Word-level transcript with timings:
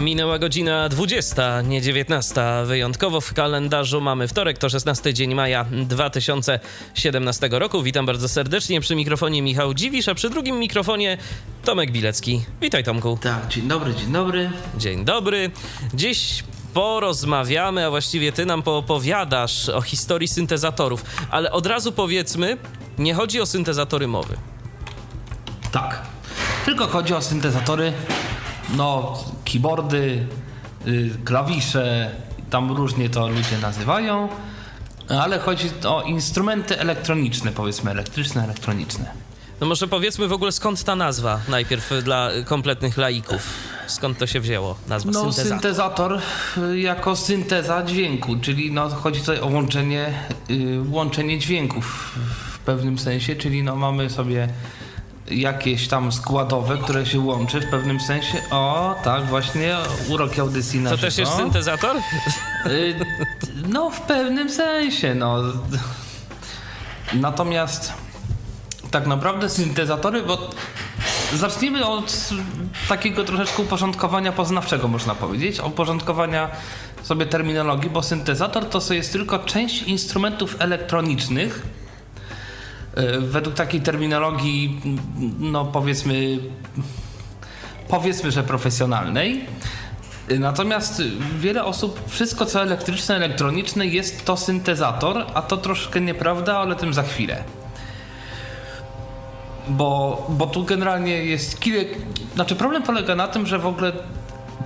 Minęła 0.00 0.38
godzina 0.38 0.88
20, 0.88 1.62
nie 1.62 1.82
19. 1.82 2.42
Wyjątkowo 2.66 3.20
w 3.20 3.34
kalendarzu 3.34 4.00
mamy 4.00 4.28
wtorek, 4.28 4.58
to 4.58 4.68
16 4.68 5.14
dzień 5.14 5.34
maja 5.34 5.64
2017 5.72 7.48
roku. 7.52 7.82
Witam 7.82 8.06
bardzo 8.06 8.28
serdecznie 8.28 8.80
przy 8.80 8.96
mikrofonie 8.96 9.42
Michał 9.42 9.74
Dziwisz, 9.74 10.08
a 10.08 10.14
przy 10.14 10.30
drugim 10.30 10.58
mikrofonie 10.58 11.18
Tomek 11.64 11.92
Bilecki. 11.92 12.44
Witaj 12.60 12.84
Tomku. 12.84 13.18
Tak, 13.22 13.48
dzień 13.48 13.68
dobry, 13.68 13.94
dzień 13.94 14.12
dobry. 14.12 14.50
Dzień 14.78 15.04
dobry. 15.04 15.50
Dziś 15.94 16.44
porozmawiamy, 16.74 17.86
a 17.86 17.90
właściwie 17.90 18.32
ty 18.32 18.46
nam 18.46 18.62
poopowiadasz 18.62 19.68
o 19.68 19.82
historii 19.82 20.28
syntezatorów, 20.28 21.04
ale 21.30 21.52
od 21.52 21.66
razu 21.66 21.92
powiedzmy, 21.92 22.56
nie 22.98 23.14
chodzi 23.14 23.40
o 23.40 23.46
syntezatory 23.46 24.08
mowy. 24.08 24.36
Tak, 25.72 26.02
tylko 26.64 26.86
chodzi 26.86 27.14
o 27.14 27.22
syntezatory, 27.22 27.92
no, 28.76 29.18
keyboardy, 29.52 30.26
y, 30.86 31.10
klawisze, 31.24 32.10
tam 32.50 32.70
różnie 32.72 33.10
to 33.10 33.28
ludzie 33.28 33.58
nazywają, 33.62 34.28
ale 35.08 35.38
chodzi 35.38 35.70
o 35.88 36.02
instrumenty 36.02 36.78
elektroniczne, 36.78 37.52
powiedzmy 37.52 37.90
elektryczne, 37.90 38.44
elektroniczne. 38.44 39.10
No 39.60 39.66
może 39.66 39.88
powiedzmy 39.88 40.28
w 40.28 40.32
ogóle 40.32 40.52
skąd 40.52 40.84
ta 40.84 40.96
nazwa 40.96 41.40
najpierw 41.48 41.90
dla 42.04 42.30
kompletnych 42.44 42.96
laików. 42.96 43.42
Skąd 43.86 44.18
to 44.18 44.26
się 44.26 44.40
wzięło, 44.40 44.76
nazwa 44.88 45.10
No, 45.12 45.20
syntezator? 45.32 45.48
syntezator 45.48 46.20
y, 46.72 46.80
jako 46.80 47.16
synteza 47.16 47.82
dźwięku, 47.82 48.36
czyli 48.36 48.72
no, 48.72 48.88
chodzi 48.88 49.20
tutaj 49.20 49.40
o 49.40 49.46
łączenie, 49.46 50.14
y, 50.50 50.80
łączenie 50.90 51.38
dźwięków 51.38 52.14
w 52.52 52.58
pewnym 52.58 52.98
sensie, 52.98 53.36
czyli 53.36 53.62
no, 53.62 53.76
mamy 53.76 54.10
sobie 54.10 54.48
jakieś 55.30 55.88
tam 55.88 56.12
składowe, 56.12 56.78
które 56.78 57.06
się 57.06 57.20
łączy 57.20 57.60
w 57.60 57.70
pewnym 57.70 58.00
sensie. 58.00 58.38
O, 58.50 58.94
tak, 59.04 59.26
właśnie 59.26 59.76
uroki 60.08 60.40
audycji 60.40 60.80
na 60.80 60.90
To 60.90 60.96
żywo. 60.96 61.06
też 61.06 61.18
jest 61.18 61.32
syntezator? 61.36 61.96
Y, 62.66 62.94
No, 63.68 63.90
w 63.90 64.00
pewnym 64.00 64.50
sensie, 64.50 65.14
no. 65.14 65.36
Natomiast 67.12 67.92
tak 68.90 69.06
naprawdę 69.06 69.48
syntezatory, 69.48 70.22
bo 70.22 70.50
zacznijmy 71.34 71.86
od 71.86 72.28
takiego 72.88 73.24
troszeczkę 73.24 73.62
uporządkowania 73.62 74.32
poznawczego, 74.32 74.88
można 74.88 75.14
powiedzieć, 75.14 75.60
uporządkowania 75.60 76.50
sobie 77.02 77.26
terminologii, 77.26 77.90
bo 77.90 78.02
syntezator 78.02 78.64
to 78.68 78.94
jest 78.94 79.12
tylko 79.12 79.38
część 79.38 79.82
instrumentów 79.82 80.56
elektronicznych, 80.58 81.62
według 83.20 83.54
takiej 83.54 83.80
terminologii, 83.80 84.80
no 85.38 85.64
powiedzmy, 85.64 86.38
powiedzmy, 87.88 88.30
że 88.30 88.42
profesjonalnej. 88.42 89.46
Natomiast 90.38 91.02
wiele 91.38 91.64
osób, 91.64 92.00
wszystko 92.08 92.46
co 92.46 92.62
elektryczne, 92.62 93.16
elektroniczne 93.16 93.86
jest 93.86 94.24
to 94.24 94.36
syntezator, 94.36 95.26
a 95.34 95.42
to 95.42 95.56
troszkę 95.56 96.00
nieprawda, 96.00 96.58
ale 96.58 96.76
tym 96.76 96.94
za 96.94 97.02
chwilę. 97.02 97.44
Bo, 99.68 100.26
bo 100.28 100.46
tu 100.46 100.64
generalnie 100.64 101.24
jest 101.24 101.60
kilka. 101.60 101.96
Znaczy, 102.34 102.56
problem 102.56 102.82
polega 102.82 103.16
na 103.16 103.28
tym, 103.28 103.46
że 103.46 103.58
w 103.58 103.66
ogóle 103.66 103.92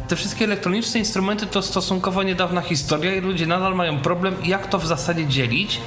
te 0.08 0.16
wszystkie 0.16 0.44
elektroniczne 0.44 1.00
instrumenty 1.00 1.46
to 1.46 1.62
stosunkowo 1.62 2.22
niedawna 2.22 2.60
historia 2.60 3.14
i 3.14 3.20
ludzie 3.20 3.46
nadal 3.46 3.74
mają 3.74 4.00
problem, 4.00 4.34
jak 4.44 4.66
to 4.66 4.78
w 4.78 4.86
zasadzie 4.86 5.26
dzielić 5.26 5.80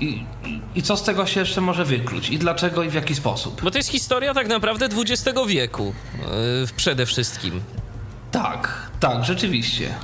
i, 0.00 0.24
i, 0.44 0.60
i 0.74 0.82
co 0.82 0.96
z 0.96 1.02
tego 1.02 1.26
się 1.26 1.40
jeszcze 1.40 1.60
może 1.60 1.84
wykluć 1.84 2.28
i 2.30 2.38
dlaczego 2.38 2.82
i 2.82 2.90
w 2.90 2.94
jaki 2.94 3.14
sposób. 3.14 3.62
Bo 3.62 3.70
to 3.70 3.78
jest 3.78 3.90
historia 3.90 4.34
tak 4.34 4.48
naprawdę 4.48 4.86
XX 4.86 5.38
wieku 5.48 5.94
yy, 6.18 6.66
przede 6.76 7.06
wszystkim. 7.06 7.60
Tak, 8.30 8.90
tak, 9.00 9.24
rzeczywiście. 9.24 9.94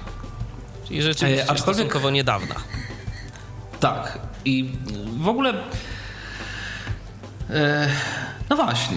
Czyli 0.89 1.03
rzeczywiście 1.03 1.43
E, 1.43 1.47
aczkolwiek- 1.47 1.59
stosunkowo 1.63 2.11
niedawna. 2.11 2.55
Tak. 3.81 4.19
I 4.45 4.71
w 5.19 5.29
ogóle. 5.29 5.55
E, 7.51 7.89
no 8.51 8.57
właśnie. 8.57 8.97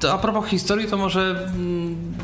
To 0.00 0.12
a 0.12 0.18
propos 0.18 0.46
historii, 0.50 0.88
to 0.88 0.96
może. 0.96 1.20
Mm, 1.54 2.14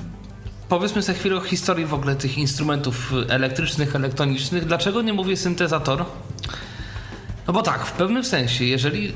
powiedzmy 0.68 1.02
sobie 1.02 1.18
chwilę 1.18 1.36
o 1.36 1.40
historii 1.40 1.86
w 1.86 1.94
ogóle 1.94 2.16
tych 2.16 2.38
instrumentów 2.38 3.12
elektrycznych, 3.28 3.96
elektronicznych. 3.96 4.64
Dlaczego 4.64 5.02
nie 5.02 5.12
mówię 5.12 5.36
syntezator? 5.36 6.04
No 7.48 7.54
bo 7.54 7.62
tak, 7.62 7.86
w 7.86 7.92
pewnym 7.92 8.24
sensie, 8.24 8.64
jeżeli 8.64 9.12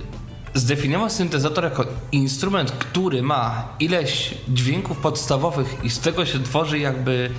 zdefiniować 0.55 1.13
syntezator 1.13 1.65
jako 1.65 1.85
instrument, 2.13 2.73
który 2.73 3.23
ma 3.23 3.69
ileś 3.81 4.35
dźwięków 4.49 4.97
podstawowych 4.97 5.77
i 5.85 5.91
z 5.91 6.01
tego 6.01 6.27
się 6.27 6.43
tworzy 6.43 6.79
jakby 6.79 7.31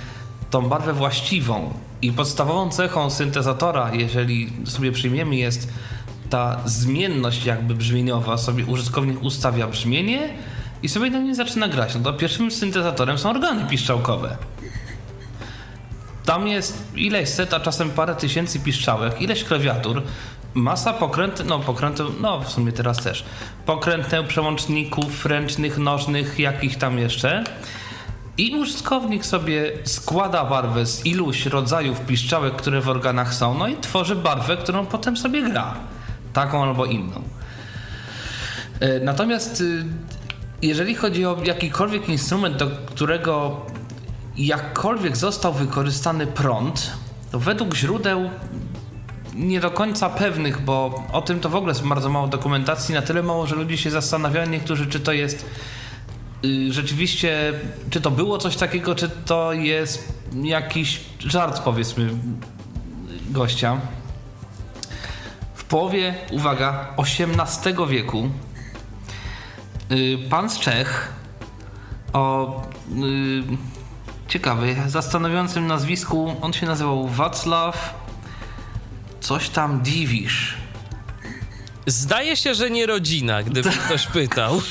tą 0.50 0.68
barwę 0.68 0.92
właściwą 0.92 1.72
i 2.02 2.12
podstawową 2.12 2.70
cechą 2.70 3.10
syntezatora, 3.10 3.94
jeżeli 3.94 4.52
sobie 4.64 4.92
przyjmiemy 4.92 5.36
jest 5.36 5.68
ta 6.30 6.60
zmienność 6.64 7.44
jakby 7.44 7.74
brzmieniowa, 7.74 8.38
sobie 8.38 8.64
użytkownik 8.66 9.22
ustawia 9.22 9.66
brzmienie 9.66 10.28
i 10.82 10.88
sobie 10.88 11.10
na 11.10 11.18
nie 11.18 11.34
zaczyna 11.34 11.68
grać. 11.68 11.94
No 11.94 12.00
to 12.00 12.12
pierwszym 12.12 12.50
syntezatorem 12.50 13.18
są 13.18 13.30
organy 13.30 13.64
piszczałkowe. 13.64 14.36
Tam 16.24 16.48
jest 16.48 16.84
ileś 16.96 17.28
set, 17.28 17.54
a 17.54 17.60
czasem 17.60 17.90
parę 17.90 18.14
tysięcy 18.14 18.60
piszczałek, 18.60 19.22
ileś 19.22 19.44
klawiatur, 19.44 20.02
masa 20.54 20.92
pokrętów, 20.92 21.46
no 21.46 21.58
pokrętów, 21.58 22.20
no 22.20 22.40
w 22.40 22.48
sumie 22.48 22.72
teraz 22.72 23.02
też, 23.02 23.24
pokrętneł 23.66 24.24
przełączników 24.24 25.26
ręcznych, 25.26 25.78
nożnych, 25.78 26.38
jakich 26.38 26.78
tam 26.78 26.98
jeszcze. 26.98 27.44
I 28.38 28.56
użytkownik 28.56 29.26
sobie 29.26 29.72
składa 29.84 30.44
barwę 30.44 30.86
z 30.86 31.06
iluś 31.06 31.46
rodzajów 31.46 32.00
piszczałek, 32.00 32.56
które 32.56 32.80
w 32.80 32.88
organach 32.88 33.34
są, 33.34 33.58
no 33.58 33.68
i 33.68 33.76
tworzy 33.76 34.16
barwę, 34.16 34.56
którą 34.56 34.86
potem 34.86 35.16
sobie 35.16 35.42
gra. 35.42 35.74
Taką 36.32 36.62
albo 36.62 36.84
inną. 36.84 37.22
E, 38.80 39.00
Natomiast 39.00 39.60
y, 39.60 39.84
jeżeli 40.62 40.94
chodzi 40.94 41.26
o 41.26 41.36
jakikolwiek 41.44 42.08
instrument, 42.08 42.56
do 42.56 42.66
którego 42.66 43.60
jakkolwiek 44.36 45.16
został 45.16 45.52
wykorzystany 45.52 46.26
prąd, 46.26 46.92
to 47.32 47.38
według 47.38 47.74
źródeł 47.74 48.30
nie 49.34 49.60
do 49.60 49.70
końca 49.70 50.10
pewnych, 50.10 50.64
bo 50.64 51.04
o 51.12 51.22
tym 51.22 51.40
to 51.40 51.48
w 51.48 51.54
ogóle 51.54 51.70
jest 51.70 51.86
bardzo 51.86 52.10
mało 52.10 52.26
dokumentacji, 52.26 52.94
na 52.94 53.02
tyle 53.02 53.22
mało, 53.22 53.46
że 53.46 53.56
ludzie 53.56 53.76
się 53.76 53.90
zastanawiają 53.90 54.50
niektórzy, 54.50 54.86
czy 54.86 55.00
to 55.00 55.12
jest 55.12 55.46
y, 56.44 56.72
rzeczywiście, 56.72 57.52
czy 57.90 58.00
to 58.00 58.10
było 58.10 58.38
coś 58.38 58.56
takiego, 58.56 58.94
czy 58.94 59.08
to 59.08 59.52
jest 59.52 60.22
jakiś 60.42 61.00
żart, 61.18 61.60
powiedzmy, 61.60 62.08
gościa. 63.30 63.80
W 65.54 65.64
połowie, 65.64 66.14
uwaga, 66.30 66.94
XVIII 66.98 67.88
wieku 67.88 68.30
y, 69.90 70.18
pan 70.30 70.50
z 70.50 70.58
Czech 70.58 71.12
o 72.12 72.62
y, 72.90 73.74
ciekawy, 74.28 74.76
zastanawiającym 74.86 75.66
nazwisku, 75.66 76.34
on 76.42 76.52
się 76.52 76.66
nazywał 76.66 77.08
Wacław 77.08 78.03
coś 79.24 79.48
tam 79.48 79.80
Diwisz. 79.80 80.54
Zdaje 81.86 82.36
się, 82.36 82.54
że 82.54 82.70
nie 82.70 82.86
rodzina, 82.86 83.42
gdyby 83.42 83.70
ktoś 83.86 84.06
pytał. 84.06 84.60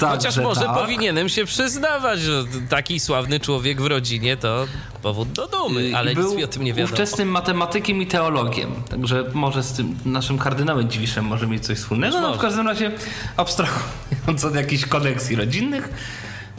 Chociaż 0.00 0.22
Także 0.22 0.42
może 0.42 0.60
tak. 0.60 0.74
powinienem 0.74 1.28
się 1.28 1.44
przyznawać, 1.44 2.20
że 2.20 2.44
taki 2.68 3.00
sławny 3.00 3.40
człowiek 3.40 3.80
w 3.82 3.86
rodzinie 3.86 4.36
to 4.36 4.66
powód 5.02 5.32
do 5.32 5.46
dumy, 5.46 5.92
ale 5.96 6.14
był 6.14 6.28
nic 6.28 6.36
mi 6.36 6.44
o 6.44 6.48
tym 6.48 6.64
nie 6.64 6.74
wiadomo. 6.74 6.92
ówczesnym 6.92 7.28
matematykiem 7.28 8.02
i 8.02 8.06
teologiem, 8.06 8.82
także 8.90 9.24
może 9.34 9.62
z 9.62 9.72
tym 9.72 9.98
naszym 10.04 10.38
kardynałem 10.38 10.90
Dziwiszem 10.90 11.24
może 11.24 11.46
mieć 11.46 11.66
coś 11.66 11.78
wspólnego. 11.78 12.20
No, 12.20 12.34
w 12.34 12.38
każdym 12.38 12.66
razie, 12.66 12.92
abstrahując 13.36 14.44
od 14.44 14.54
jakichś 14.54 14.84
koneksji 14.84 15.36
rodzinnych, 15.36 15.88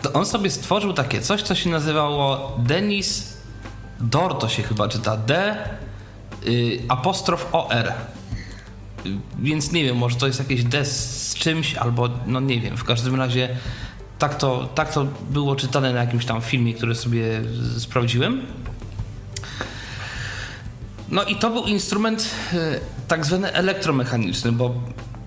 to 0.01 0.13
on 0.13 0.25
sobie 0.25 0.49
stworzył 0.49 0.93
takie 0.93 1.21
coś, 1.21 1.41
co 1.41 1.55
się 1.55 1.69
nazywało 1.69 2.55
Denis 2.59 3.33
Dor, 3.99 4.37
to 4.37 4.49
się 4.49 4.63
chyba 4.63 4.87
czyta 4.87 5.17
D 5.17 5.57
y, 6.47 6.79
apostrof 6.87 7.47
OR. 7.51 7.87
Y, 9.05 9.09
Więc 9.39 9.71
nie 9.71 9.83
wiem, 9.83 9.97
może 9.97 10.15
to 10.15 10.27
jest 10.27 10.39
jakieś 10.39 10.63
D 10.63 10.85
z 10.85 11.35
czymś, 11.35 11.75
albo 11.75 12.09
no 12.27 12.39
nie 12.39 12.59
wiem, 12.61 12.77
w 12.77 12.83
każdym 12.83 13.15
razie 13.15 13.49
tak 14.19 14.35
to, 14.35 14.69
tak 14.75 14.93
to 14.93 15.05
było 15.29 15.55
czytane 15.55 15.93
na 15.93 15.99
jakimś 15.99 16.25
tam 16.25 16.41
filmie, 16.41 16.73
który 16.73 16.95
sobie 16.95 17.41
sprawdziłem. 17.77 18.41
No 21.09 21.23
i 21.23 21.35
to 21.35 21.49
był 21.49 21.63
instrument 21.63 22.29
e, 22.53 22.79
tak 23.07 23.25
zwany 23.25 23.53
elektromechaniczny, 23.53 24.51
bo 24.51 24.73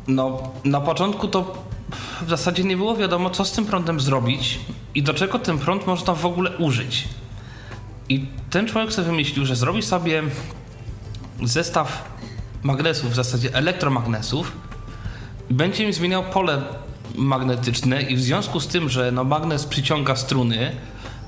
no, 0.08 0.52
na 0.64 0.80
początku 0.80 1.28
to 1.28 1.64
w 2.22 2.30
zasadzie 2.30 2.64
nie 2.64 2.76
było 2.76 2.96
wiadomo, 2.96 3.30
co 3.30 3.44
z 3.44 3.52
tym 3.52 3.66
prądem 3.66 4.00
zrobić 4.00 4.60
i 4.94 5.02
do 5.02 5.14
czego 5.14 5.38
ten 5.38 5.58
prąd 5.58 5.86
można 5.86 6.14
w 6.14 6.26
ogóle 6.26 6.56
użyć. 6.56 7.08
I 8.08 8.26
ten 8.50 8.66
człowiek 8.66 8.92
sobie 8.92 9.06
wymyślił, 9.06 9.46
że 9.46 9.56
zrobi 9.56 9.82
sobie 9.82 10.22
zestaw 11.42 12.04
magnesów, 12.62 13.10
w 13.10 13.14
zasadzie 13.14 13.54
elektromagnesów 13.54 14.52
będzie 15.50 15.84
im 15.84 15.92
zmieniał 15.92 16.22
pole 16.22 16.62
magnetyczne 17.14 18.02
i 18.02 18.16
w 18.16 18.22
związku 18.22 18.60
z 18.60 18.66
tym, 18.66 18.88
że 18.88 19.12
no 19.12 19.24
magnes 19.24 19.64
przyciąga 19.64 20.16
struny, 20.16 20.76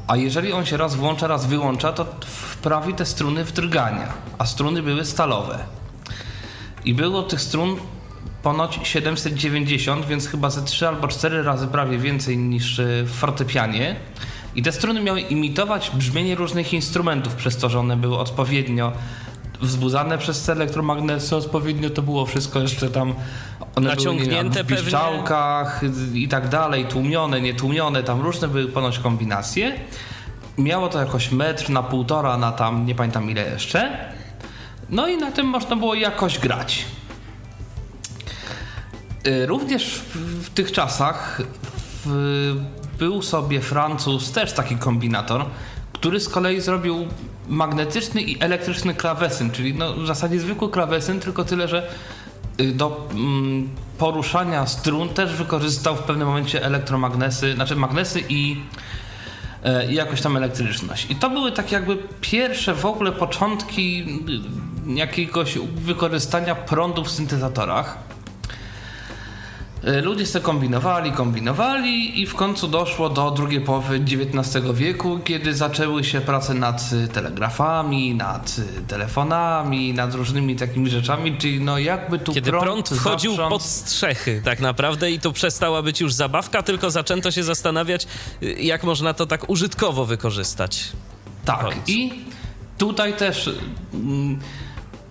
a 0.07 0.17
jeżeli 0.17 0.53
on 0.53 0.67
się 0.67 0.77
raz 0.77 0.95
włącza, 0.95 1.27
raz 1.27 1.47
wyłącza, 1.47 1.93
to 1.93 2.07
wprawi 2.27 2.95
te 2.95 3.07
struny 3.07 3.45
w 3.45 3.53
drgania, 3.53 4.13
a 4.39 4.47
struny 4.47 4.83
były 4.83 5.05
stalowe. 5.05 5.59
I 6.85 6.95
było 6.95 7.23
tych 7.23 7.41
strun 7.41 7.77
ponoć 8.43 8.79
790, 8.83 10.07
więc 10.07 10.27
chyba 10.27 10.51
ze 10.51 10.63
3 10.63 10.89
albo 10.89 11.09
4 11.09 11.43
razy 11.43 11.67
prawie 11.67 11.99
więcej 11.99 12.39
niż 12.39 12.81
w 13.05 13.11
fortepianie. 13.11 13.97
I 14.57 14.63
te 14.63 14.73
struny 14.73 15.03
miały 15.03 15.21
imitować 15.21 15.91
brzmienie 15.91 16.35
różnych 16.35 16.73
instrumentów, 16.73 17.35
przez 17.35 17.57
to, 17.57 17.69
że 17.69 17.81
one 17.81 17.97
były 17.97 18.19
odpowiednio 18.19 18.93
wzbudzane 19.61 20.19
przez 20.19 20.43
te 20.43 20.53
elektromagnesy, 20.53 21.37
odpowiednio 21.37 21.91
to 21.91 22.03
było 22.03 22.27
wszystko 22.27 22.61
jeszcze 22.61 22.91
tam 22.91 23.15
one 23.77 23.89
naciągnięte 23.89 24.65
były, 24.65 24.81
w 24.81 24.85
piszczałkach 24.85 25.81
i 26.15 26.29
tak 26.29 26.49
dalej, 26.49 26.87
tłumione, 26.87 27.41
nietłumione, 27.41 28.03
tam 28.03 28.21
różne 28.21 28.49
były 28.49 28.69
ponoć 28.69 28.99
kombinacje. 28.99 29.81
Miało 30.59 30.89
to 30.89 30.99
jakoś 30.99 31.33
metr 31.33 31.71
na 31.71 31.83
półtora, 31.83 32.37
na 32.37 32.53
tam 32.53 32.87
nie 32.87 32.95
pamiętam 32.95 33.31
ile 33.31 33.51
jeszcze. 33.51 34.11
No 34.91 35.09
i 35.09 35.17
na 35.17 35.33
tym 35.33 35.47
można 35.47 35.77
było 35.77 35.95
jakoś 35.95 36.39
grać. 36.39 36.85
Y, 39.27 39.47
również 39.47 39.95
w, 39.95 40.17
w 40.45 40.51
tych 40.51 40.73
czasach 40.73 41.43
w, 42.05 42.55
był 42.99 43.23
sobie 43.23 43.61
Francuz, 43.61 44.33
też 44.33 44.53
taki 44.53 44.77
kombinator, 44.77 45.45
który 45.93 46.21
z 46.21 46.29
kolei 46.29 46.61
zrobił 46.61 47.07
magnetyczny 47.49 48.23
i 48.23 48.43
elektryczny 48.43 48.95
klawesyn, 48.95 49.51
czyli 49.51 49.75
no 49.75 49.95
w 49.95 50.07
zasadzie 50.07 50.41
zwykły 50.41 50.71
klawesyn, 50.71 51.21
tylko 51.21 51.45
tyle, 51.45 51.69
że 51.69 51.91
y, 52.61 52.73
do 52.73 53.09
mm, 53.11 53.69
poruszania 53.99 54.67
strun 54.67 55.09
też 55.09 55.33
wykorzystał 55.35 55.97
w 55.97 56.03
pewnym 56.03 56.29
momencie 56.29 56.65
elektromagnesy, 56.65 57.55
znaczy 57.55 57.77
magnesy 57.77 58.23
i, 58.29 58.57
e, 59.65 59.93
i 59.93 59.95
jakoś 59.95 60.21
tam 60.21 60.37
elektryczność. 60.37 61.11
I 61.11 61.17
to 61.17 61.31
były 61.31 61.53
tak 61.53 61.73
jakby 61.73 61.99
pierwsze 62.21 62.75
w 62.75 62.87
ogóle 62.87 63.13
początki 63.13 64.05
y, 64.89 64.93
jakiegoś 64.95 65.59
wykorzystania 65.75 66.55
prądu 66.55 67.05
w 67.05 67.11
syntezatorach. 67.11 67.99
E, 69.87 70.01
ludzie 70.01 70.27
sobie 70.27 70.45
kombinowali, 70.45 71.13
kombinowali 71.13 72.21
i 72.21 72.27
w 72.27 72.35
końcu 72.35 72.69
doszło 72.69 73.09
do 73.09 73.31
drugiej 73.31 73.61
połowy 73.61 73.97
XIX 73.97 74.65
wieku, 74.75 75.19
kiedy 75.25 75.55
zaczęły 75.55 76.05
się 76.05 76.21
prace 76.21 76.55
nad 76.55 76.91
telegrafami, 77.13 78.15
nad 78.15 78.57
telefonami, 78.89 79.95
nad 79.95 80.15
różnymi 80.15 80.57
takimi 80.57 80.91
rzeczami, 80.91 81.37
czyli 81.39 81.61
no 81.61 81.79
jakby 81.79 82.19
tu 82.19 82.35
Kiedy 82.35 82.51
prąd, 82.51 82.65
prąd 82.65 82.89
wchodził 82.89 83.37
pod 83.37 83.63
strzechy 83.63 84.43
tak 84.45 84.61
naprawdę 84.61 85.11
i 85.11 85.21
to 85.21 85.33
przestała 85.33 85.83
być 85.83 86.01
już 86.01 86.13
zabawka, 86.13 86.63
tylko 86.63 86.91
zaczęto 86.91 87.31
się 87.31 87.43
zastanawiać, 87.43 88.07
jak 88.59 88.85
można 88.85 89.15
to 89.15 89.27
tak 89.27 89.51
użytkowo 89.51 90.05
wykorzystać. 90.05 90.93
Tak 91.45 91.67
i 91.87 92.25
tutaj 92.79 93.15
też... 93.15 93.51
Mm, 93.95 94.39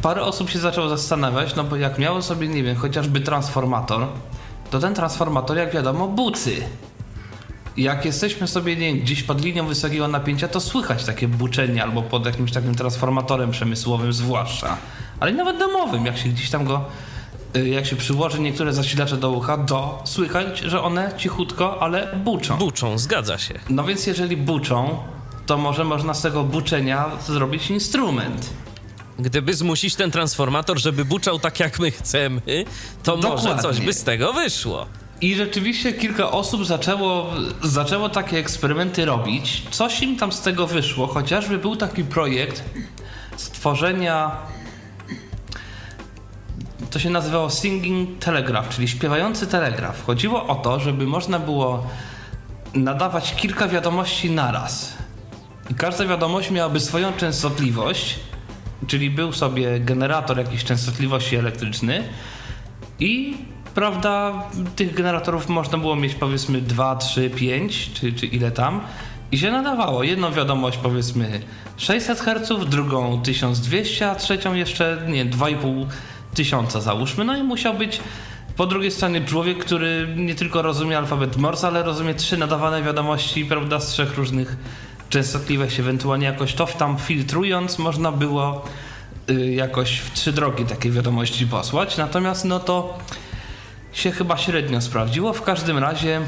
parę 0.02 0.22
osób 0.22 0.50
się 0.50 0.60
zaczęło 0.60 0.90
zastanawiać, 0.90 1.56
no 1.56 1.64
bo 1.64 1.76
jak 1.76 2.00
miało 2.00 2.22
sobie, 2.22 2.48
nie 2.48 2.64
wiem, 2.64 2.76
chociażby 2.76 3.22
transformator, 3.22 4.08
to 4.72 4.80
ten 4.80 4.96
transformator, 4.96 5.58
jak 5.58 5.74
wiadomo, 5.74 6.08
bucy. 6.08 6.56
Jak 7.78 8.06
jesteśmy 8.06 8.48
sobie 8.48 8.76
nie, 8.76 8.94
gdzieś 8.94 9.24
pod 9.24 9.42
linią 9.42 9.68
wysokiego 9.68 10.08
napięcia, 10.08 10.48
to 10.48 10.60
słychać 10.60 11.04
takie 11.04 11.28
buczenie 11.28 11.84
albo 11.84 12.02
pod 12.02 12.26
jakimś 12.26 12.52
takim 12.52 12.76
transformatorem 12.76 13.52
przemysłowym 13.52 14.14
zwłaszcza. 14.14 14.78
Ale 15.20 15.32
nawet 15.32 15.58
domowym, 15.60 16.06
jak 16.06 16.18
się 16.18 16.30
gdzieś 16.30 16.50
tam 16.50 16.66
go, 16.66 16.86
y, 17.56 17.70
jak 17.70 17.86
się 17.86 17.96
przyłoży 17.96 18.40
niektóre 18.40 18.74
zasilacze 18.74 19.18
do 19.18 19.32
ucha, 19.32 19.58
to 19.58 20.02
słychać, 20.06 20.60
że 20.60 20.82
one 20.82 21.12
cichutko, 21.18 21.82
ale 21.82 22.16
buczą. 22.16 22.58
Buczą, 22.58 22.98
zgadza 22.98 23.38
się. 23.38 23.54
No 23.70 23.84
więc 23.84 24.08
jeżeli 24.08 24.38
buczą, 24.38 24.98
to 25.46 25.58
może 25.58 25.84
można 25.84 26.14
z 26.14 26.22
tego 26.22 26.44
buczenia 26.44 27.06
zrobić 27.28 27.70
instrument. 27.70 28.50
Gdyby 29.20 29.54
zmusić 29.54 29.96
ten 29.96 30.12
transformator, 30.12 30.80
żeby 30.80 31.06
buczał 31.06 31.40
tak 31.40 31.60
jak 31.60 31.80
my 31.80 31.92
chcemy, 31.92 32.42
to 33.04 33.18
Dokładnie. 33.18 33.50
może 33.50 33.62
coś 33.62 33.80
by 33.82 33.94
z 33.94 34.04
tego 34.04 34.34
wyszło. 34.34 34.86
I 35.22 35.36
rzeczywiście 35.36 35.94
kilka 35.94 36.32
osób 36.32 36.66
zaczęło, 36.66 37.34
zaczęło 37.64 38.10
takie 38.10 38.38
eksperymenty 38.38 39.06
robić. 39.06 39.64
Coś 39.72 40.02
im 40.02 40.18
tam 40.18 40.32
z 40.32 40.42
tego 40.42 40.68
wyszło, 40.68 41.08
chociażby 41.08 41.58
był 41.58 41.76
taki 41.76 42.04
projekt 42.04 42.64
stworzenia. 43.38 44.32
To 46.92 47.00
się 47.00 47.10
nazywało 47.10 47.50
Singing 47.50 48.20
Telegraph, 48.20 48.70
czyli 48.76 48.88
śpiewający 48.88 49.48
telegraf. 49.48 50.06
Chodziło 50.06 50.48
o 50.48 50.56
to, 50.56 50.80
żeby 50.80 51.06
można 51.06 51.40
było 51.40 51.88
nadawać 52.74 53.36
kilka 53.36 53.68
wiadomości 53.68 54.32
naraz. 54.32 54.94
I 55.70 55.74
każda 55.74 56.06
wiadomość 56.06 56.52
miałaby 56.52 56.80
swoją 56.80 57.14
częstotliwość 57.14 58.20
czyli 58.88 59.10
był 59.10 59.34
sobie 59.34 59.80
generator 59.80 60.38
jakiejś 60.38 60.64
częstotliwości 60.64 61.36
elektryczny 61.36 62.04
i 63.00 63.38
prawda, 63.76 64.44
tych 64.76 64.94
generatorów 64.94 65.50
można 65.50 65.78
było 65.78 65.96
mieć 65.96 66.16
powiedzmy 66.16 66.62
2, 66.62 66.96
3, 66.96 67.30
5 67.30 67.92
czy, 67.94 68.14
czy 68.14 68.26
ile 68.26 68.52
tam 68.52 68.82
i 69.32 69.38
się 69.38 69.52
nadawało. 69.52 70.04
Jedną 70.04 70.32
wiadomość 70.32 70.78
powiedzmy 70.78 71.42
600 71.78 72.20
Hz, 72.20 72.70
drugą 72.70 73.22
1200, 73.22 74.10
a 74.10 74.16
trzecią 74.16 74.54
jeszcze 74.54 75.06
nie 75.08 75.26
2,5 75.26 75.86
tysiąca 76.34 76.82
załóżmy. 76.82 77.26
No 77.26 77.38
i 77.38 77.44
musiał 77.44 77.74
być 77.74 78.00
po 78.58 78.68
drugiej 78.68 78.92
stronie 78.92 79.22
człowiek, 79.22 79.58
który 79.58 80.14
nie 80.18 80.36
tylko 80.36 80.62
rozumie 80.62 80.98
alfabet 80.98 81.38
Morse, 81.38 81.68
ale 81.68 81.84
rozumie 81.84 82.14
trzy 82.14 82.38
nadawane 82.38 82.84
wiadomości, 82.84 83.46
prawda, 83.46 83.80
z 83.80 83.88
trzech 83.88 84.18
różnych 84.18 84.58
częstotliwość, 85.16 85.80
ewentualnie 85.80 86.26
jakoś 86.26 86.54
to 86.54 86.66
tam 86.66 86.98
filtrując, 86.98 87.80
można 87.80 88.12
było 88.12 88.66
y, 89.30 89.54
jakoś 89.54 89.98
w 90.00 90.14
trzy 90.14 90.32
drogi 90.32 90.66
takie 90.66 90.92
wiadomości 90.92 91.48
posłać. 91.48 91.98
Natomiast 91.98 92.46
no 92.46 92.60
to 92.60 93.00
się 93.94 94.12
chyba 94.12 94.38
średnio 94.38 94.82
sprawdziło. 94.82 95.34
W 95.34 95.42
każdym 95.42 95.78
razie. 95.78 96.22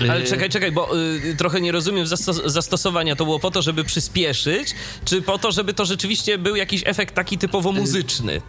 Y, 0.00 0.10
Ale 0.10 0.24
czekaj, 0.24 0.48
czekaj, 0.50 0.72
bo 0.72 0.96
y, 0.96 1.36
trochę 1.36 1.60
nie 1.60 1.72
rozumiem 1.72 2.06
zastos 2.06 2.42
zastosowania. 2.44 3.16
To 3.16 3.24
było 3.24 3.38
po 3.38 3.50
to, 3.50 3.62
żeby 3.62 3.84
przyspieszyć, 3.84 4.74
czy 5.04 5.22
po 5.22 5.38
to, 5.38 5.52
żeby 5.52 5.74
to 5.74 5.84
rzeczywiście 5.84 6.38
był 6.38 6.56
jakiś 6.56 6.82
efekt 6.86 7.14
taki 7.14 7.38
typowo 7.38 7.72
muzyczny? 7.72 8.42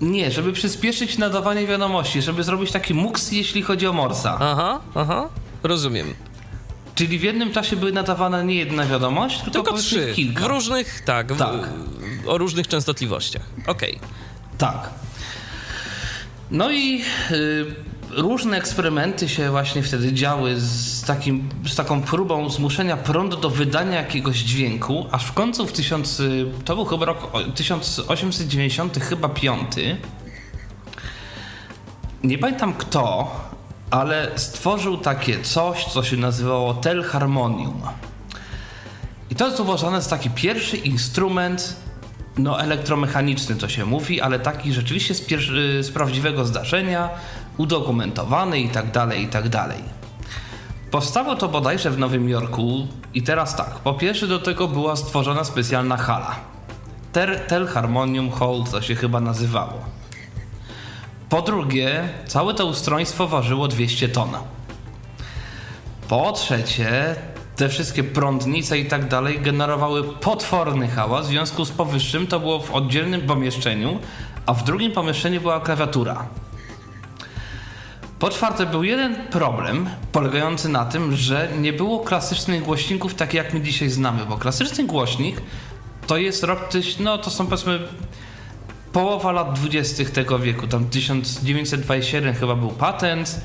Nie, 0.00 0.30
żeby 0.30 0.52
przyspieszyć 0.52 1.18
nadawanie 1.18 1.66
wiadomości, 1.66 2.22
żeby 2.22 2.42
zrobić 2.42 2.72
taki 2.72 2.94
muks, 2.94 3.32
jeśli 3.32 3.62
chodzi 3.62 3.86
o 3.86 3.92
Morsa. 3.92 4.38
Aha, 4.40 4.80
aha, 4.94 5.28
rozumiem. 5.62 6.14
Czyli 6.94 7.18
w 7.18 7.22
jednym 7.22 7.52
czasie 7.52 7.76
były 7.76 7.92
nadawane 7.92 8.44
nie 8.44 8.54
jedna 8.54 8.86
wiadomość, 8.86 9.36
tylko, 9.38 9.50
tylko 9.50 9.72
trzy. 9.72 10.12
Kilka. 10.14 10.44
W 10.44 10.46
różnych, 10.46 11.00
tak, 11.04 11.36
tak. 11.36 11.68
W, 12.24 12.28
o 12.28 12.38
różnych 12.38 12.68
częstotliwościach. 12.68 13.42
Okej. 13.66 13.96
Okay. 13.96 14.08
Tak. 14.58 14.90
No 16.50 16.70
i 16.70 17.02
y, 17.30 17.66
różne 18.10 18.56
eksperymenty 18.56 19.28
się 19.28 19.50
właśnie 19.50 19.82
wtedy 19.82 20.12
działy 20.12 20.60
z, 20.60 21.04
takim, 21.04 21.48
z 21.66 21.76
taką 21.76 22.02
próbą 22.02 22.50
zmuszenia 22.50 22.96
prądu 22.96 23.36
do 23.36 23.50
wydania 23.50 23.96
jakiegoś 23.96 24.36
dźwięku, 24.38 25.06
aż 25.10 25.24
w 25.24 25.32
końcu 25.32 25.66
w 25.66 25.72
tysiąc, 25.72 26.22
to 26.64 26.74
był 26.74 26.84
chyba 26.84 27.06
rok 27.06 27.32
1890 27.54 28.98
chyba 28.98 29.28
piąty. 29.28 29.96
Nie 32.24 32.38
pamiętam 32.38 32.74
kto, 32.74 33.30
ale 33.92 34.30
stworzył 34.36 34.96
takie 34.96 35.42
coś, 35.42 35.84
co 35.84 36.02
się 36.02 36.16
nazywało 36.16 36.74
telharmonium. 36.74 37.82
I 39.30 39.34
to 39.34 39.46
jest 39.46 39.60
uważane 39.60 40.02
za 40.02 40.10
taki 40.10 40.30
pierwszy 40.30 40.76
instrument, 40.76 41.76
no 42.38 42.60
elektromechaniczny 42.60 43.56
to 43.56 43.68
się 43.68 43.86
mówi, 43.86 44.20
ale 44.20 44.38
taki 44.38 44.72
rzeczywiście 44.72 45.14
z, 45.14 45.26
z 45.86 45.90
prawdziwego 45.90 46.44
zdarzenia, 46.44 47.10
udokumentowany 47.56 48.60
i 48.60 48.68
tak 48.68 48.90
dalej, 48.90 49.22
i 49.22 49.28
tak 49.28 49.48
dalej. 49.48 49.82
Powstało 50.90 51.36
to 51.36 51.48
bodajże 51.48 51.90
w 51.90 51.98
Nowym 51.98 52.28
Jorku 52.28 52.86
i 53.14 53.22
teraz 53.22 53.56
tak, 53.56 53.70
po 53.70 53.94
pierwsze 53.94 54.26
do 54.26 54.38
tego 54.38 54.68
była 54.68 54.96
stworzona 54.96 55.44
specjalna 55.44 55.96
hala. 55.96 56.36
Telharmonium 57.48 58.30
Hall 58.30 58.64
to 58.70 58.82
się 58.82 58.94
chyba 58.94 59.20
nazywało. 59.20 60.01
Po 61.32 61.42
drugie, 61.42 62.08
całe 62.26 62.54
to 62.54 62.66
ustroństwo 62.66 63.28
ważyło 63.28 63.68
200 63.68 64.08
ton. 64.08 64.30
Po 66.08 66.32
trzecie, 66.32 67.16
te 67.56 67.68
wszystkie 67.68 68.04
prądnice 68.04 68.78
i 68.78 68.86
tak 68.86 69.08
dalej 69.08 69.40
generowały 69.40 70.04
potworny 70.04 70.88
hałas, 70.88 71.26
w 71.26 71.28
związku 71.28 71.64
z 71.64 71.70
powyższym 71.70 72.26
to 72.26 72.40
było 72.40 72.60
w 72.60 72.74
oddzielnym 72.74 73.20
pomieszczeniu, 73.20 73.98
a 74.46 74.54
w 74.54 74.64
drugim 74.64 74.92
pomieszczeniu 74.92 75.40
była 75.40 75.60
klawiatura. 75.60 76.26
Po 78.18 78.30
czwarte, 78.30 78.66
był 78.66 78.84
jeden 78.84 79.14
problem 79.14 79.88
polegający 80.12 80.68
na 80.68 80.84
tym, 80.84 81.16
że 81.16 81.48
nie 81.58 81.72
było 81.72 82.00
klasycznych 82.00 82.62
głośników 82.62 83.14
takich 83.14 83.34
jak 83.34 83.54
my 83.54 83.60
dzisiaj 83.60 83.88
znamy, 83.88 84.26
bo 84.26 84.36
klasyczny 84.36 84.84
głośnik 84.84 85.42
to 86.06 86.16
jest 86.16 86.42
rok, 86.42 86.68
no 87.00 87.18
to 87.18 87.30
są 87.30 87.46
powiedzmy 87.46 87.78
połowa 88.92 89.32
lat 89.32 89.58
20. 89.58 90.04
tego 90.04 90.38
wieku, 90.38 90.66
tam 90.66 90.84
1927 90.84 92.34
chyba 92.34 92.54
był 92.54 92.68
patent, 92.68 93.40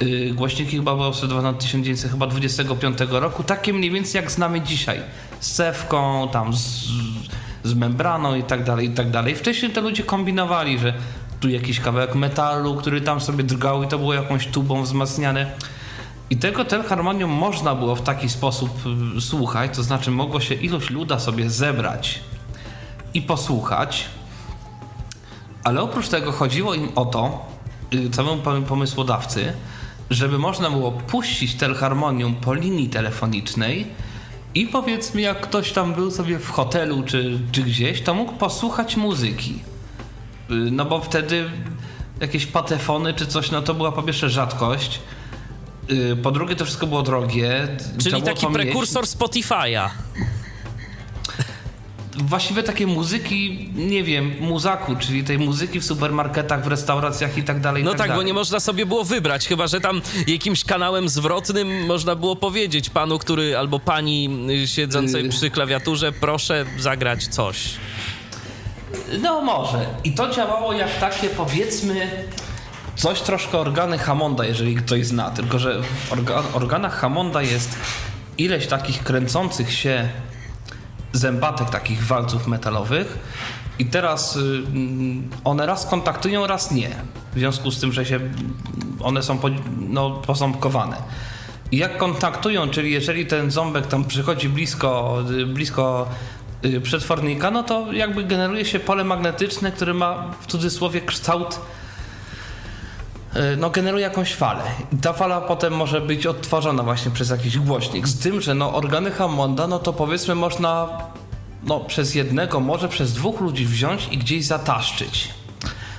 yy, 0.00 0.34
głośniki 0.34 0.76
chyba 0.76 0.94
były 0.94 1.06
obserwowane 1.06 1.48
od 1.48 1.58
1925 1.58 2.98
roku, 3.10 3.42
takie 3.42 3.72
mniej 3.72 3.90
więcej 3.90 4.20
jak 4.20 4.30
znamy 4.30 4.60
dzisiaj, 4.60 5.00
z 5.40 5.52
cewką, 5.52 6.28
tam 6.32 6.54
z, 6.54 6.88
z 7.64 7.74
membraną 7.74 8.34
i 8.34 8.42
tak 8.42 8.64
dalej, 8.64 8.86
i 8.86 8.90
tak 8.90 9.10
dalej. 9.10 9.34
Wcześniej 9.34 9.72
to 9.72 9.80
ludzie 9.80 10.02
kombinowali, 10.02 10.78
że 10.78 10.94
tu 11.40 11.48
jakiś 11.48 11.80
kawałek 11.80 12.14
metalu, 12.14 12.74
który 12.74 13.00
tam 13.00 13.20
sobie 13.20 13.44
drgał 13.44 13.82
i 13.82 13.88
to 13.88 13.98
było 13.98 14.14
jakąś 14.14 14.46
tubą 14.46 14.82
wzmacniane. 14.82 15.52
I 16.30 16.36
tego 16.36 16.64
telharmonium 16.64 17.30
można 17.30 17.74
było 17.74 17.96
w 17.96 18.02
taki 18.02 18.28
sposób 18.28 18.70
y, 19.16 19.20
słuchać, 19.20 19.76
to 19.76 19.82
znaczy 19.82 20.10
mogło 20.10 20.40
się 20.40 20.54
ilość 20.54 20.90
luda 20.90 21.18
sobie 21.18 21.50
zebrać 21.50 22.20
i 23.14 23.22
posłuchać, 23.22 24.08
ale 25.64 25.82
oprócz 25.82 26.08
tego 26.08 26.32
chodziło 26.32 26.74
im 26.74 26.88
o 26.94 27.04
to, 27.04 27.46
y, 27.94 28.10
całemu 28.10 28.42
pomysłodawcy, 28.68 29.52
żeby 30.10 30.38
można 30.38 30.70
było 30.70 30.92
puścić 30.92 31.54
telharmonium 31.54 32.34
po 32.34 32.54
linii 32.54 32.88
telefonicznej 32.88 33.86
i 34.54 34.66
powiedzmy 34.66 35.20
jak 35.20 35.40
ktoś 35.40 35.72
tam 35.72 35.94
był 35.94 36.10
sobie 36.10 36.38
w 36.38 36.50
hotelu 36.50 37.02
czy, 37.02 37.38
czy 37.52 37.62
gdzieś, 37.62 38.02
to 38.02 38.14
mógł 38.14 38.32
posłuchać 38.32 38.96
muzyki. 38.96 39.54
Y, 40.50 40.54
no 40.54 40.84
bo 40.84 41.00
wtedy 41.00 41.50
jakieś 42.20 42.46
patefony 42.46 43.14
czy 43.14 43.26
coś, 43.26 43.50
no 43.50 43.62
to 43.62 43.74
była 43.74 43.92
po 43.92 44.02
pierwsze 44.02 44.30
rzadkość, 44.30 45.00
y, 45.90 46.16
po 46.16 46.30
drugie 46.30 46.56
to 46.56 46.64
wszystko 46.64 46.86
było 46.86 47.02
drogie. 47.02 47.68
Czyli 48.02 48.22
taki 48.22 48.46
prekursor 48.46 49.04
Spotify'a. 49.04 49.88
Właściwie 52.18 52.62
takie 52.62 52.86
muzyki, 52.86 53.68
nie 53.74 54.04
wiem, 54.04 54.34
muzaku, 54.40 54.96
czyli 54.96 55.24
tej 55.24 55.38
muzyki 55.38 55.80
w 55.80 55.84
supermarketach, 55.84 56.64
w 56.64 56.66
restauracjach 56.66 57.38
i 57.38 57.42
tak 57.42 57.60
dalej. 57.60 57.84
No 57.84 57.90
tak, 57.90 57.98
tak, 57.98 58.08
dalej. 58.08 58.22
bo 58.22 58.26
nie 58.26 58.34
można 58.34 58.60
sobie 58.60 58.86
było 58.86 59.04
wybrać, 59.04 59.48
chyba 59.48 59.66
że 59.66 59.80
tam 59.80 60.02
jakimś 60.26 60.64
kanałem 60.64 61.08
zwrotnym 61.08 61.86
można 61.86 62.14
było 62.14 62.36
powiedzieć 62.36 62.90
panu, 62.90 63.18
który 63.18 63.58
albo 63.58 63.80
pani 63.80 64.46
siedzącej 64.66 65.22
yy. 65.22 65.28
przy 65.28 65.50
klawiaturze, 65.50 66.12
proszę 66.12 66.64
zagrać 66.78 67.26
coś. 67.26 67.74
No 69.22 69.42
może. 69.42 69.86
I 70.04 70.12
to 70.12 70.30
działało 70.30 70.72
jak 70.72 70.98
takie 70.98 71.28
powiedzmy 71.28 72.26
coś 72.96 73.20
troszkę 73.20 73.58
organy 73.58 73.98
Hammonda, 73.98 74.44
jeżeli 74.44 74.74
ktoś 74.74 75.06
zna. 75.06 75.30
Tylko, 75.30 75.58
że 75.58 75.82
w 75.82 76.12
orga 76.12 76.42
organach 76.52 77.00
Hammonda 77.00 77.42
jest 77.42 77.78
ileś 78.38 78.66
takich 78.66 79.02
kręcących 79.02 79.72
się 79.72 80.08
zębatek, 81.12 81.70
takich 81.70 82.06
walców 82.06 82.46
metalowych. 82.46 83.18
I 83.78 83.86
teraz 83.86 84.36
y, 84.36 84.62
one 85.44 85.66
raz 85.66 85.86
kontaktują, 85.86 86.46
raz 86.46 86.70
nie. 86.70 86.90
W 87.34 87.38
związku 87.38 87.70
z 87.70 87.80
tym, 87.80 87.92
że 87.92 88.06
się 88.06 88.20
one 89.00 89.22
są 89.22 89.38
po, 89.38 89.48
no. 89.78 90.22
I 91.72 91.76
jak 91.76 91.98
kontaktują, 91.98 92.70
czyli 92.70 92.92
jeżeli 92.92 93.26
ten 93.26 93.50
ząbek 93.50 93.86
tam 93.86 94.04
przychodzi 94.04 94.48
blisko, 94.48 95.18
y, 95.30 95.46
blisko 95.46 96.08
Y, 96.64 96.80
przetwornika, 96.80 97.50
no 97.50 97.62
to 97.62 97.92
jakby 97.92 98.24
generuje 98.24 98.64
się 98.64 98.80
pole 98.80 99.04
magnetyczne, 99.04 99.72
które 99.72 99.94
ma 99.94 100.34
w 100.40 100.46
cudzysłowie 100.46 101.00
kształt 101.00 101.60
no, 103.56 103.70
generuje 103.70 104.02
jakąś 104.02 104.34
falę. 104.34 104.62
I 104.92 104.96
ta 104.96 105.12
fala 105.12 105.40
potem 105.40 105.72
może 105.72 106.00
być 106.00 106.26
odtwarzana 106.26 106.82
właśnie 106.82 107.10
przez 107.10 107.30
jakiś 107.30 107.58
głośnik. 107.58 108.08
Z 108.08 108.18
tym, 108.18 108.40
że 108.40 108.54
no, 108.54 108.74
organy 108.74 109.10
Hammonda, 109.10 109.66
no 109.66 109.78
to 109.78 109.92
powiedzmy 109.92 110.34
można 110.34 110.88
no, 111.62 111.80
przez 111.80 112.14
jednego, 112.14 112.60
może 112.60 112.88
przez 112.88 113.12
dwóch 113.12 113.40
ludzi 113.40 113.66
wziąć 113.66 114.08
i 114.10 114.18
gdzieś 114.18 114.44
zataszczyć. 114.44 115.28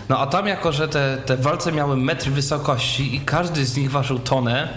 No 0.10 0.20
a 0.20 0.28
tam 0.28 0.48
jako, 0.48 0.72
że 0.72 0.88
te, 0.88 1.18
te 1.26 1.38
walce 1.38 1.72
miały 1.72 1.98
metr 1.98 2.30
wysokości 2.30 3.16
i 3.16 3.20
każdy 3.20 3.66
z 3.66 3.78
nich 3.78 3.92
ważył 3.92 4.20
tonę, 4.20 4.70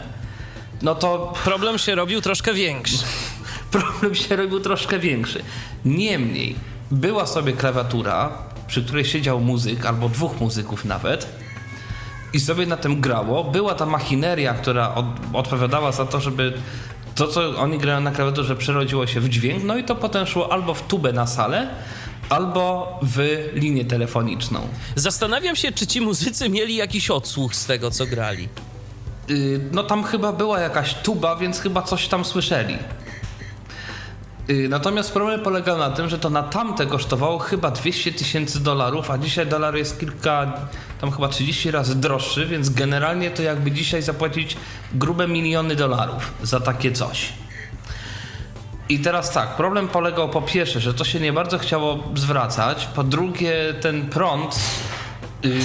no 0.82 0.94
to... 0.94 1.32
Problem 1.44 1.78
się 1.78 1.94
robił 1.94 2.20
troszkę 2.20 2.54
większy 2.54 2.98
problem 3.70 4.14
się 4.14 4.36
robił 4.36 4.60
troszkę 4.60 4.98
większy. 4.98 5.42
Niemniej, 5.84 6.56
była 6.90 7.26
sobie 7.26 7.52
klawiatura, 7.52 8.32
przy 8.66 8.84
której 8.84 9.04
siedział 9.04 9.40
muzyk, 9.40 9.86
albo 9.86 10.08
dwóch 10.08 10.40
muzyków 10.40 10.84
nawet, 10.84 11.41
i 12.32 12.40
sobie 12.40 12.66
na 12.66 12.76
tym 12.76 13.00
grało. 13.00 13.44
Była 13.44 13.74
ta 13.74 13.86
machineria, 13.86 14.54
która 14.54 14.94
od, 14.94 15.06
odpowiadała 15.32 15.92
za 15.92 16.06
to, 16.06 16.20
żeby 16.20 16.52
to, 17.14 17.28
co 17.28 17.56
oni 17.58 17.78
grają 17.78 18.00
na 18.00 18.10
klawiaturze, 18.10 18.56
przerodziło 18.56 19.06
się 19.06 19.20
w 19.20 19.28
dźwięk, 19.28 19.64
no 19.64 19.76
i 19.76 19.84
to 19.84 19.96
potem 19.96 20.26
szło 20.26 20.52
albo 20.52 20.74
w 20.74 20.82
tubę 20.82 21.12
na 21.12 21.26
salę, 21.26 21.68
albo 22.28 22.98
w 23.02 23.48
linię 23.54 23.84
telefoniczną. 23.84 24.60
Zastanawiam 24.96 25.56
się, 25.56 25.72
czy 25.72 25.86
ci 25.86 26.00
muzycy 26.00 26.48
mieli 26.48 26.76
jakiś 26.76 27.10
odsłuch 27.10 27.54
z 27.54 27.66
tego, 27.66 27.90
co 27.90 28.06
grali. 28.06 28.48
Yy, 29.28 29.60
no 29.72 29.82
tam 29.82 30.04
chyba 30.04 30.32
była 30.32 30.60
jakaś 30.60 30.94
tuba, 30.94 31.36
więc 31.36 31.60
chyba 31.60 31.82
coś 31.82 32.08
tam 32.08 32.24
słyszeli. 32.24 32.78
Y, 34.50 34.68
natomiast 34.68 35.12
problem 35.12 35.40
polegał 35.40 35.78
na 35.78 35.90
tym, 35.90 36.08
że 36.08 36.18
to 36.18 36.30
na 36.30 36.42
tamte 36.42 36.86
kosztowało 36.86 37.38
chyba 37.38 37.70
200 37.70 38.12
tysięcy 38.12 38.60
dolarów, 38.60 39.10
a 39.10 39.18
dzisiaj 39.18 39.46
dolar 39.46 39.74
jest 39.74 40.00
kilka, 40.00 40.52
tam 41.00 41.10
chyba 41.10 41.28
30 41.28 41.70
razy 41.70 41.94
droższy, 41.94 42.46
więc 42.46 42.70
generalnie 42.70 43.30
to 43.30 43.42
jakby 43.42 43.70
dzisiaj 43.70 44.02
zapłacić 44.02 44.56
grube 44.94 45.28
miliony 45.28 45.76
dolarów 45.76 46.32
za 46.42 46.60
takie 46.60 46.92
coś. 46.92 47.32
I 48.88 48.98
teraz 48.98 49.32
tak, 49.32 49.56
problem 49.56 49.88
polegał 49.88 50.28
po 50.28 50.42
pierwsze, 50.42 50.80
że 50.80 50.94
to 50.94 51.04
się 51.04 51.20
nie 51.20 51.32
bardzo 51.32 51.58
chciało 51.58 51.98
zwracać, 52.14 52.86
po 52.86 53.04
drugie 53.04 53.54
ten 53.80 54.08
prąd, 54.08 54.60
yy, 55.42 55.60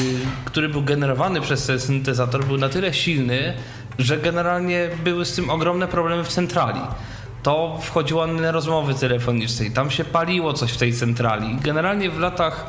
który 0.45 0.69
był 0.69 0.81
generowany 0.81 1.41
przez 1.41 1.65
ten 1.65 1.79
syntezator 1.79 2.45
był 2.45 2.57
na 2.57 2.69
tyle 2.69 2.93
silny, 2.93 3.53
że 3.99 4.17
generalnie 4.17 4.89
były 5.03 5.25
z 5.25 5.35
tym 5.35 5.49
ogromne 5.49 5.87
problemy 5.87 6.23
w 6.23 6.27
centrali 6.27 6.79
to 7.43 7.79
wchodziło 7.81 8.27
na 8.27 8.51
rozmowy 8.51 8.93
telefoniczne 8.93 9.65
i 9.65 9.71
tam 9.71 9.91
się 9.91 10.05
paliło 10.05 10.53
coś 10.53 10.71
w 10.71 10.77
tej 10.77 10.93
centrali. 10.93 11.57
Generalnie 11.61 12.09
w 12.09 12.19
latach 12.19 12.65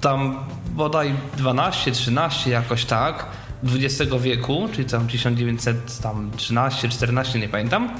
tam 0.00 0.38
bodaj 0.70 1.14
12, 1.36 1.92
13 1.92 2.50
jakoś 2.50 2.84
tak, 2.84 3.26
XX 3.64 4.12
wieku, 4.20 4.68
czyli 4.72 4.88
tam 4.88 5.08
1913, 5.08 6.88
14, 6.88 7.38
nie 7.38 7.48
pamiętam, 7.48 7.90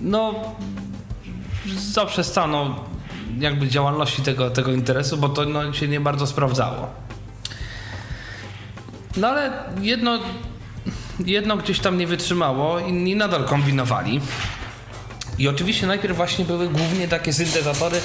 no 0.00 0.34
zaprzestano 1.78 2.84
jakby 3.38 3.68
działalności 3.68 4.22
tego, 4.22 4.50
tego 4.50 4.72
interesu, 4.72 5.16
bo 5.16 5.28
to 5.28 5.44
no, 5.44 5.72
się 5.72 5.88
nie 5.88 6.00
bardzo 6.00 6.26
sprawdzało. 6.26 6.90
No 9.16 9.28
ale 9.28 9.52
jedno, 9.80 10.18
jedno 11.24 11.56
gdzieś 11.56 11.80
tam 11.80 11.98
nie 11.98 12.06
wytrzymało, 12.06 12.78
inni 12.78 13.16
nadal 13.16 13.44
kombinowali. 13.44 14.20
I 15.38 15.48
oczywiście 15.48 15.86
najpierw 15.86 16.16
właśnie 16.16 16.44
były 16.44 16.68
głównie 16.68 17.08
takie 17.08 17.32
syntezatory 17.32 18.00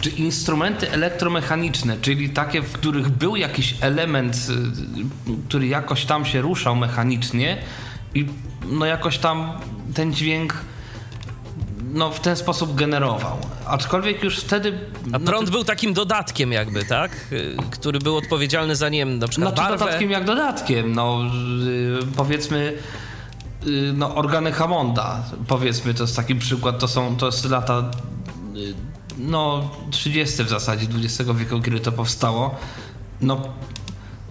czy 0.00 0.10
instrumenty 0.10 0.90
elektromechaniczne, 0.90 1.96
czyli 2.02 2.30
takie, 2.30 2.62
w 2.62 2.72
których 2.72 3.08
był 3.08 3.36
jakiś 3.36 3.74
element, 3.80 4.36
y, 4.36 5.32
który 5.48 5.66
jakoś 5.66 6.04
tam 6.04 6.24
się 6.24 6.40
ruszał 6.40 6.76
mechanicznie 6.76 7.58
i 8.14 8.26
no 8.68 8.86
jakoś 8.86 9.18
tam 9.18 9.52
ten 9.94 10.14
dźwięk 10.14 10.54
no, 11.92 12.10
w 12.10 12.20
ten 12.20 12.36
sposób 12.36 12.74
generował. 12.74 13.38
Aczkolwiek 13.66 14.24
już 14.24 14.38
wtedy... 14.38 14.78
A 15.12 15.18
no 15.18 15.20
prąd 15.20 15.50
był 15.50 15.64
takim 15.64 15.92
dodatkiem 15.92 16.52
jakby, 16.52 16.84
tak? 16.84 17.10
Y, 17.32 17.56
który 17.70 17.98
był 17.98 18.16
odpowiedzialny 18.16 18.76
za, 18.76 18.88
nie 18.88 18.98
wiem, 18.98 19.18
na 19.18 19.28
przykład 19.28 19.56
No, 19.56 19.68
dodatkiem 19.68 20.10
jak 20.10 20.24
dodatkiem, 20.24 20.92
no 20.92 21.20
yy, 21.66 21.98
powiedzmy 22.16 22.58
Y, 22.68 23.03
no, 23.94 24.14
organy 24.14 24.52
Hammonda, 24.52 25.22
powiedzmy, 25.46 25.94
to 25.94 26.02
jest 26.02 26.16
taki 26.16 26.34
przykład, 26.34 26.78
to 26.78 26.88
są, 26.88 27.16
to 27.16 27.26
jest 27.26 27.50
lata 27.50 27.90
y, 28.56 28.74
no 29.18 29.70
30 29.90 30.44
w 30.44 30.48
zasadzie 30.48 30.86
XX 30.94 31.30
wieku, 31.34 31.60
kiedy 31.60 31.80
to 31.80 31.92
powstało, 31.92 32.54
no 33.20 33.40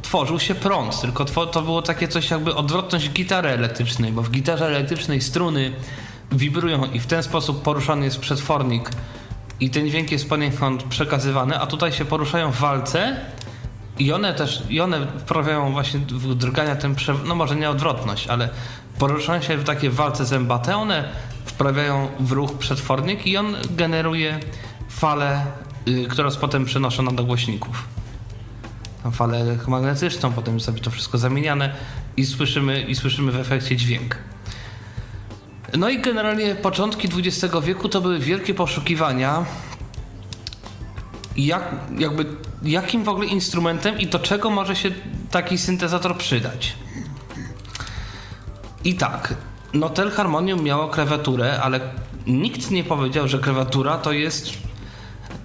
tworzył 0.01 0.39
się 0.39 0.55
prąd, 0.55 1.01
tylko 1.01 1.25
to 1.25 1.61
było 1.61 1.81
takie 1.81 2.07
coś 2.07 2.31
jakby 2.31 2.55
odwrotność 2.55 3.09
gitary 3.09 3.49
elektrycznej, 3.49 4.11
bo 4.11 4.21
w 4.21 4.31
gitarze 4.31 4.65
elektrycznej 4.67 5.21
struny 5.21 5.73
wibrują 6.31 6.85
i 6.85 6.99
w 6.99 7.07
ten 7.07 7.23
sposób 7.23 7.61
poruszany 7.61 8.05
jest 8.05 8.19
przetwornik 8.19 8.89
i 9.59 9.69
ten 9.69 9.89
dźwięk 9.89 10.11
jest 10.11 10.29
poniekąd 10.29 10.83
przekazywany, 10.83 11.59
a 11.59 11.67
tutaj 11.67 11.91
się 11.91 12.05
poruszają 12.05 12.51
w 12.51 12.59
walce 12.59 13.15
i 13.99 14.13
one 14.13 14.33
też, 14.33 14.63
i 14.69 14.81
one 14.81 15.07
wprawiają 15.17 15.71
właśnie 15.71 15.99
w 15.99 16.35
drgania 16.35 16.75
ten, 16.75 16.95
no 17.25 17.35
może 17.35 17.55
nie 17.55 17.69
odwrotność, 17.69 18.27
ale 18.27 18.49
poruszają 18.99 19.41
się 19.41 19.57
w 19.57 19.63
takie 19.63 19.89
walce 19.89 20.25
zębate, 20.25 20.75
one 20.75 21.09
wprawiają 21.45 22.07
w 22.19 22.31
ruch 22.31 22.53
przetwornik 22.53 23.27
i 23.27 23.37
on 23.37 23.55
generuje 23.69 24.39
falę, 24.89 25.45
yy, 25.85 26.07
która 26.07 26.25
jest 26.25 26.37
potem 26.37 26.65
przenoszona 26.65 27.11
do 27.11 27.23
głośników. 27.23 27.87
falę 29.11 29.37
elektromagnetyczną, 29.37 30.33
potem 30.33 30.59
sobie 30.59 30.79
to 30.79 30.91
wszystko 30.91 31.17
zamieniane 31.17 31.75
i 32.17 32.25
słyszymy, 32.25 32.81
i 32.81 32.95
słyszymy 32.95 33.31
w 33.31 33.35
efekcie 33.35 33.75
dźwięk. 33.75 34.17
No 35.77 35.89
i 35.89 36.01
generalnie 36.01 36.55
początki 36.55 37.09
XX 37.17 37.55
wieku 37.63 37.89
to 37.89 38.01
były 38.01 38.19
wielkie 38.19 38.53
poszukiwania 38.53 39.45
jak, 41.37 41.75
jakby, 41.97 42.25
jakim 42.63 43.03
w 43.03 43.09
ogóle 43.09 43.27
instrumentem 43.27 43.99
i 43.99 44.07
do 44.07 44.19
czego 44.19 44.49
może 44.49 44.75
się 44.75 44.91
taki 45.31 45.57
syntezator 45.57 46.17
przydać. 46.17 46.75
I 48.83 48.95
tak, 48.95 49.35
Notel 49.73 50.11
Harmonium 50.11 50.63
miało 50.63 50.87
klawiaturę, 50.87 51.61
ale 51.61 51.79
nikt 52.27 52.71
nie 52.71 52.83
powiedział, 52.83 53.27
że 53.27 53.39
klawiatura 53.39 53.97
to 53.97 54.11
jest 54.11 54.49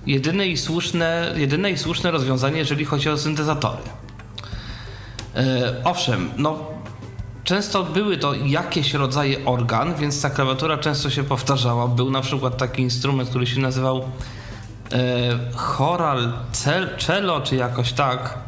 jedyne 0.07 0.47
i 0.47 0.57
słuszne, 0.57 1.35
jedyne 1.37 1.71
i 1.71 1.79
słuszne 1.79 2.11
rozwiązanie, 2.11 2.59
jeżeli 2.59 2.85
chodzi 2.85 3.11
o 3.11 3.17
syntezatory. 3.17 3.83
E, 5.37 5.75
owszem, 5.85 6.31
no 6.37 6.59
często 7.45 7.85
były 7.85 8.17
to 8.17 8.35
jakieś 8.35 8.95
rodzaje 8.95 9.45
organ, 9.45 9.95
więc 9.95 10.23
ta 10.23 10.31
klawiatura 10.31 10.79
często 10.79 11.11
się 11.11 11.25
powtarzała. 11.25 11.89
Był 11.89 12.11
na 12.11 12.21
przykład 12.21 12.57
taki 12.57 12.83
instrument, 12.83 13.29
który 13.29 13.47
się 13.47 13.61
nazywał 13.61 13.99
e, 13.99 15.39
choral 15.55 16.33
cello, 16.99 17.41
czy 17.41 17.57
jakoś 17.57 17.93
tak. 17.93 18.48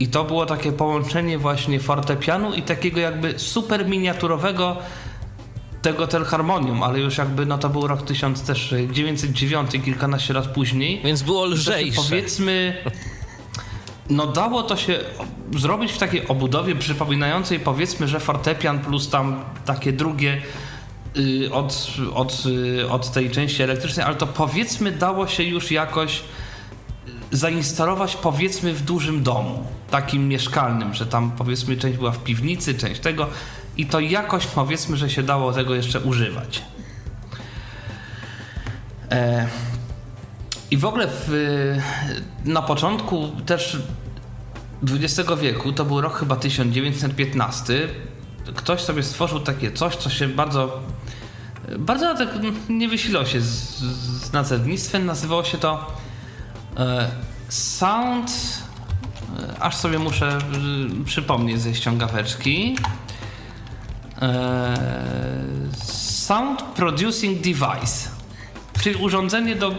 I 0.00 0.08
to 0.08 0.24
było 0.24 0.46
takie 0.46 0.72
połączenie 0.72 1.38
właśnie 1.38 1.80
fortepianu 1.80 2.54
i 2.54 2.62
takiego 2.62 3.00
jakby 3.00 3.38
super 3.38 3.88
miniaturowego 3.88 4.76
tego 5.82 6.06
telharmonium, 6.06 6.82
ale 6.82 7.00
już 7.00 7.18
jakby 7.18 7.46
no 7.46 7.58
to 7.58 7.68
był 7.68 7.86
rok 7.86 8.02
1909, 8.02 9.70
kilkanaście 9.84 10.34
lat 10.34 10.46
później. 10.46 11.00
Więc 11.04 11.22
było 11.22 11.46
lżejsze. 11.46 11.96
Powiedzmy, 11.96 12.82
no 14.10 14.26
dało 14.26 14.62
to 14.62 14.76
się 14.76 15.00
zrobić 15.56 15.92
w 15.92 15.98
takiej 15.98 16.28
obudowie 16.28 16.76
przypominającej 16.76 17.60
powiedzmy, 17.60 18.08
że 18.08 18.20
fortepian 18.20 18.78
plus 18.78 19.10
tam 19.10 19.44
takie 19.64 19.92
drugie 19.92 20.42
y, 21.16 21.52
od, 21.52 21.86
od, 22.14 22.42
y, 22.46 22.90
od 22.90 23.12
tej 23.12 23.30
części 23.30 23.62
elektrycznej, 23.62 24.06
ale 24.06 24.14
to 24.14 24.26
powiedzmy 24.26 24.92
dało 24.92 25.26
się 25.26 25.42
już 25.42 25.70
jakoś 25.70 26.22
zainstalować 27.30 28.16
powiedzmy 28.16 28.74
w 28.74 28.82
dużym 28.82 29.22
domu, 29.22 29.64
takim 29.90 30.28
mieszkalnym, 30.28 30.94
że 30.94 31.06
tam 31.06 31.30
powiedzmy 31.30 31.76
część 31.76 31.98
była 31.98 32.10
w 32.10 32.24
piwnicy, 32.24 32.74
część 32.74 33.00
tego 33.00 33.26
i 33.76 33.86
to 33.86 34.00
jakoś 34.00 34.46
powiedzmy, 34.46 34.96
że 34.96 35.10
się 35.10 35.22
dało 35.22 35.52
tego 35.52 35.74
jeszcze 35.74 36.00
używać. 36.00 36.62
E, 39.10 39.48
I 40.70 40.76
w 40.76 40.84
ogóle 40.84 41.08
w, 41.08 41.76
na 42.44 42.62
początku 42.62 43.28
też 43.46 43.78
XX 44.82 45.30
wieku, 45.40 45.72
to 45.72 45.84
był 45.84 46.00
rok 46.00 46.18
chyba 46.18 46.36
1915, 46.36 47.88
ktoś 48.54 48.80
sobie 48.80 49.02
stworzył 49.02 49.40
takie 49.40 49.72
coś, 49.72 49.96
co 49.96 50.10
się 50.10 50.28
bardzo 50.28 50.80
bardzo 51.78 52.14
tak 52.14 52.28
nie 52.68 52.88
wysilał 52.88 53.26
się 53.26 53.40
z, 53.40 53.78
z 54.24 54.32
nazewnictwem, 54.32 55.06
nazywało 55.06 55.44
się 55.44 55.58
to 55.58 55.92
e, 56.76 57.10
Sound 57.48 58.32
aż 59.60 59.76
sobie 59.76 59.98
muszę 59.98 60.28
e, 60.28 61.04
przypomnieć 61.04 61.60
ze 61.60 61.74
ściągaweczki 61.74 62.76
E, 64.22 64.76
sound 65.84 66.62
Producing 66.62 67.40
Device, 67.40 68.10
czyli 68.82 68.96
urządzenie 68.96 69.56
do 69.56 69.72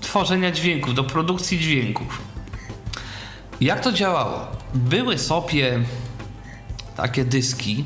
tworzenia 0.00 0.50
dźwięków, 0.50 0.94
do 0.94 1.04
produkcji 1.04 1.58
dźwięków. 1.58 2.22
Jak 3.60 3.80
to 3.80 3.92
działało? 3.92 4.46
Były 4.74 5.18
sobie 5.18 5.80
takie 6.96 7.24
dyski, 7.24 7.84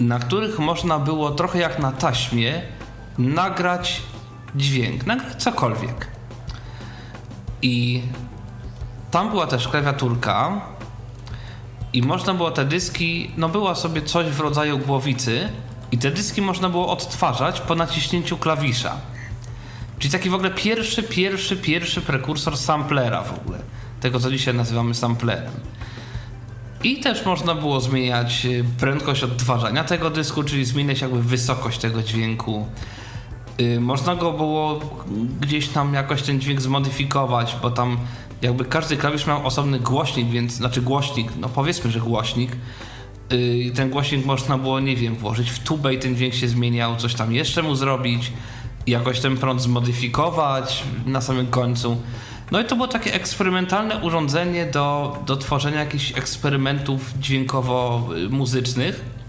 na 0.00 0.18
których 0.18 0.58
można 0.58 0.98
było 0.98 1.30
trochę 1.30 1.58
jak 1.58 1.78
na 1.78 1.92
taśmie 1.92 2.62
nagrać 3.18 4.02
dźwięk, 4.56 5.06
nagrać 5.06 5.42
cokolwiek. 5.42 6.08
I 7.62 8.02
tam 9.10 9.30
była 9.30 9.46
też 9.46 9.68
klawiaturka, 9.68 10.60
i 11.92 12.02
można 12.02 12.34
było 12.34 12.50
te 12.50 12.64
dyski, 12.64 13.30
no 13.36 13.48
była 13.48 13.74
sobie 13.74 14.02
coś 14.02 14.26
w 14.26 14.40
rodzaju 14.40 14.78
głowicy 14.78 15.48
i 15.92 15.98
te 15.98 16.10
dyski 16.10 16.42
można 16.42 16.68
było 16.68 16.88
odtwarzać 16.88 17.60
po 17.60 17.74
naciśnięciu 17.74 18.36
klawisza. 18.36 18.96
Czyli 19.98 20.12
taki 20.12 20.30
w 20.30 20.34
ogóle 20.34 20.50
pierwszy, 20.50 21.02
pierwszy, 21.02 21.56
pierwszy 21.56 22.00
prekursor 22.00 22.56
samplera 22.56 23.22
w 23.22 23.38
ogóle. 23.38 23.58
Tego, 24.00 24.20
co 24.20 24.30
dzisiaj 24.30 24.54
nazywamy 24.54 24.94
samplerem. 24.94 25.52
I 26.84 27.00
też 27.00 27.26
można 27.26 27.54
było 27.54 27.80
zmieniać 27.80 28.46
y, 28.46 28.64
prędkość 28.80 29.22
odtwarzania 29.22 29.84
tego 29.84 30.10
dysku, 30.10 30.42
czyli 30.42 30.64
zmieniać 30.64 31.00
jakby 31.00 31.22
wysokość 31.22 31.78
tego 31.78 32.02
dźwięku. 32.02 32.66
Y, 33.60 33.80
można 33.80 34.16
go 34.16 34.32
było 34.32 34.80
gdzieś 35.40 35.68
tam 35.68 35.94
jakoś 35.94 36.22
ten 36.22 36.40
dźwięk 36.40 36.60
zmodyfikować, 36.60 37.56
bo 37.62 37.70
tam 37.70 37.98
jakby 38.42 38.64
każdy 38.64 38.96
klawisz 38.96 39.26
miał 39.26 39.46
osobny 39.46 39.80
głośnik, 39.80 40.28
więc, 40.28 40.52
znaczy 40.52 40.82
głośnik, 40.82 41.28
no 41.40 41.48
powiedzmy, 41.48 41.90
że 41.90 42.00
głośnik. 42.00 42.56
Yy, 43.30 43.70
ten 43.70 43.90
głośnik 43.90 44.26
można 44.26 44.58
było, 44.58 44.80
nie 44.80 44.96
wiem, 44.96 45.16
włożyć 45.16 45.50
w 45.50 45.58
tubę 45.58 45.94
i 45.94 45.98
ten 45.98 46.16
dźwięk 46.16 46.34
się 46.34 46.48
zmieniał, 46.48 46.96
coś 46.96 47.14
tam 47.14 47.32
jeszcze 47.32 47.62
mu 47.62 47.74
zrobić, 47.74 48.32
jakoś 48.86 49.20
ten 49.20 49.36
prąd 49.36 49.62
zmodyfikować 49.62 50.84
na 51.06 51.20
samym 51.20 51.46
końcu. 51.46 51.96
No 52.50 52.60
i 52.60 52.64
to 52.64 52.76
było 52.76 52.88
takie 52.88 53.14
eksperymentalne 53.14 53.98
urządzenie 53.98 54.66
do, 54.66 55.16
do 55.26 55.36
tworzenia 55.36 55.80
jakichś 55.80 56.18
eksperymentów 56.18 57.14
dźwiękowo-muzycznych. 57.20 59.19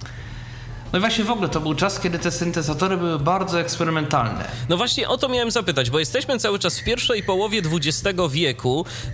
No 0.93 0.97
i 0.97 1.01
właśnie 1.01 1.23
w 1.23 1.31
ogóle 1.31 1.49
to 1.49 1.59
był 1.59 1.75
czas, 1.75 1.99
kiedy 1.99 2.19
te 2.19 2.31
syntezatory 2.31 2.97
były 2.97 3.19
bardzo 3.19 3.59
eksperymentalne. 3.59 4.45
No 4.69 4.77
właśnie 4.77 5.07
o 5.07 5.17
to 5.17 5.29
miałem 5.29 5.51
zapytać, 5.51 5.89
bo 5.89 5.99
jesteśmy 5.99 6.39
cały 6.39 6.59
czas 6.59 6.79
w 6.79 6.83
pierwszej 6.83 7.23
połowie 7.23 7.61
XX 7.75 8.19
wieku. 8.29 8.85
E, 9.07 9.13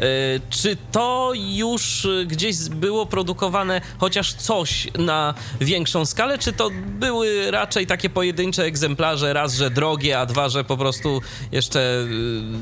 czy 0.50 0.78
to 0.92 1.32
już 1.36 2.08
gdzieś 2.26 2.70
było 2.70 3.06
produkowane 3.06 3.82
chociaż 3.98 4.34
coś 4.34 4.88
na 4.98 5.34
większą 5.62 6.06
skalę, 6.06 6.38
czy 6.38 6.54
to 6.54 6.70
były 6.88 7.52
raczej 7.52 7.88
takie 7.88 8.10
pojedyncze 8.10 8.64
egzemplarze, 8.64 9.34
raz, 9.34 9.56
że 9.56 9.70
drogie, 9.70 10.20
a 10.20 10.26
dwa, 10.26 10.50
że 10.50 10.64
po 10.64 10.78
prostu 10.78 11.22
jeszcze 11.52 11.80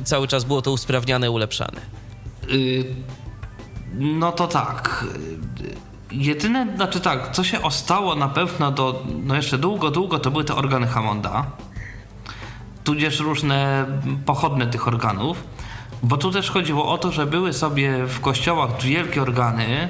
e, 0.01 0.05
cały 0.05 0.27
czas 0.27 0.43
było 0.43 0.61
to 0.61 0.71
usprawniane, 0.71 1.31
ulepszane? 1.31 1.81
Y, 2.51 2.85
no 3.93 4.31
to 4.31 4.47
tak. 4.47 5.05
Jedyne, 6.17 6.67
znaczy 6.75 6.99
tak, 6.99 7.31
co 7.31 7.43
się 7.43 7.61
ostało 7.61 8.15
na 8.15 8.29
pewno 8.29 8.71
do, 8.71 9.03
no 9.23 9.35
jeszcze 9.35 9.57
długo, 9.57 9.91
długo, 9.91 10.19
to 10.19 10.31
były 10.31 10.43
te 10.43 10.55
organy 10.55 10.87
Hammonda, 10.87 11.45
tudzież 12.83 13.19
różne 13.19 13.85
pochodne 14.25 14.67
tych 14.67 14.87
organów, 14.87 15.43
bo 16.03 16.17
tu 16.17 16.31
też 16.31 16.51
chodziło 16.51 16.91
o 16.93 16.97
to, 16.97 17.11
że 17.11 17.25
były 17.25 17.53
sobie 17.53 18.05
w 18.07 18.19
kościołach 18.19 18.81
wielkie 18.81 19.21
organy, 19.21 19.89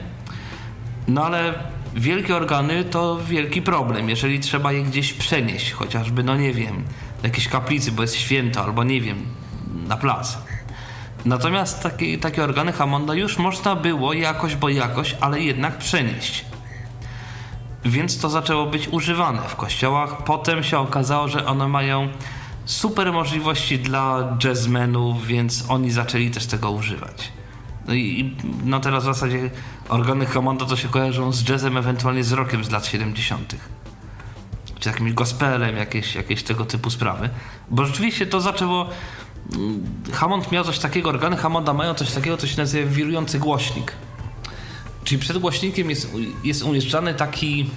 no 1.08 1.26
ale 1.26 1.54
wielkie 1.96 2.36
organy 2.36 2.84
to 2.84 3.18
wielki 3.28 3.62
problem, 3.62 4.10
jeżeli 4.10 4.40
trzeba 4.40 4.72
je 4.72 4.84
gdzieś 4.84 5.14
przenieść, 5.14 5.72
chociażby, 5.72 6.24
no 6.24 6.36
nie 6.36 6.54
wiem, 6.54 6.84
do 7.22 7.28
jakiejś 7.28 7.48
kaplicy, 7.48 7.92
bo 7.92 8.02
jest 8.02 8.16
święto, 8.16 8.64
albo 8.64 8.84
nie 8.84 9.02
wiem, 9.02 9.26
na 9.88 9.98
plac. 9.98 10.38
Natomiast 11.26 11.84
takie, 11.84 12.18
takie 12.18 12.44
organy 12.44 12.72
Hammonda 12.72 13.14
już 13.14 13.38
można 13.38 13.76
było 13.76 14.14
jakoś, 14.14 14.56
bo 14.56 14.70
jakoś, 14.70 15.16
ale 15.22 15.42
jednak 15.42 15.78
przenieść. 15.78 16.46
Więc 17.86 18.20
to 18.20 18.30
zaczęło 18.30 18.66
być 18.66 18.88
używane 18.88 19.42
w 19.42 19.56
kościołach. 19.56 20.24
Potem 20.24 20.64
się 20.64 20.80
okazało, 20.80 21.28
że 21.28 21.46
one 21.46 21.68
mają 21.68 22.10
super 22.66 23.14
możliwości 23.14 23.80
dla 23.80 24.38
jazzmenów, 24.44 25.28
więc 25.28 25.66
oni 25.70 25.92
zaczęli 25.92 26.32
też 26.32 26.46
tego 26.46 26.72
używać. 26.72 27.32
No 27.88 27.94
i 27.94 28.36
no 28.64 28.80
teraz 28.80 29.04
w 29.04 29.06
zasadzie 29.06 29.50
organy 29.90 30.26
Hammonda 30.26 30.66
to 30.66 30.76
się 30.76 30.88
kojarzą 30.88 31.32
z 31.32 31.50
jazzem, 31.50 31.78
ewentualnie 31.78 32.24
z 32.24 32.32
rockiem 32.32 32.64
z 32.64 32.72
lat 32.72 32.86
70. 32.86 33.56
Czy 34.80 34.90
jakimś 34.90 35.14
gospelem, 35.14 35.78
jakieś, 35.78 36.16
jakieś 36.16 36.44
tego 36.44 36.66
typu 36.66 36.90
sprawy. 36.90 37.30
Bo 37.70 37.86
rzeczywiście 37.86 38.26
to 38.26 38.42
zaczęło 38.42 38.90
Hammond 40.14 40.52
miał 40.52 40.64
coś 40.64 40.80
takiego, 40.80 41.10
organy 41.10 41.38
Hammonda 41.38 41.74
mają 41.74 41.94
coś 41.94 42.12
takiego, 42.12 42.38
co 42.38 42.48
się 42.48 42.58
nazywa 42.58 42.90
wirujący 42.92 43.40
głośnik. 43.40 43.92
Czyli 45.04 45.22
przed 45.22 45.38
głośnikiem 45.38 45.90
jest, 45.90 46.12
jest 46.44 46.64
umieszczany 46.64 47.14
taki 47.14 47.70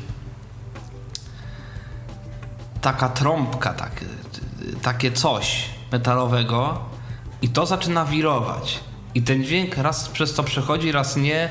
taka 2.81 3.09
trąbka, 3.09 3.73
tak, 3.73 4.05
takie 4.83 5.13
coś 5.13 5.65
metalowego 5.93 6.81
i 7.43 7.49
to 7.49 7.67
zaczyna 7.67 8.05
wirować. 8.05 8.81
I 9.15 9.23
ten 9.23 9.45
dźwięk 9.45 9.77
raz 9.77 10.09
przez 10.09 10.35
to 10.35 10.43
przechodzi, 10.43 10.93
raz 10.93 11.17
nie. 11.17 11.51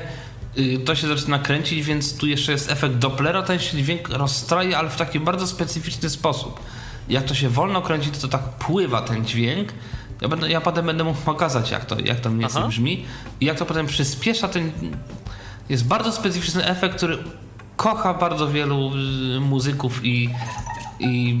Y, 0.58 0.78
to 0.78 0.94
się 0.94 1.08
zaczyna 1.08 1.38
kręcić, 1.38 1.82
więc 1.82 2.16
tu 2.16 2.26
jeszcze 2.26 2.52
jest 2.52 2.70
efekt 2.70 2.94
Dopplera. 2.94 3.42
Ten 3.42 3.58
się 3.58 3.76
dźwięk 3.76 4.08
rozstraje, 4.08 4.78
ale 4.78 4.90
w 4.90 4.96
taki 4.96 5.20
bardzo 5.20 5.46
specyficzny 5.46 6.10
sposób. 6.10 6.60
Jak 7.08 7.24
to 7.24 7.34
się 7.34 7.48
wolno 7.48 7.82
kręci, 7.82 8.10
to 8.10 8.28
tak 8.28 8.42
pływa 8.42 9.02
ten 9.02 9.24
dźwięk 9.24 9.72
Ja, 10.20 10.28
będę, 10.28 10.50
ja 10.50 10.60
potem 10.60 10.86
będę 10.86 11.04
mógł 11.04 11.18
pokazać, 11.20 11.70
jak 11.70 11.84
to, 11.84 11.96
jak 12.00 12.20
to 12.20 12.30
mniej 12.30 12.40
więcej 12.40 12.68
brzmi 12.68 13.04
i 13.40 13.44
jak 13.44 13.58
to 13.58 13.66
potem 13.66 13.86
przyspiesza 13.86 14.48
ten... 14.48 14.72
Jest 15.68 15.86
bardzo 15.86 16.12
specyficzny 16.12 16.66
efekt, 16.66 16.96
który 16.96 17.18
kocha 17.76 18.14
bardzo 18.14 18.48
wielu 18.48 18.90
y, 19.36 19.40
muzyków 19.40 20.04
i, 20.04 20.30
i, 21.00 21.40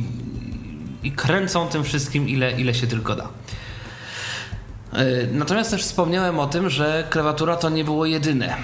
i 1.02 1.12
kręcą 1.12 1.68
tym 1.68 1.84
wszystkim, 1.84 2.28
ile, 2.28 2.60
ile 2.60 2.74
się 2.74 2.86
tylko 2.86 3.16
da. 3.16 3.28
Y, 4.98 5.28
Natomiast 5.32 5.70
też 5.70 5.82
wspomniałem 5.82 6.38
o 6.38 6.46
tym, 6.46 6.70
że 6.70 7.06
klawiatura 7.10 7.56
to 7.56 7.70
nie 7.70 7.84
było 7.84 8.06
jedyne. 8.06 8.56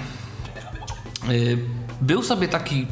Y, 1.29 1.57
Był 2.01 2.23
sobie 2.23 2.47
taki, 2.47 2.87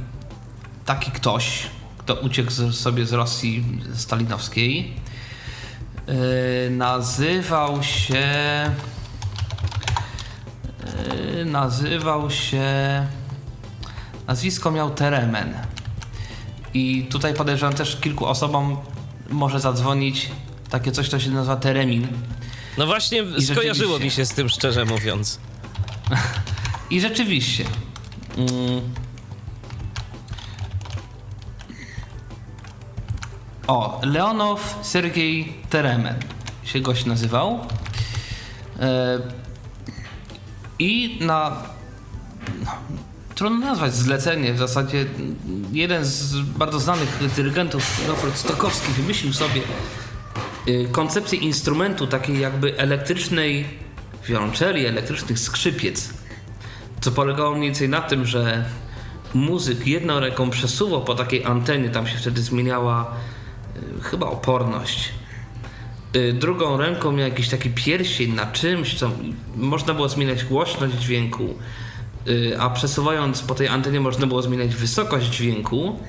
taki 0.85 1.11
ktoś, 1.11 1.67
kto 1.97 2.13
uciekł 2.15 2.51
sobie 2.71 3.05
z 3.05 3.13
Rosji 3.13 3.65
stalinowskiej. 3.93 4.93
Y, 6.09 6.69
Nazywał 6.71 7.83
się. 7.83 8.25
y, 11.41 11.45
Nazywał 11.45 12.31
się. 12.31 12.63
Nazwisko 14.27 14.71
miał 14.71 14.89
Teremen. 14.91 15.53
I 16.73 17.07
tutaj 17.11 17.33
podejrzewam 17.33 17.75
też 17.75 17.95
kilku 18.01 18.25
osobom 18.25 18.77
może 19.29 19.59
zadzwonić 19.59 20.29
takie 20.69 20.91
coś, 20.91 21.09
co 21.09 21.19
się 21.19 21.29
nazywa 21.29 21.55
Teremin. 21.55 22.07
No 22.77 22.85
właśnie, 22.85 23.23
skojarzyło 23.23 23.93
rzeczywiście. 23.93 24.03
mi 24.03 24.11
się 24.11 24.25
z 24.25 24.33
tym, 24.33 24.49
szczerze 24.49 24.85
mówiąc. 24.85 25.39
I 26.89 27.01
rzeczywiście. 27.01 27.65
Mm, 28.37 28.81
o, 33.67 34.01
Leonow 34.03 34.79
Sergiej 34.81 35.53
Teremen 35.69 36.15
się 36.63 36.79
gość 36.79 37.05
nazywał. 37.05 37.59
E, 38.79 39.19
I 40.79 41.17
na. 41.21 41.63
No, 42.65 42.71
trudno 43.35 43.59
nazwać 43.59 43.93
zlecenie. 43.93 44.53
W 44.53 44.57
zasadzie 44.57 45.05
jeden 45.71 46.05
z 46.05 46.35
bardzo 46.35 46.79
znanych 46.79 47.33
dyrygentów, 47.35 48.07
Leopold 48.07 48.37
Stokowski, 48.37 48.91
wymyślił 48.91 49.33
sobie 49.33 49.61
y, 50.67 50.87
koncepcję 50.91 51.39
instrumentu 51.39 52.07
takiej 52.07 52.39
jakby 52.39 52.77
elektrycznej 52.77 53.65
wiolonczeli, 54.27 54.85
elektrycznych 54.85 55.39
skrzypiec. 55.39 56.13
Co 57.01 57.11
polegało 57.11 57.51
mniej 57.55 57.69
więcej 57.69 57.89
na 57.89 58.01
tym, 58.01 58.25
że 58.25 58.65
muzyk 59.33 59.87
jedną 59.87 60.19
ręką 60.19 60.49
przesuwał 60.49 61.03
po 61.03 61.15
takiej 61.15 61.45
antenie, 61.45 61.89
tam 61.89 62.07
się 62.07 62.17
wtedy 62.17 62.41
zmieniała 62.41 63.15
chyba 64.01 64.27
oporność. 64.27 65.09
Y, 66.15 66.33
drugą 66.33 66.77
ręką 66.77 67.11
miał 67.11 67.27
jakiś 67.27 67.49
taki 67.49 67.69
pierścień 67.69 68.33
na 68.33 68.45
czymś, 68.45 68.95
co 68.95 69.11
można 69.55 69.93
było 69.93 70.09
zmieniać 70.09 70.45
głośność 70.45 70.95
dźwięku, 70.95 71.55
y, 72.27 72.55
a 72.59 72.69
przesuwając 72.69 73.41
po 73.41 73.55
tej 73.55 73.67
antenie 73.67 73.99
można 73.99 74.27
było 74.27 74.41
zmieniać 74.41 74.75
wysokość 74.75 75.27
dźwięku 75.27 75.99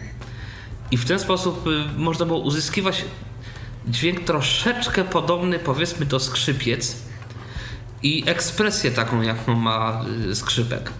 i 0.91 0.97
w 0.97 1.05
ten 1.05 1.19
sposób 1.19 1.67
y, 1.67 1.99
można 1.99 2.27
było 2.27 2.39
uzyskiwać 2.39 3.05
dźwięk 3.89 4.21
troszeczkę 4.21 5.05
podobny 5.05 5.59
powiedzmy 5.59 6.07
do 6.07 6.21
skrzypiec, 6.21 7.05
i 8.05 8.25
ekspresję 8.27 8.91
taką, 8.91 9.23
jaką 9.23 9.55
ma 9.55 10.05
skrzypek. 10.35 10.91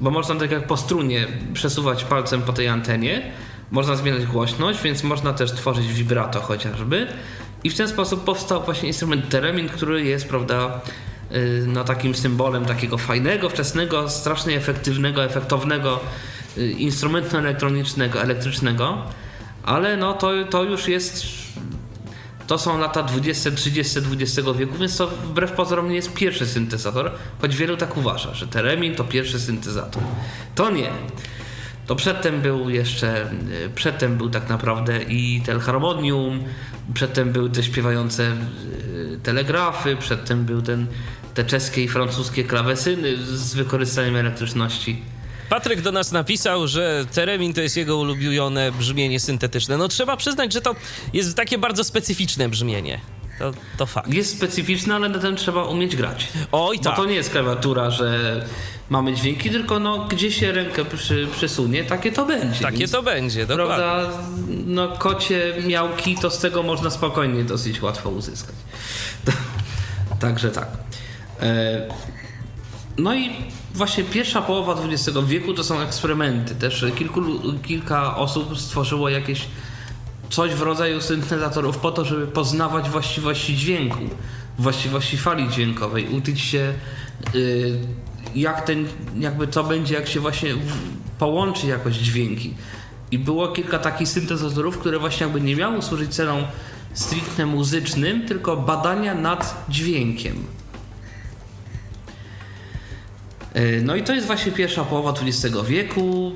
Bo 0.00 0.10
można 0.10 0.34
tak 0.34 0.50
jak 0.50 0.66
po 0.66 0.76
strunie 0.76 1.26
przesuwać 1.54 2.04
palcem 2.04 2.42
po 2.42 2.52
tej 2.52 2.68
antenie, 2.68 3.32
można 3.70 3.96
zmieniać 3.96 4.26
głośność, 4.26 4.82
więc 4.82 5.02
można 5.02 5.32
też 5.32 5.52
tworzyć 5.52 5.86
vibrato 5.86 6.40
chociażby. 6.40 7.06
I 7.64 7.70
w 7.70 7.76
ten 7.76 7.88
sposób 7.88 8.24
powstał 8.24 8.62
właśnie 8.62 8.88
instrument 8.88 9.28
teremin, 9.28 9.68
który 9.68 10.04
jest, 10.04 10.28
prawda, 10.28 10.80
y, 11.32 11.64
no 11.66 11.84
takim 11.84 12.14
symbolem 12.14 12.64
takiego 12.64 12.98
fajnego, 12.98 13.48
wczesnego, 13.48 14.10
strasznie 14.10 14.56
efektywnego, 14.56 15.24
efektownego 15.24 16.00
y, 16.58 16.70
instrumentu 16.70 17.36
elektronicznego, 17.36 18.22
elektrycznego. 18.22 19.02
Ale 19.62 19.96
no 19.96 20.14
to, 20.14 20.30
to 20.50 20.64
już 20.64 20.88
jest 20.88 21.26
to 22.46 22.58
są 22.58 22.78
lata 22.78 23.02
20, 23.02 23.50
30 23.50 23.98
XX 23.98 24.48
wieku, 24.58 24.74
więc 24.78 24.96
to 24.96 25.06
wbrew 25.06 25.52
pozorom 25.52 25.88
nie 25.88 25.94
jest 25.94 26.12
pierwszy 26.12 26.46
syntezator, 26.46 27.12
choć 27.40 27.56
wielu 27.56 27.76
tak 27.76 27.96
uważa, 27.96 28.34
że 28.34 28.46
Teremin 28.46 28.94
to 28.94 29.04
pierwszy 29.04 29.40
syntezator. 29.40 30.02
To 30.54 30.70
nie. 30.70 30.90
To 31.86 31.96
przedtem 31.96 32.40
był 32.42 32.70
jeszcze, 32.70 33.30
y, 33.66 33.70
przedtem 33.74 34.16
był 34.16 34.30
tak 34.30 34.48
naprawdę 34.48 35.02
i 35.02 35.40
telharmonium, 35.40 36.44
przedtem 36.94 37.32
były 37.32 37.50
te 37.50 37.62
śpiewające 37.62 38.32
y, 38.32 39.18
telegrafy, 39.22 39.96
przedtem 39.96 40.44
był 40.44 40.62
ten, 40.62 40.86
te 41.34 41.44
czeskie 41.44 41.84
i 41.84 41.88
francuskie 41.88 42.44
klawesyny 42.44 43.16
z 43.16 43.54
wykorzystaniem 43.54 44.16
elektryczności. 44.16 45.02
Patryk 45.48 45.80
do 45.80 45.92
nas 45.92 46.12
napisał, 46.12 46.68
że 46.68 47.06
Teremin 47.14 47.54
to 47.54 47.60
jest 47.60 47.76
jego 47.76 47.96
ulubione 47.96 48.72
brzmienie 48.72 49.20
syntetyczne. 49.20 49.76
No 49.76 49.88
trzeba 49.88 50.16
przyznać, 50.16 50.52
że 50.52 50.60
to 50.60 50.76
jest 51.12 51.36
takie 51.36 51.58
bardzo 51.58 51.84
specyficzne 51.84 52.48
brzmienie. 52.48 53.00
To, 53.38 53.52
to 53.76 53.86
fakt. 53.86 54.12
Jest 54.12 54.36
specyficzny, 54.36 54.94
ale 54.94 55.08
na 55.08 55.18
tym 55.18 55.36
trzeba 55.36 55.64
umieć 55.64 55.96
grać. 55.96 56.28
Oj 56.52 56.76
Bo 56.78 56.84
tak. 56.84 56.96
to 56.96 57.04
nie 57.04 57.14
jest 57.14 57.30
klawiatura, 57.30 57.90
że 57.90 58.40
mamy 58.90 59.14
dźwięki, 59.14 59.50
tylko 59.50 59.78
no, 59.78 60.06
gdzie 60.10 60.32
się 60.32 60.52
rękę 60.52 60.84
przy, 60.84 61.28
przesunie, 61.32 61.84
takie 61.84 62.12
to 62.12 62.26
będzie. 62.26 62.60
Takie 62.60 62.78
Więc, 62.78 62.90
to 62.90 63.02
będzie, 63.02 63.46
dokładnie. 63.46 63.76
Prawda, 63.76 64.18
no 64.66 64.88
kocie 64.88 65.54
miałki, 65.66 66.14
to 66.16 66.30
z 66.30 66.38
tego 66.38 66.62
można 66.62 66.90
spokojnie 66.90 67.44
dosyć 67.44 67.82
łatwo 67.82 68.10
uzyskać. 68.10 68.54
Także 70.20 70.50
tak. 70.50 70.68
E, 71.40 71.86
No 72.98 73.14
i 73.14 73.30
właśnie 73.74 74.04
pierwsza 74.04 74.42
połowa 74.42 74.76
XX 74.84 75.18
wieku 75.26 75.54
to 75.54 75.64
są 75.64 75.80
eksperymenty. 75.80 76.54
Też 76.54 76.84
kilku, 76.94 77.22
kilka 77.62 78.16
osób 78.16 78.58
stworzyło 78.58 79.08
jakieś 79.08 79.46
coś 80.30 80.54
w 80.54 80.62
rodzaju 80.62 81.00
syntezatorów 81.00 81.78
po 81.78 81.92
to, 81.92 82.04
żeby 82.04 82.26
poznawać 82.26 82.90
właściwości 82.90 83.56
dźwięku, 83.56 84.04
właściwości 84.58 85.18
fali 85.18 85.48
dźwiękowej, 85.48 86.08
uczyć 86.08 86.40
się 86.40 86.74
y, 87.34 87.78
jak 88.34 88.66
ten, 88.66 88.86
jakby 89.18 89.46
to 89.46 89.64
będzie, 89.64 89.94
jak 89.94 90.08
się 90.08 90.20
właśnie 90.20 90.50
połączy 91.18 91.66
jakoś 91.66 91.94
dźwięki. 91.94 92.54
I 93.10 93.18
było 93.18 93.48
kilka 93.48 93.78
takich 93.78 94.08
syntezatorów, 94.08 94.78
które 94.78 94.98
właśnie 94.98 95.24
jakby 95.24 95.40
nie 95.40 95.56
miały 95.56 95.82
służyć 95.82 96.14
celom 96.14 96.44
stricte 96.94 97.46
muzycznym, 97.46 98.26
tylko 98.26 98.56
badania 98.56 99.14
nad 99.14 99.64
dźwiękiem. 99.68 100.44
Y, 103.56 103.82
No 103.84 103.96
i 103.96 104.02
to 104.02 104.14
jest 104.14 104.26
właśnie 104.26 104.52
pierwsza 104.52 104.84
połowa 104.84 105.14
XX 105.22 105.56
wieku. 105.66 106.32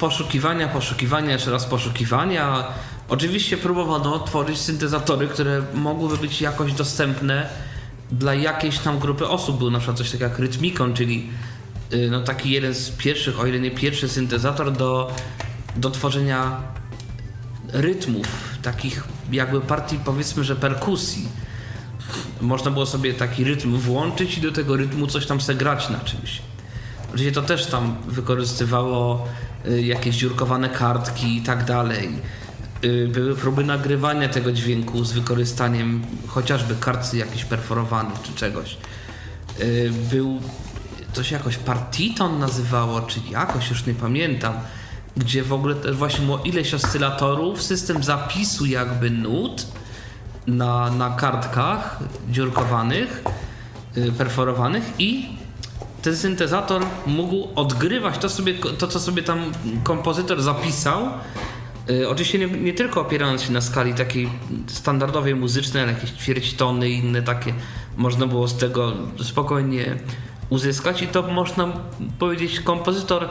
Poszukiwania, 0.00 0.68
poszukiwania, 0.68 1.32
jeszcze 1.32 1.50
raz 1.50 1.66
poszukiwania. 1.66 2.64
Oczywiście 3.08 3.56
próbowano 3.56 4.18
tworzyć 4.18 4.58
syntezatory, 4.58 5.28
które 5.28 5.62
mogłyby 5.74 6.16
być 6.16 6.40
jakoś 6.40 6.72
dostępne 6.72 7.48
dla 8.12 8.34
jakiejś 8.34 8.78
tam 8.78 8.98
grupy 8.98 9.28
osób. 9.28 9.58
Był 9.58 9.70
na 9.70 9.78
przykład 9.78 9.98
coś 9.98 10.10
takiego 10.10 10.24
jak 10.24 10.38
Rytmikon, 10.38 10.94
czyli 10.94 11.30
y, 11.92 12.08
no 12.10 12.22
taki 12.22 12.50
jeden 12.50 12.74
z 12.74 12.90
pierwszych, 12.90 13.40
o 13.40 13.46
ile 13.46 13.60
nie 13.60 13.70
pierwszy 13.70 14.08
syntezator 14.08 14.72
do, 14.72 15.12
do 15.76 15.90
tworzenia 15.90 16.60
rytmów, 17.72 18.26
takich 18.62 19.04
jakby 19.32 19.60
partii 19.60 19.98
powiedzmy, 20.04 20.44
że 20.44 20.56
perkusji. 20.56 21.28
Można 22.40 22.70
było 22.70 22.86
sobie 22.86 23.14
taki 23.14 23.44
rytm 23.44 23.76
włączyć 23.76 24.38
i 24.38 24.40
do 24.40 24.52
tego 24.52 24.76
rytmu 24.76 25.06
coś 25.06 25.26
tam 25.26 25.40
se 25.40 25.54
grać 25.54 25.88
na 25.88 26.00
czymś. 26.00 26.42
Oczywiście 27.08 27.32
to 27.32 27.42
też 27.42 27.66
tam 27.66 27.96
wykorzystywało 28.06 29.28
y, 29.66 29.82
jakieś 29.82 30.16
dziurkowane 30.16 30.68
kartki 30.68 31.36
i 31.36 31.42
tak 31.42 31.64
dalej. 31.64 32.08
Y, 32.84 33.08
Były 33.08 33.36
próby 33.36 33.64
nagrywania 33.64 34.28
tego 34.28 34.52
dźwięku 34.52 35.04
z 35.04 35.12
wykorzystaniem 35.12 36.02
chociażby 36.26 36.74
kart 36.80 37.14
jakichś 37.14 37.44
perforowanych 37.44 38.22
czy 38.22 38.32
czegoś. 38.32 38.76
Y, 39.60 39.90
Był 40.10 40.40
to 41.14 41.24
się 41.24 41.36
jakoś 41.36 41.56
partiton 41.56 42.38
nazywało, 42.38 43.00
czy 43.00 43.20
jakoś 43.30 43.70
już 43.70 43.86
nie 43.86 43.94
pamiętam, 43.94 44.54
gdzie 45.16 45.42
w 45.42 45.52
ogóle 45.52 45.74
też 45.74 45.96
właśnie 45.96 46.24
było 46.24 46.38
ileś 46.38 46.74
oscylatorów, 46.74 47.62
system 47.62 48.02
zapisu 48.02 48.66
jakby 48.66 49.10
nut 49.10 49.66
na, 50.46 50.90
na 50.90 51.10
kartkach 51.10 51.98
dziurkowanych, 52.30 53.22
y, 53.96 54.12
perforowanych 54.12 54.84
i 54.98 55.38
ten 56.02 56.16
syntezator 56.16 56.82
mógł 57.06 57.48
odgrywać 57.54 58.18
to, 58.18 58.28
sobie, 58.28 58.54
to 58.54 58.88
co 58.88 59.00
sobie 59.00 59.22
tam 59.22 59.52
kompozytor 59.82 60.42
zapisał. 60.42 61.08
Y, 61.90 62.08
Oczywiście 62.08 62.38
nie, 62.38 62.46
nie 62.46 62.72
tylko 62.72 63.00
opierając 63.00 63.42
się 63.42 63.52
na 63.52 63.60
skali 63.60 63.94
takiej 63.94 64.28
standardowej 64.66 65.34
muzycznej, 65.34 65.82
ale 65.82 65.92
jakieś 65.92 66.10
ćwierćtony 66.10 66.90
i 66.90 66.98
inne 66.98 67.22
takie 67.22 67.54
można 67.96 68.26
było 68.26 68.48
z 68.48 68.56
tego 68.56 68.92
spokojnie 69.22 69.96
uzyskać 70.50 71.02
i 71.02 71.06
to 71.06 71.22
można 71.22 71.72
powiedzieć 72.18 72.60
kompozytor 72.60 73.28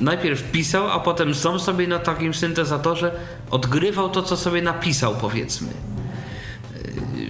najpierw 0.00 0.50
pisał, 0.50 0.90
a 0.90 1.00
potem 1.00 1.34
sam 1.34 1.60
sobie 1.60 1.88
na 1.88 1.98
takim 1.98 2.34
syntezatorze 2.34 3.12
odgrywał 3.50 4.08
to, 4.08 4.22
co 4.22 4.36
sobie 4.36 4.62
napisał 4.62 5.14
powiedzmy. 5.14 5.68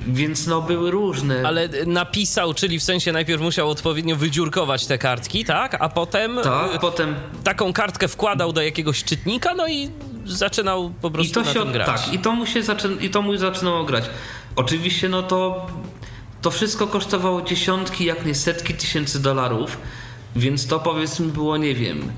Więc 0.06 0.46
no 0.46 0.62
były 0.62 0.90
różne. 0.90 1.42
Ale 1.46 1.68
napisał, 1.86 2.54
czyli 2.54 2.78
w 2.78 2.82
sensie 2.82 3.12
najpierw 3.12 3.42
musiał 3.42 3.70
odpowiednio 3.70 4.16
wydziurkować 4.16 4.86
te 4.86 4.98
kartki, 4.98 5.44
tak? 5.44 5.76
A 5.80 5.88
potem 5.88 6.38
tak, 6.42 6.74
y, 6.74 6.78
potem 6.78 7.14
taką 7.44 7.72
kartkę 7.72 8.08
wkładał 8.08 8.52
do 8.52 8.62
jakiegoś 8.62 9.04
czytnika, 9.04 9.54
no 9.54 9.68
i 9.68 9.90
zaczynał 10.30 10.90
po 11.02 11.10
prostu 11.10 11.30
I 11.30 11.34
to 11.34 11.48
na 11.48 11.52
się, 11.54 11.60
tym 11.60 11.72
grać. 11.72 11.86
Tak, 11.86 12.14
i 12.14 12.18
to 12.18 12.32
mu 12.32 12.46
się 12.46 12.62
zaczyn, 12.62 13.00
i 13.00 13.10
to 13.10 13.22
mu 13.22 13.36
zaczynało 13.36 13.84
grać. 13.84 14.04
Oczywiście 14.56 15.08
no 15.08 15.22
to 15.22 15.66
to 16.42 16.50
wszystko 16.50 16.86
kosztowało 16.86 17.42
dziesiątki, 17.42 18.04
jak 18.04 18.26
nie 18.26 18.34
setki 18.34 18.74
tysięcy 18.74 19.22
dolarów, 19.22 19.78
więc 20.36 20.66
to 20.66 20.80
powiedzmy 20.80 21.26
było, 21.26 21.56
nie 21.56 21.74
wiem, 21.74 22.12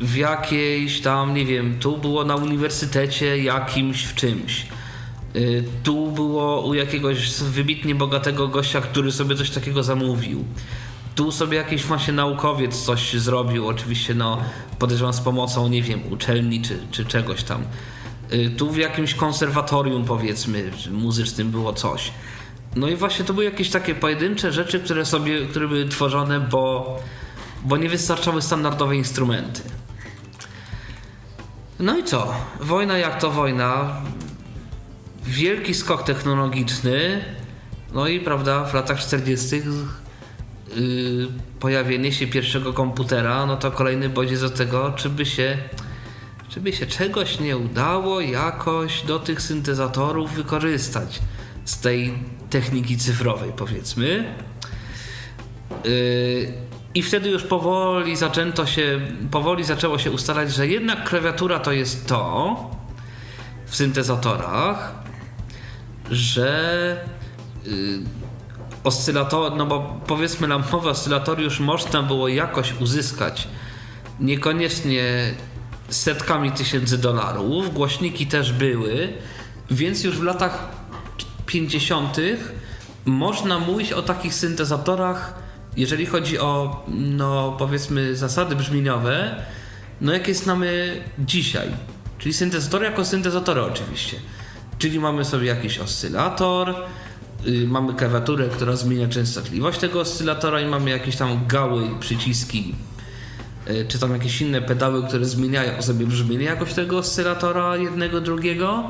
w 0.00 0.16
jakiejś 0.16 1.00
tam, 1.00 1.34
nie 1.34 1.44
wiem, 1.44 1.78
tu 1.80 1.98
było 1.98 2.24
na 2.24 2.36
uniwersytecie 2.36 3.38
jakimś 3.38 4.04
w 4.04 4.14
czymś. 4.14 4.66
Y, 5.36 5.64
Tu 5.82 6.10
było 6.12 6.66
u 6.66 6.74
jakiegoś 6.74 7.30
wybitnie 7.42 7.94
bogatego 7.94 8.48
gościa, 8.48 8.80
który 8.80 9.12
sobie 9.12 9.36
coś 9.36 9.50
takiego 9.50 9.82
zamówił. 9.82 10.44
Tu 11.18 11.32
sobie 11.32 11.56
jakiś 11.56 11.84
właśnie 11.84 12.12
naukowiec 12.12 12.84
coś 12.84 13.14
zrobił, 13.14 13.68
oczywiście 13.68 14.14
no 14.14 14.42
podejrzewam 14.78 15.12
z 15.12 15.20
pomocą, 15.20 15.68
nie 15.68 15.82
wiem, 15.82 16.12
uczelni 16.12 16.62
czy, 16.62 16.78
czy 16.90 17.04
czegoś 17.04 17.42
tam. 17.42 17.62
Y, 18.32 18.50
Tu 18.50 18.70
w 18.70 18.76
jakimś 18.76 19.14
konserwatorium 19.14 20.04
powiedzmy 20.04 20.70
muzycznym 20.90 21.50
było 21.50 21.72
coś. 21.72 22.12
No 22.76 22.88
i 22.88 22.96
właśnie 22.96 23.24
to 23.24 23.34
były 23.34 23.44
jakieś 23.44 23.70
takie 23.70 23.94
pojedyncze 23.94 24.52
rzeczy, 24.52 24.80
które 24.80 25.04
sobie, 25.04 25.46
które 25.46 25.68
były 25.68 25.88
tworzone, 25.88 26.40
bo, 26.40 26.96
bo 27.64 27.76
nie 27.76 27.88
wystarczały 27.88 28.42
standardowe 28.42 28.96
instrumenty. 28.96 29.62
No 31.78 31.98
i 31.98 32.04
co? 32.04 32.34
Wojna 32.60 32.98
jak 32.98 33.20
to 33.20 33.30
wojna. 33.30 34.00
Wielki 35.24 35.74
skok 35.74 36.02
technologiczny. 36.02 37.24
No 37.92 38.08
i 38.08 38.20
prawda, 38.20 38.64
w 38.64 38.74
latach 38.74 39.00
40. 39.00 39.62
Yy, 40.76 41.28
pojawienie 41.60 42.12
się 42.12 42.26
pierwszego 42.26 42.72
komputera, 42.72 43.46
no 43.46 43.56
to 43.56 43.70
kolejny 43.70 44.08
bodziec 44.08 44.40
do 44.40 44.50
tego, 44.50 44.92
czy 44.96 45.10
by 45.10 45.26
się, 45.26 45.58
czy 46.48 46.60
by 46.60 46.72
się 46.72 46.86
czegoś 46.86 47.40
nie 47.40 47.56
udało 47.56 48.20
jakoś 48.20 49.02
do 49.02 49.18
tych 49.18 49.42
syntezatorów 49.42 50.32
wykorzystać 50.32 51.20
z 51.64 51.80
tej 51.80 52.14
techniki 52.50 52.96
cyfrowej, 52.96 53.52
powiedzmy. 53.56 54.34
Yy, 55.84 56.52
I 56.94 57.02
wtedy 57.02 57.28
już 57.28 57.42
powoli 57.42 58.16
zaczęto 58.16 58.66
się, 58.66 59.00
powoli 59.30 59.64
zaczęło 59.64 59.98
się 59.98 60.10
ustalać, 60.10 60.52
że 60.52 60.66
jednak 60.66 61.08
klawiatura 61.08 61.58
to 61.58 61.72
jest 61.72 62.06
to 62.06 62.56
w 63.66 63.76
syntezatorach, 63.76 64.94
że 66.10 67.06
yy, 67.64 67.98
oscylator, 68.84 69.56
no 69.56 69.66
bo 69.66 70.00
powiedzmy 70.06 70.48
lampowe 70.48 70.90
oscylatoriusz 70.90 71.60
można 71.60 72.02
było 72.02 72.28
jakoś 72.28 72.80
uzyskać 72.80 73.48
niekoniecznie 74.20 75.34
setkami 75.88 76.52
tysięcy 76.52 76.98
dolarów, 76.98 77.74
głośniki 77.74 78.26
też 78.26 78.52
były, 78.52 79.12
więc 79.70 80.04
już 80.04 80.18
w 80.18 80.22
latach 80.22 80.68
50. 81.46 82.16
można 83.04 83.58
mówić 83.58 83.92
o 83.92 84.02
takich 84.02 84.34
syntezatorach, 84.34 85.34
jeżeli 85.76 86.06
chodzi 86.06 86.38
o, 86.38 86.84
no 86.88 87.56
powiedzmy, 87.58 88.16
zasady 88.16 88.56
brzmieniowe, 88.56 89.44
no 90.00 90.12
jakie 90.12 90.34
znamy 90.34 91.00
dzisiaj. 91.18 91.68
Czyli 92.18 92.34
syntezatory 92.34 92.84
jako 92.84 93.04
syntezatory 93.04 93.62
oczywiście. 93.62 94.16
Czyli 94.78 95.00
mamy 95.00 95.24
sobie 95.24 95.46
jakiś 95.46 95.78
oscylator, 95.78 96.74
mamy 97.66 97.94
klawiaturę, 97.94 98.48
która 98.48 98.76
zmienia 98.76 99.08
częstotliwość 99.08 99.78
tego 99.78 100.00
oscylatora 100.00 100.60
i 100.60 100.66
mamy 100.66 100.90
jakieś 100.90 101.16
tam 101.16 101.46
gały 101.46 101.88
przyciski, 102.00 102.74
yy, 103.66 103.86
czy 103.88 103.98
tam 103.98 104.12
jakieś 104.12 104.40
inne 104.40 104.62
pedały, 104.62 105.06
które 105.06 105.24
zmieniają 105.24 105.82
sobie 105.82 106.06
brzmienie 106.06 106.44
jakoś 106.44 106.74
tego 106.74 106.98
oscylatora 106.98 107.76
jednego, 107.76 108.20
drugiego. 108.20 108.84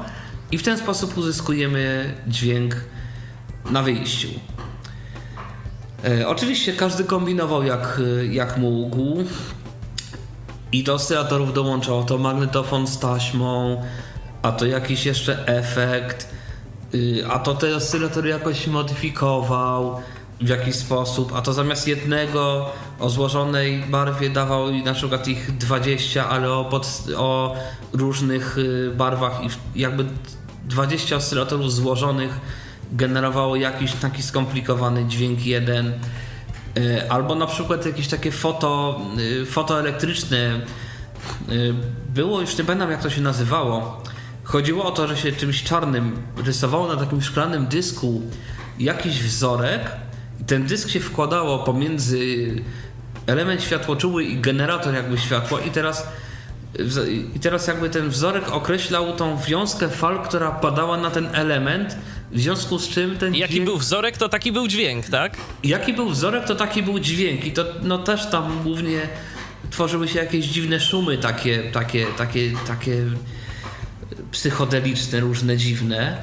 I 0.50 0.58
w 0.58 0.62
ten 0.62 0.78
sposób 0.78 1.18
uzyskujemy 1.18 2.14
dźwięk 2.26 2.76
na 3.70 3.82
wyjściu. 3.82 4.28
E, 6.04 6.28
oczywiście 6.28 6.72
każdy 6.72 7.04
kombinował 7.04 7.62
jak, 7.62 8.00
jak 8.30 8.56
mógł. 8.56 9.24
I 10.72 10.84
do 10.84 10.94
oscylatorów 10.94 11.54
dołączał 11.54 12.04
to 12.04 12.18
magnetofon 12.18 12.86
z 12.86 12.98
taśmą, 12.98 13.82
a 14.42 14.52
to 14.52 14.66
jakiś 14.66 15.06
jeszcze 15.06 15.46
efekt, 15.46 16.28
y, 16.32 16.37
a 17.30 17.38
to 17.38 17.54
te 17.54 17.76
oscylatory 17.76 18.28
jakoś 18.28 18.66
modyfikował 18.66 20.00
w 20.40 20.48
jakiś 20.48 20.74
sposób, 20.74 21.32
a 21.34 21.42
to 21.42 21.52
zamiast 21.52 21.88
jednego 21.88 22.70
o 22.98 23.10
złożonej 23.10 23.84
barwie 23.90 24.30
dawał 24.30 24.72
na 24.72 24.94
przykład 24.94 25.28
ich 25.28 25.56
20, 25.56 26.28
ale 26.28 26.52
o, 26.52 26.64
pod, 26.64 27.04
o 27.16 27.54
różnych 27.92 28.58
y, 28.58 28.92
barwach 28.96 29.40
i 29.74 29.80
jakby 29.80 30.04
20 30.64 31.16
oscylatorów 31.16 31.72
złożonych 31.72 32.40
generowało 32.92 33.56
jakiś 33.56 33.92
taki 33.92 34.22
skomplikowany 34.22 35.04
dźwięk 35.04 35.46
jeden. 35.46 35.92
Y, 36.78 37.10
Albo 37.10 37.34
na 37.34 37.46
przykład 37.46 37.86
jakieś 37.86 38.08
takie 38.08 38.32
foto, 38.32 39.00
y, 39.42 39.46
fotoelektryczne. 39.46 40.60
Y, 41.48 41.74
Było 42.14 42.40
już 42.40 42.58
nie 42.58 42.64
pamiętam 42.64 42.90
jak 42.90 43.02
to 43.02 43.10
się 43.10 43.20
nazywało. 43.20 44.02
Chodziło 44.48 44.84
o 44.84 44.90
to, 44.90 45.08
że 45.08 45.16
się 45.16 45.32
czymś 45.32 45.62
czarnym 45.62 46.16
rysowało 46.44 46.88
na 46.88 46.96
takim 46.96 47.22
szklanym 47.22 47.66
dysku 47.66 48.22
jakiś 48.78 49.22
wzorek 49.22 49.90
i 50.40 50.44
ten 50.44 50.66
dysk 50.66 50.90
się 50.90 51.00
wkładało 51.00 51.58
pomiędzy 51.58 52.18
element 53.26 53.62
światłoczuły 53.62 54.24
i 54.24 54.40
generator 54.40 54.94
jakby 54.94 55.18
światła 55.18 55.60
i 55.60 55.70
teraz 55.70 56.06
i 57.34 57.40
teraz 57.40 57.66
jakby 57.66 57.90
ten 57.90 58.08
wzorek 58.08 58.52
określał 58.52 59.16
tą 59.16 59.38
wiązkę 59.38 59.88
fal, 59.88 60.22
która 60.22 60.50
padała 60.50 60.96
na 60.96 61.10
ten 61.10 61.28
element, 61.32 61.96
w 62.32 62.40
związku 62.40 62.78
z 62.78 62.88
czym 62.88 63.18
ten 63.18 63.34
Jaki 63.34 63.52
dźwięk... 63.52 63.66
był 63.68 63.78
wzorek, 63.78 64.16
to 64.16 64.28
taki 64.28 64.52
był 64.52 64.68
dźwięk, 64.68 65.08
tak? 65.08 65.36
Jaki 65.64 65.92
był 65.92 66.08
wzorek, 66.08 66.44
to 66.44 66.54
taki 66.54 66.82
był 66.82 66.98
dźwięk 66.98 67.44
i 67.44 67.52
to 67.52 67.64
no 67.82 67.98
też 67.98 68.30
tam 68.30 68.62
głównie 68.62 69.00
tworzyły 69.70 70.08
się 70.08 70.18
jakieś 70.18 70.46
dziwne 70.46 70.80
szumy 70.80 71.18
takie, 71.18 71.62
takie, 71.72 72.06
takie, 72.18 72.52
takie 72.66 73.04
psychodeliczne, 74.32 75.20
różne 75.20 75.56
dziwne. 75.56 76.16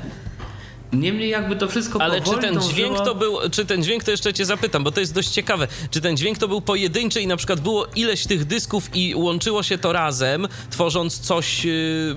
Niemniej 0.93 1.29
jakby 1.29 1.55
to 1.55 1.67
wszystko 1.67 2.01
Ale 2.01 2.21
czy 2.21 2.37
ten 2.37 2.61
dźwięk 2.61 2.93
dążyło- 2.93 3.05
to 3.05 3.15
był, 3.15 3.37
czy 3.51 3.65
ten 3.65 3.83
dźwięk 3.83 4.03
to 4.03 4.11
jeszcze 4.11 4.33
cię 4.33 4.45
zapytam, 4.45 4.83
bo 4.83 4.91
to 4.91 4.99
jest 4.99 5.13
dość 5.13 5.29
ciekawe. 5.29 5.67
Czy 5.91 6.01
ten 6.01 6.17
dźwięk 6.17 6.37
to 6.37 6.47
był 6.47 6.61
pojedynczy 6.61 7.21
i 7.21 7.27
na 7.27 7.37
przykład 7.37 7.59
było 7.59 7.85
ileś 7.95 8.27
tych 8.27 8.45
dysków 8.45 8.89
i 8.95 9.15
łączyło 9.15 9.63
się 9.63 9.77
to 9.77 9.93
razem, 9.93 10.47
tworząc 10.69 11.19
coś, 11.19 11.65
yy, 11.65 11.71
yy, 11.71 12.15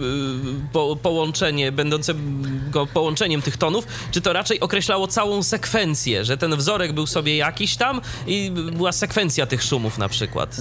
po, 0.73 0.97
połączenie, 1.03 1.73
będące 1.73 2.15
go 2.71 2.87
połączeniem 2.87 3.43
tych 3.43 3.57
tonów, 3.57 3.87
czy 4.11 4.21
to 4.21 4.33
raczej 4.33 4.61
określało 4.61 5.07
całą 5.09 5.43
sekwencję, 5.43 6.25
że 6.25 6.37
ten 6.37 6.57
wzorek 6.57 6.93
był 6.93 7.07
sobie 7.07 7.37
jakiś 7.37 7.77
tam 7.77 8.01
i 8.27 8.51
była 8.51 8.93
sekwencja 8.93 9.47
tych 9.47 9.63
szumów 9.63 9.99
na 9.99 10.09
przykład? 10.09 10.57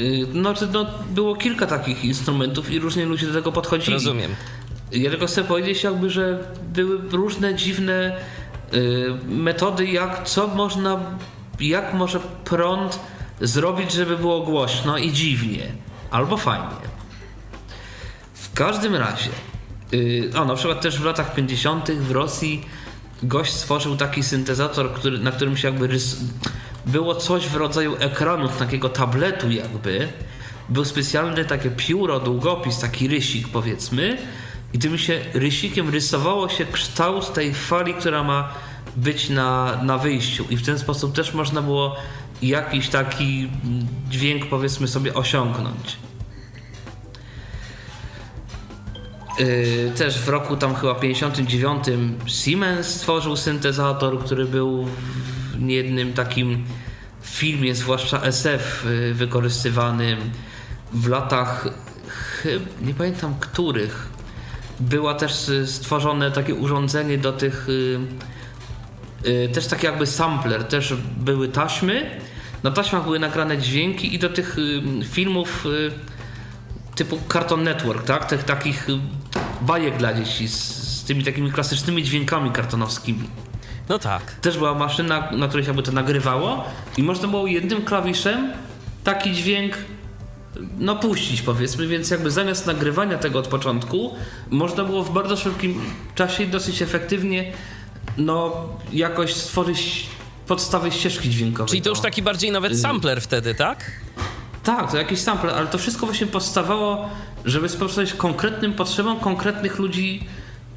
Y, 0.00 0.26
No, 0.32 0.54
no, 0.72 0.86
było 1.10 1.36
kilka 1.36 1.66
takich 1.66 2.04
instrumentów 2.04 2.70
i 2.70 2.78
różnie 2.78 3.04
ludzie 3.04 3.26
do 3.26 3.32
tego 3.32 3.52
podchodzili. 3.52 3.92
Rozumiem. 3.92 4.34
Ja 4.92 5.10
tylko 5.10 5.26
chcę 5.26 5.44
powiedzieć 5.44 5.84
jakby, 5.84 6.10
że 6.10 6.38
były 6.72 6.98
różne 7.10 7.54
dziwne 7.54 8.16
y, 8.74 9.14
metody, 9.28 9.86
jak 9.86 10.24
co 10.24 10.46
można, 10.46 11.00
jak 11.60 11.94
może 11.94 12.20
prąd 12.44 13.00
zrobić, 13.40 13.92
żeby 13.92 14.16
było 14.16 14.40
głośno 14.40 14.98
i 14.98 15.12
dziwnie, 15.12 15.66
albo 16.10 16.36
fajnie. 16.36 16.86
W 18.34 18.52
każdym 18.54 18.94
razie, 18.94 19.30
y, 19.94 20.30
o 20.36 20.44
na 20.44 20.54
przykład 20.54 20.80
też 20.80 21.00
w 21.00 21.04
latach 21.04 21.34
50. 21.34 21.90
w 21.90 22.10
Rosji 22.10 22.66
gość 23.22 23.52
stworzył 23.52 23.96
taki 23.96 24.22
syntezator, 24.22 24.92
który, 24.92 25.18
na 25.18 25.32
którym 25.32 25.56
się 25.56 25.68
jakby 25.68 25.88
rys- 25.88 26.16
było 26.86 27.14
coś 27.14 27.48
w 27.48 27.56
rodzaju 27.56 27.96
ekranu, 27.98 28.48
takiego 28.48 28.88
tabletu 28.88 29.50
jakby. 29.50 30.08
Był 30.68 30.84
specjalny 30.84 31.44
takie 31.44 31.70
pióro, 31.70 32.20
długopis, 32.20 32.78
taki 32.78 33.08
rysik 33.08 33.48
powiedzmy 33.48 34.18
i 34.72 34.78
tym 34.78 34.98
się 34.98 35.20
rysikiem 35.34 35.90
rysowało 35.90 36.48
się 36.48 36.66
kształt 36.66 37.32
tej 37.32 37.54
fali, 37.54 37.94
która 37.94 38.22
ma 38.22 38.52
być 38.96 39.28
na, 39.28 39.82
na 39.82 39.98
wyjściu 39.98 40.44
i 40.50 40.56
w 40.56 40.66
ten 40.66 40.78
sposób 40.78 41.14
też 41.14 41.34
można 41.34 41.62
było 41.62 41.96
jakiś 42.42 42.88
taki 42.88 43.50
dźwięk 44.10 44.46
powiedzmy 44.46 44.88
sobie 44.88 45.14
osiągnąć. 45.14 45.96
Yy, 49.38 49.92
też 49.96 50.18
w 50.18 50.28
roku 50.28 50.56
tam 50.56 50.74
chyba 50.74 50.94
59 50.94 51.84
Siemens 52.26 52.86
stworzył 52.86 53.36
syntezator, 53.36 54.24
który 54.24 54.44
był 54.44 54.84
w 54.84 55.60
niejednym 55.60 56.12
takim 56.12 56.64
filmie, 57.22 57.74
zwłaszcza 57.74 58.22
SF, 58.22 58.86
yy, 58.90 59.14
wykorzystywanym 59.14 60.18
w 60.92 61.08
latach, 61.08 61.68
nie 62.82 62.94
pamiętam 62.94 63.34
których, 63.40 64.15
była 64.80 65.14
też 65.14 65.48
y, 65.48 65.66
stworzone 65.66 66.30
takie 66.30 66.54
urządzenie 66.54 67.18
do 67.18 67.32
tych 67.32 67.68
y, 67.68 67.98
y, 69.26 69.48
też 69.48 69.66
taki 69.66 69.86
jakby 69.86 70.06
sampler, 70.06 70.64
też 70.64 70.94
były 71.16 71.48
taśmy. 71.48 72.20
Na 72.62 72.70
taśmach 72.70 73.04
były 73.04 73.18
nagrane 73.18 73.58
dźwięki 73.58 74.14
i 74.14 74.18
do 74.18 74.28
tych 74.28 74.56
filmów 75.04 75.64
typu 76.94 77.18
Cartoon 77.32 77.62
Network, 77.62 78.04
tak? 78.04 78.24
Tych 78.24 78.44
takich 78.44 78.86
bajek 79.60 79.96
dla 79.96 80.14
dzieci 80.14 80.48
z, 80.48 80.58
z 81.00 81.04
tymi 81.04 81.24
takimi 81.24 81.52
klasycznymi 81.52 82.02
dźwiękami 82.02 82.50
kartonowskimi. 82.50 83.28
No 83.88 83.98
tak. 83.98 84.22
Też 84.22 84.58
była 84.58 84.74
maszyna, 84.74 85.30
na 85.32 85.48
której 85.48 85.66
się 85.66 85.82
to 85.82 85.92
nagrywało 85.92 86.64
i 86.96 87.02
można 87.02 87.28
było 87.28 87.46
jednym 87.46 87.82
klawiszem 87.82 88.52
taki 89.04 89.32
dźwięk 89.32 89.76
no 90.78 90.96
puścić 90.96 91.42
powiedzmy, 91.42 91.86
więc 91.86 92.10
jakby 92.10 92.30
zamiast 92.30 92.66
nagrywania 92.66 93.18
tego 93.18 93.38
od 93.38 93.48
początku 93.48 94.14
można 94.50 94.84
było 94.84 95.04
w 95.04 95.12
bardzo 95.12 95.36
szybkim 95.36 95.80
czasie 96.14 96.42
i 96.42 96.48
dosyć 96.48 96.82
efektywnie 96.82 97.52
no 98.18 98.68
jakoś 98.92 99.34
stworzyć 99.34 100.06
podstawy 100.46 100.90
ścieżki 100.90 101.30
dźwiękowej. 101.30 101.68
Czyli 101.68 101.82
to 101.82 101.90
już 101.90 102.00
taki 102.00 102.22
bardziej 102.22 102.50
nawet 102.50 102.80
sampler 102.80 103.20
wtedy, 103.20 103.54
tak? 103.54 103.90
Tak, 104.62 104.90
to 104.90 104.96
jakiś 104.96 105.18
sample, 105.18 105.54
ale 105.54 105.66
to 105.66 105.78
wszystko 105.78 106.06
właśnie 106.06 106.26
powstawało, 106.26 107.08
żeby 107.44 107.68
sprostać 107.68 108.12
konkretnym 108.12 108.72
potrzebom 108.72 109.20
konkretnych 109.20 109.78
ludzi 109.78 110.26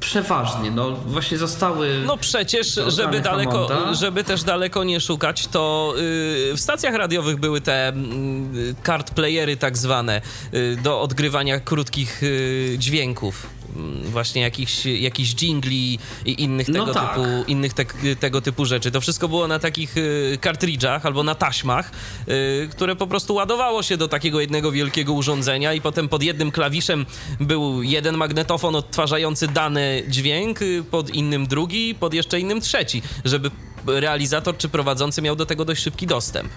przeważnie. 0.00 0.70
No 0.70 0.90
właśnie 0.92 1.38
zostały. 1.38 2.02
No 2.06 2.16
przecież, 2.16 2.80
żeby 2.86 3.20
daleko, 3.20 3.68
żeby 3.94 4.24
też 4.24 4.42
daleko 4.42 4.84
nie 4.84 5.00
szukać, 5.00 5.46
to 5.46 5.94
y, 5.96 6.56
w 6.56 6.60
stacjach 6.60 6.94
radiowych 6.94 7.36
były 7.36 7.60
te 7.60 7.92
y, 7.92 8.74
card 8.86 9.10
playery 9.10 9.56
tak 9.56 9.78
zwane 9.78 10.20
y, 10.54 10.78
do 10.82 11.00
odgrywania 11.00 11.60
krótkich 11.60 12.22
y, 12.22 12.74
dźwięków. 12.78 13.59
Mm, 13.76 14.02
Właśnie 14.10 14.42
jakichś, 14.42 14.86
jakichś 14.86 15.34
jingli 15.34 15.98
i 16.24 16.42
innych 16.42 16.68
No 16.68 16.80
tego, 16.80 16.94
tak. 16.94 17.14
typu, 17.14 17.26
innych 17.46 17.74
te, 17.74 17.84
tego 18.20 18.40
typu 18.40 18.64
rzeczy. 18.64 18.90
To 18.90 19.00
wszystko 19.00 19.28
było 19.28 19.48
na 19.48 19.58
takich 19.58 19.96
y, 19.96 20.38
kartridżach 20.40 21.06
albo 21.06 21.22
na 21.22 21.34
taśmach, 21.34 21.90
y, 22.28 22.68
które 22.70 22.96
po 22.96 23.06
prostu 23.06 23.34
ładowało 23.34 23.82
się 23.82 23.96
do 23.96 24.08
takiego 24.08 24.40
jednego 24.40 24.72
wielkiego 24.72 25.12
urządzenia 25.12 25.72
i 25.74 25.80
potem 25.80 26.08
pod 26.08 26.22
jednym 26.22 26.50
klawiszem 26.50 27.06
był 27.40 27.82
jeden 27.82 28.16
magnetofon 28.16 28.76
odtwarzający 28.76 29.48
dany 29.48 30.02
dźwięk, 30.08 30.62
y, 30.62 30.84
pod 30.90 31.10
innym 31.10 31.46
drugi, 31.46 31.94
pod 31.94 32.14
jeszcze 32.14 32.40
innym 32.40 32.60
trzeci, 32.60 33.02
żeby 33.24 33.50
realizator 33.86 34.56
czy 34.56 34.68
prowadzący 34.68 35.22
miał 35.22 35.36
do 35.36 35.46
tego 35.46 35.64
dość 35.64 35.82
szybki 35.82 36.06
dostęp. 36.06 36.48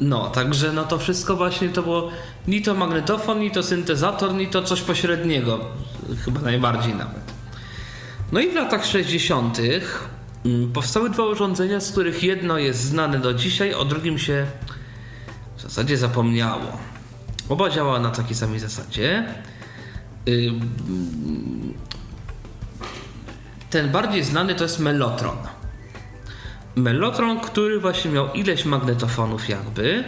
No, 0.00 0.30
także 0.30 0.72
no 0.72 0.84
to 0.84 0.98
wszystko 0.98 1.36
właśnie 1.36 1.68
to 1.68 1.82
było 1.82 2.10
ni 2.48 2.62
to 2.62 2.74
magnetofon, 2.74 3.40
ni 3.40 3.50
to 3.50 3.62
syntezator, 3.62 4.34
ni 4.34 4.46
to 4.46 4.62
coś 4.62 4.80
pośredniego. 4.80 5.60
Chyba 6.24 6.40
najbardziej 6.40 6.94
nawet. 6.94 7.34
No 8.32 8.40
i 8.40 8.50
w 8.50 8.54
latach 8.54 8.86
60. 8.86 9.58
mm, 10.44 10.72
powstały 10.72 11.10
dwa 11.10 11.24
urządzenia, 11.24 11.80
z 11.80 11.92
których 11.92 12.22
jedno 12.22 12.58
jest 12.58 12.80
znane 12.80 13.18
do 13.18 13.34
dzisiaj, 13.34 13.74
o 13.74 13.84
drugim 13.84 14.18
się 14.18 14.46
w 15.56 15.62
zasadzie 15.62 15.96
zapomniało. 15.96 16.78
Oba 17.48 17.70
działały 17.70 18.00
na 18.00 18.10
takiej 18.10 18.36
samej 18.36 18.58
zasadzie. 18.58 19.34
Ten 23.70 23.92
bardziej 23.92 24.24
znany 24.24 24.54
to 24.54 24.64
jest 24.64 24.78
Mellotron. 24.78 25.36
Mellotron, 26.76 27.40
który 27.40 27.80
właśnie 27.80 28.10
miał 28.10 28.32
ileś 28.32 28.64
magnetofonów 28.64 29.48
jakby 29.48 30.04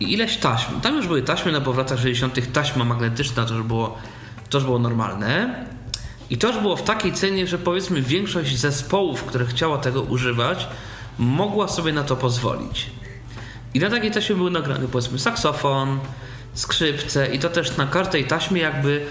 i 0.00 0.12
ileś 0.12 0.36
taśm. 0.36 0.80
Tam 0.80 0.96
już 0.96 1.06
były 1.06 1.22
taśmy, 1.22 1.52
no 1.52 1.60
bo 1.60 1.72
w 1.72 1.78
latach 1.78 1.98
60. 1.98 2.52
taśma 2.52 2.84
magnetyczna 2.84 3.44
to 3.44 3.54
już 3.54 3.62
było, 3.62 3.98
to 4.50 4.58
już 4.58 4.64
było 4.64 4.78
normalne. 4.78 5.64
I 6.30 6.38
to 6.38 6.48
już 6.48 6.58
było 6.58 6.76
w 6.76 6.82
takiej 6.82 7.12
cenie, 7.12 7.46
że 7.46 7.58
powiedzmy 7.58 8.02
większość 8.02 8.58
zespołów, 8.58 9.24
które 9.24 9.46
chciała 9.46 9.78
tego 9.78 10.02
używać, 10.02 10.68
mogła 11.18 11.68
sobie 11.68 11.92
na 11.92 12.04
to 12.04 12.16
pozwolić. 12.16 12.90
I 13.74 13.78
na 13.78 13.90
takiej 13.90 14.10
taśmie 14.10 14.36
był 14.36 14.50
nagrany 14.50 14.88
powiedzmy 14.88 15.18
saksofon, 15.18 15.98
skrzypce 16.54 17.34
i 17.34 17.38
to 17.38 17.48
też 17.48 17.76
na 17.76 17.86
każdej 17.86 18.24
taśmie 18.24 18.60
jakby 18.60 19.06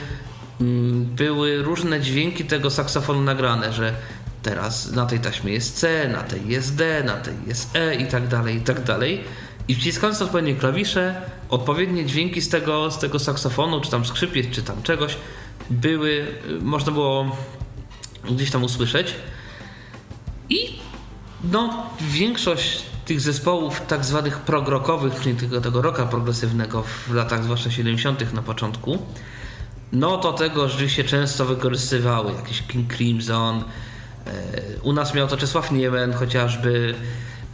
mm, 0.61 1.05
były 1.05 1.63
różne 1.63 2.01
dźwięki 2.01 2.45
tego 2.45 2.69
saksofonu 2.69 3.21
nagrane, 3.21 3.73
że 3.73 3.93
teraz 4.41 4.91
na 4.91 5.05
tej 5.05 5.19
taśmie 5.19 5.53
jest 5.53 5.77
C, 5.77 6.09
na 6.09 6.23
tej 6.23 6.47
jest 6.47 6.75
D, 6.75 7.03
na 7.03 7.13
tej 7.13 7.33
jest 7.47 7.75
E 7.75 7.95
i 7.95 8.07
tak 8.07 8.27
dalej, 8.27 8.55
i 8.55 8.61
tak 8.61 8.83
dalej. 8.83 9.23
I 9.67 9.75
wciskając 9.75 10.21
odpowiednie 10.21 10.55
klawisze, 10.55 11.21
odpowiednie 11.49 12.05
dźwięki 12.05 12.41
z 12.41 12.49
tego, 12.49 12.91
z 12.91 12.99
tego 12.99 13.19
saksofonu, 13.19 13.81
czy 13.81 13.91
tam 13.91 14.05
skrzypiec, 14.05 14.49
czy 14.51 14.61
tam 14.61 14.83
czegoś, 14.83 15.17
były, 15.69 16.27
można 16.61 16.91
było 16.91 17.37
gdzieś 18.31 18.51
tam 18.51 18.63
usłyszeć. 18.63 19.15
I 20.49 20.79
no, 21.43 21.89
większość 22.01 22.83
tych 23.05 23.21
zespołów 23.21 23.81
tak 23.87 24.05
zwanych 24.05 24.39
progrokowych, 24.39 25.21
czyli 25.21 25.35
tego, 25.35 25.61
tego 25.61 25.81
rocka 25.81 26.05
progresywnego 26.05 26.83
w 26.83 27.13
latach 27.13 27.43
zwłaszcza 27.43 27.71
70. 27.71 28.33
na 28.33 28.41
początku, 28.41 28.97
no 29.91 30.17
to 30.17 30.33
tego 30.33 30.69
rzeczywiście 30.69 31.03
często 31.03 31.45
wykorzystywały. 31.45 32.33
Jakiś 32.33 32.61
King 32.61 32.93
Crimson, 32.93 33.63
u 34.83 34.93
nas 34.93 35.13
miał 35.13 35.27
to 35.27 35.37
Czesław 35.37 35.71
Niemen 35.71 36.13
chociażby 36.13 36.95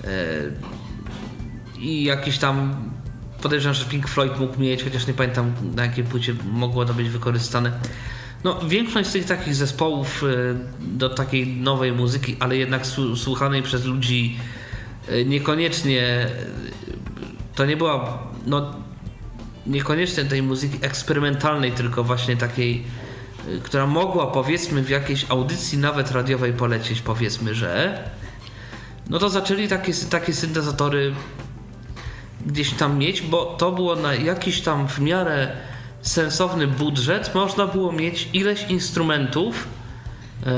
e, 0.03 0.07
i 1.79 2.03
jakiś 2.03 2.37
tam 2.37 2.75
podejrzewam, 3.41 3.73
że 3.73 3.85
Pink 3.85 4.07
Floyd 4.07 4.39
mógł 4.39 4.59
mieć, 4.59 4.83
chociaż 4.83 5.07
nie 5.07 5.13
pamiętam 5.13 5.53
na 5.75 5.85
jakiej 5.85 6.03
płycie 6.03 6.35
mogło 6.51 6.85
to 6.85 6.93
być 6.93 7.09
wykorzystane. 7.09 7.71
No, 8.43 8.59
większość 8.67 9.09
z 9.09 9.13
tych 9.13 9.25
takich 9.25 9.55
zespołów 9.55 10.23
e, 10.23 10.27
do 10.79 11.09
takiej 11.09 11.47
nowej 11.47 11.91
muzyki, 11.91 12.37
ale 12.39 12.57
jednak 12.57 12.85
słu- 12.85 13.15
słuchanej 13.15 13.63
przez 13.63 13.85
ludzi 13.85 14.37
e, 15.07 15.25
niekoniecznie 15.25 16.01
e, 16.01 16.29
to 17.55 17.65
nie 17.65 17.77
była 17.77 18.23
no, 18.45 18.75
niekoniecznie 19.67 20.25
tej 20.25 20.43
muzyki 20.43 20.77
eksperymentalnej, 20.81 21.71
tylko 21.71 22.03
właśnie 22.03 22.37
takiej, 22.37 22.83
która 23.63 23.87
mogła 23.87 24.27
powiedzmy 24.27 24.83
w 24.83 24.89
jakiejś 24.89 25.25
audycji 25.29 25.77
nawet 25.77 26.11
radiowej 26.11 26.53
polecieć, 26.53 27.01
powiedzmy, 27.01 27.55
że 27.55 28.03
no 29.09 29.19
to 29.19 29.29
zaczęli 29.29 29.67
takie, 29.67 29.93
takie 29.93 30.33
syntezatory 30.33 31.13
gdzieś 32.45 32.71
tam 32.71 32.97
mieć, 32.97 33.21
bo 33.21 33.45
to 33.45 33.71
było 33.71 33.95
na 33.95 34.15
jakiś 34.15 34.61
tam 34.61 34.87
w 34.87 34.99
miarę 34.99 35.51
sensowny 36.01 36.67
budżet, 36.67 37.35
można 37.35 37.67
było 37.67 37.91
mieć 37.91 38.29
ileś 38.33 38.65
instrumentów 38.69 39.67
e, 40.45 40.51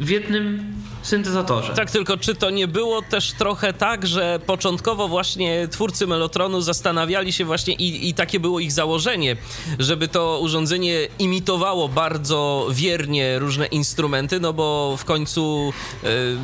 w 0.00 0.08
jednym 0.08 0.74
syntezatorze. 1.04 1.74
Tak, 1.74 1.90
tylko 1.90 2.16
czy 2.16 2.34
to 2.34 2.50
nie 2.50 2.68
było 2.68 3.02
też 3.02 3.32
trochę 3.32 3.72
tak, 3.72 4.06
że 4.06 4.40
początkowo 4.46 5.08
właśnie 5.08 5.68
twórcy 5.68 6.06
Melotronu 6.06 6.60
zastanawiali 6.60 7.32
się 7.32 7.44
właśnie 7.44 7.74
i, 7.74 8.08
i 8.08 8.14
takie 8.14 8.40
było 8.40 8.60
ich 8.60 8.72
założenie, 8.72 9.36
żeby 9.78 10.08
to 10.08 10.38
urządzenie 10.42 11.08
imitowało 11.18 11.88
bardzo 11.88 12.66
wiernie 12.70 13.38
różne 13.38 13.66
instrumenty, 13.66 14.40
no 14.40 14.52
bo 14.52 14.96
w 14.96 15.04
końcu... 15.04 15.72
Yy, 16.02 16.38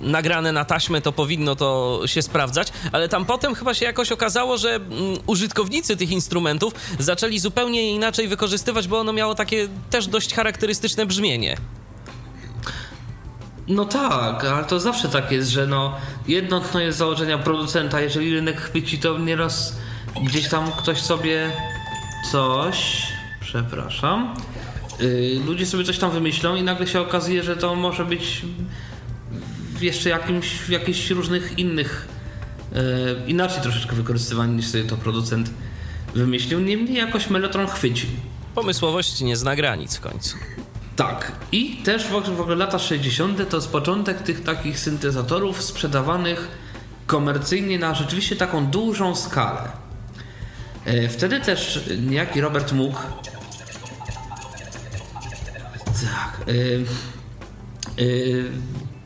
nagrane 0.00 0.52
na 0.52 0.64
taśmę, 0.64 1.00
to 1.00 1.12
powinno 1.12 1.56
to 1.56 2.00
się 2.06 2.22
sprawdzać, 2.22 2.68
ale 2.92 3.08
tam 3.08 3.24
potem 3.24 3.54
chyba 3.54 3.74
się 3.74 3.84
jakoś 3.84 4.12
okazało, 4.12 4.58
że 4.58 4.74
mm, 4.74 4.90
użytkownicy 5.26 5.96
tych 5.96 6.10
instrumentów 6.10 6.72
zaczęli 6.98 7.38
zupełnie 7.38 7.90
inaczej 7.90 8.28
wykorzystywać, 8.28 8.88
bo 8.88 8.98
ono 8.98 9.12
miało 9.12 9.34
takie 9.34 9.68
też 9.90 10.06
dość 10.06 10.34
charakterystyczne 10.34 11.06
brzmienie. 11.06 11.56
No 13.68 13.84
tak, 13.84 14.44
ale 14.44 14.64
to 14.64 14.80
zawsze 14.80 15.08
tak 15.08 15.32
jest, 15.32 15.50
że 15.50 15.66
no 15.66 15.96
jedno 16.28 16.60
to 16.60 16.80
jest 16.80 16.98
założenia 16.98 17.38
producenta, 17.38 18.00
jeżeli 18.00 18.34
rynek 18.34 18.60
chwyci, 18.60 18.98
to 18.98 19.18
nieraz 19.18 19.76
gdzieś 20.24 20.48
tam 20.48 20.72
ktoś 20.72 21.00
sobie 21.00 21.52
coś, 22.32 23.06
przepraszam, 23.40 24.34
yy, 25.00 25.40
ludzie 25.46 25.66
sobie 25.66 25.84
coś 25.84 25.98
tam 25.98 26.10
wymyślą 26.10 26.54
i 26.54 26.62
nagle 26.62 26.86
się 26.86 27.00
okazuje, 27.00 27.42
że 27.42 27.56
to 27.56 27.74
może 27.74 28.04
być 28.04 28.42
w 29.74 29.82
jeszcze 29.82 30.08
jakimś, 30.10 30.48
w 30.48 30.68
jakichś 30.68 31.10
różnych 31.10 31.58
innych, 31.58 32.08
yy, 32.72 32.80
inaczej 33.26 33.62
troszeczkę 33.62 33.96
wykorzystywane 33.96 34.52
niż 34.52 34.66
sobie 34.66 34.84
to 34.84 34.96
producent 34.96 35.50
wymyślił. 36.14 36.60
Niemniej 36.60 36.96
jakoś 36.96 37.30
Mellotron 37.30 37.66
chwycił. 37.66 38.08
Pomysłowość 38.54 39.20
nie 39.20 39.36
zna 39.36 39.56
granic 39.56 39.96
w 39.96 40.00
końcu. 40.00 40.36
Tak. 40.96 41.32
I 41.52 41.76
też 41.76 42.08
w 42.08 42.40
ogóle, 42.40 42.56
lata 42.56 42.78
60. 42.78 43.48
to 43.48 43.56
jest 43.56 43.72
początek 43.72 44.22
tych 44.22 44.42
takich 44.42 44.78
syntezatorów 44.78 45.62
sprzedawanych 45.62 46.48
komercyjnie 47.06 47.78
na 47.78 47.94
rzeczywiście 47.94 48.36
taką 48.36 48.66
dużą 48.66 49.14
skalę. 49.14 49.68
E, 50.84 51.08
Wtedy 51.08 51.40
też 51.40 51.80
niejaki 51.98 52.40
Robert 52.40 52.72
Moog 52.72 53.06
tak, 56.02 56.48
y, 56.48 56.84
y, 57.98 58.50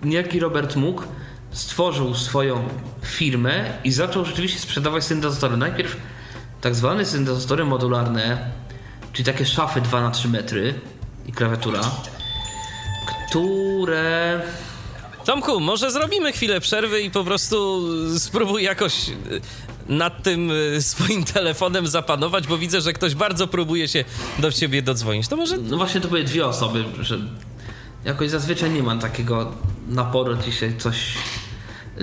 niejaki 0.02 0.40
Robert 0.40 0.76
Moog 0.76 1.08
stworzył 1.50 2.14
swoją 2.14 2.68
firmę 3.02 3.64
i 3.84 3.92
zaczął 3.92 4.24
rzeczywiście 4.24 4.60
sprzedawać 4.60 5.04
syntezatory. 5.04 5.56
Najpierw 5.56 5.96
tak 6.60 6.74
zwane 6.74 7.04
syntezatory 7.04 7.64
modularne, 7.64 8.50
czyli 9.12 9.24
takie 9.24 9.44
szafy 9.46 9.80
2 9.80 10.00
na 10.00 10.10
3 10.10 10.28
metry 10.28 10.74
i 11.28 11.32
klawiatura, 11.32 11.80
które 13.06 14.42
Tomku, 15.24 15.60
może 15.60 15.90
zrobimy 15.90 16.32
chwilę 16.32 16.60
przerwy 16.60 17.00
i 17.00 17.10
po 17.10 17.24
prostu 17.24 17.80
spróbuj 18.18 18.62
jakoś 18.62 19.08
y, 19.08 19.40
nad 19.88 20.22
tym 20.22 20.50
y, 20.50 20.82
swoim 20.82 21.24
telefonem 21.24 21.86
zapanować, 21.86 22.46
bo 22.46 22.58
widzę, 22.58 22.80
że 22.80 22.92
ktoś 22.92 23.14
bardzo 23.14 23.46
próbuje 23.46 23.88
się 23.88 24.04
do 24.38 24.52
ciebie 24.52 24.82
dodzwonić. 24.82 25.28
To 25.28 25.36
może 25.36 25.56
No 25.58 25.76
właśnie 25.76 26.00
to 26.00 26.08
były 26.08 26.24
dwie 26.24 26.46
osoby, 26.46 26.84
że 27.00 27.18
jakoś 28.04 28.30
zazwyczaj 28.30 28.70
nie 28.70 28.82
mam 28.82 28.98
takiego 28.98 29.52
naporu, 29.88 30.36
dzisiaj 30.36 30.76
coś, 30.78 31.14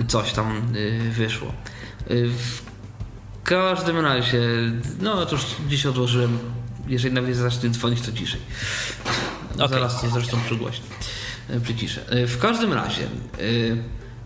coś 0.08 0.32
tam 0.32 0.76
y, 0.76 1.10
wyszło. 1.10 1.52
W 2.10 2.60
każdym 3.44 3.98
razie, 3.98 4.40
no 5.00 5.26
to 5.26 5.32
już 5.32 5.44
dziś 5.68 5.86
odłożyłem, 5.86 6.38
jeżeli 6.88 7.14
nawet 7.14 7.36
zacznie 7.36 7.70
dzwonić, 7.70 8.00
to 8.00 8.12
ciszej. 8.12 8.40
Okej. 9.54 9.68
Zaraz 9.68 10.00
to 10.00 10.10
zresztą 10.10 10.40
przygłośnię, 10.46 10.86
y, 11.50 11.60
przyciszę. 11.60 12.12
Y, 12.12 12.26
W 12.26 12.38
każdym 12.38 12.72
razie, 12.72 13.02
y, 13.40 13.76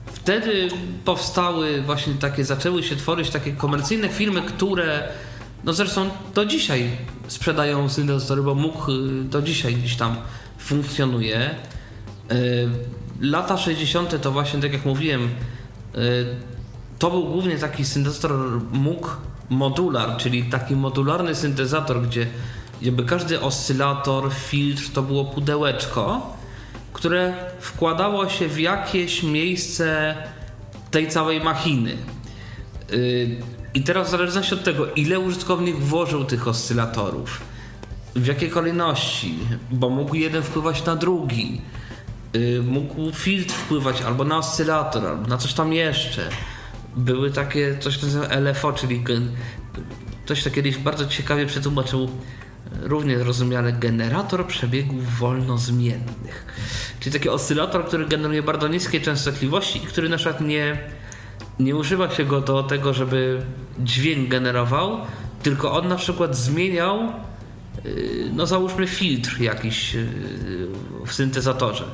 wtedy 0.07 0.69
powstały 1.05 1.83
właśnie 1.83 2.15
takie, 2.15 2.45
zaczęły 2.45 2.83
się 2.83 2.97
tworzyć 2.97 3.31
takie 3.31 3.53
komercyjne 3.53 4.09
filmy, 4.09 4.43
które 4.43 5.09
no 5.65 5.73
zresztą 5.73 6.11
do 6.35 6.47
dzisiaj 6.47 6.91
sprzedają 7.29 7.89
syntezatory, 7.89 8.43
bo 8.43 8.55
mógł 8.55 8.87
do 9.25 9.43
dzisiaj 9.43 9.75
gdzieś 9.75 9.97
tam 9.97 10.17
funkcjonuje. 10.59 11.55
Lata 13.21 13.57
60. 13.59 14.23
to 14.23 14.33
właśnie, 14.33 14.61
tak 14.61 14.73
jak 14.73 14.85
mówiłem, 14.85 15.29
to 16.99 17.11
był 17.11 17.25
głównie 17.25 17.59
taki 17.59 17.85
syntezator 17.85 18.61
mógł 18.73 19.09
modular, 19.51 20.17
czyli 20.17 20.45
taki 20.45 20.77
modularny 20.77 21.35
syntezator, 21.35 22.03
gdzie, 22.03 22.27
gdzie 22.81 22.93
by 22.93 23.05
każdy 23.05 23.41
oscylator, 23.41 24.33
filtr 24.33 24.83
to 24.93 25.03
było 25.03 25.25
pudełeczko, 25.25 26.37
które 26.93 27.35
wkładało 27.61 28.29
się 28.29 28.49
w 28.49 28.61
jakieś 28.61 29.23
miejsce 29.23 30.17
tej 30.91 31.09
całej 31.09 31.41
machiny. 31.41 31.97
Yy, 32.91 33.37
I 33.75 33.83
teraz 33.83 34.09
w 34.09 34.11
zależności 34.11 34.55
od 34.55 34.65
tego, 34.65 34.87
ile 34.93 35.21
użytkownik 35.21 35.77
włożył 35.77 36.25
tych 36.25 36.49
oscylatorów, 36.49 37.41
w 38.17 38.27
jakiej 38.27 38.51
kolejności, 38.51 39.39
bo 39.71 39.91
mógł 39.91 40.15
jeden 40.15 40.43
wpływać 40.43 40.85
na 40.85 40.97
drugi, 40.97 41.61
yy, 42.33 42.63
mógł 42.63 43.13
filtr 43.13 43.55
wpływać 43.55 44.03
albo 44.03 44.25
na 44.25 44.37
oscylator, 44.37 45.07
albo 45.07 45.27
na 45.27 45.39
coś 45.39 45.55
tam 45.55 45.73
jeszcze. 45.73 46.29
Były 46.97 47.31
takie, 47.31 47.79
coś 47.79 48.03
nazywa 48.03 48.41
LFO, 48.41 48.73
czyli 48.73 49.01
gen, 49.01 49.31
ktoś 50.25 50.43
to 50.45 50.51
kiedyś 50.51 50.79
bardzo 50.79 51.07
ciekawie 51.07 51.47
przetłumaczył, 51.47 52.09
równie 52.83 53.19
zrozumiale, 53.19 53.73
generator 53.73 54.47
przebiegów 54.47 55.19
wolnozmiennych. 55.19 56.47
Czyli 57.01 57.13
taki 57.13 57.29
oscylator, 57.29 57.87
który 57.87 58.07
generuje 58.07 58.43
bardzo 58.43 58.69
niskie 58.69 59.01
częstotliwości 59.01 59.79
i 59.79 59.87
który 59.87 60.09
na 60.09 60.17
przykład 60.17 60.41
nie, 60.41 60.79
nie 61.59 61.77
używa 61.77 62.11
się 62.11 62.25
go 62.25 62.41
do 62.41 62.63
tego, 62.63 62.95
żeby 62.95 63.43
dźwięk 63.79 64.29
generował, 64.29 65.01
tylko 65.43 65.73
on 65.73 65.89
na 65.89 65.97
przykład 65.97 66.37
zmieniał, 66.37 67.13
yy, 67.85 68.31
no 68.33 68.47
załóżmy 68.47 68.87
filtr 68.87 69.41
jakiś 69.41 69.95
yy, 69.95 70.07
w 71.07 71.13
syntezatorze. 71.13 71.85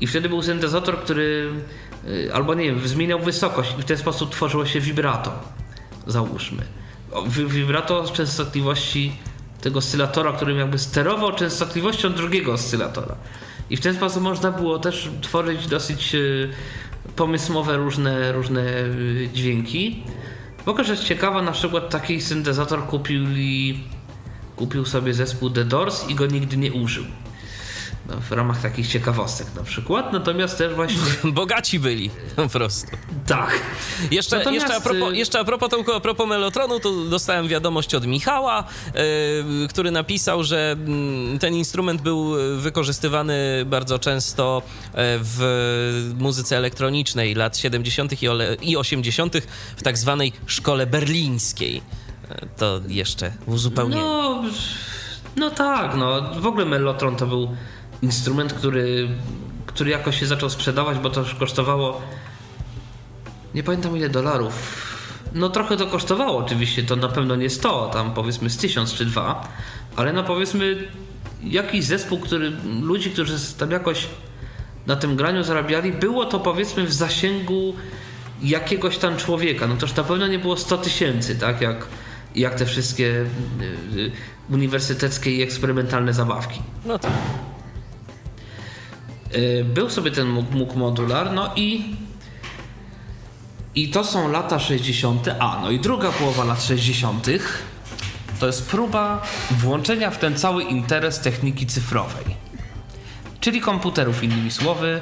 I 0.00 0.06
wtedy 0.06 0.28
był 0.28 0.42
syntezator, 0.42 0.98
który 0.98 1.52
albo 2.34 2.54
nie 2.54 2.64
wiem, 2.64 2.88
zmieniał 2.88 3.20
wysokość 3.20 3.74
i 3.78 3.82
w 3.82 3.84
ten 3.84 3.96
sposób 3.96 4.30
tworzyło 4.30 4.66
się 4.66 4.80
vibrato. 4.80 5.32
Załóżmy. 6.06 6.62
Vibrato 7.48 8.06
z 8.06 8.12
częstotliwości 8.12 9.12
tego 9.60 9.78
oscylatora, 9.78 10.32
którym 10.32 10.58
jakby 10.58 10.78
sterował 10.78 11.32
częstotliwością 11.32 12.12
drugiego 12.12 12.52
oscylatora. 12.52 13.14
I 13.70 13.76
w 13.76 13.80
ten 13.80 13.94
sposób 13.94 14.22
można 14.22 14.50
było 14.50 14.78
też 14.78 15.10
tworzyć 15.22 15.66
dosyć 15.66 16.14
yy, 16.14 16.50
pomysłowe 17.16 17.76
różne, 17.76 18.32
różne 18.32 18.62
yy, 18.62 19.28
dźwięki. 19.34 20.02
Mogę 20.66 20.84
rzecz 20.84 21.04
ciekawa, 21.04 21.42
na 21.42 21.52
przykład 21.52 21.90
taki 21.90 22.20
syntezator 22.20 22.86
kupili, 22.86 23.84
kupił 24.56 24.84
sobie 24.84 25.14
zespół 25.14 25.50
The 25.50 25.64
Doors 25.64 26.08
i 26.08 26.14
go 26.14 26.26
nigdy 26.26 26.56
nie 26.56 26.72
użył. 26.72 27.04
No, 28.06 28.14
w 28.20 28.32
ramach 28.32 28.60
takich 28.62 28.88
ciekawostek 28.88 29.46
na 29.56 29.62
przykład. 29.62 30.12
Natomiast 30.12 30.58
też 30.58 30.74
właśnie 30.74 30.96
bogaci 31.32 31.78
byli 31.80 32.10
po 32.36 32.48
prostu. 32.48 32.86
tak. 33.26 33.60
Jeszcze, 34.10 34.38
Natomiast, 34.38 34.66
jeszcze, 34.66 34.76
a 34.76 34.80
propos, 34.80 35.12
y- 35.12 35.16
jeszcze 35.16 35.40
a 35.40 35.44
propos 35.44 35.70
Tomku, 35.70 35.92
a 35.92 36.00
propos 36.00 36.28
Melotronu, 36.28 36.80
to 36.80 37.04
dostałem 37.04 37.48
wiadomość 37.48 37.94
od 37.94 38.06
Michała, 38.06 38.64
y, 39.64 39.68
który 39.68 39.90
napisał, 39.90 40.44
że 40.44 40.76
mm, 40.78 41.38
ten 41.38 41.54
instrument 41.54 42.02
był 42.02 42.32
wykorzystywany 42.56 43.62
bardzo 43.66 43.98
często 43.98 44.62
e, 44.92 45.18
w 45.22 46.14
muzyce 46.18 46.56
elektronicznej 46.56 47.34
lat 47.34 47.56
70. 47.58 48.22
i 48.22 48.28
ole- 48.28 48.54
i 48.62 48.76
80. 48.76 49.36
w 49.76 49.82
tak 49.82 49.98
zwanej 49.98 50.32
szkole 50.46 50.86
berlińskiej. 50.86 51.82
E, 52.30 52.46
To 52.46 52.80
jeszcze 52.88 53.32
uzupełnienie. 53.46 54.02
No, 54.02 54.42
no 55.36 55.50
tak, 55.50 55.96
no. 55.96 56.34
W 56.40 56.46
ogóle 56.46 56.64
Mellotron 56.66 57.16
to 57.16 57.26
był 57.26 57.56
instrument, 58.02 58.52
który, 58.52 59.08
który 59.66 59.90
jakoś 59.90 60.20
się 60.20 60.26
zaczął 60.26 60.50
sprzedawać, 60.50 60.98
bo 60.98 61.10
to 61.10 61.20
już 61.20 61.34
kosztowało 61.34 62.00
nie 63.54 63.62
pamiętam 63.62 63.96
ile 63.96 64.08
dolarów. 64.08 64.54
No 65.34 65.48
trochę 65.48 65.76
to 65.76 65.86
kosztowało 65.86 66.38
oczywiście, 66.38 66.82
to 66.82 66.96
na 66.96 67.08
pewno 67.08 67.36
nie 67.36 67.50
100, 67.50 67.90
tam 67.92 68.14
powiedzmy 68.14 68.50
z 68.50 68.56
1000 68.56 68.94
czy 68.94 69.04
2, 69.04 69.48
ale 69.96 70.12
no 70.12 70.24
powiedzmy 70.24 70.88
jakiś 71.42 71.84
zespół, 71.84 72.18
który, 72.18 72.52
ludzi, 72.82 73.10
którzy 73.10 73.34
tam 73.58 73.70
jakoś 73.70 74.06
na 74.86 74.96
tym 74.96 75.16
graniu 75.16 75.42
zarabiali, 75.42 75.92
było 75.92 76.24
to 76.24 76.40
powiedzmy 76.40 76.84
w 76.84 76.92
zasięgu 76.92 77.74
jakiegoś 78.42 78.98
tam 78.98 79.16
człowieka. 79.16 79.66
No 79.66 79.76
toż 79.76 79.96
na 79.96 80.04
pewno 80.04 80.26
nie 80.26 80.38
było 80.38 80.56
100 80.56 80.78
tysięcy, 80.78 81.36
tak 81.36 81.60
jak, 81.60 81.86
jak 82.34 82.54
te 82.54 82.66
wszystkie 82.66 83.06
y, 83.06 83.26
y, 83.98 84.12
uniwersyteckie 84.50 85.30
i 85.30 85.42
eksperymentalne 85.42 86.14
zabawki. 86.14 86.62
No 86.84 86.98
tak. 86.98 87.12
Był 89.64 89.90
sobie 89.90 90.10
ten 90.10 90.28
mógł 90.50 90.78
modular, 90.78 91.32
no 91.32 91.50
i 91.56 91.96
i 93.74 93.88
to 93.88 94.04
są 94.04 94.28
lata 94.28 94.58
60. 94.58 95.28
A, 95.38 95.58
no 95.62 95.70
i 95.70 95.80
druga 95.80 96.12
połowa 96.12 96.44
lat 96.44 96.62
60. 96.62 97.26
To 98.40 98.46
jest 98.46 98.70
próba 98.70 99.22
włączenia 99.50 100.10
w 100.10 100.18
ten 100.18 100.36
cały 100.36 100.62
interes 100.62 101.20
techniki 101.20 101.66
cyfrowej. 101.66 102.24
Czyli 103.40 103.60
komputerów, 103.60 104.22
innymi 104.22 104.50
słowy, 104.50 105.00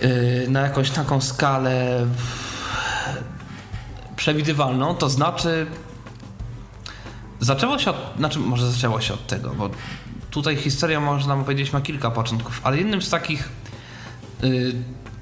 yy, 0.00 0.46
na 0.48 0.60
jakąś 0.60 0.90
taką 0.90 1.20
skalę 1.20 2.06
przewidywalną, 4.16 4.94
to 4.94 5.08
znaczy 5.08 5.66
zaczęło 7.40 7.78
się 7.78 7.90
od, 7.90 7.96
znaczy 8.16 8.38
może 8.38 8.70
zaczęło 8.70 9.00
się 9.00 9.14
od 9.14 9.26
tego, 9.26 9.50
bo 9.50 9.70
tutaj 10.32 10.56
historia 10.56 11.00
można 11.00 11.36
powiedzieć 11.36 11.72
ma 11.72 11.80
kilka 11.80 12.10
początków, 12.10 12.60
ale 12.64 12.78
jednym 12.78 13.02
z 13.02 13.10
takich 13.10 13.48
y, 14.44 14.72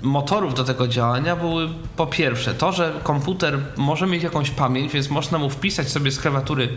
motorów 0.02 0.54
do 0.54 0.64
tego 0.64 0.88
działania 0.88 1.36
były 1.36 1.68
po 1.96 2.06
pierwsze 2.06 2.54
to, 2.54 2.72
że 2.72 3.00
komputer 3.02 3.58
może 3.76 4.06
mieć 4.06 4.22
jakąś 4.22 4.50
pamięć, 4.50 4.92
więc 4.92 5.10
można 5.10 5.38
mu 5.38 5.50
wpisać 5.50 5.88
sobie 5.88 6.10
z 6.10 6.20
klawiatury 6.20 6.68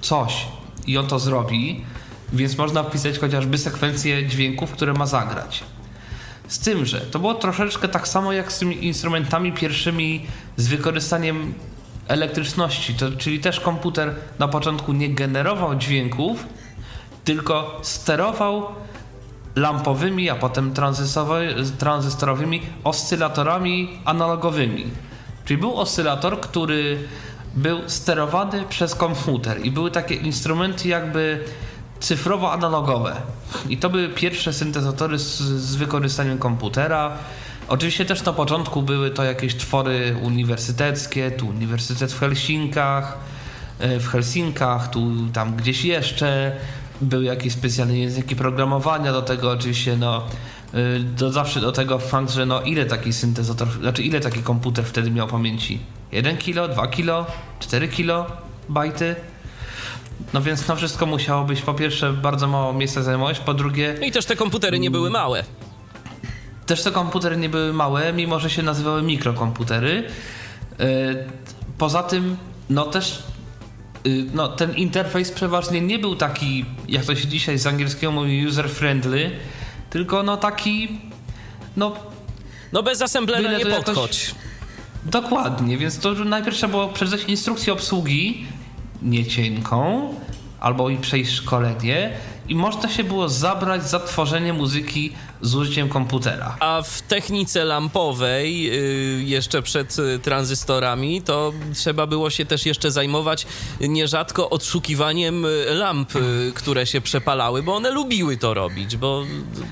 coś 0.00 0.46
i 0.86 0.98
on 0.98 1.06
to 1.06 1.18
zrobi, 1.18 1.84
więc 2.32 2.58
można 2.58 2.82
wpisać 2.82 3.18
chociażby 3.18 3.58
sekwencję 3.58 4.26
dźwięków, 4.26 4.70
które 4.70 4.92
ma 4.92 5.06
zagrać. 5.06 5.64
Z 6.48 6.58
tym, 6.58 6.86
że 6.86 7.00
to 7.00 7.18
było 7.18 7.34
troszeczkę 7.34 7.88
tak 7.88 8.08
samo 8.08 8.32
jak 8.32 8.52
z 8.52 8.58
tymi 8.58 8.86
instrumentami 8.86 9.52
pierwszymi 9.52 10.26
z 10.56 10.68
wykorzystaniem 10.68 11.54
elektryczności, 12.08 12.94
to, 12.94 13.12
czyli 13.12 13.40
też 13.40 13.60
komputer 13.60 14.14
na 14.38 14.48
początku 14.48 14.92
nie 14.92 15.08
generował 15.08 15.74
dźwięków, 15.74 16.46
tylko 17.24 17.80
sterował 17.82 18.66
lampowymi, 19.56 20.30
a 20.30 20.34
potem 20.34 20.74
tranzystorowy- 20.74 21.70
tranzystorowymi 21.78 22.62
oscylatorami 22.84 23.98
analogowymi. 24.04 24.84
Czyli 25.44 25.60
był 25.60 25.76
oscylator, 25.76 26.40
który 26.40 27.08
był 27.54 27.80
sterowany 27.86 28.64
przez 28.68 28.94
komputer 28.94 29.64
i 29.66 29.70
były 29.70 29.90
takie 29.90 30.14
instrumenty 30.14 30.88
jakby 30.88 31.44
cyfrowo-analogowe. 32.00 33.12
I 33.68 33.76
to 33.76 33.90
były 33.90 34.08
pierwsze 34.08 34.52
syntezatory 34.52 35.18
z, 35.18 35.38
z 35.40 35.76
wykorzystaniem 35.76 36.38
komputera. 36.38 37.12
Oczywiście 37.68 38.04
też 38.04 38.24
na 38.24 38.32
początku 38.32 38.82
były 38.82 39.10
to 39.10 39.24
jakieś 39.24 39.56
twory 39.56 40.16
uniwersyteckie, 40.22 41.30
tu 41.30 41.46
Uniwersytet 41.48 42.12
w 42.12 42.20
Helsinkach, 42.20 43.18
e, 43.78 44.00
w 44.00 44.08
Helsinkach, 44.08 44.90
tu 44.90 45.12
tam 45.32 45.56
gdzieś 45.56 45.84
jeszcze. 45.84 46.56
Były 47.00 47.24
jakieś 47.24 47.52
specjalne 47.52 47.98
języki 47.98 48.36
programowania, 48.36 49.12
do 49.12 49.22
tego 49.22 49.50
oczywiście 49.50 49.96
no, 49.96 50.22
y, 50.74 51.00
do 51.00 51.32
zawsze 51.32 51.60
do 51.60 51.72
tego 51.72 51.98
fakt, 51.98 52.30
że 52.30 52.46
no 52.46 52.62
ile 52.62 52.86
taki 52.86 53.12
syntezator, 53.12 53.68
znaczy 53.80 54.02
ile 54.02 54.20
taki 54.20 54.42
komputer 54.42 54.84
wtedy 54.84 55.10
miał 55.10 55.26
pamięci? 55.28 55.78
1 56.12 56.36
kilo, 56.36 56.68
2 56.68 56.86
kilo, 56.86 57.26
4 57.60 57.88
kilo 57.88 58.26
bajty? 58.68 59.14
No 60.32 60.40
więc 60.42 60.66
to 60.66 60.76
wszystko 60.76 61.06
musiało 61.06 61.44
być 61.44 61.62
po 61.62 61.74
pierwsze 61.74 62.12
bardzo 62.12 62.46
mało 62.46 62.72
miejsca 62.72 63.02
zajmować, 63.02 63.40
po 63.40 63.54
drugie 63.54 63.94
No 64.00 64.06
i 64.06 64.12
też 64.12 64.26
te 64.26 64.36
komputery 64.36 64.78
nie 64.78 64.90
były 64.90 65.10
małe. 65.10 65.44
też 66.66 66.82
te 66.82 66.90
komputery 66.90 67.36
nie 67.36 67.48
były 67.48 67.72
małe, 67.72 68.12
mimo 68.12 68.40
że 68.40 68.50
się 68.50 68.62
nazywały 68.62 69.02
mikrokomputery. 69.02 70.04
E, 70.80 70.84
Poza 71.78 72.02
tym, 72.02 72.36
no 72.70 72.84
też 72.84 73.18
y, 73.18 73.22
no, 74.34 74.48
ten 74.48 74.74
interfejs 74.74 75.30
przeważnie 75.30 75.80
nie 75.80 75.98
był 75.98 76.16
taki, 76.16 76.64
jak 76.88 77.04
to 77.04 77.16
się 77.16 77.28
dzisiaj 77.28 77.58
z 77.58 77.66
angielskiego 77.66 78.12
mówi, 78.12 78.46
user-friendly, 78.48 79.30
tylko 79.90 80.22
no 80.22 80.36
taki, 80.36 81.00
no 81.76 81.96
No 82.72 82.82
bez 82.82 83.02
assemblera 83.02 83.52
nie 83.52 83.60
to 83.60 83.68
jakoś- 83.68 83.84
podchodź. 83.84 84.34
Dokładnie, 85.04 85.78
więc 85.78 85.98
to 85.98 86.12
najpierw 86.12 86.56
trzeba 86.56 86.70
było 86.70 86.88
przeczytać 86.88 87.24
instrukcję 87.24 87.72
obsługi, 87.72 88.46
nie 89.02 89.26
cienką, 89.26 90.14
albo 90.64 90.90
i 90.90 90.96
przejść 90.96 91.32
szkolenie 91.32 92.10
i 92.48 92.54
można 92.54 92.88
się 92.88 93.04
było 93.04 93.28
zabrać 93.28 93.88
za 93.90 94.00
tworzenie 94.00 94.52
muzyki 94.52 95.12
z 95.42 95.54
użyciem 95.54 95.88
komputera. 95.88 96.56
A 96.60 96.82
w 96.82 97.02
technice 97.02 97.64
lampowej, 97.64 98.70
y, 99.20 99.24
jeszcze 99.24 99.62
przed 99.62 99.98
y, 99.98 100.18
tranzystorami, 100.18 101.22
to 101.22 101.52
trzeba 101.74 102.06
było 102.06 102.30
się 102.30 102.46
też 102.46 102.66
jeszcze 102.66 102.90
zajmować 102.90 103.46
nierzadko 103.80 104.50
odszukiwaniem 104.50 105.44
y, 105.44 105.64
lamp, 105.74 106.12
które 106.54 106.86
się 106.86 107.00
przepalały, 107.00 107.62
bo 107.62 107.76
one 107.76 107.90
lubiły 107.90 108.36
to 108.36 108.54
robić, 108.54 108.96
bo 108.96 109.22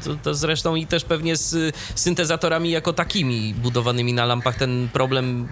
to, 0.05 0.17
to 0.23 0.35
zresztą 0.35 0.75
i 0.75 0.87
też 0.87 1.05
pewnie 1.05 1.37
z 1.37 1.77
syntezatorami 1.95 2.71
jako 2.71 2.93
takimi 2.93 3.55
budowanymi 3.55 4.13
na 4.13 4.27
lampach 4.27 4.57
ten 4.57 4.89
problem 4.93 5.49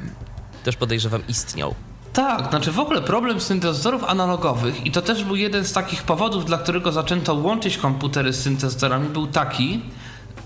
też 0.64 0.76
podejrzewam 0.76 1.22
istniał. 1.28 1.74
Tak, 2.13 2.49
znaczy 2.51 2.73
w 2.73 2.79
ogóle 2.79 3.03
problem 3.03 3.41
syntezatorów 3.41 4.05
analogowych 4.05 4.87
i 4.87 4.91
to 4.91 5.03
też 5.03 5.25
był 5.25 5.37
jeden 5.37 5.65
z 5.65 5.73
takich 5.73 6.03
powodów, 6.03 6.45
dla 6.45 6.59
którego 6.59 6.93
zaczęto 6.93 7.35
łączyć 7.35 7.79
komputery 7.79 8.33
z 8.33 8.43
syntezatorami, 8.43 9.09
był 9.09 9.27
taki, 9.27 9.81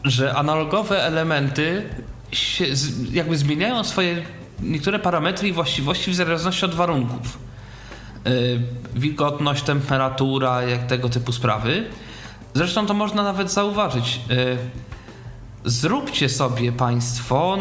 że 0.05 0.35
analogowe 0.35 1.05
elementy 1.05 1.89
się, 2.33 2.65
jakby 3.13 3.37
zmieniają 3.37 3.85
swoje 3.85 4.23
niektóre 4.63 4.99
parametry 4.99 5.49
i 5.49 5.53
właściwości 5.53 6.11
w 6.11 6.15
zależności 6.15 6.65
od 6.65 6.75
warunków. 6.75 7.39
Yy, 8.25 8.61
wilgotność, 8.95 9.63
temperatura, 9.63 10.63
jak 10.63 10.87
tego 10.87 11.09
typu 11.09 11.33
sprawy. 11.33 11.85
Zresztą 12.55 12.87
to 12.87 12.95
można 12.95 13.23
nawet 13.23 13.53
zauważyć. 13.53 14.21
Yy, 14.29 14.59
zróbcie 15.65 16.29
sobie 16.29 16.73
Państwo 16.73 17.59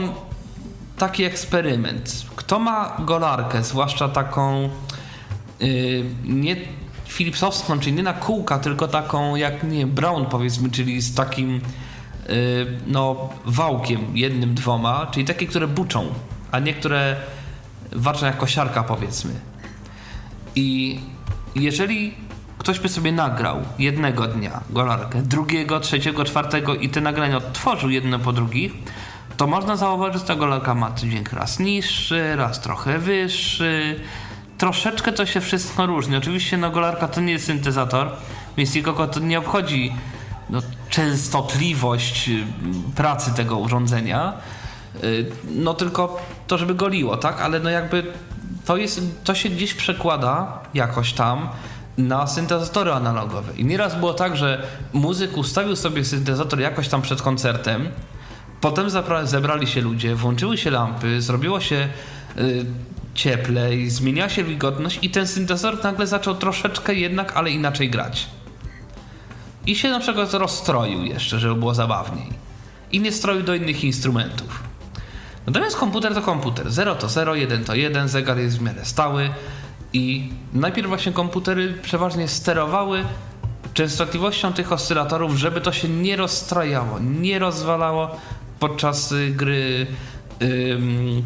taki 1.04 1.24
eksperyment. 1.24 2.26
Kto 2.36 2.60
ma 2.60 2.98
golarkę, 3.00 3.64
zwłaszcza 3.64 4.10
taką 4.10 4.70
yy, 5.60 6.06
nie 6.24 6.56
Philipsowską, 7.08 7.80
czyli 7.80 7.96
nie 7.96 8.04
na 8.04 8.14
kółka, 8.14 8.60
tylko 8.60 8.88
taką 8.88 9.36
jak 9.36 9.64
nie 9.64 9.88
Brown 9.88 10.26
powiedzmy, 10.26 10.70
czyli 10.70 11.02
z 11.02 11.16
takim 11.16 11.54
yy, 11.54 11.62
no 12.88 13.30
wałkiem 13.46 14.18
jednym, 14.18 14.56
dwoma, 14.56 15.08
czyli 15.12 15.26
takie, 15.26 15.48
które 15.48 15.68
buczą, 15.68 16.06
a 16.52 16.60
nie 16.60 16.74
które 16.74 17.16
walczą 17.92 18.26
jak 18.26 18.38
kosiarka 18.38 18.84
powiedzmy. 18.84 19.32
I 20.56 21.00
jeżeli 21.56 22.14
ktoś 22.58 22.80
by 22.80 22.90
sobie 22.90 23.12
nagrał 23.12 23.58
jednego 23.80 24.28
dnia 24.28 24.64
golarkę, 24.70 25.22
drugiego, 25.22 25.80
trzeciego, 25.80 26.26
czwartego 26.26 26.76
i 26.76 26.90
te 26.90 27.02
nagrania 27.02 27.38
odtworzył 27.38 27.90
jedno 27.90 28.20
po 28.20 28.34
drugich, 28.34 28.72
to 29.38 29.48
można 29.48 29.76
zauważyć, 29.76 30.22
że 30.22 30.28
ta 30.28 30.36
golarka 30.36 30.76
ma 30.76 30.92
dźwięk 30.92 31.34
raz 31.34 31.60
niższy, 31.60 32.36
raz 32.36 32.62
trochę 32.62 33.00
wyższy. 33.00 34.00
Troszeczkę 34.58 35.14
to 35.14 35.26
się 35.26 35.42
wszystko 35.42 35.86
różni. 35.86 36.16
Oczywiście 36.16 36.58
no, 36.58 36.72
golarka 36.72 37.08
to 37.08 37.22
nie 37.22 37.34
jest 37.34 37.46
syntezator, 37.46 38.10
więc 38.58 38.76
nikogo 38.76 39.08
to 39.08 39.20
nie 39.20 39.40
obchodzi 39.40 39.94
no, 40.50 40.62
częstotliwość 40.90 42.30
y, 42.30 42.44
pracy 42.96 43.34
tego 43.34 43.58
urządzenia. 43.58 44.34
Y, 45.04 45.26
No 45.56 45.74
tylko 45.74 46.22
to, 46.48 46.58
żeby 46.58 46.76
goliło, 46.76 47.18
tak? 47.18 47.42
Ale 47.42 47.60
no 47.60 47.70
jakby 47.70 48.14
to, 48.66 48.78
jest, 48.78 49.02
to 49.24 49.36
się 49.36 49.50
gdzieś 49.50 49.74
przekłada 49.74 50.60
jakoś 50.74 51.14
tam 51.14 51.50
na 51.98 52.28
syntezatory 52.28 52.94
analogowe. 52.94 53.54
I 53.58 53.66
nieraz 53.66 53.96
było 53.96 54.14
tak, 54.14 54.38
że 54.38 54.68
muzyk 54.94 55.38
ustawił 55.38 55.76
sobie 55.76 56.06
syntezator 56.06 56.60
jakoś 56.60 56.88
tam 56.88 57.02
przed 57.02 57.22
koncertem, 57.22 57.90
potem 58.64 58.90
zebrali 59.24 59.68
się 59.68 59.82
ludzie, 59.82 60.16
włączyły 60.16 60.58
się 60.58 60.72
lampy, 60.72 61.22
zrobiło 61.22 61.60
się 61.60 61.90
y, 62.38 62.66
cieplej, 63.14 63.90
zmieniła 63.90 64.30
się 64.30 64.44
wilgotność 64.44 65.00
i 65.02 65.10
ten 65.10 65.28
syntezator 65.28 65.84
nagle 65.84 66.08
zaczął 66.08 66.36
troszeczkę 66.36 66.96
jednak, 66.96 67.38
ale 67.38 67.52
inaczej 67.52 67.90
grać. 67.90 68.28
I 69.66 69.76
się 69.76 69.90
na 69.90 70.00
przykład 70.00 70.34
rozstroił 70.34 71.06
jeszcze, 71.06 71.40
żeby 71.40 71.56
było 71.56 71.74
zabawniej. 71.74 72.30
I 72.92 73.00
nie 73.00 73.12
stroił 73.12 73.44
do 73.44 73.56
innych 73.56 73.84
instrumentów. 73.84 74.64
Natomiast 75.48 75.76
komputer 75.76 76.14
to 76.14 76.22
komputer. 76.22 76.72
0 76.72 76.96
to 76.96 77.10
0, 77.10 77.36
1 77.36 77.64
to 77.64 77.76
1, 77.76 78.08
zegar 78.08 78.38
jest 78.38 78.60
w 78.60 78.62
miarę 78.62 78.86
stały 78.86 79.30
i 79.94 80.30
najpierw 80.54 80.88
właśnie 80.88 81.12
komputery 81.12 81.74
przeważnie 81.82 82.28
sterowały 82.28 83.04
częstotliwością 83.74 84.54
tych 84.54 84.72
oscylatorów, 84.72 85.36
żeby 85.36 85.62
to 85.62 85.72
się 85.72 85.90
nie 85.90 86.16
rozstrajało, 86.16 87.00
nie 87.00 87.40
rozwalało 87.40 88.20
podczas 88.64 89.14
gry. 89.32 89.88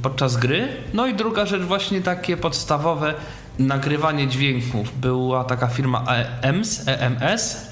podczas 0.01 0.37
gry. 0.37 0.67
No 0.93 1.07
i 1.07 1.13
druga 1.13 1.45
rzecz, 1.45 1.61
właśnie 1.61 2.01
takie 2.01 2.37
podstawowe 2.37 3.13
nagrywanie 3.59 4.27
dźwięków. 4.27 4.99
Była 4.99 5.43
taka 5.43 5.67
firma 5.67 6.05
EMS, 6.41 6.87
EMS 6.87 7.67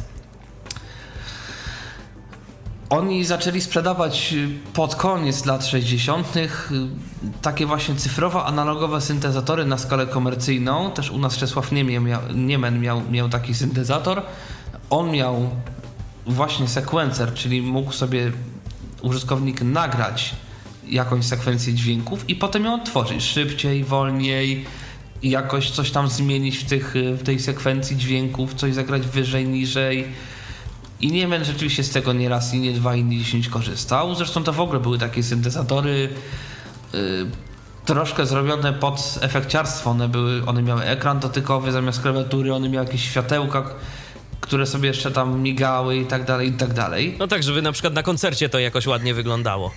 oni 2.90 3.26
zaczęli 3.26 3.62
sprzedawać 3.62 4.34
y, 4.34 4.50
pod 4.74 4.96
koniec 4.96 5.46
lat 5.46 5.66
60. 5.66 6.38
y, 6.38 6.50
takie 7.42 7.66
właśnie 7.66 7.96
cyfrowo 7.96 8.46
analogowe 8.46 9.02
syntezatory 9.02 9.66
na 9.66 9.78
skalę 9.78 10.08
komercyjną. 10.08 10.92
Też 10.92 11.12
u 11.12 11.18
nas 11.18 11.38
Czesław 11.38 11.72
Niemien 11.72 12.04
miał, 12.04 12.22
Niemen 12.36 12.80
miał, 12.80 13.02
miał 13.12 13.30
taki 13.30 13.54
syntezator. 13.54 14.22
On 14.90 15.12
miał 15.12 15.50
właśnie 16.26 16.68
sekwencer, 16.68 17.34
czyli 17.34 17.62
mógł 17.62 17.92
sobie 17.92 18.32
użytkownik 19.02 19.62
nagrać 19.62 20.36
jakąś 20.88 21.26
sekwencję 21.26 21.74
dźwięków 21.74 22.30
i 22.30 22.36
potem 22.36 22.66
ją 22.66 22.74
odtworzyć 22.74 23.24
szybciej, 23.24 23.84
wolniej 23.84 24.66
i 25.22 25.30
jakoś 25.30 25.72
coś 25.72 25.92
tam 25.92 26.08
zmienić 26.08 26.58
w, 26.58 26.66
tych, 26.66 26.94
w 27.18 27.24
tej 27.24 27.40
sekwencji 27.40 27.98
dźwięków, 27.98 28.54
coś 28.54 28.74
zagrać 28.74 29.08
wyżej, 29.08 29.48
niżej. 29.48 30.08
I 31.02 31.12
Niemen 31.12 31.46
rzeczywiście 31.46 31.84
z 31.84 31.90
tego 31.90 32.14
nie 32.14 32.30
raz, 32.30 32.54
i 32.54 32.60
nie 32.60 32.74
dwa, 32.74 32.96
i 32.96 33.04
nie 33.04 33.18
dziesięć 33.18 33.50
korzystał. 33.50 34.16
Zresztą 34.16 34.44
to 34.44 34.54
w 34.54 34.60
ogóle 34.60 34.80
były 34.80 34.98
takie 34.98 35.24
syntezatory 35.24 36.10
yy, 36.94 37.00
troszkę 37.86 38.26
zrobione 38.26 38.74
pod 38.74 39.20
efekciarstwo. 39.22 39.90
One, 39.90 40.10
były, 40.10 40.46
one 40.46 40.62
miały 40.62 40.84
ekran 40.84 41.20
dotykowy 41.20 41.72
zamiast 41.72 42.02
klawiatury, 42.02 42.54
one 42.54 42.70
miały 42.70 42.86
jakieś 42.86 43.02
światełka, 43.04 43.64
które 44.46 44.66
sobie 44.66 44.88
jeszcze 44.88 45.12
tam 45.12 45.42
migały 45.42 45.98
i 45.98 46.06
tak 46.06 46.26
dalej, 46.26 46.50
i 46.50 46.54
tak 46.54 46.74
dalej. 46.74 47.16
No 47.20 47.28
tak, 47.28 47.44
żeby 47.44 47.62
na 47.62 47.72
przykład 47.72 47.94
na 47.94 48.04
koncercie 48.04 48.50
to 48.50 48.60
jakoś 48.60 48.88
ładnie 48.88 49.14
wyglądało. 49.14 49.72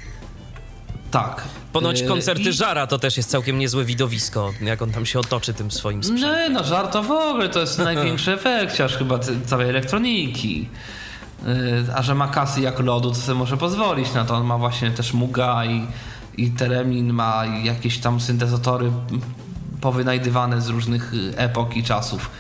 Tak. 1.10 1.42
Ponoć 1.72 2.00
Yy, 2.00 2.08
koncerty 2.08 2.42
i- 2.50 2.52
Żara 2.52 2.86
to 2.86 2.98
też 2.98 3.16
jest 3.16 3.30
całkiem 3.30 3.58
niezłe 3.58 3.84
widowisko, 3.84 4.52
jak 4.62 4.82
on 4.82 4.90
tam 4.92 5.06
się 5.06 5.20
otoczy 5.20 5.54
tym 5.54 5.70
swoim 5.70 6.04
sprzętem. 6.04 6.30
Nie, 6.38 6.50
no 6.50 6.64
żart 6.64 6.92
to 6.92 7.02
w 7.02 7.10
ogóle 7.10 7.48
to 7.48 7.60
jest 7.60 7.78
największy 7.78 8.32
efekciarz 8.32 8.96
chyba 8.96 9.18
całej 9.46 9.68
elektroniki. 9.68 10.68
Yy, 11.46 11.94
A 11.94 12.02
że 12.02 12.14
ma 12.14 12.28
kasy 12.28 12.60
jak 12.60 12.80
lodu, 12.80 13.08
to 13.10 13.16
sobie 13.16 13.38
może 13.38 13.56
pozwolić 13.56 14.12
na 14.14 14.24
to. 14.24 14.34
On 14.34 14.44
ma 14.46 14.58
właśnie 14.58 14.90
też 14.90 15.12
Muga 15.12 15.64
i, 15.64 15.86
i 16.36 16.50
Teremin, 16.50 17.12
ma 17.12 17.44
jakieś 17.62 17.98
tam 17.98 18.20
syntezatory 18.20 18.90
powynajdywane 19.80 20.60
z 20.60 20.68
różnych 20.68 21.14
y, 21.14 21.32
epok 21.36 21.76
i 21.76 21.82
czasów. 21.84 22.30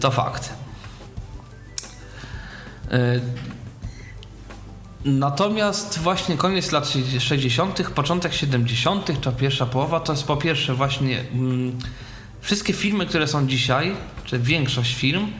To 0.00 0.10
fakt. 0.10 0.52
Yy, 2.90 3.20
Natomiast 5.06 5.98
właśnie 5.98 6.36
koniec 6.36 6.72
lat 6.72 6.92
60., 7.18 7.90
początek 7.90 8.34
70., 8.34 9.20
czy 9.20 9.32
pierwsza 9.32 9.66
połowa, 9.66 10.00
to 10.00 10.12
jest 10.12 10.24
po 10.24 10.36
pierwsze 10.36 10.74
właśnie 10.74 11.20
mm, 11.20 11.78
wszystkie 12.40 12.72
filmy, 12.72 13.06
które 13.06 13.26
są 13.26 13.46
dzisiaj, 13.46 13.96
czy 14.24 14.38
większość 14.38 14.94
film, 14.94 15.32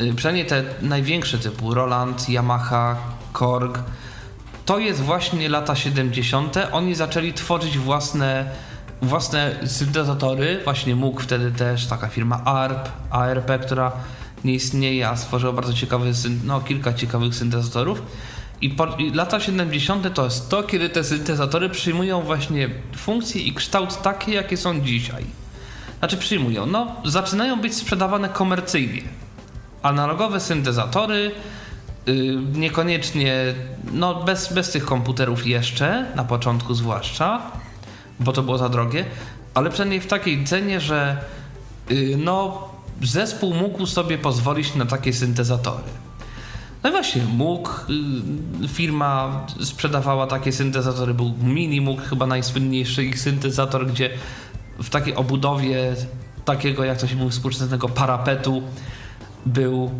y, 0.00 0.14
przynajmniej 0.14 0.46
te 0.46 0.64
największe 0.82 1.38
typu 1.38 1.74
Roland, 1.74 2.28
Yamaha, 2.28 2.96
Korg, 3.32 3.78
to 4.66 4.78
jest 4.78 5.00
właśnie 5.00 5.48
lata 5.48 5.76
70. 5.76 6.56
Oni 6.72 6.94
zaczęli 6.94 7.32
tworzyć 7.32 7.78
własne, 7.78 8.50
własne 9.02 9.56
syntezatory. 9.66 10.60
Właśnie 10.64 10.96
mógł 10.96 11.20
wtedy 11.20 11.52
też 11.52 11.86
taka 11.86 12.08
firma 12.08 12.44
ARP, 12.44 12.88
ARP, 13.10 13.58
która 13.66 13.92
nie 14.44 14.54
istnieje, 14.54 15.08
a 15.08 15.16
stworzyła 15.16 15.52
bardzo 15.52 15.72
ciekawy, 15.72 16.12
no 16.44 16.60
kilka 16.60 16.94
ciekawych 16.94 17.34
syntezatorów. 17.34 18.02
I, 18.60 18.70
po, 18.70 18.86
I 18.86 19.10
lata 19.10 19.40
70. 19.40 20.14
to 20.14 20.24
jest 20.24 20.48
to, 20.48 20.62
kiedy 20.62 20.88
te 20.88 21.04
syntezatory 21.04 21.68
przyjmują 21.68 22.22
właśnie 22.22 22.70
funkcje 22.96 23.42
i 23.42 23.54
kształt 23.54 24.02
takie, 24.02 24.32
jakie 24.32 24.56
są 24.56 24.80
dzisiaj. 24.80 25.24
znaczy 25.98 26.16
przyjmują, 26.16 26.66
no 26.66 26.96
zaczynają 27.04 27.60
być 27.60 27.74
sprzedawane 27.74 28.28
komercyjnie. 28.28 29.02
Analogowe 29.82 30.40
syntezatory, 30.40 31.30
yy, 32.06 32.14
niekoniecznie, 32.52 33.54
no 33.92 34.14
bez, 34.14 34.52
bez 34.52 34.70
tych 34.70 34.84
komputerów 34.84 35.46
jeszcze, 35.46 36.06
na 36.16 36.24
początku 36.24 36.74
zwłaszcza, 36.74 37.42
bo 38.20 38.32
to 38.32 38.42
było 38.42 38.58
za 38.58 38.68
drogie, 38.68 39.04
ale 39.54 39.70
przynajmniej 39.70 40.00
w 40.00 40.06
takiej 40.06 40.44
cenie, 40.44 40.80
że 40.80 41.16
yy, 41.90 42.16
no 42.16 42.69
zespół 43.02 43.54
mógł 43.54 43.86
sobie 43.86 44.18
pozwolić 44.18 44.74
na 44.74 44.86
takie 44.86 45.12
syntezatory. 45.12 45.84
No 46.82 46.88
i 46.90 46.92
właśnie 46.92 47.22
mógł, 47.24 47.70
y, 48.64 48.68
firma 48.68 49.46
sprzedawała 49.60 50.26
takie 50.26 50.52
syntezatory, 50.52 51.14
był 51.14 51.32
Minimug, 51.42 52.02
chyba 52.02 52.26
najsłynniejszy 52.26 53.04
ich 53.04 53.20
syntezator, 53.20 53.86
gdzie 53.86 54.10
w 54.82 54.90
takiej 54.90 55.14
obudowie 55.14 55.96
takiego, 56.44 56.84
jak 56.84 57.00
to 57.00 57.06
się 57.06 57.16
mówi, 57.16 57.30
współczesnego 57.30 57.88
parapetu 57.88 58.62
był 59.46 59.90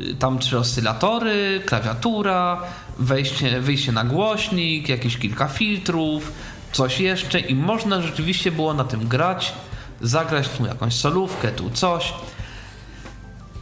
y, 0.00 0.14
tam 0.14 0.38
trzy 0.38 0.58
oscylatory, 0.58 1.62
klawiatura, 1.66 2.62
wejście, 2.98 3.60
wyjście 3.60 3.92
na 3.92 4.04
głośnik, 4.04 4.88
jakieś 4.88 5.16
kilka 5.16 5.48
filtrów, 5.48 6.32
coś 6.72 7.00
jeszcze 7.00 7.40
i 7.40 7.54
można 7.54 8.02
rzeczywiście 8.02 8.52
było 8.52 8.74
na 8.74 8.84
tym 8.84 9.08
grać, 9.08 9.52
zagrać 10.00 10.48
tu 10.48 10.66
jakąś 10.66 10.94
solówkę, 10.94 11.48
tu 11.48 11.70
coś 11.70 12.14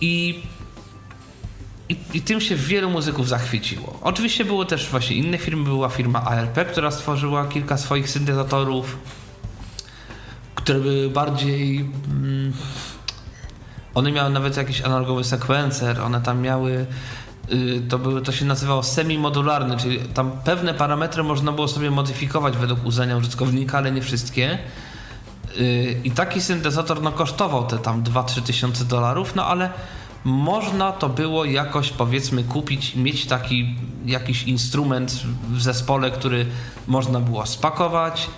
i 0.01 0.43
i, 1.89 1.97
I, 2.15 2.21
tym 2.21 2.41
się 2.41 2.57
wielu 2.57 2.91
muzyków 2.91 3.29
zachwyciło. 3.29 3.99
Oczywiście 4.03 4.45
były 4.45 4.67
też 4.67 4.91
właśnie 4.91 5.17
inne 5.17 5.39
firmy. 5.39 5.65
Była 5.65 5.89
firma 5.89 6.23
ARP, 6.23 6.65
która 6.71 6.91
stworzyła 6.91 7.49
kilka 7.49 7.77
swoich 7.77 8.11
syntezatorów, 8.11 8.97
które 10.55 10.81
były 10.81 11.11
bardziej. 11.11 11.91
Mm, 12.09 12.53
one 13.95 14.13
miały 14.13 14.31
nawet 14.31 14.57
jakiś 14.57 14.83
analogowy 14.83 15.25
sekwencer, 15.25 16.01
one 16.01 16.21
tam 16.21 16.41
miały. 16.41 16.87
Y, 17.53 17.83
to, 17.89 17.99
były, 17.99 18.23
to 18.23 18.33
się 18.33 18.45
nazywało 18.45 18.83
semi-modularny, 18.83 19.77
czyli 19.77 19.99
tam 19.99 20.33
pewne 20.45 20.75
parametry 20.75 21.23
można 21.23 21.53
było 21.53 21.69
sobie 21.69 21.91
modyfikować 21.91 22.57
według 22.57 22.87
uznania 22.87 23.17
użytkownika, 23.17 23.79
ale 23.79 23.93
nie 23.93 24.03
wszystkie. 24.03 24.59
Y, 25.59 26.01
I 26.05 26.11
taki 26.11 26.41
syntezator 26.41 27.03
no, 27.03 27.13
kosztował 27.13 27.67
te 27.67 27.79
tam 27.79 28.03
2-3 28.03 28.43
tysiące 28.43 28.85
dolarów, 28.85 29.35
no 29.35 29.47
ale 29.47 29.71
można 30.25 30.93
to 30.93 31.09
było 31.09 31.45
jakoś 31.45 31.91
powiedzmy 31.91 32.45
kupić, 32.45 32.95
mieć 32.95 33.27
taki 33.27 33.75
jakiś 34.07 34.43
instrument 34.43 35.13
w 35.49 35.63
zespole, 35.63 36.11
który 36.11 36.47
można 36.87 37.21
było 37.21 37.47
spakować, 37.47 38.31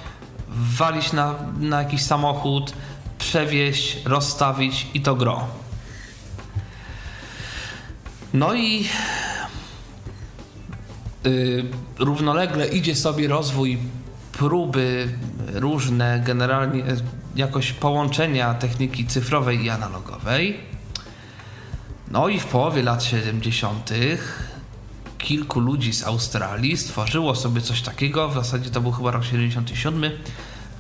walić 0.49 1.13
na, 1.13 1.35
na 1.61 1.83
jakiś 1.83 2.03
samochód, 2.03 2.73
przewieźć, 3.19 4.05
rozstawić 4.05 4.87
i 4.95 5.01
to 5.01 5.15
gro. 5.15 5.47
No 8.35 8.55
i 8.55 8.87
yy, 11.25 11.65
równolegle 11.99 12.69
idzie 12.69 12.95
sobie 12.95 13.29
rozwój 13.29 13.79
próby 14.39 15.09
różne, 15.53 16.23
generalnie 16.27 16.83
jakoś 17.37 17.73
połączenia 17.73 18.55
techniki 18.55 19.07
cyfrowej 19.07 19.65
i 19.65 19.71
analogowej. 19.71 20.61
No 22.11 22.29
i 22.29 22.41
w 22.41 22.47
połowie 22.47 22.83
lat 22.83 23.05
70. 23.05 23.91
kilku 25.19 25.61
ludzi 25.61 25.93
z 25.93 26.05
Australii 26.05 26.77
stworzyło 26.77 27.35
sobie 27.35 27.61
coś 27.61 27.83
takiego, 27.83 28.29
w 28.29 28.35
zasadzie 28.35 28.71
to 28.71 28.81
był 28.81 28.93
chyba 28.93 29.11
rok 29.11 29.25
77, 29.25 30.11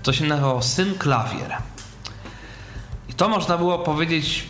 to 0.02 0.12
się 0.12 0.24
nazywało 0.24 0.62
Synclavier. 0.62 1.56
I 3.08 3.14
to 3.14 3.28
można 3.28 3.58
było 3.58 3.78
powiedzieć 3.78 4.44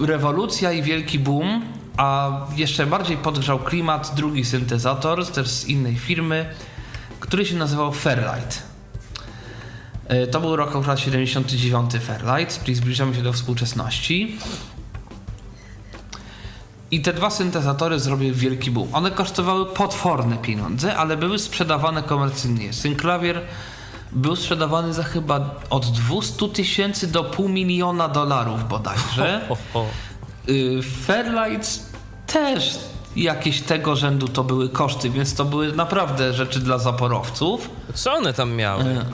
rewolucja 0.00 0.72
i 0.72 0.82
wielki 0.82 1.18
boom, 1.18 1.62
a 1.96 2.30
jeszcze 2.56 2.86
bardziej 2.86 3.16
podgrzał 3.16 3.58
klimat 3.58 4.12
drugi 4.14 4.44
syntezator, 4.44 5.26
też 5.26 5.48
z 5.48 5.64
innej 5.64 5.96
firmy, 5.96 6.54
który 7.30 7.46
się 7.46 7.56
nazywał 7.56 7.92
Fairlight. 7.92 8.62
E, 10.08 10.26
to 10.26 10.40
był 10.40 10.56
rok 10.56 10.68
akurat 10.68 11.00
79 11.00 11.92
Fairlight, 12.00 12.64
czyli 12.64 12.74
zbliżamy 12.74 13.14
się 13.14 13.22
do 13.22 13.32
współczesności. 13.32 14.38
I 16.90 17.02
te 17.02 17.12
dwa 17.12 17.30
syntezatory 17.30 18.00
zrobiły 18.00 18.32
wielki 18.32 18.70
boom. 18.70 18.94
One 18.94 19.10
kosztowały 19.10 19.66
potworne 19.66 20.36
pieniądze, 20.36 20.96
ale 20.96 21.16
były 21.16 21.38
sprzedawane 21.38 22.02
komercyjnie. 22.02 22.72
Synclavier 22.72 23.42
był 24.12 24.36
sprzedawany 24.36 24.94
za 24.94 25.02
chyba 25.02 25.54
od 25.70 25.86
200 25.86 26.48
tysięcy 26.48 27.06
do 27.06 27.24
pół 27.24 27.48
miliona 27.48 28.08
dolarów 28.08 28.68
bodajże. 28.68 29.40
Ho, 29.48 29.54
ho, 29.54 29.80
ho. 29.80 29.86
Y, 30.48 30.82
Fairlight 30.82 31.82
też 32.26 32.89
jakieś 33.16 33.60
tego 33.60 33.96
rzędu 33.96 34.28
to 34.28 34.44
były 34.44 34.68
koszty, 34.68 35.10
więc 35.10 35.34
to 35.34 35.44
były 35.44 35.72
naprawdę 35.72 36.32
rzeczy 36.32 36.60
dla 36.60 36.78
zaporowców. 36.78 37.70
Co 37.94 38.12
one 38.12 38.34
tam 38.34 38.52
miały? 38.52 38.84
Y, 38.84 39.04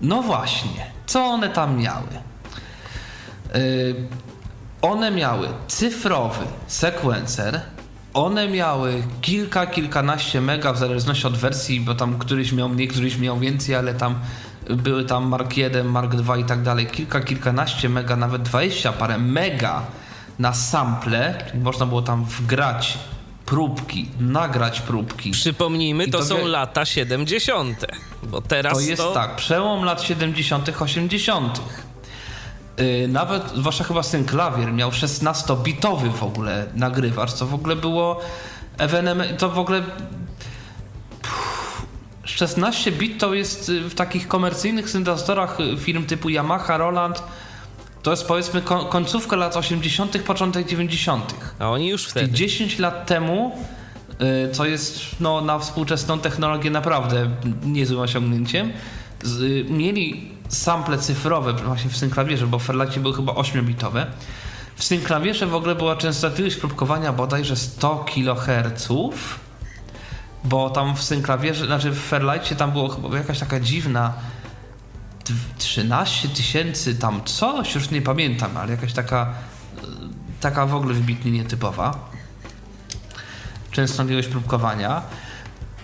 no 0.00 0.22
właśnie, 0.22 0.86
co 1.06 1.24
one 1.24 1.48
tam 1.48 1.78
miały? 1.78 2.08
Y, 3.54 3.94
one 4.82 5.10
miały 5.10 5.48
cyfrowy 5.68 6.44
sekwencer, 6.66 7.60
one 8.14 8.48
miały 8.48 9.02
kilka, 9.20 9.66
kilkanaście 9.66 10.40
mega 10.40 10.72
w 10.72 10.78
zależności 10.78 11.26
od 11.26 11.36
wersji, 11.36 11.80
bo 11.80 11.94
tam 11.94 12.18
któryś 12.18 12.52
miał 12.52 12.68
mniej, 12.68 12.88
któryś 12.88 13.18
miał 13.18 13.38
więcej, 13.38 13.74
ale 13.74 13.94
tam 13.94 14.14
były 14.70 15.04
tam 15.04 15.28
Mark 15.28 15.56
1, 15.56 15.86
Mark 15.86 16.14
2 16.14 16.36
i 16.36 16.44
tak 16.44 16.62
dalej. 16.62 16.86
Kilka, 16.86 17.20
kilkanaście 17.20 17.88
mega, 17.88 18.16
nawet 18.16 18.42
20 18.42 18.92
parę 18.92 19.18
mega 19.18 19.82
na 20.38 20.54
sample, 20.54 21.44
czyli 21.46 21.62
można 21.62 21.86
było 21.86 22.02
tam 22.02 22.24
wgrać 22.24 22.98
próbki, 23.46 24.08
nagrać 24.20 24.80
próbki. 24.80 25.30
Przypomnijmy, 25.30 26.08
to, 26.08 26.18
to, 26.18 26.24
są 26.24 26.36
wie... 26.36 26.48
lata 26.48 26.84
70., 26.84 27.86
bo 28.22 28.40
teraz 28.40 28.74
to 28.74 28.80
jest 28.80 29.02
to... 29.02 29.12
tak, 29.12 29.36
przełom 29.36 29.84
lat 29.84 30.02
70., 30.02 30.70
80. 30.80 31.60
Yy, 32.78 33.08
nawet, 33.08 33.52
zwłaszcza 33.56 33.84
chyba 33.84 34.02
Synclavier 34.02 34.72
miał 34.72 34.90
16-bitowy 34.90 36.12
w 36.12 36.22
ogóle 36.22 36.66
nagrywacz, 36.74 37.32
co 37.32 37.46
w 37.46 37.54
ogóle 37.54 37.76
było 37.76 38.20
ewenement, 38.78 39.38
to 39.38 39.48
w 39.48 39.58
ogóle 39.58 39.82
16 42.24 42.92
bit 42.92 43.20
to 43.20 43.34
jest 43.34 43.68
y, 43.68 43.80
w 43.80 43.94
takich 43.94 44.28
komercyjnych 44.28 44.90
syntezatorach 44.90 45.60
y, 45.60 45.76
firm 45.76 46.06
typu 46.06 46.28
Yamaha, 46.28 46.76
Roland, 46.76 47.22
to 48.04 48.10
jest 48.10 48.26
powiedzmy 48.26 48.62
końcówka 48.88 49.36
lat 49.36 49.56
80., 49.56 50.22
początek 50.22 50.66
90. 50.66 51.34
A 51.58 51.70
oni 51.70 51.88
już 51.88 52.06
wtedy. 52.06 52.26
Czyli 52.26 52.38
10 52.38 52.78
lat 52.78 53.06
temu, 53.06 53.52
y, 54.48 54.52
co 54.52 54.66
jest 54.66 55.00
no, 55.20 55.40
na 55.40 55.58
współczesną 55.58 56.18
technologię 56.18 56.70
naprawdę 56.70 57.30
niezłym 57.64 58.00
osiągnięciem, 58.00 58.72
mieli 59.68 60.30
sample 60.48 60.98
cyfrowe 60.98 61.52
właśnie 61.52 61.90
w 61.90 61.96
Synclawierze, 61.96 62.46
bo 62.46 62.58
w 62.58 62.66
były 63.00 63.14
chyba 63.14 63.32
8-bitowe. 63.32 64.06
W 64.76 64.84
Synclawierze 64.84 65.46
w 65.46 65.54
ogóle 65.54 65.74
była 65.74 65.96
częstotliwość 65.96 66.56
próbkowania 66.56 67.12
bodajże 67.12 67.56
100 67.56 68.04
kHz, 68.04 68.88
bo 70.44 70.70
tam 70.70 70.96
w 70.96 71.02
Synclawierze, 71.02 71.66
znaczy 71.66 71.90
w 71.90 72.00
Fairlightie 72.00 72.56
tam 72.56 72.72
było 72.72 72.88
chyba 72.88 73.18
jakaś 73.18 73.38
taka 73.38 73.60
dziwna 73.60 74.14
13 75.58 76.28
tysięcy 76.28 76.94
tam 76.94 77.24
coś, 77.24 77.74
już 77.74 77.90
nie 77.90 78.02
pamiętam, 78.02 78.56
ale 78.56 78.70
jakaś 78.70 78.92
taka 78.92 79.34
taka 80.44 80.66
w 80.66 80.74
ogóle 80.74 80.94
wybitnie 80.94 81.30
nietypowa. 81.30 82.10
Częstotliwość 83.70 84.28
próbkowania. 84.28 85.02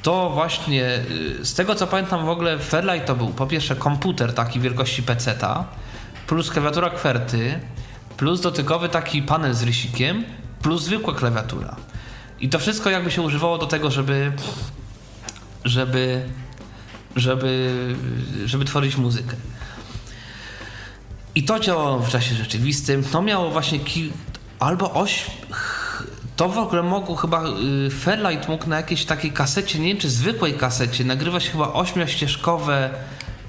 To 0.02 0.30
właśnie 0.30 0.84
y, 1.40 1.44
z 1.44 1.54
tego 1.54 1.74
co 1.74 1.86
pamiętam 1.86 2.26
w 2.26 2.28
ogóle 2.28 2.58
Fairlight 2.58 3.06
to 3.06 3.16
był. 3.16 3.28
Po 3.28 3.46
pierwsze 3.46 3.76
komputer 3.76 4.34
taki 4.34 4.60
wielkości 4.60 5.02
peceta 5.02 5.64
plus 6.26 6.50
klawiatura 6.50 6.90
kwerty 6.90 7.60
plus 8.16 8.40
dotykowy 8.40 8.88
taki 8.88 9.22
panel 9.22 9.54
z 9.54 9.62
rysikiem 9.62 10.24
plus 10.62 10.82
zwykła 10.82 11.14
klawiatura. 11.14 11.76
I 12.40 12.48
to 12.48 12.58
wszystko 12.58 12.90
jakby 12.90 13.10
się 13.10 13.22
używało 13.22 13.58
do 13.58 13.66
tego, 13.66 13.90
żeby 13.90 14.32
żeby 15.64 16.28
żeby 17.16 17.74
żeby 18.44 18.64
tworzyć 18.64 18.96
muzykę. 18.96 19.36
I 21.34 21.44
to 21.44 21.60
działało 21.60 21.98
w 21.98 22.08
czasie 22.08 22.34
rzeczywistym. 22.34 23.04
To 23.04 23.22
miało 23.22 23.50
właśnie 23.50 23.78
kil... 23.78 24.10
albo 24.58 24.92
oś 24.92 25.26
to 26.40 26.48
w 26.48 26.58
ogóle 26.58 26.82
mogło 26.82 27.16
chyba, 27.16 27.44
y, 27.86 27.90
Fairlight 27.90 28.48
mógł 28.48 28.68
na 28.68 28.76
jakiejś 28.76 29.04
takiej 29.04 29.32
kasecie, 29.32 29.78
nie 29.78 29.88
wiem 29.88 29.98
czy 29.98 30.10
zwykłej 30.10 30.54
kasecie, 30.54 31.04
nagrywać 31.04 31.48
chyba 31.48 31.72
ośmiościeżkowe 31.72 32.90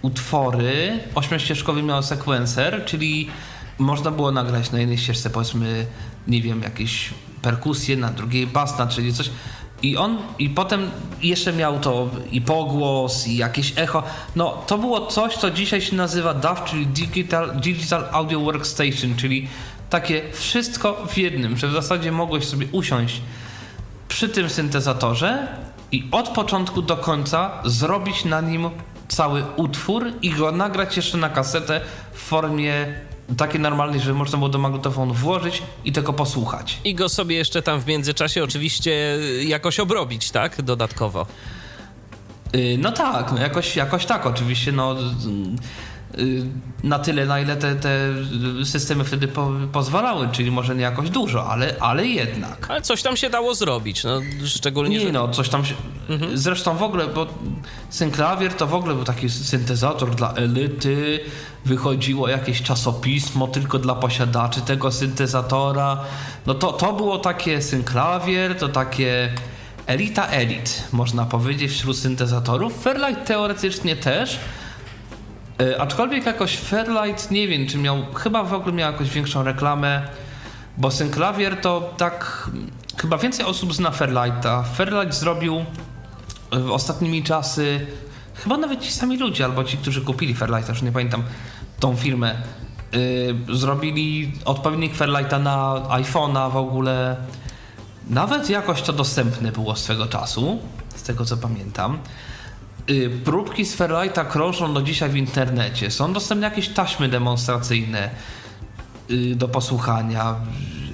utwory. 0.02 1.00
Ośmiościeżkowy 1.16 1.84
miał 1.84 2.04
sekwencer, 2.04 2.86
czyli 2.86 3.30
można 3.78 4.12
było 4.12 4.32
nagrać 4.32 4.72
na 4.72 4.80
jednej 4.80 4.98
ścieżce 4.98 5.30
powiedzmy, 5.30 5.86
nie 6.28 6.42
wiem, 6.42 6.62
jakieś 6.62 7.10
perkusje, 7.42 7.98
na 7.98 8.10
drugiej 8.10 8.48
bas, 8.48 8.80
na 8.80 8.88
trzeciej 8.88 9.14
coś. 9.14 9.30
I 9.84 9.98
on, 9.98 10.18
i 10.40 10.50
potem 10.50 10.92
jeszcze 11.22 11.54
miał 11.54 11.80
to 11.80 12.10
i 12.32 12.42
pogłos, 12.42 13.28
i 13.28 13.38
jakieś 13.38 13.74
echo. 13.76 14.04
No, 14.36 14.64
to 14.68 14.78
było 14.78 15.06
coś, 15.06 15.36
co 15.36 15.52
dzisiaj 15.52 15.82
się 15.82 15.96
nazywa 15.96 16.34
DAW, 16.34 16.64
czyli 16.66 16.88
Digital, 16.88 17.52
Digital 17.60 18.06
Audio 18.12 18.40
Workstation, 18.40 19.16
czyli 19.16 19.48
takie 19.90 20.22
wszystko 20.34 21.08
w 21.08 21.18
jednym, 21.18 21.58
że 21.58 21.68
w 21.68 21.72
zasadzie 21.72 22.12
mogłeś 22.12 22.46
sobie 22.46 22.68
usiąść 22.72 23.22
przy 24.08 24.30
tym 24.30 24.50
syntezatorze 24.50 25.48
i 25.92 26.08
od 26.12 26.30
początku 26.30 26.82
do 26.82 26.98
końca 26.98 27.52
zrobić 27.66 28.26
na 28.26 28.42
nim 28.42 28.70
cały 29.08 29.44
utwór 29.56 30.12
i 30.22 30.30
go 30.30 30.52
nagrać 30.52 30.98
jeszcze 30.98 31.18
na 31.18 31.30
kasetę 31.30 31.82
w 32.14 32.20
formie 32.20 32.74
takiej 33.38 33.60
normalnej, 33.60 34.00
że 34.00 34.14
można 34.14 34.38
było 34.38 34.50
do 34.50 34.60
magnetofonu 34.60 35.14
włożyć 35.14 35.64
i 35.86 35.92
tego 35.92 36.14
posłuchać. 36.14 36.80
I 36.84 36.96
go 36.96 37.10
sobie 37.10 37.36
jeszcze 37.36 37.62
tam 37.62 37.80
w 37.80 37.88
międzyczasie 37.88 38.44
oczywiście 38.44 39.18
jakoś 39.46 39.80
obrobić, 39.80 40.32
tak? 40.32 40.62
Dodatkowo. 40.62 41.26
Yy, 42.54 42.78
no 42.78 42.92
tak, 42.92 43.32
no 43.32 43.42
jakoś, 43.42 43.76
jakoś 43.76 44.06
tak 44.06 44.26
oczywiście, 44.26 44.72
no 44.72 44.96
Y, 45.00 45.82
na 46.84 47.00
tyle, 47.00 47.26
na 47.26 47.40
ile 47.40 47.56
te, 47.56 47.76
te 47.76 48.14
systemy 48.66 49.04
wtedy 49.04 49.28
po, 49.28 49.52
pozwalały, 49.72 50.30
czyli 50.32 50.52
może 50.52 50.76
nie 50.76 50.82
jakoś 50.82 51.10
dużo, 51.10 51.50
ale, 51.50 51.76
ale 51.80 52.08
jednak. 52.08 52.66
Ale 52.70 52.82
coś 52.82 53.02
tam 53.02 53.18
się 53.18 53.30
dało 53.30 53.56
zrobić, 53.56 54.04
no, 54.04 54.22
szczególnie... 54.46 54.98
Nie 54.98 55.06
że... 55.06 55.12
no, 55.12 55.28
coś 55.28 55.50
tam 55.50 55.66
się... 55.66 55.76
Mhm. 56.10 56.38
Zresztą 56.38 56.78
w 56.78 56.84
ogóle, 56.84 57.08
bo 57.08 57.28
Synclavier 57.90 58.54
to 58.54 58.68
w 58.68 58.74
ogóle 58.74 58.96
był 58.96 59.04
taki 59.04 59.30
syntezator 59.30 60.16
dla 60.16 60.34
elity, 60.34 61.20
wychodziło 61.66 62.28
jakieś 62.30 62.62
czasopismo 62.62 63.48
tylko 63.48 63.80
dla 63.80 63.96
posiadaczy 63.96 64.62
tego 64.62 64.92
syntezatora. 64.92 65.98
No 66.46 66.54
to, 66.54 66.72
to 66.72 66.94
było 66.94 67.18
takie 67.18 67.62
Synclavier, 67.62 68.58
to 68.58 68.70
takie 68.70 69.30
elita 69.88 70.28
elit, 70.28 70.84
można 70.92 71.26
powiedzieć, 71.26 71.72
wśród 71.72 71.98
syntezatorów. 71.98 72.84
Fairlight 72.84 73.26
teoretycznie 73.26 73.96
też, 73.96 74.40
aczkolwiek 75.80 76.26
jakoś 76.26 76.58
Fairlight, 76.58 77.32
nie 77.32 77.48
wiem, 77.48 77.68
czy 77.68 77.78
miał, 77.78 78.06
chyba 78.14 78.44
w 78.44 78.54
ogóle 78.54 78.74
miał 78.74 78.92
jakąś 78.92 79.10
większą 79.10 79.44
reklamę, 79.44 80.08
bo 80.78 80.92
Synclavier 80.92 81.62
to 81.62 81.94
tak, 81.98 82.50
chyba 82.98 83.18
więcej 83.18 83.46
osób 83.46 83.74
zna 83.74 83.92
Fairlighta. 83.92 84.64
Fairlight 84.64 85.14
zrobił 85.14 85.66
w 86.52 86.72
ostatnimi 86.72 87.24
czasy, 87.24 87.88
chyba 88.36 88.58
nawet 88.58 88.82
ci 88.82 88.92
sami 88.92 89.18
ludzie, 89.18 89.46
albo 89.46 89.64
ci, 89.64 89.78
którzy 89.78 90.02
kupili 90.02 90.36
Fairlighta, 90.36 90.72
już 90.72 90.82
nie 90.82 90.92
pamiętam, 90.92 91.24
tą 91.80 91.96
firmę, 91.96 92.36
yy, 93.48 93.56
zrobili 93.56 94.34
odpowiednik 94.46 94.96
Fairlighta 94.96 95.40
na 95.40 95.74
iPhone'a 95.90 96.52
w 96.52 96.56
ogóle. 96.56 97.16
Nawet 98.10 98.50
jakoś 98.50 98.82
to 98.82 98.94
dostępne 98.94 99.52
było 99.52 99.76
swego 99.76 100.06
czasu, 100.06 100.60
z 100.96 101.04
tego 101.04 101.26
co 101.26 101.38
pamiętam. 101.38 102.00
Y, 102.92 103.10
próbki 103.10 103.66
z 103.66 103.76
Fairlighta 103.76 104.26
krążą 104.26 104.74
do 104.74 104.82
dzisiaj 104.82 105.10
w 105.10 105.16
internecie. 105.16 105.92
Są 105.92 106.14
dostępne 106.14 106.48
jakieś 106.48 106.70
taśmy 106.70 107.10
demonstracyjne 107.10 108.10
y, 109.12 109.36
do 109.36 109.48
posłuchania. 109.48 110.36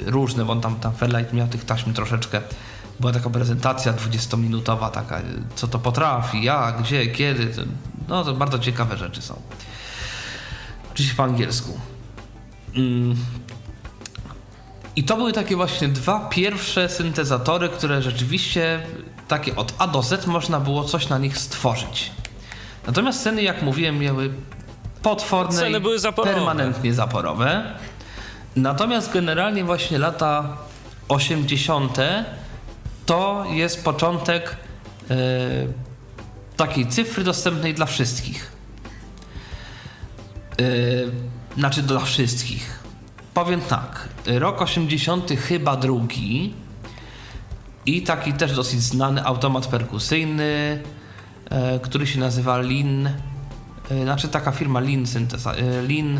Różne, 0.05 0.45
bo 0.45 0.55
tam, 0.55 0.75
tam 0.75 0.93
Fairlight 0.93 1.33
miał 1.33 1.47
tych 1.47 1.65
taśm 1.65 1.93
troszeczkę. 1.93 2.41
Była 2.99 3.13
taka 3.13 3.29
prezentacja 3.29 3.93
20-minutowa, 3.93 4.91
taka, 4.91 5.21
co 5.55 5.67
to 5.67 5.79
potrafi, 5.79 6.43
jak, 6.43 6.81
gdzie, 6.81 7.07
kiedy. 7.07 7.53
No 8.07 8.23
to 8.23 8.33
bardzo 8.33 8.59
ciekawe 8.59 8.97
rzeczy 8.97 9.21
są. 9.21 9.41
Oczywiście 10.91 11.15
po 11.15 11.23
angielsku. 11.23 11.79
Mm. 12.75 13.15
I 14.95 15.03
to 15.03 15.17
były 15.17 15.33
takie 15.33 15.55
właśnie 15.55 15.87
dwa 15.87 16.19
pierwsze 16.19 16.89
syntezatory, 16.89 17.69
które 17.69 18.01
rzeczywiście 18.01 18.83
takie 19.27 19.55
od 19.55 19.73
A 19.77 19.87
do 19.87 20.03
Z 20.03 20.27
można 20.27 20.59
było 20.59 20.83
coś 20.83 21.09
na 21.09 21.17
nich 21.17 21.37
stworzyć. 21.37 22.11
Natomiast 22.87 23.23
ceny, 23.23 23.43
jak 23.43 23.61
mówiłem, 23.61 23.99
miały 23.99 24.29
potworne 25.01 25.59
ceny 25.59 25.79
były 25.79 25.99
zaporowe. 25.99 26.33
permanentnie 26.33 26.93
zaporowe. 26.93 27.73
Natomiast 28.55 29.13
generalnie 29.13 29.63
właśnie 29.63 29.97
lata 29.97 30.57
80. 31.07 31.97
to 33.05 33.45
jest 33.49 33.83
początek 33.83 34.57
yy, 35.09 35.15
takiej 36.57 36.87
cyfry 36.87 37.23
dostępnej 37.23 37.73
dla 37.73 37.85
wszystkich. 37.85 38.51
Yy, 40.59 41.11
znaczy 41.57 41.81
dla 41.81 41.99
wszystkich. 41.99 42.79
Powiem 43.33 43.61
tak, 43.61 44.09
rok 44.25 44.61
80 44.61 45.31
chyba 45.31 45.75
drugi 45.75 46.53
i 47.87 48.01
taki 48.01 48.33
też 48.33 48.55
dosyć 48.55 48.81
znany 48.81 49.25
automat 49.25 49.67
perkusyjny, 49.67 50.83
e, 51.49 51.79
który 51.79 52.07
się 52.07 52.19
nazywa 52.19 52.61
Lin. 52.61 53.07
E, 53.07 54.03
znaczy 54.03 54.27
taka 54.27 54.51
firma 54.51 54.79
Lin 54.79 55.07
Syntesa, 55.07 55.53
e, 55.53 55.81
Lin, 55.81 56.19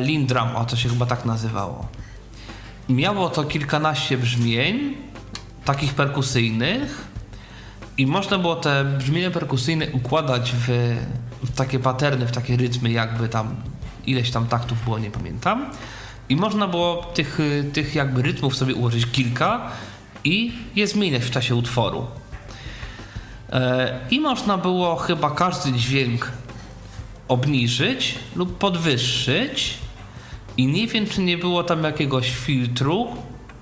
Lin 0.00 0.26
Drum, 0.26 0.56
o 0.56 0.64
to 0.64 0.76
się 0.76 0.88
chyba 0.88 1.06
tak 1.06 1.24
nazywało. 1.24 1.88
Miało 2.88 3.30
to 3.30 3.44
kilkanaście 3.44 4.18
brzmień, 4.18 4.96
takich 5.64 5.94
perkusyjnych, 5.94 7.08
i 7.98 8.06
można 8.06 8.38
było 8.38 8.56
te 8.56 8.84
brzmienia 8.84 9.30
perkusyjne 9.30 9.86
układać 9.92 10.52
w, 10.52 10.96
w 11.42 11.56
takie 11.56 11.78
paterny, 11.78 12.26
w 12.26 12.32
takie 12.32 12.56
rytmy, 12.56 12.90
jakby 12.90 13.28
tam 13.28 13.56
ileś 14.06 14.30
tam 14.30 14.46
taktów 14.46 14.84
było, 14.84 14.98
nie 14.98 15.10
pamiętam. 15.10 15.70
I 16.28 16.36
można 16.36 16.68
było 16.68 17.02
tych, 17.14 17.38
tych 17.72 17.94
jakby 17.94 18.22
rytmów 18.22 18.56
sobie 18.56 18.74
ułożyć 18.74 19.06
kilka 19.06 19.70
i 20.24 20.52
je 20.76 20.86
zmieniać 20.86 21.22
w 21.22 21.30
czasie 21.30 21.54
utworu. 21.54 22.06
E, 23.52 24.00
I 24.10 24.20
można 24.20 24.58
było 24.58 24.96
chyba 24.96 25.30
każdy 25.30 25.72
dźwięk 25.72 26.32
obniżyć 27.28 28.14
lub 28.36 28.58
podwyższyć. 28.58 29.74
I 30.56 30.66
nie 30.66 30.86
wiem, 30.86 31.06
czy 31.06 31.20
nie 31.20 31.38
było 31.38 31.62
tam 31.62 31.84
jakiegoś 31.84 32.30
filtru, 32.30 33.08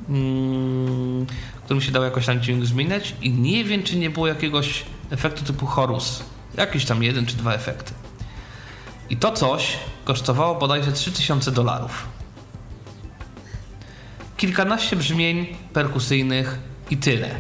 mm, 0.09 1.27
którym 1.65 1.81
się 1.81 1.93
dało 1.93 2.05
jakoś 2.05 2.27
tam 2.27 2.41
dźwięk 2.41 2.65
zmieniać. 2.65 3.15
I 3.23 3.31
nie 3.31 3.65
wiem, 3.65 3.83
czy 3.83 3.97
nie 3.97 4.11
było 4.11 4.27
jakiegoś 4.27 4.85
efektu 5.11 5.45
typu 5.45 5.67
chorus. 5.67 6.23
Jakiś 6.57 6.85
tam 6.85 7.03
jeden 7.03 7.27
czy 7.27 7.37
dwa 7.37 7.55
efekty. 7.55 7.93
I 9.11 9.17
to 9.17 9.33
coś 9.33 9.79
kosztowało 10.05 10.55
bodajże 10.55 10.93
3000 10.93 11.53
dolarów 11.53 12.16
kilkanaście 14.37 14.97
brzmień 14.97 15.47
perkusyjnych 15.73 16.59
i 16.91 16.97
tyle. 16.97 17.31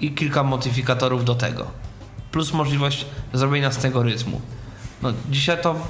I 0.00 0.12
kilka 0.12 0.42
modyfikatorów 0.42 1.24
do 1.24 1.34
tego. 1.34 1.66
Plus 2.32 2.52
możliwość 2.52 3.06
zrobienia 3.32 3.72
z 3.72 3.76
tego 3.76 4.02
rytmu. 4.02 4.40
No, 5.02 5.12
dzisiaj 5.30 5.62
to 5.62 5.86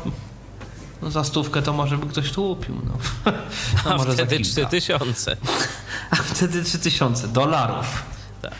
no, 1.03 1.11
za 1.11 1.25
stówkę 1.25 1.63
to 1.63 1.73
może 1.73 1.99
by 1.99 2.07
ktoś 2.07 2.33
tu 2.33 2.51
upił. 2.51 2.75
No. 2.87 2.93
no 3.85 3.95
A 3.95 3.97
może 3.97 4.13
wtedy 4.13 4.41
trzy 4.41 4.67
tysiące. 4.67 5.37
A 6.11 6.17
wtedy 6.17 6.65
trzy 6.65 6.79
tysiące 6.79 7.29
dolarów. 7.29 8.03
Tak. 8.43 8.53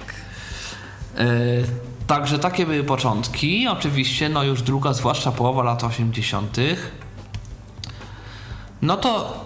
E, 1.19 1.27
także 2.07 2.39
takie 2.39 2.67
były 2.67 2.85
początki. 2.85 3.69
Oczywiście, 3.69 4.29
no 4.29 4.43
już 4.43 4.63
druga, 4.63 4.93
zwłaszcza 4.93 5.33
połowa 5.33 5.63
lat 5.63 5.85
80. 5.85 6.57
No 8.83 8.97
to 8.97 9.40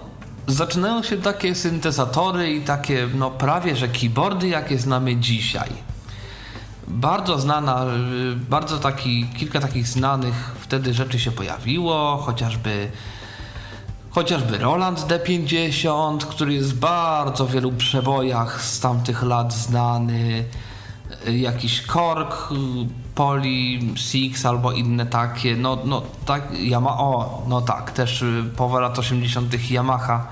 zaczynają 0.47 1.03
się 1.03 1.17
takie 1.17 1.55
syntezatory 1.55 2.55
i 2.55 2.61
takie 2.61 3.09
no 3.15 3.31
prawie 3.31 3.77
że 3.77 3.89
keyboardy, 3.89 4.49
jakie 4.49 4.79
znamy 4.79 5.17
dzisiaj. 5.17 5.71
Bardzo 6.89 7.39
znana, 7.39 7.87
bardzo 8.49 8.79
taki, 8.79 9.27
kilka 9.39 9.61
takich 9.61 9.87
znanych 9.87 10.55
wtedy 10.61 10.95
rzeczy 10.95 11.19
się 11.19 11.31
pojawiło, 11.33 12.17
chociażby 12.17 12.91
chociażby 14.11 14.59
Roland 14.59 15.01
D50, 15.01 16.19
który 16.19 16.55
jest 16.55 16.75
w 16.75 16.79
bardzo 16.79 17.47
wielu 17.47 17.73
przebojach 17.73 18.63
z 18.63 18.81
tamtych 18.81 19.23
lat 19.23 19.55
znany, 19.55 20.45
jakiś 21.27 21.83
Korg, 21.83 22.49
Poly 23.15 23.81
Six 23.97 24.47
albo 24.47 24.73
inne 24.73 25.07
takie, 25.07 25.57
no, 25.57 25.79
no 25.85 26.03
tak, 26.27 26.43
Yamaha, 26.53 26.99
o, 26.99 27.43
no 27.49 27.61
tak, 27.61 27.91
też 27.91 28.23
y, 28.23 28.45
połowa 28.57 28.81
lat 28.81 28.99
80. 28.99 29.71
Yamaha 29.71 30.27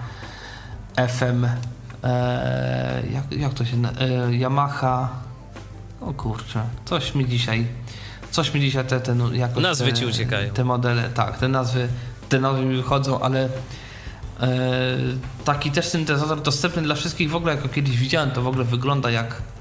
FM, 0.97 1.47
e, 2.05 3.03
jak, 3.12 3.33
jak 3.33 3.55
to 3.55 3.64
się, 3.64 3.76
e, 3.76 4.35
Yamaha, 4.35 5.09
o 6.01 6.12
kurczę, 6.12 6.62
coś 6.85 7.14
mi 7.14 7.28
dzisiaj, 7.28 7.66
coś 8.30 8.55
mi 8.55 8.61
dzisiaj 8.61 8.85
te, 8.85 9.01
te 9.01 9.14
no, 9.14 9.33
jakoś 9.33 9.62
nazwy 9.62 9.91
te, 9.91 9.99
ci 9.99 10.07
uciekają. 10.07 10.53
Te 10.53 10.64
modele, 10.64 11.09
tak, 11.09 11.39
te 11.39 11.49
nazwy, 11.49 11.89
te 12.28 12.41
nazwy 12.41 12.64
mi 12.64 12.76
wychodzą, 12.76 13.20
ale 13.20 13.49
e, 14.41 14.49
taki 15.45 15.70
też 15.70 15.89
syntezator 15.89 16.43
dostępny 16.43 16.83
dla 16.83 16.95
wszystkich, 16.95 17.30
w 17.30 17.37
ogóle 17.37 17.55
jak 17.55 17.72
kiedyś 17.72 17.97
widziałem, 17.97 18.30
to 18.30 18.43
w 18.43 18.47
ogóle 18.47 18.64
wygląda 18.64 19.11
jak 19.11 19.51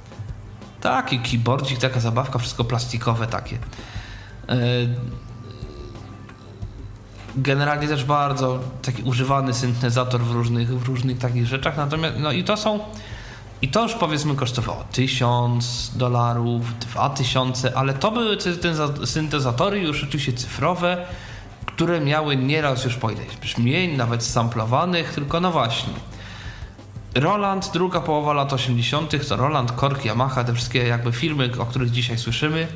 Taki 0.82 1.20
keyboardzik, 1.20 1.80
taka 1.80 2.00
zabawka, 2.00 2.40
wszystko 2.40 2.64
plastikowe 2.64 3.28
takie. 3.28 3.58
E, 4.50 4.58
generalnie 7.36 7.88
też 7.88 8.06
bardzo 8.06 8.60
taki 8.82 9.04
używany 9.04 9.54
syntezator 9.54 10.22
w 10.22 10.32
różnych, 10.32 10.80
w 10.80 10.88
różnych 10.88 11.18
takich 11.18 11.46
rzeczach. 11.46 11.78
Natomiast, 11.78 12.16
no 12.20 12.32
i 12.32 12.44
to 12.44 12.58
są 12.58 12.80
I 13.62 13.68
to 13.68 13.84
już 13.84 13.94
powiedzmy 13.94 14.36
kosztowało 14.36 14.84
1000 14.92 15.92
dolarów, 15.96 16.80
2000, 16.80 17.78
ale 17.78 17.94
to 17.94 18.12
były 18.12 18.38
te 18.38 18.52
syntezatory 19.06 19.80
już 19.80 19.98
rzeczywiście 19.98 20.34
cyfrowe, 20.34 21.06
które 21.66 22.02
miały 22.02 22.38
nieraz 22.38 22.86
już 22.86 22.96
po 22.96 23.12
ileś 23.12 23.38
brzmień, 23.42 23.98
nawet 23.98 24.24
samplowanych, 24.24 25.14
tylko 25.14 25.40
no 25.40 25.52
właśnie. 25.52 25.94
Roland, 27.16 27.72
druga 27.74 28.02
połowa 28.02 28.34
lat 28.34 28.54
80., 28.54 29.28
to 29.28 29.36
Roland, 29.36 29.72
Korg, 29.72 30.06
Yamaha, 30.06 30.44
te 30.44 30.54
wszystkie 30.54 30.88
jakby 30.88 31.12
firmy, 31.12 31.50
o 31.60 31.66
których 31.66 31.92
dzisiaj 31.92 32.18
słyszymy, 32.18 32.68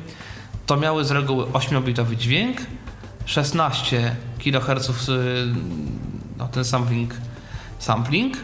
to 0.66 0.76
miały 0.76 1.04
z 1.04 1.10
reguły 1.10 1.44
8-bitowy 1.44 2.16
dźwięk, 2.16 2.56
16 3.24 4.16
kHz 4.38 5.10
no, 6.38 6.48
ten 6.48 6.64
sampling, 6.64 7.14
sampling. 7.78 8.36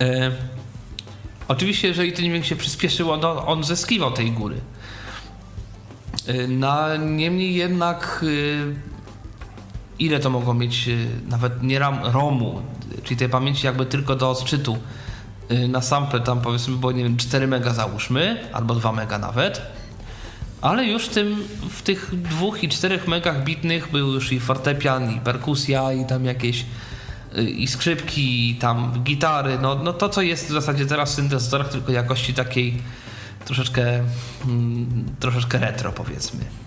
E, 0.00 0.30
oczywiście, 1.48 1.88
jeżeli 1.88 2.12
ten 2.12 2.24
dźwięk 2.24 2.44
się 2.44 2.56
przyspieszył, 2.56 3.10
on, 3.10 3.20
on 3.24 3.64
zyskiwał 3.64 4.12
tej 4.12 4.32
góry. 4.32 4.60
E, 6.26 6.46
na, 6.48 6.96
niemniej 6.96 7.54
jednak 7.54 8.24
e, 8.24 8.90
ile 9.98 10.20
to 10.20 10.30
mogło 10.30 10.54
mieć 10.54 10.88
nawet 11.28 11.62
nie 11.62 11.78
RAM, 11.78 11.98
ROMu, 12.02 12.62
czyli 13.04 13.16
tej 13.16 13.28
pamięci 13.28 13.66
jakby 13.66 13.86
tylko 13.86 14.16
do 14.16 14.30
odczytu 14.30 14.78
e, 15.48 15.68
na 15.68 15.80
sample 15.80 16.20
tam 16.20 16.40
powiedzmy 16.40 16.76
było 16.76 16.92
nie 16.92 17.02
wiem 17.02 17.16
4 17.16 17.46
mega 17.46 17.74
załóżmy, 17.74 18.48
albo 18.52 18.74
2 18.74 18.92
mega 18.92 19.18
nawet. 19.18 19.62
Ale 20.60 20.84
już 20.84 21.06
w, 21.06 21.08
tym, 21.08 21.48
w 21.70 21.82
tych 21.82 22.10
dwóch 22.22 22.62
i 22.62 22.68
czterech 22.68 23.08
megach 23.08 23.44
bitnych 23.44 23.90
był 23.90 24.12
już 24.12 24.32
i 24.32 24.40
fortepian, 24.40 25.16
i 25.16 25.20
perkusja, 25.20 25.92
i 25.92 26.06
tam 26.06 26.24
jakieś 26.24 26.64
e, 27.36 27.42
i 27.42 27.66
skrzypki, 27.66 28.50
i 28.50 28.54
tam 28.54 29.02
gitary, 29.02 29.58
no, 29.62 29.74
no 29.74 29.92
to 29.92 30.08
co 30.08 30.22
jest 30.22 30.46
w 30.46 30.52
zasadzie 30.52 30.86
teraz 30.86 31.12
w 31.12 31.14
syntezatorach, 31.14 31.68
tylko 31.68 31.92
jakości 31.92 32.34
takiej 32.34 32.82
troszeczkę, 33.44 34.04
mm, 34.44 35.04
troszeczkę 35.20 35.58
retro 35.58 35.92
powiedzmy. 35.92 36.59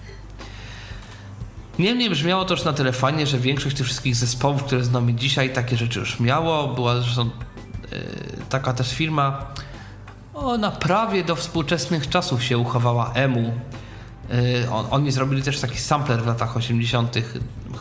Niemniej 1.80 2.10
brzmiało 2.10 2.46
to 2.46 2.54
już 2.54 2.64
na 2.64 2.74
tyle 2.74 2.92
fajnie, 2.92 3.28
że 3.28 3.40
większość 3.40 3.76
tych 3.76 3.86
wszystkich 3.86 4.16
zespołów, 4.16 4.64
które 4.64 4.84
znamy 4.84 5.14
dzisiaj, 5.14 5.54
takie 5.54 5.78
rzeczy 5.78 6.00
już 6.00 6.20
miało. 6.20 6.68
Była 6.68 7.02
zresztą 7.02 7.24
yy, 7.24 7.30
taka 8.50 8.74
też 8.74 8.94
firma, 8.94 9.46
ona 10.34 10.72
prawie 10.72 11.24
do 11.24 11.36
współczesnych 11.36 12.10
czasów 12.10 12.44
się 12.44 12.58
uchowała, 12.58 13.12
EMU. 13.14 13.54
Yy, 14.30 14.72
on, 14.72 14.86
oni 14.92 15.12
zrobili 15.12 15.44
też 15.44 15.60
taki 15.60 15.78
sampler 15.78 16.24
w 16.24 16.28
latach 16.28 16.58
80., 16.58 17.16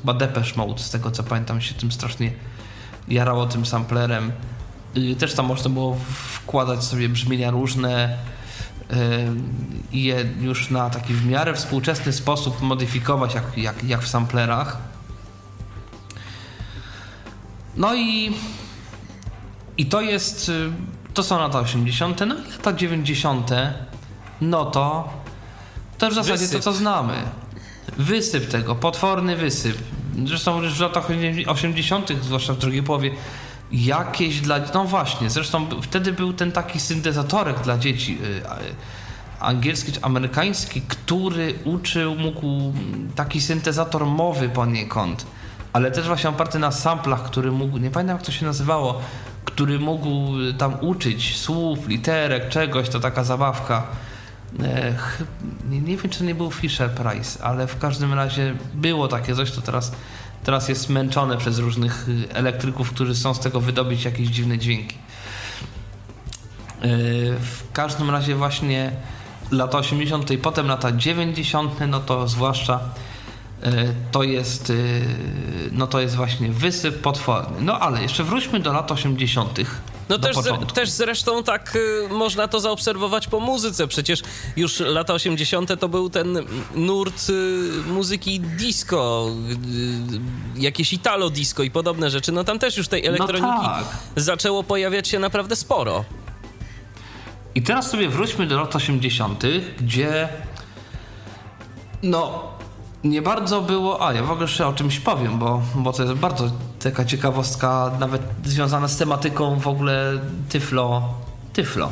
chyba 0.01 0.14
Depeche 0.14 0.57
Mode, 0.57 0.78
z 0.78 0.90
tego 0.90 1.11
co 1.11 1.22
pamiętam, 1.22 1.61
się 1.61 1.74
tym 1.74 1.93
strasznie 1.93 2.32
jarało 3.09 3.47
tym 3.47 3.66
samplerem. 3.66 4.32
Yy, 4.95 5.16
też 5.16 5.34
tam 5.34 5.47
można 5.47 5.70
było 5.70 5.97
wkładać 6.34 6.84
sobie 6.84 7.09
brzmienia 7.09 7.51
różne 7.51 8.18
i 9.93 10.05
je 10.05 10.24
już 10.41 10.70
na 10.70 10.91
taki 10.91 11.14
w 11.14 11.26
miarę 11.26 11.55
współczesny 11.55 12.12
sposób 12.12 12.62
modyfikować, 12.62 13.35
jak, 13.35 13.59
jak, 13.59 13.85
jak 13.85 14.03
w 14.03 14.09
samplerach. 14.09 14.78
No 17.76 17.95
i, 17.95 18.35
i 19.78 19.87
to 19.87 20.01
jest, 20.01 20.49
y, 20.49 20.70
to 21.14 21.22
są 21.22 21.39
lata 21.39 21.61
80., 21.61 22.20
no 22.26 22.35
i 22.35 22.51
lata 22.51 22.72
90., 22.72 23.51
no 24.41 24.64
to 24.64 25.09
to 25.99 26.11
w 26.11 26.14
zasadzie 26.14 26.39
wysyp. 26.39 26.59
to, 26.59 26.62
co 26.62 26.72
znamy. 26.72 27.14
Wysyp 27.99 28.49
tego, 28.49 28.74
potworny 28.74 29.37
wysyp. 29.37 29.78
Zresztą 30.24 30.62
już 30.62 30.74
w 30.74 30.80
latach 30.80 31.09
80., 31.47 32.12
zwłaszcza 32.22 32.53
w 32.53 32.59
drugiej 32.59 32.83
połowie, 32.83 33.11
jakieś 33.72 34.40
dla. 34.40 34.60
No 34.74 34.84
właśnie, 34.84 35.30
zresztą 35.30 35.66
wtedy 35.82 36.12
był 36.12 36.32
ten 36.32 36.52
taki 36.52 36.80
syntezatorek 36.80 37.60
dla 37.60 37.78
dzieci. 37.78 38.18
Y, 38.22 38.26
y, 38.26 38.74
angielski 39.42 39.92
czy 39.92 40.02
amerykański, 40.02 40.82
który 40.82 41.54
uczył, 41.64 42.14
mógł 42.14 42.72
taki 43.14 43.40
syntezator 43.40 44.06
mowy 44.06 44.48
poniekąd, 44.48 45.26
ale 45.72 45.90
też 45.90 46.06
właśnie 46.06 46.30
oparty 46.30 46.58
na 46.58 46.70
samplach, 46.70 47.22
który 47.22 47.52
mógł, 47.52 47.78
nie 47.78 47.90
pamiętam 47.90 48.16
jak 48.16 48.26
to 48.26 48.32
się 48.32 48.46
nazywało, 48.46 49.00
który 49.44 49.78
mógł 49.78 50.08
tam 50.58 50.74
uczyć 50.80 51.36
słów, 51.38 51.88
literek, 51.88 52.48
czegoś, 52.48 52.88
to 52.88 53.00
taka 53.00 53.24
zabawka. 53.24 53.86
Nie, 55.70 55.80
nie 55.80 55.96
wiem, 55.96 56.10
czy 56.10 56.18
to 56.18 56.24
nie 56.24 56.34
był 56.34 56.50
Fisher 56.50 56.90
Price, 56.90 57.44
ale 57.44 57.66
w 57.66 57.78
każdym 57.78 58.14
razie 58.14 58.54
było 58.74 59.08
takie 59.08 59.34
coś, 59.34 59.50
to 59.50 59.62
teraz 59.62 59.92
teraz 60.45 60.68
jest 60.68 60.82
zmęczone 60.82 61.36
przez 61.36 61.59
różnych 61.59 62.09
y, 62.09 62.34
elektryków, 62.34 62.90
którzy 62.90 63.14
chcą 63.14 63.34
z 63.34 63.40
tego 63.40 63.61
wydobyć 63.61 64.05
jakieś 64.05 64.28
dziwne 64.28 64.59
dźwięki. 64.59 64.95
Y, 64.95 64.99
w 67.40 67.72
każdym 67.72 68.11
razie 68.11 68.34
właśnie 68.34 68.93
lata 69.51 69.78
80. 69.78 70.30
i 70.30 70.38
potem 70.38 70.66
lata 70.66 70.93
90. 70.93 71.80
no 71.88 72.01
to 72.01 72.28
zwłaszcza 72.28 72.80
to 74.12 74.22
jest 74.22 74.72
no 75.72 75.86
to 75.86 76.00
jest 76.00 76.16
właśnie 76.16 76.48
wysyp 76.48 77.00
potworny. 77.00 77.60
No 77.60 77.80
ale 77.80 78.02
jeszcze 78.02 78.24
wróćmy 78.24 78.60
do 78.60 78.72
lat 78.72 78.92
80. 78.92 79.58
No 80.08 80.18
też, 80.18 80.36
z, 80.36 80.72
też 80.74 80.90
zresztą 80.90 81.42
tak 81.42 81.76
y, 81.76 82.08
można 82.08 82.48
to 82.48 82.60
zaobserwować 82.60 83.28
po 83.28 83.40
muzyce. 83.40 83.88
Przecież 83.88 84.22
już 84.56 84.80
lata 84.80 85.14
80. 85.14 85.80
to 85.80 85.88
był 85.88 86.10
ten 86.10 86.38
nurt 86.74 87.30
y, 87.30 87.32
muzyki 87.86 88.40
disco, 88.40 89.28
y, 90.56 90.60
jakieś 90.60 90.92
italo 90.92 91.30
disco 91.30 91.62
i 91.62 91.70
podobne 91.70 92.10
rzeczy. 92.10 92.32
No 92.32 92.44
tam 92.44 92.58
też 92.58 92.76
już 92.76 92.88
tej 92.88 93.02
no 93.02 93.08
elektroniki 93.08 93.46
no 93.46 93.62
tak. 93.62 93.84
zaczęło 94.16 94.62
pojawiać 94.62 95.08
się 95.08 95.18
naprawdę 95.18 95.56
sporo. 95.56 96.04
I 97.54 97.62
teraz 97.62 97.90
sobie 97.90 98.08
wróćmy 98.08 98.46
do 98.46 98.56
lat 98.56 98.76
80., 98.76 99.44
gdzie 99.80 100.28
no 102.02 102.51
nie 103.05 103.22
bardzo 103.22 103.61
było. 103.61 104.07
A 104.07 104.12
ja 104.12 104.22
w 104.22 104.30
ogóle 104.30 104.44
jeszcze 104.44 104.66
o 104.66 104.72
czymś 104.72 105.00
powiem, 105.00 105.38
bo, 105.38 105.62
bo 105.74 105.92
to 105.92 106.03
jest 106.03 106.14
bardzo 106.14 106.50
taka 106.82 107.05
ciekawostka, 107.05 107.90
nawet 108.00 108.22
związana 108.44 108.88
z 108.88 108.96
tematyką 108.96 109.59
w 109.59 109.66
ogóle 109.66 110.20
Tyflo. 110.48 111.03
Tyflo. 111.53 111.88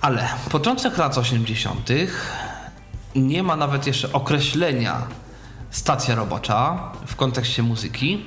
Ale 0.00 0.28
początek 0.50 0.98
lat 0.98 1.18
80. 1.18 1.88
nie 3.14 3.42
ma 3.42 3.56
nawet 3.56 3.86
jeszcze 3.86 4.12
określenia 4.12 5.02
stacja 5.70 6.14
robocza 6.14 6.78
w 7.06 7.16
kontekście 7.16 7.62
muzyki, 7.62 8.24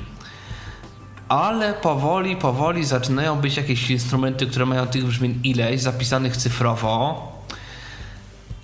ale 1.29 1.73
powoli, 1.73 2.35
powoli 2.35 2.85
zaczynają 2.85 3.35
być 3.35 3.57
jakieś 3.57 3.89
instrumenty, 3.89 4.47
które 4.47 4.65
mają 4.65 4.87
tych 4.87 5.05
brzmień 5.05 5.39
ileś, 5.43 5.81
zapisanych 5.81 6.37
cyfrowo 6.37 7.34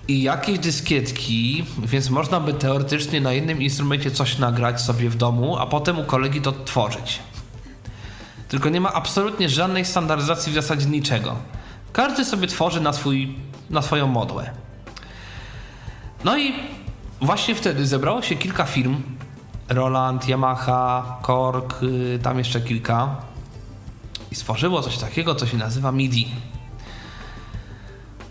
i 0.08 0.22
jakieś 0.22 0.58
dyskietki, 0.58 1.64
więc 1.78 2.10
można 2.10 2.40
by 2.40 2.54
teoretycznie 2.54 3.20
na 3.20 3.32
jednym 3.32 3.62
instrumencie 3.62 4.10
coś 4.10 4.38
nagrać 4.38 4.80
sobie 4.80 5.10
w 5.10 5.16
domu, 5.16 5.56
a 5.56 5.66
potem 5.66 5.98
u 5.98 6.04
kolegi 6.04 6.40
to 6.40 6.52
tworzyć. 6.52 7.20
Tylko 8.48 8.68
nie 8.68 8.80
ma 8.80 8.92
absolutnie 8.92 9.48
żadnej 9.48 9.84
standaryzacji 9.84 10.52
w 10.52 10.54
zasadzie 10.54 10.86
niczego. 10.86 11.36
Każdy 11.92 12.24
sobie 12.24 12.46
tworzy 12.46 12.80
na, 12.80 12.92
swój, 12.92 13.34
na 13.70 13.82
swoją 13.82 14.06
modłę. 14.06 14.50
No 16.24 16.38
i 16.38 16.52
właśnie 17.20 17.54
wtedy 17.54 17.86
zebrało 17.86 18.22
się 18.22 18.36
kilka 18.36 18.64
firm. 18.64 19.02
Roland, 19.68 20.28
Yamaha, 20.28 21.18
Korg, 21.22 21.82
y, 21.82 22.18
tam 22.22 22.38
jeszcze 22.38 22.60
kilka. 22.60 23.16
I 24.30 24.34
stworzyło 24.34 24.82
coś 24.82 24.98
takiego, 24.98 25.34
co 25.34 25.46
się 25.46 25.56
nazywa 25.56 25.92
MIDI 25.92 26.28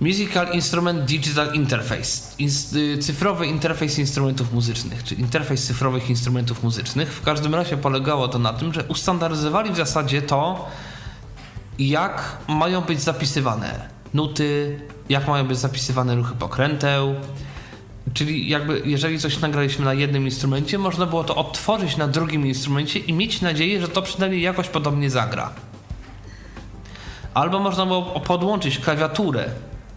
Musical 0.01 0.53
Instrument 0.53 1.05
Digital 1.05 1.53
Interface. 1.53 2.41
Y, 2.75 2.97
cyfrowy 2.97 3.47
interfejs 3.47 3.99
instrumentów 3.99 4.53
muzycznych, 4.53 5.03
czy 5.03 5.15
interfejs 5.15 5.67
cyfrowych 5.67 6.09
instrumentów 6.09 6.63
muzycznych. 6.63 7.13
W 7.13 7.21
każdym 7.21 7.55
razie 7.55 7.77
polegało 7.77 8.27
to 8.27 8.39
na 8.39 8.53
tym, 8.53 8.73
że 8.73 8.83
ustandaryzowali 8.83 9.71
w 9.71 9.75
zasadzie 9.75 10.21
to, 10.21 10.67
jak 11.79 12.37
mają 12.47 12.81
być 12.81 13.01
zapisywane 13.01 13.89
nuty, 14.13 14.79
jak 15.09 15.27
mają 15.27 15.47
być 15.47 15.57
zapisywane 15.57 16.15
ruchy 16.15 16.35
pokręteł. 16.35 17.15
Czyli 18.13 18.49
jakby 18.49 18.81
jeżeli 18.85 19.19
coś 19.19 19.39
nagraliśmy 19.39 19.85
na 19.85 19.93
jednym 19.93 20.25
instrumencie, 20.25 20.77
można 20.77 21.05
było 21.05 21.23
to 21.23 21.35
odtworzyć 21.35 21.97
na 21.97 22.07
drugim 22.07 22.47
instrumencie 22.47 22.99
i 22.99 23.13
mieć 23.13 23.41
nadzieję, 23.41 23.81
że 23.81 23.87
to 23.87 24.01
przynajmniej 24.01 24.41
jakoś 24.41 24.69
podobnie 24.69 25.09
zagra. 25.09 25.53
Albo 27.33 27.59
można 27.59 27.85
było 27.85 28.19
podłączyć 28.19 28.79
klawiaturę 28.79 29.49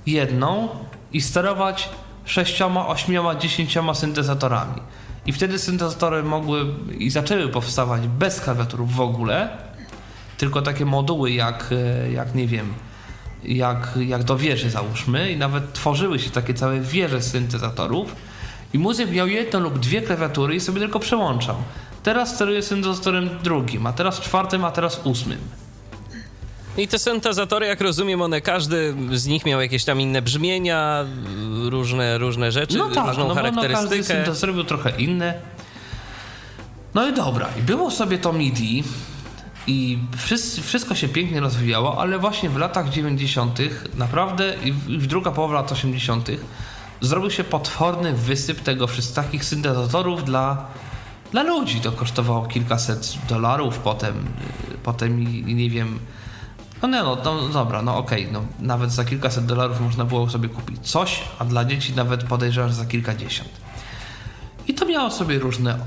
jedną 0.07 0.69
i 1.13 1.21
sterować 1.21 1.89
sześcioma, 2.25 2.87
ośmioma, 2.89 3.35
dziesięcioma 3.35 3.95
syntezatorami. 3.95 4.81
I 5.27 5.33
wtedy 5.33 5.59
syntezatory 5.59 6.23
mogły 6.23 6.67
i 6.99 7.11
zaczęły 7.11 7.49
powstawać 7.49 8.09
bez 8.09 8.41
klawiatur 8.41 8.87
w 8.87 9.01
ogóle, 9.01 9.49
tylko 10.39 10.63
takie 10.63 10.85
moduły 10.85 11.31
jak, 11.33 11.71
e, 11.73 12.13
jak 12.13 12.35
nie 12.35 12.47
wiem, 12.47 12.75
jak, 13.45 13.99
jak 14.07 14.25
do 14.25 14.37
wieży 14.37 14.71
załóżmy 14.71 15.33
i 15.33 15.37
nawet 15.37 15.73
tworzyły 15.73 16.19
się 16.19 16.31
takie 16.31 16.55
całe 16.55 16.81
wieże 16.81 17.23
syntezatorów 17.23 18.17
i 18.73 18.79
muzyk 18.79 19.11
miał 19.11 19.27
jedną 19.27 19.61
lub 19.61 19.79
dwie 19.79 20.03
klawiatury 20.03 20.55
i 20.55 20.61
sobie 20.61 20.81
tylko 20.81 20.99
przełączał. 20.99 21.57
Teraz 22.03 22.35
steruje 22.35 22.63
syntezatorem 22.63 23.31
drugim, 23.43 23.87
a 23.87 23.93
teraz 23.93 24.21
czwartym, 24.21 24.65
a 24.65 24.71
teraz 24.71 25.01
ósmym. 25.05 25.39
I 26.79 26.89
te 26.89 26.99
syntezatory, 26.99 27.67
jak 27.67 27.81
rozumiem, 27.81 28.23
one 28.23 28.41
każdy 28.41 28.95
z 29.13 29.27
nich 29.27 29.47
miał 29.47 29.61
jakieś 29.61 29.85
tam 29.85 30.01
inne 30.01 30.23
brzmienia, 30.23 31.05
różne, 31.65 32.19
różne 32.19 32.53
rzeczy, 32.53 32.79
No 32.79 32.91
tak, 32.91 33.07
różną 33.09 33.29
no, 33.29 33.35
bo 33.35 33.43
no, 33.43 33.43
każdy 33.43 33.61
charakterystykę. 33.61 34.05
syntezator 34.05 34.55
był 34.55 34.65
trochę 34.65 34.91
inny. 34.91 35.35
No 36.95 37.09
i 37.09 37.13
dobra, 37.13 37.49
i 37.59 37.63
było 37.63 37.91
sobie 37.91 38.19
to 38.19 38.33
MIDI 38.33 38.85
i 39.67 39.99
wszyscy, 40.17 40.63
wszystko 40.63 40.95
się 40.95 41.09
pięknie 41.09 41.41
rozwijało, 41.41 42.01
ale 42.01 42.19
właśnie 42.19 42.51
w 42.51 42.57
latach 42.57 42.89
90. 42.89 43.59
naprawdę 43.95 44.55
i 44.65 44.73
w, 44.73 44.91
i 44.91 44.99
w 44.99 45.07
druga 45.07 45.31
połowa 45.31 45.55
lat 45.55 45.73
80. 45.73 46.29
zrobił 47.01 47.31
się 47.31 47.45
potworny 47.45 48.13
wysyp 48.13 48.61
tego 48.61 48.87
wszystkich 48.87 49.15
takich 49.25 49.45
syntezatorów 49.45 50.25
dla, 50.25 50.67
dla 51.33 51.43
ludzi. 51.43 51.81
To 51.81 51.93
kosztowało 51.93 52.47
kilkaset 52.47 53.19
dolarów, 53.29 53.79
potem, 53.79 54.25
potem 54.83 55.25
nie 55.55 55.71
wiem. 55.71 55.99
No 56.83 56.89
nie, 56.89 57.03
no, 57.03 57.17
no 57.25 57.49
dobra, 57.49 57.83
no 57.83 57.97
okej, 57.97 58.29
no, 58.33 58.43
nawet 58.61 58.93
za 58.93 59.05
kilkaset 59.05 59.47
dolarów 59.47 59.81
można 59.81 60.05
było 60.05 60.31
sobie 60.31 60.49
kupić 60.49 60.91
coś, 60.91 61.23
a 61.39 61.45
dla 61.45 61.65
dzieci 61.65 61.93
nawet 61.97 62.25
podejrzewam, 62.25 62.71
że 62.71 62.77
za 62.77 62.85
kilkadziesiąt. 62.85 63.51
I 64.69 64.75
to 64.75 64.87
miało 64.87 65.11
sobie 65.11 65.39
różne 65.39 65.75
y, 65.75 65.79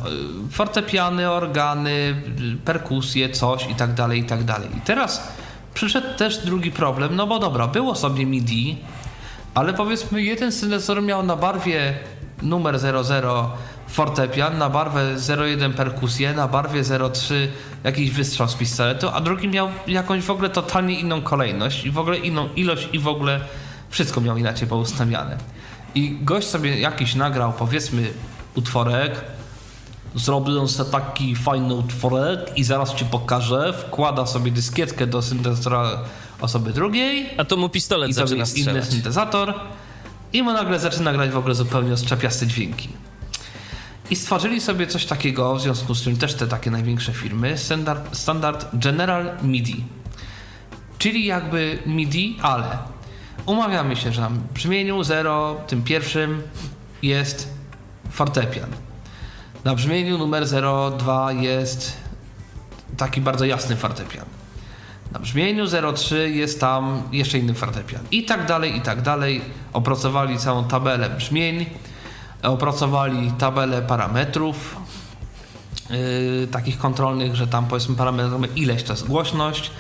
fortepiany, 0.52 1.32
organy, 1.32 2.22
perkusje, 2.66 3.30
coś 3.30 3.70
i 3.70 3.76
tak 3.76 3.94
dalej, 3.94 4.20
i 4.20 4.24
tak 4.24 4.44
dalej. 4.44 4.70
I 4.78 4.82
teraz 4.82 5.28
przyszedł 5.74 6.18
też 6.18 6.38
drugi 6.38 6.72
problem, 6.72 7.16
no 7.16 7.28
bo 7.28 7.40
dobra, 7.40 7.68
było 7.68 7.96
sobie 7.96 8.26
MIDI, 8.26 8.78
ale 9.54 9.74
powiedzmy 9.74 10.22
jeden 10.22 10.52
syntezator 10.52 11.04
miał 11.04 11.24
na 11.24 11.36
barwie 11.36 12.00
numer 12.42 12.80
00 12.80 13.52
fortepian, 13.88 14.58
na 14.58 14.70
barwę 14.70 15.16
01 15.38 15.74
perkusję, 15.74 16.34
na 16.34 16.48
barwie 16.48 16.84
03 17.14 17.52
jakiś 17.84 18.12
wystrzał 18.12 18.48
z 18.48 18.56
pistoletu, 18.56 19.10
a 19.14 19.22
drugi 19.22 19.48
miał 19.48 19.70
jakąś 19.88 20.24
w 20.24 20.30
ogóle 20.30 20.50
totalnie 20.50 21.00
inną 21.00 21.22
kolejność 21.22 21.86
i 21.86 21.92
w 21.92 21.98
ogóle 21.98 22.18
inną 22.18 22.50
ilość 22.56 22.90
i 22.94 23.00
w 23.00 23.08
ogóle 23.08 23.40
wszystko 23.90 24.22
miał 24.22 24.38
inaczej 24.38 24.68
poustawiane. 24.68 25.38
I 25.96 26.18
gość 26.22 26.48
sobie 26.48 26.80
jakiś 26.80 27.16
nagrał, 27.16 27.54
powiedzmy, 27.54 28.08
utworek, 28.56 29.22
zrobił 30.16 30.68
sobie 30.68 30.92
taki 30.92 31.36
fajny 31.36 31.74
utworek 31.74 32.40
i 32.56 32.64
zaraz 32.64 32.96
ci 32.96 33.06
pokażę, 33.06 33.74
wkłada 33.74 34.26
sobie 34.26 34.52
dyskietkę 34.52 35.08
do 35.08 35.22
syntezatora 35.22 36.00
osoby 36.42 36.74
drugiej 36.74 37.30
A 37.38 37.46
to 37.46 37.58
mu 37.58 37.70
pistolet 37.70 38.14
zaczyna 38.14 38.40
jest 38.40 38.58
inny 38.58 38.64
strzelać. 38.66 38.90
syntezator 38.90 39.54
i 40.34 40.44
mu 40.44 40.54
nagle 40.54 40.80
zaczyna 40.80 41.14
grać 41.14 41.30
w 41.30 41.38
ogóle 41.38 41.56
zupełnie 41.56 41.94
ostrzapiaste 41.94 42.48
dźwięki. 42.48 42.90
I 44.10 44.16
stworzyli 44.16 44.62
sobie 44.62 44.88
coś 44.88 45.06
takiego, 45.06 45.56
w 45.56 45.62
związku 45.62 45.96
z 45.96 46.04
czym 46.04 46.18
też 46.18 46.34
te 46.34 46.48
takie 46.48 46.72
największe 46.72 47.14
firmy, 47.14 47.58
standard, 47.58 48.18
standard 48.18 48.68
General 48.74 49.38
MIDI. 49.44 49.84
Czyli 50.98 51.26
jakby 51.26 51.80
MIDI, 51.86 52.38
ale 52.42 52.78
umawiamy 53.46 53.96
się, 53.96 54.12
że 54.12 54.22
na 54.22 54.30
brzmieniu 54.54 55.04
0, 55.04 55.56
tym 55.68 55.84
pierwszym 55.84 56.42
jest 57.02 57.54
fortepian. 58.12 58.70
Na 59.64 59.76
brzmieniu 59.76 60.18
numer 60.18 60.44
02 60.98 61.32
jest 61.32 61.98
taki 62.98 63.22
bardzo 63.22 63.46
jasny 63.46 63.76
fortepian. 63.76 64.26
Na 65.12 65.20
brzmieniu 65.20 65.66
03 65.96 66.32
jest 66.32 66.60
tam 66.60 67.04
jeszcze 67.12 67.38
inny 67.38 67.54
fortepian. 67.54 68.02
I 68.12 68.26
tak 68.26 68.46
dalej, 68.46 68.78
i 68.78 68.82
tak 68.82 69.02
dalej. 69.02 69.42
Opracowali 69.74 70.38
całą 70.38 70.64
tabelę 70.64 71.10
brzmień, 71.10 71.66
opracowali 72.44 73.32
tabelę 73.32 73.82
parametrów 73.82 74.76
yy, 75.90 76.48
takich 76.52 76.78
kontrolnych, 76.78 77.36
że 77.36 77.48
tam 77.48 77.68
powiedzmy 77.68 77.96
parametrujemy 77.96 78.48
ileś 78.56 78.84
to 78.84 78.94
jest 78.94 79.08
głośność, 79.08 79.72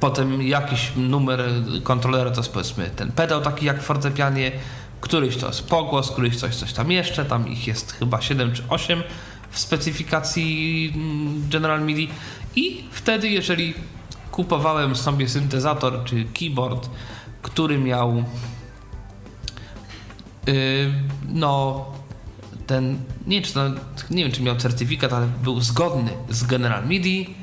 potem 0.00 0.42
jakiś 0.42 0.92
numer 0.96 1.40
kontrolera 1.82 2.30
to 2.30 2.40
jest 2.40 2.52
powiedzmy 2.52 2.90
ten 2.96 3.12
pedał 3.12 3.40
taki 3.40 3.66
jak 3.66 3.82
w 3.82 3.84
fortepianie, 3.84 4.52
któryś 5.00 5.36
to 5.36 5.46
jest 5.46 5.66
pogłos, 5.66 6.10
któryś 6.10 6.36
coś, 6.36 6.56
coś 6.56 6.72
tam 6.72 6.90
jeszcze, 6.90 7.24
tam 7.24 7.48
ich 7.48 7.66
jest 7.66 7.92
chyba 7.92 8.20
7 8.20 8.52
czy 8.52 8.62
8 8.68 9.02
w 9.50 9.58
specyfikacji 9.58 10.92
mm, 10.94 11.48
General 11.50 11.84
MIDI 11.84 12.08
i 12.56 12.84
wtedy 12.90 13.28
jeżeli 13.28 13.74
kupowałem 14.30 14.96
sobie 14.96 15.28
syntezator 15.28 16.04
czy 16.04 16.24
keyboard, 16.38 16.90
który 17.42 17.78
miał 17.78 18.24
yy, 20.46 20.54
no 21.28 21.86
ten, 22.68 22.98
nie, 23.26 23.42
czy 23.42 23.52
nie 24.10 24.24
wiem 24.24 24.32
czy 24.32 24.42
miał 24.42 24.56
certyfikat, 24.56 25.12
ale 25.12 25.26
był 25.42 25.60
zgodny 25.60 26.10
z 26.30 26.44
General 26.44 26.86
MIDI, 26.86 27.34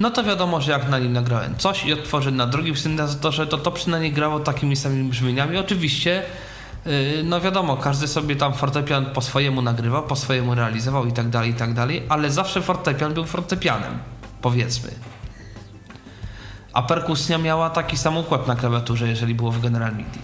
no 0.00 0.10
to 0.10 0.24
wiadomo, 0.24 0.60
że 0.60 0.72
jak 0.72 0.88
na 0.88 0.98
nim 0.98 1.12
nagrałem 1.12 1.56
coś 1.58 1.84
i 1.84 1.92
odtworzyłem 1.92 2.36
na 2.36 2.46
drugim 2.46 2.76
syntezatorze, 2.76 3.46
to 3.46 3.58
to 3.58 3.70
przynajmniej 3.70 4.12
grało 4.12 4.40
takimi 4.40 4.76
samymi 4.76 5.10
brzmieniami. 5.10 5.56
Oczywiście, 5.56 6.22
yy, 6.86 6.92
no 7.24 7.40
wiadomo, 7.40 7.76
każdy 7.76 8.08
sobie 8.08 8.36
tam 8.36 8.54
fortepian 8.54 9.06
po 9.06 9.20
swojemu 9.20 9.62
nagrywał, 9.62 10.02
po 10.02 10.16
swojemu 10.16 10.54
realizował 10.54 11.06
i 11.06 11.12
tak 11.12 11.28
dalej, 11.28 11.50
i 11.50 11.54
tak 11.54 11.74
dalej, 11.74 12.02
ale 12.08 12.30
zawsze 12.30 12.62
fortepian 12.62 13.14
był 13.14 13.24
fortepianem, 13.24 13.98
powiedzmy. 14.42 14.90
A 16.72 16.82
perkusja 16.82 17.38
miała 17.38 17.70
taki 17.70 17.96
sam 17.96 18.16
układ 18.16 18.46
na 18.46 18.56
klawiaturze, 18.56 19.08
jeżeli 19.08 19.34
było 19.34 19.52
w 19.52 19.60
General 19.60 19.96
MIDI. 19.96 20.18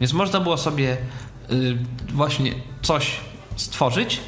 Więc 0.00 0.12
można 0.12 0.40
było 0.40 0.56
sobie 0.56 0.96
yy, 1.48 1.78
właśnie 2.12 2.54
coś 2.82 3.20
stworzyć 3.56 4.20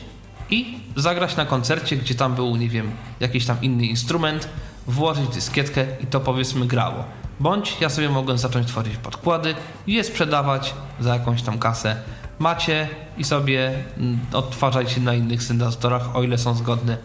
i 0.50 0.80
zagrać 0.96 1.36
na 1.36 1.44
koncercie, 1.44 1.96
gdzie 1.96 2.14
tam 2.14 2.34
był, 2.34 2.56
nie 2.56 2.68
wiem, 2.68 2.90
jakiś 3.20 3.46
tam 3.46 3.56
inny 3.62 3.86
instrument, 3.86 4.48
włożyć 4.86 5.28
dyskietkę 5.28 5.86
i 6.00 6.06
to 6.06 6.20
powiedzmy 6.20 6.66
grało. 6.66 7.04
Bądź 7.40 7.76
ja 7.80 7.88
sobie 7.88 8.08
mogłem 8.08 8.38
zacząć 8.38 8.66
tworzyć 8.66 8.96
podkłady 8.96 9.54
i 9.86 9.94
je 9.94 10.04
sprzedawać 10.04 10.74
za 11.00 11.14
jakąś 11.14 11.42
tam 11.42 11.58
kasę. 11.58 11.96
Macie 12.38 12.88
i 13.18 13.24
sobie 13.24 13.72
mm, 13.96 14.18
odtwarzajcie 14.32 15.00
na 15.00 15.14
innych 15.14 15.42
syntezatorach, 15.42 16.16
o 16.16 16.22
ile 16.22 16.38
są 16.38 16.54
zgodne 16.54 16.96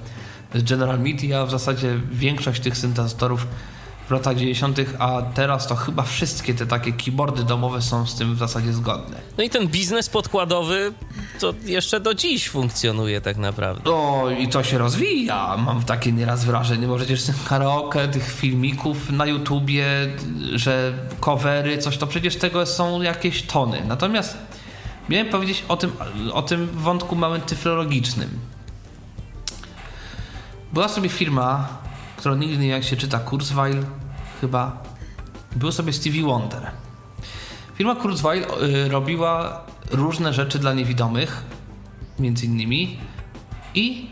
z 0.55 0.63
General 0.63 0.99
MIDI, 0.99 1.33
a 1.33 1.45
w 1.45 1.51
zasadzie 1.51 1.99
większość 2.11 2.61
tych 2.61 2.77
syntezatorów 2.77 3.47
w 4.07 4.11
latach 4.11 4.35
90., 4.35 4.79
a 4.99 5.21
teraz 5.21 5.67
to 5.67 5.75
chyba 5.75 6.03
wszystkie 6.03 6.53
te 6.53 6.65
takie 6.65 6.91
keyboardy 6.91 7.43
domowe 7.43 7.81
są 7.81 8.07
z 8.07 8.15
tym 8.15 8.35
w 8.35 8.37
zasadzie 8.37 8.73
zgodne. 8.73 9.17
No 9.37 9.43
i 9.43 9.49
ten 9.49 9.67
biznes 9.67 10.09
podkładowy 10.09 10.93
to 11.39 11.53
jeszcze 11.65 11.99
do 11.99 12.13
dziś 12.13 12.49
funkcjonuje 12.49 13.21
tak 13.21 13.37
naprawdę. 13.37 13.91
O, 13.91 14.29
i 14.39 14.47
to 14.47 14.63
się 14.63 14.77
rozwija. 14.77 15.57
Mam 15.57 15.83
takie 15.83 16.11
nieraz 16.11 16.45
wrażenie, 16.45 16.87
bo 16.87 16.95
przecież 16.95 17.23
tych 17.23 17.43
karaoke, 17.43 18.07
tych 18.07 18.31
filmików 18.31 19.11
na 19.11 19.25
YouTubie, 19.25 19.85
że 20.53 20.93
covery, 21.19 21.77
coś, 21.77 21.97
to 21.97 22.07
przecież 22.07 22.35
tego 22.35 22.65
są 22.65 23.01
jakieś 23.01 23.43
tony. 23.43 23.81
Natomiast 23.87 24.37
miałem 25.09 25.29
powiedzieć 25.29 25.63
o 25.67 25.77
tym, 25.77 25.91
o 26.33 26.41
tym 26.41 26.67
wątku 26.67 27.15
małym 27.15 27.41
tyflologicznym. 27.41 28.29
Była 30.73 30.87
sobie 30.87 31.09
firma, 31.09 31.67
wiem 32.39 32.63
jak 32.63 32.83
się 32.83 32.97
czyta, 32.97 33.19
Kurzweil 33.19 33.85
chyba. 34.41 34.83
Był 35.55 35.71
sobie 35.71 35.93
Stevie 35.93 36.23
Wonder. 36.23 36.71
Firma 37.75 37.95
Kurzweil 37.95 38.43
y, 38.43 38.89
robiła 38.89 39.61
różne 39.91 40.33
rzeczy 40.33 40.59
dla 40.59 40.73
niewidomych, 40.73 41.43
między 42.19 42.45
innymi, 42.45 42.97
i 43.75 44.09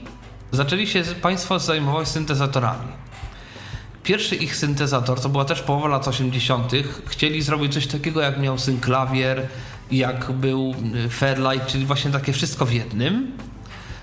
zaczęli 0.51 0.87
się 0.87 1.03
Państwo 1.21 1.59
zajmować 1.59 2.07
syntezatorami. 2.07 2.87
Pierwszy 4.03 4.35
ich 4.35 4.55
syntezator, 4.55 5.21
to 5.21 5.29
była 5.29 5.45
też 5.45 5.61
połowa 5.61 5.87
lat 5.87 6.07
80., 6.07 6.71
chcieli 7.07 7.41
zrobić 7.41 7.73
coś 7.73 7.87
takiego, 7.87 8.21
jak 8.21 8.39
miał 8.39 8.57
synklawier, 8.57 9.47
jak 9.91 10.31
był 10.31 10.75
y, 11.05 11.09
Fairlight, 11.09 11.67
czyli 11.67 11.85
właśnie 11.85 12.11
takie 12.11 12.33
wszystko 12.33 12.65
w 12.65 12.73
jednym. 12.73 13.31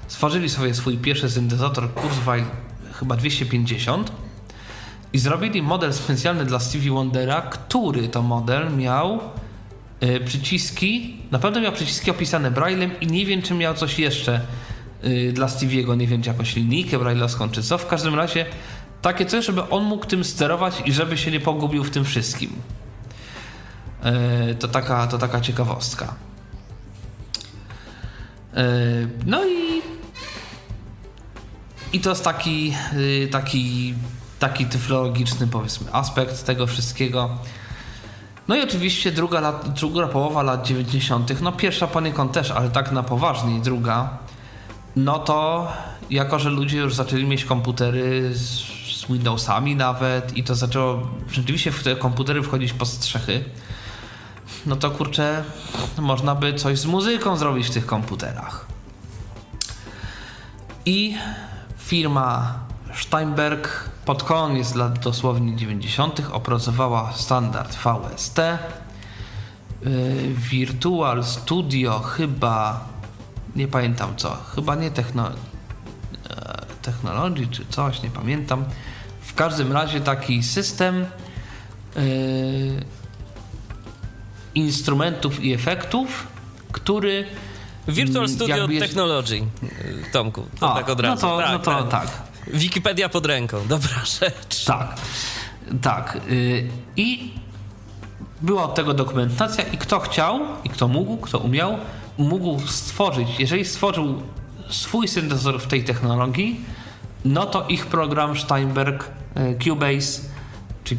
Stworzyli 0.09 0.49
sobie 0.49 0.75
swój 0.75 0.99
pierwszy 0.99 1.31
syntezator 1.31 1.95
Kurzweil, 1.95 2.45
chyba 2.99 3.17
250 3.17 4.13
i 5.13 5.19
zrobili 5.19 5.63
model 5.63 5.93
specjalny 5.93 6.45
dla 6.45 6.59
Stevie 6.59 6.91
Wondera, 6.91 7.41
który 7.41 8.09
to 8.09 8.23
model 8.23 8.77
miał 8.77 9.21
y, 10.03 10.21
przyciski, 10.21 11.23
naprawdę 11.31 11.61
miał 11.61 11.73
przyciski 11.73 12.11
opisane 12.11 12.51
Braillem 12.51 13.01
i 13.01 13.07
nie 13.07 13.27
wiem, 13.27 13.43
czy 13.43 13.55
miał 13.55 13.75
coś 13.75 13.99
jeszcze 13.99 14.41
y, 15.05 15.33
dla 15.33 15.47
Stevie'ego, 15.47 15.97
nie 15.97 16.07
wiem, 16.07 16.23
czy 16.23 16.29
jakąś 16.29 16.57
linijkę 16.57 16.99
brailleowską, 16.99 17.51
czy 17.51 17.63
co. 17.63 17.79
W 17.79 17.87
każdym 17.87 18.15
razie 18.15 18.47
takie 19.03 19.27
coś, 19.27 19.47
żeby 19.47 19.69
on 19.69 19.85
mógł 19.85 20.07
tym 20.07 20.25
sterować 20.25 20.83
i 20.85 20.93
żeby 20.93 21.19
się 21.19 21.31
nie 21.31 21.41
pogubił 21.41 21.85
w 21.85 21.91
tym 21.91 22.05
wszystkim. 22.05 22.51
Y, 24.51 24.55
to, 24.55 24.69
taka, 24.69 25.07
to 25.07 25.19
taka 25.19 25.41
ciekawostka. 25.41 26.15
No 29.27 29.45
i 29.45 29.78
i 31.93 32.01
to 32.01 32.11
jest 32.11 32.25
taki, 32.25 32.75
y, 32.93 33.29
taki, 33.33 33.95
taki 34.39 34.67
tyflologiczny, 34.67 35.47
powiedzmy, 35.47 35.93
aspekt 35.93 36.45
tego 36.45 36.67
wszystkiego. 36.67 37.31
No 38.49 38.57
i 38.57 38.63
oczywiście 38.63 39.13
druga, 39.13 39.41
lat, 39.41 39.69
druga 39.69 40.07
połowa 40.07 40.43
lat 40.43 40.67
90., 40.67 41.41
no 41.41 41.53
pierwsza 41.53 41.87
poniekąd 41.87 42.33
też, 42.33 42.51
ale 42.51 42.71
tak 42.71 42.93
na 42.93 43.03
poważnie 43.03 43.57
i 43.57 43.61
druga, 43.61 44.19
no 44.97 45.19
to 45.19 45.69
jako, 46.11 46.39
że 46.39 46.51
ludzie 46.51 46.79
już 46.79 46.95
zaczęli 46.95 47.27
mieć 47.27 47.45
komputery 47.45 48.35
z, 48.35 48.49
z 49.01 49.07
Windowsami 49.13 49.77
nawet 49.77 50.37
i 50.37 50.45
to 50.45 50.55
zaczęło 50.55 51.09
rzeczywiście 51.33 51.73
w 51.73 51.83
te 51.83 51.97
komputery 51.97 52.43
wchodzić 52.43 52.73
pod 52.73 52.89
strzechy, 52.89 53.45
no 54.67 54.77
to 54.77 54.91
kurczę, 54.91 55.45
można 55.99 56.35
by 56.35 56.55
coś 56.55 56.79
z 56.79 56.87
muzyką 56.87 57.37
zrobić 57.37 57.67
w 57.67 57.71
tych 57.71 57.87
komputerach. 57.87 58.67
I 60.87 61.17
firma 61.89 62.55
Steinberg 62.95 63.91
pod 64.05 64.23
koniec 64.23 64.75
lat 64.75 64.99
dosłownie 64.99 65.57
90. 65.57 66.23
opracowała 66.33 67.13
standard 67.13 67.77
VST. 67.77 68.39
Yy, 68.39 70.35
Virtual 70.35 71.25
Studio 71.25 71.99
chyba, 71.99 72.85
nie 73.57 73.69
pamiętam 73.69 74.17
co, 74.17 74.37
chyba 74.55 74.75
nie 74.75 74.91
techno, 74.91 75.29
e, 75.29 75.33
Technology 76.83 77.47
czy 77.47 77.67
coś, 77.67 78.03
nie 78.03 78.11
pamiętam. 78.11 78.65
W 79.21 79.35
każdym 79.35 79.73
razie 79.73 80.01
taki 80.01 80.43
system 80.43 81.07
yy, 81.97 82.85
instrumentów 84.55 85.45
i 85.45 85.53
efektów, 85.53 86.27
który 86.73 87.27
Virtual 87.89 88.25
mm, 88.25 88.37
Studio 88.37 88.57
jakby 88.57 88.75
jest- 88.75 88.87
Technology, 88.87 89.35
y, 89.35 90.13
Tomku, 90.13 90.47
to 90.61 90.73
A, 90.73 90.75
tak 90.75 90.89
od 90.89 91.01
razu. 91.01 91.27
No 91.27 91.37
to 91.37 91.43
tak, 91.43 91.53
no 91.53 91.59
to 91.59 91.83
tak. 91.83 92.09
Wikipedia 92.47 93.09
pod 93.09 93.27
ręką, 93.27 93.67
dobra 93.69 94.05
rzecz. 94.05 94.65
Tak, 94.65 94.97
tak. 95.83 96.19
y, 96.31 96.69
I 96.97 97.33
była 98.43 98.65
od 98.65 98.75
tego 98.75 98.95
dokumentacja 98.95 99.65
i 99.65 99.79
kto 99.79 100.01
chciał, 100.01 100.41
i 100.65 100.69
kto 100.69 100.89
mógł, 100.89 101.17
kto 101.17 101.39
umiał, 101.39 101.79
mógł 102.19 102.61
stworzyć, 102.67 103.29
jeżeli 103.39 103.65
stworzył 103.65 104.23
swój 104.71 105.09
syntezator 105.09 105.61
w 105.61 105.67
tej 105.67 105.85
technologii, 105.85 106.61
no 107.25 107.47
to 107.47 107.67
ich 107.69 107.87
program 107.87 108.39
Steinberg, 108.39 109.11
y, 109.37 109.59
Cubase, 109.65 110.21
czy 110.85 110.97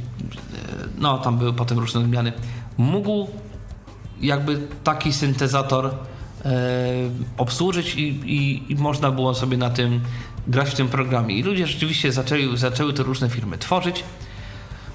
no 0.97 1.17
tam 1.17 1.37
były 1.37 1.53
potem 1.53 1.79
różne 1.79 1.99
odmiany, 1.99 2.33
mógł 2.77 3.27
jakby 4.21 4.67
taki 4.83 5.13
syntezator 5.13 5.91
obsłużyć 7.37 7.95
i, 7.95 8.07
i, 8.07 8.71
i 8.71 8.75
można 8.75 9.11
było 9.11 9.35
sobie 9.35 9.57
na 9.57 9.69
tym 9.69 10.01
grać 10.47 10.69
w 10.69 10.75
tym 10.75 10.87
programie. 10.87 11.35
I 11.35 11.43
ludzie 11.43 11.67
rzeczywiście 11.67 12.11
zaczęli, 12.11 12.57
zaczęły 12.57 12.93
to 12.93 13.03
różne 13.03 13.29
firmy 13.29 13.57
tworzyć. 13.57 14.03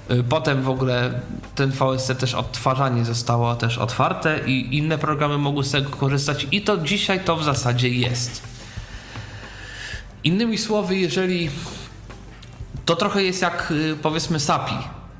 E, 0.09 0.23
Potem 0.23 0.61
w 0.61 0.69
ogóle 0.69 1.21
ten 1.55 1.71
VST 1.71 2.19
też 2.19 2.33
odtwarzanie 2.33 3.05
zostało 3.05 3.55
też 3.55 3.77
otwarte 3.77 4.39
i 4.47 4.77
inne 4.77 4.97
programy 4.97 5.37
mogły 5.37 5.63
z 5.63 5.71
tego 5.71 5.89
korzystać 5.89 6.47
i 6.51 6.61
to 6.61 6.77
dzisiaj 6.77 7.19
to 7.19 7.35
w 7.35 7.43
zasadzie 7.43 7.89
jest. 7.89 8.41
Innymi 10.23 10.57
słowy, 10.57 10.95
jeżeli 10.97 11.49
to 12.85 12.95
trochę 12.95 13.23
jest 13.23 13.41
jak 13.41 13.71
y, 13.71 13.97
powiedzmy 14.01 14.39
SAPI. 14.39 14.75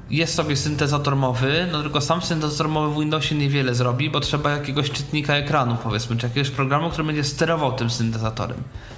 Jest 0.09 0.35
sobie 0.35 0.55
syntezator 0.55 1.15
mowy, 1.15 1.67
no 1.71 1.81
tylko 1.81 2.01
sam 2.01 2.21
syntezator 2.21 2.69
mowy 2.69 2.95
w 2.95 2.99
Windowsie 2.99 3.35
niewiele 3.35 3.75
zrobi, 3.75 4.09
bo 4.09 4.19
trzeba 4.19 4.51
jakiegoś 4.51 4.91
czytnika 4.91 5.35
ekranu, 5.35 5.77
powiedzmy, 5.83 6.17
czy 6.17 6.27
jakiegoś 6.27 6.49
programu, 6.49 6.89
który 6.89 7.03
będzie 7.03 7.23
sterował 7.23 7.73
tym 7.73 7.89
syntezatorem. 7.89 8.57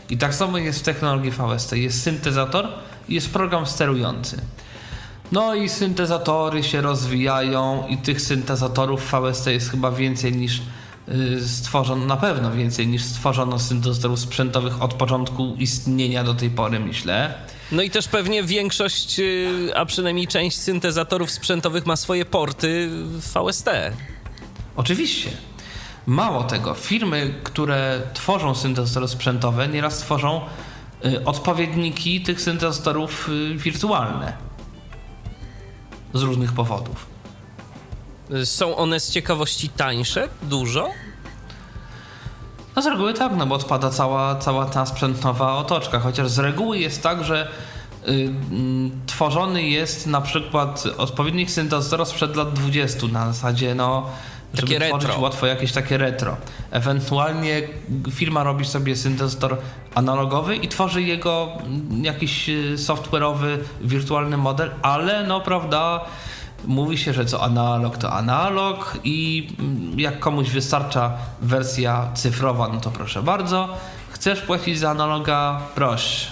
I 0.10 0.18
tak 0.18 0.36
samo 0.36 0.58
jest 0.58 0.80
w 0.80 0.84
technologii 0.84 1.32
VST. 1.32 1.72
Jest 1.72 2.04
syntezator 2.04 2.68
i 3.10 3.16
jest 3.16 3.30
program 3.30 3.66
sterujący. 3.66 4.42
No 5.32 5.56
i 5.56 5.70
syntezatory 5.70 6.64
się 6.64 6.82
rozwijają 6.82 7.88
i 7.88 7.98
tych 7.98 8.22
syntezatorów 8.22 9.12
VST 9.12 9.48
jest 9.48 9.72
chyba 9.72 9.92
więcej 9.92 10.34
niż 10.34 10.62
stworzono, 11.46 12.06
na 12.06 12.18
pewno 12.18 12.52
więcej 12.52 12.88
niż 12.88 13.04
stworzono 13.04 13.60
syntezatorów 13.60 14.20
sprzętowych 14.20 14.82
od 14.82 14.94
początku 14.94 15.56
istnienia 15.60 16.24
do 16.24 16.34
tej 16.34 16.50
pory, 16.50 16.80
myślę. 16.80 17.34
No 17.72 17.82
i 17.82 17.90
też 17.90 18.08
pewnie 18.08 18.44
większość, 18.44 19.20
y, 19.20 19.72
a 19.76 19.86
przynajmniej 19.86 20.28
część 20.28 20.58
syntezatorów 20.58 21.32
sprzętowych 21.32 21.86
ma 21.86 21.96
swoje 21.96 22.26
porty 22.26 22.90
w 22.90 23.22
VST. 23.22 23.70
Oczywiście. 24.76 25.30
Mało 26.06 26.44
tego, 26.44 26.74
firmy, 26.74 27.34
które 27.44 28.02
tworzą 28.14 28.56
syntezatory 28.56 29.08
sprzętowe, 29.08 29.68
nieraz 29.68 29.98
tworzą 29.98 30.42
y, 31.06 31.26
odpowiedniki 31.26 32.22
tych 32.22 32.42
syntezatorów 32.42 33.30
y, 33.30 33.56
wirtualne. 33.56 34.34
Z 36.14 36.22
różnych 36.22 36.54
powodów. 36.54 37.17
Są 38.46 38.76
one 38.76 39.00
z 39.00 39.12
ciekawości 39.12 39.70
tańsze? 39.70 40.28
Dużo? 40.44 40.90
No 42.76 42.82
z 42.82 42.86
reguły 42.86 43.14
tak, 43.14 43.32
no 43.38 43.46
bo 43.48 43.56
odpada 43.56 43.90
cała, 43.90 44.36
cała 44.36 44.66
ta 44.66 44.86
sprzętowa 44.86 45.54
otoczka, 45.54 46.00
chociaż 46.00 46.30
z 46.30 46.40
reguły 46.40 46.80
jest 46.80 47.04
tak, 47.04 47.24
że 47.24 47.48
y, 48.08 48.12
mm, 48.12 48.92
tworzony 49.06 49.64
jest 49.64 50.08
na 50.08 50.22
przykład 50.22 50.84
odpowiednik 50.98 51.52
syntezatora 51.52 52.06
sprzed 52.06 52.36
lat 52.36 52.54
20 52.54 53.08
na 53.08 53.34
zasadzie 53.34 53.76
no 53.76 54.10
żeby 54.54 54.74
Takie 54.74 54.88
tworzyć 54.88 55.08
retro. 55.08 55.24
łatwo 55.24 55.48
jakieś 55.48 55.72
takie 55.72 55.98
retro. 55.98 56.38
Ewentualnie 56.72 57.62
firma 58.12 58.44
robi 58.44 58.66
sobie 58.66 58.96
syntezator 58.96 59.58
analogowy 59.96 60.56
i 60.56 60.68
tworzy 60.68 61.02
jego 61.02 61.50
mm, 61.64 62.06
jakiś 62.06 62.50
y, 62.50 62.76
software'owy, 62.78 63.58
wirtualny 63.82 64.38
model, 64.38 64.72
ale 64.82 65.24
no 65.28 65.42
prawda 65.42 66.06
mówi 66.66 66.98
się, 66.98 67.14
że 67.14 67.26
co 67.26 67.44
analog 67.44 67.98
to 67.98 68.14
analog 68.14 68.98
i 69.04 69.48
jak 69.98 70.20
komuś 70.20 70.50
wystarcza 70.50 71.12
wersja 71.42 72.12
cyfrowa, 72.14 72.68
no 72.74 72.80
to 72.82 72.92
proszę 72.92 73.24
bardzo. 73.24 73.78
Chcesz 74.12 74.42
płacić 74.42 74.80
za 74.80 74.90
analoga? 74.90 75.62
Proszę. 75.76 76.28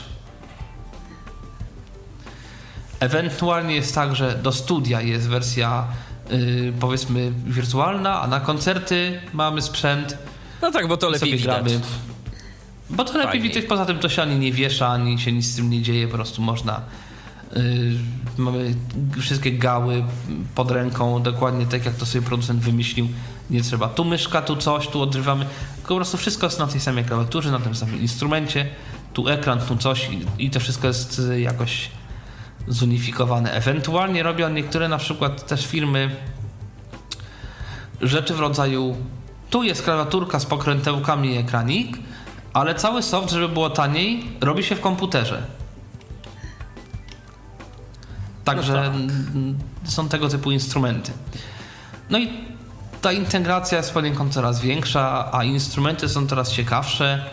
Ewentualnie 2.99 3.75
jest 3.75 3.95
tak, 3.95 4.15
że 4.15 4.35
do 4.43 4.51
studia 4.51 5.01
jest 5.01 5.29
wersja 5.29 5.85
yy, 6.29 6.73
powiedzmy 6.79 7.31
wirtualna, 7.45 8.21
a 8.21 8.27
na 8.27 8.39
koncerty 8.39 9.21
mamy 9.33 9.61
sprzęt 9.61 10.17
No 10.61 10.71
tak, 10.71 10.87
bo 10.87 10.97
to 10.97 11.09
lepiej 11.09 11.19
sobie 11.19 11.37
widać. 11.37 11.63
gramy. 11.63 11.79
Bo 12.89 13.03
to 13.03 13.17
lepiej 13.17 13.41
widać, 13.41 13.65
poza 13.65 13.85
tym 13.85 13.99
to 13.99 14.09
się 14.09 14.21
ani 14.21 14.35
nie 14.35 14.51
wiesza, 14.51 14.87
ani 14.87 15.19
się 15.19 15.31
nic 15.31 15.45
z 15.45 15.55
tym 15.55 15.69
nie 15.69 15.81
dzieje, 15.81 16.07
po 16.07 16.13
prostu 16.13 16.41
można. 16.41 16.81
Mamy 18.37 18.75
wszystkie 19.19 19.51
gały 19.51 20.03
pod 20.55 20.71
ręką, 20.71 21.23
dokładnie 21.23 21.65
tak 21.65 21.85
jak 21.85 21.95
to 21.95 22.05
sobie 22.05 22.25
producent 22.25 22.59
wymyślił. 22.59 23.07
Nie 23.49 23.61
trzeba 23.61 23.87
tu 23.87 24.05
myszka, 24.05 24.41
tu 24.41 24.55
coś, 24.55 24.87
tu 24.87 25.01
odrywamy. 25.01 25.45
Tylko 25.75 25.87
po 25.87 25.95
prostu 25.95 26.17
wszystko 26.17 26.45
jest 26.45 26.59
na 26.59 26.67
tej 26.67 26.81
samej 26.81 27.03
klawiaturze, 27.03 27.51
na 27.51 27.59
tym 27.59 27.75
samym 27.75 28.01
instrumencie. 28.01 28.69
Tu 29.13 29.27
ekran, 29.27 29.59
tu 29.59 29.77
coś 29.77 30.09
i, 30.09 30.45
i 30.45 30.49
to 30.49 30.59
wszystko 30.59 30.87
jest 30.87 31.19
y, 31.19 31.41
jakoś 31.41 31.89
zunifikowane. 32.67 33.51
Ewentualnie 33.51 34.23
robią 34.23 34.49
niektóre 34.49 34.87
na 34.87 34.97
przykład 34.97 35.47
też 35.47 35.67
firmy 35.67 36.15
rzeczy 38.01 38.33
w 38.33 38.39
rodzaju 38.39 38.95
tu 39.49 39.63
jest 39.63 39.83
klawiaturka 39.83 40.39
z 40.39 40.45
pokrętełkami 40.45 41.33
i 41.33 41.37
ekranik, 41.37 41.97
ale 42.53 42.75
cały 42.75 43.03
soft, 43.03 43.31
żeby 43.31 43.49
było 43.49 43.69
taniej, 43.69 44.23
robi 44.41 44.63
się 44.63 44.75
w 44.75 44.81
komputerze. 44.81 45.43
Także 48.45 48.73
No 48.73 48.81
tak. 48.81 49.89
są 49.91 50.09
tego 50.09 50.29
typu 50.29 50.51
instrumenty. 50.51 51.11
No 52.09 52.19
i 52.19 52.29
ta 53.01 53.11
integracja 53.11 53.77
jest 53.77 53.93
poniekąd 53.93 54.33
coraz 54.33 54.61
większa, 54.61 55.29
a 55.31 55.43
instrumenty 55.43 56.09
są 56.09 56.27
coraz 56.27 56.51
ciekawsze. 56.51 57.25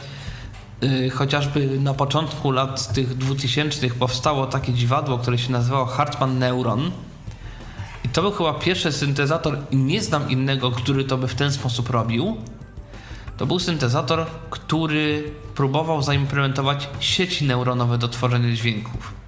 Yy, 0.82 1.10
chociażby 1.10 1.80
na 1.80 1.94
początku 1.94 2.50
lat 2.50 2.92
tych 2.92 3.14
2000 3.16 3.90
powstało 3.90 4.46
takie 4.46 4.72
dziwadło, 4.72 5.18
które 5.18 5.38
się 5.38 5.52
nazywało 5.52 5.86
Hartman 5.86 6.38
Neuron. 6.38 6.90
I 8.04 8.08
to 8.08 8.22
był 8.22 8.30
chyba 8.32 8.54
pierwszy 8.54 8.92
syntezator 8.92 9.58
i 9.70 9.76
nie 9.76 10.02
znam 10.02 10.30
innego, 10.30 10.70
który 10.70 11.04
to 11.04 11.18
by 11.18 11.28
w 11.28 11.34
ten 11.34 11.52
sposób 11.52 11.90
robił. 11.90 12.36
To 13.36 13.46
był 13.46 13.58
syntezator, 13.58 14.26
który 14.50 15.32
próbował 15.54 16.02
zaimplementować 16.02 16.88
sieci 17.00 17.44
neuronowe 17.44 17.98
do 17.98 18.08
tworzenia 18.08 18.54
dźwięków. 18.54 19.21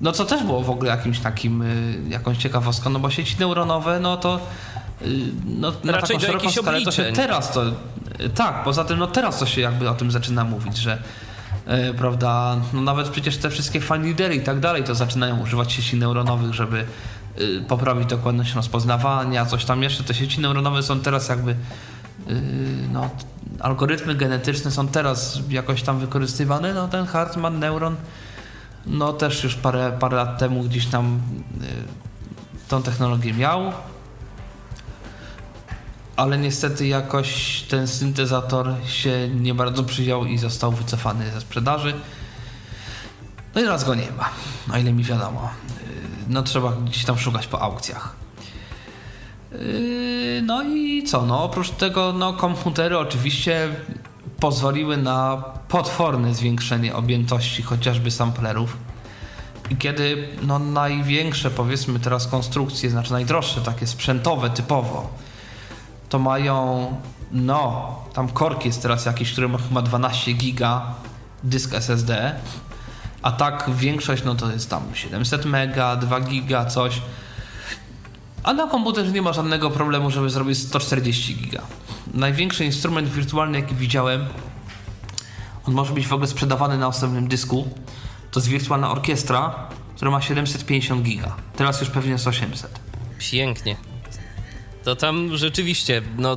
No 0.00 0.12
co 0.12 0.24
też 0.24 0.42
było 0.42 0.62
w 0.62 0.70
ogóle 0.70 0.90
jakimś 0.90 1.18
takim, 1.20 1.62
y, 1.62 1.98
jakąś 2.08 2.38
ciekawostką, 2.38 2.90
no 2.90 2.98
bo 2.98 3.10
sieci 3.10 3.36
neuronowe, 3.40 4.00
no 4.00 4.16
to 4.16 4.40
y, 5.02 5.06
no, 5.46 5.72
na 5.84 5.92
Raczej 5.92 6.16
taką 6.16 6.26
szeroką 6.26 6.50
skalę 6.50 6.82
to 6.82 6.90
się 6.90 7.12
teraz 7.12 7.52
to, 7.52 7.66
y, 7.66 7.72
tak, 8.34 8.64
poza 8.64 8.84
tym 8.84 8.98
no 8.98 9.06
teraz 9.06 9.38
to 9.38 9.46
się 9.46 9.60
jakby 9.60 9.90
o 9.90 9.94
tym 9.94 10.10
zaczyna 10.10 10.44
mówić, 10.44 10.76
że 10.76 11.02
y, 11.90 11.94
prawda, 11.94 12.56
no 12.72 12.80
nawet 12.80 13.08
przecież 13.08 13.36
te 13.36 13.50
wszystkie 13.50 13.80
fanlidery 13.80 14.34
i 14.34 14.40
tak 14.40 14.60
dalej 14.60 14.84
to 14.84 14.94
zaczynają 14.94 15.40
używać 15.40 15.72
sieci 15.72 15.96
neuronowych, 15.96 16.54
żeby 16.54 16.84
y, 17.40 17.64
poprawić 17.68 18.08
dokładność 18.08 18.54
rozpoznawania, 18.54 19.46
coś 19.46 19.64
tam 19.64 19.82
jeszcze. 19.82 20.04
Te 20.04 20.14
sieci 20.14 20.40
neuronowe 20.40 20.82
są 20.82 21.00
teraz 21.00 21.28
jakby 21.28 21.50
y, 21.50 21.56
no, 22.92 23.10
algorytmy 23.60 24.14
genetyczne 24.14 24.70
są 24.70 24.88
teraz 24.88 25.40
jakoś 25.48 25.82
tam 25.82 25.98
wykorzystywane. 25.98 26.74
No 26.74 26.88
ten 26.88 27.06
Hartman 27.06 27.58
neuron 27.58 27.96
no 28.86 29.12
też 29.12 29.44
już 29.44 29.54
parę, 29.54 29.96
parę 30.00 30.16
lat 30.16 30.38
temu 30.38 30.62
gdzieś 30.62 30.86
tam 30.86 31.20
y, 31.62 32.68
tą 32.68 32.82
technologię 32.82 33.34
miał. 33.34 33.72
Ale 36.16 36.38
niestety 36.38 36.86
jakoś 36.86 37.62
ten 37.62 37.88
syntezator 37.88 38.74
się 38.86 39.28
nie 39.28 39.54
bardzo 39.54 39.84
przyjął 39.84 40.24
i 40.24 40.38
został 40.38 40.72
wycofany 40.72 41.30
ze 41.30 41.40
sprzedaży. 41.40 41.94
No 43.54 43.60
i 43.60 43.64
raz 43.64 43.84
go 43.84 43.94
nie 43.94 44.12
ma, 44.18 44.30
o 44.74 44.78
ile 44.78 44.92
mi 44.92 45.04
wiadomo. 45.04 45.50
Yy, 45.80 45.86
no 46.28 46.42
trzeba 46.42 46.72
gdzieś 46.72 47.04
tam 47.04 47.18
szukać 47.18 47.46
po 47.46 47.62
aukcjach. 47.62 48.16
Yy, 49.52 50.42
no 50.42 50.62
i 50.62 51.02
co? 51.02 51.26
No 51.26 51.44
oprócz 51.44 51.70
tego 51.70 52.12
no, 52.12 52.32
komputery 52.32 52.98
oczywiście 52.98 53.68
pozwoliły 54.40 54.96
na 54.96 55.44
potworne 55.68 56.34
zwiększenie 56.34 56.96
objętości 56.96 57.62
chociażby 57.62 58.10
samplerów. 58.10 58.76
I 59.70 59.76
kiedy 59.76 60.28
no, 60.42 60.58
największe, 60.58 61.50
powiedzmy 61.50 62.00
teraz 62.00 62.26
konstrukcje, 62.26 62.90
znaczy 62.90 63.12
najdroższe, 63.12 63.60
takie 63.60 63.86
sprzętowe 63.86 64.50
typowo, 64.50 65.10
to 66.08 66.18
mają, 66.18 66.86
no, 67.32 67.94
tam 68.12 68.28
korki 68.28 68.68
jest 68.68 68.82
teraz 68.82 69.06
jakiś, 69.06 69.32
który 69.32 69.48
ma 69.48 69.58
chyba 69.58 69.82
12 69.82 70.32
giga 70.32 70.94
dysk 71.44 71.74
SSD, 71.74 72.34
a 73.22 73.32
tak 73.32 73.70
większość, 73.74 74.24
no 74.24 74.34
to 74.34 74.52
jest 74.52 74.70
tam 74.70 74.82
700 74.94 75.44
mega, 75.44 75.96
2 75.96 76.20
giga, 76.20 76.64
coś. 76.64 77.00
A 78.46 78.52
na 78.52 78.66
komputerze 78.66 79.12
nie 79.12 79.22
ma 79.22 79.32
żadnego 79.32 79.70
problemu, 79.70 80.10
żeby 80.10 80.30
zrobić 80.30 80.58
140 80.58 81.34
giga. 81.34 81.62
Największy 82.14 82.64
instrument 82.64 83.08
wirtualny, 83.08 83.60
jaki 83.60 83.74
widziałem, 83.74 84.26
on 85.64 85.74
może 85.74 85.92
być 85.92 86.06
w 86.06 86.12
ogóle 86.12 86.28
sprzedawany 86.28 86.78
na 86.78 86.88
osobnym 86.88 87.28
dysku. 87.28 87.68
To 88.30 88.40
jest 88.40 88.48
wirtualna 88.48 88.90
orkiestra, 88.90 89.68
która 89.96 90.10
ma 90.10 90.22
750 90.22 91.02
giga. 91.02 91.36
Teraz 91.56 91.80
już 91.80 91.90
pewnie 91.90 92.12
jest 92.12 92.26
800. 92.26 92.80
Pięknie. 93.18 93.76
To 94.84 94.96
tam 94.96 95.36
rzeczywiście, 95.36 96.02
no. 96.18 96.36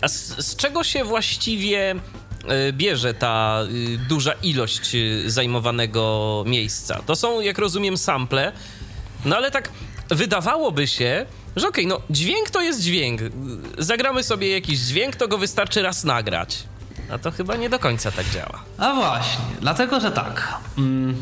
A 0.00 0.08
z, 0.08 0.46
z 0.46 0.56
czego 0.56 0.84
się 0.84 1.04
właściwie 1.04 1.94
y, 1.94 2.72
bierze 2.72 3.14
ta 3.14 3.62
y, 3.70 3.98
duża 4.08 4.32
ilość 4.32 4.94
y, 4.94 5.30
zajmowanego 5.30 6.44
miejsca? 6.46 7.02
To 7.06 7.16
są, 7.16 7.40
jak 7.40 7.58
rozumiem, 7.58 7.96
sample, 7.96 8.52
no 9.24 9.36
ale 9.36 9.50
tak 9.50 9.70
wydawałoby 10.08 10.86
się, 10.86 11.26
że 11.56 11.68
okej, 11.68 11.86
okay, 11.86 11.98
no 11.98 12.14
dźwięk 12.14 12.50
to 12.50 12.60
jest 12.60 12.80
dźwięk. 12.80 13.20
Zagramy 13.78 14.22
sobie 14.22 14.50
jakiś 14.50 14.78
dźwięk, 14.78 15.16
to 15.16 15.28
go 15.28 15.38
wystarczy 15.38 15.82
raz 15.82 16.04
nagrać. 16.04 16.62
A 17.10 17.18
to 17.18 17.30
chyba 17.30 17.56
nie 17.56 17.70
do 17.70 17.78
końca 17.78 18.10
tak 18.10 18.26
działa. 18.30 18.62
A 18.78 18.94
właśnie, 18.94 19.44
dlatego 19.60 20.00
że 20.00 20.12
tak. 20.12 20.54
Mm, 20.78 21.16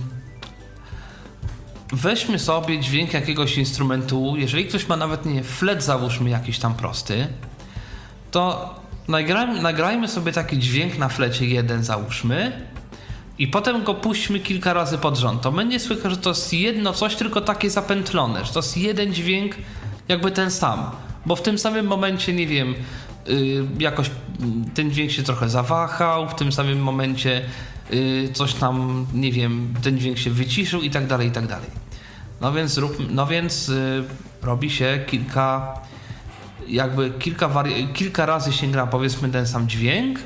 weźmy 1.93 2.39
sobie 2.39 2.81
dźwięk 2.81 3.13
jakiegoś 3.13 3.57
instrumentu. 3.57 4.35
Jeżeli 4.37 4.67
ktoś 4.67 4.89
ma 4.89 4.97
nawet 4.97 5.27
nie 5.27 5.45
flet, 5.45 5.83
załóżmy 5.83 6.31
jakiś 6.31 6.59
tam 6.59 6.75
prosty, 6.75 7.27
to 8.31 8.75
nagrajmy, 9.09 9.63
nagrajmy 9.63 10.09
sobie 10.09 10.33
taki 10.33 10.59
dźwięk 10.59 10.99
na 10.99 11.09
flecie 11.09 11.47
jeden, 11.47 11.85
załóżmy, 11.85 12.67
i 13.39 13.49
potem 13.49 13.85
go 13.85 13.95
puśćmy 13.95 14.41
kilka 14.41 14.73
razy 14.73 14.99
pod 14.99 15.19
rząd. 15.19 15.43
To 15.43 15.53
będzie 15.53 15.81
słychać, 15.81 16.13
że 16.13 16.19
to 16.19 16.31
jest 16.31 16.53
jedno 16.53 16.93
coś, 16.93 17.17
tylko 17.17 17.41
takie 17.41 17.71
zapętlone, 17.71 18.45
że 18.45 18.53
to 18.53 18.59
jest 18.59 18.77
jeden 18.77 19.15
dźwięk, 19.15 19.55
jakby 20.09 20.31
ten 20.31 20.51
sam. 20.51 20.91
Bo 21.27 21.37
w 21.37 21.43
tym 21.43 21.59
samym 21.59 21.87
momencie, 21.87 22.33
nie 22.33 22.47
wiem, 22.47 22.75
yy, 23.27 23.67
jakoś 23.79 24.11
ten 24.75 24.91
dźwięk 24.91 25.11
się 25.11 25.23
trochę 25.23 25.49
zawahał, 25.49 26.29
w 26.29 26.35
tym 26.35 26.53
samym 26.53 26.83
momencie 26.83 27.43
yy, 27.91 28.29
coś 28.33 28.55
tam, 28.55 29.07
nie 29.15 29.33
wiem, 29.33 29.75
ten 29.83 29.99
dźwięk 29.99 30.19
się 30.19 30.31
wyciszył 30.31 30.81
i 30.83 30.91
tak 30.91 31.07
dalej, 31.07 31.29
i 31.29 31.31
tak 31.31 31.47
dalej. 31.47 31.71
No 32.41 32.53
więc, 32.53 32.79
rób, 32.79 32.97
no 33.11 33.27
więc 33.27 33.69
yy, 33.69 34.05
robi 34.43 34.71
się 34.71 35.05
kilka, 35.07 35.75
jakby 36.69 37.11
kilka, 37.11 37.65
kilka 37.95 38.27
razy 38.27 38.53
sięga 38.53 38.87
powiedzmy 38.87 39.29
ten 39.29 39.47
sam 39.47 39.69
dźwięk 39.69 40.19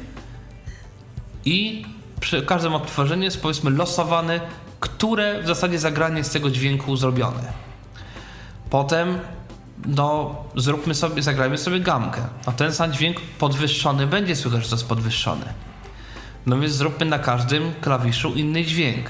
i 1.44 1.84
przy 2.20 2.42
każdym 2.42 2.74
odtworzeniu 2.74 3.22
jest 3.22 3.42
powiedzmy 3.42 3.70
losowane, 3.70 4.40
które 4.80 5.42
w 5.42 5.46
zasadzie 5.46 5.78
zagranie 5.78 6.24
z 6.24 6.30
tego 6.30 6.50
dźwięku 6.50 6.96
zrobione. 6.96 7.52
Potem 8.70 9.18
no 9.86 10.36
zróbmy 10.56 10.94
sobie, 10.94 11.22
zagrajmy 11.22 11.58
sobie 11.58 11.80
gamkę. 11.80 12.20
A 12.46 12.52
ten 12.52 12.72
sam 12.74 12.92
dźwięk 12.92 13.20
podwyższony 13.20 14.06
będzie 14.06 14.36
słychać, 14.36 14.62
że 14.62 14.68
to 14.68 14.76
jest 14.76 14.88
podwyższony. 14.88 15.44
No 16.46 16.58
więc 16.58 16.72
zróbmy 16.72 17.06
na 17.06 17.18
każdym 17.18 17.72
klawiszu 17.80 18.34
inny 18.34 18.64
dźwięk. 18.64 19.06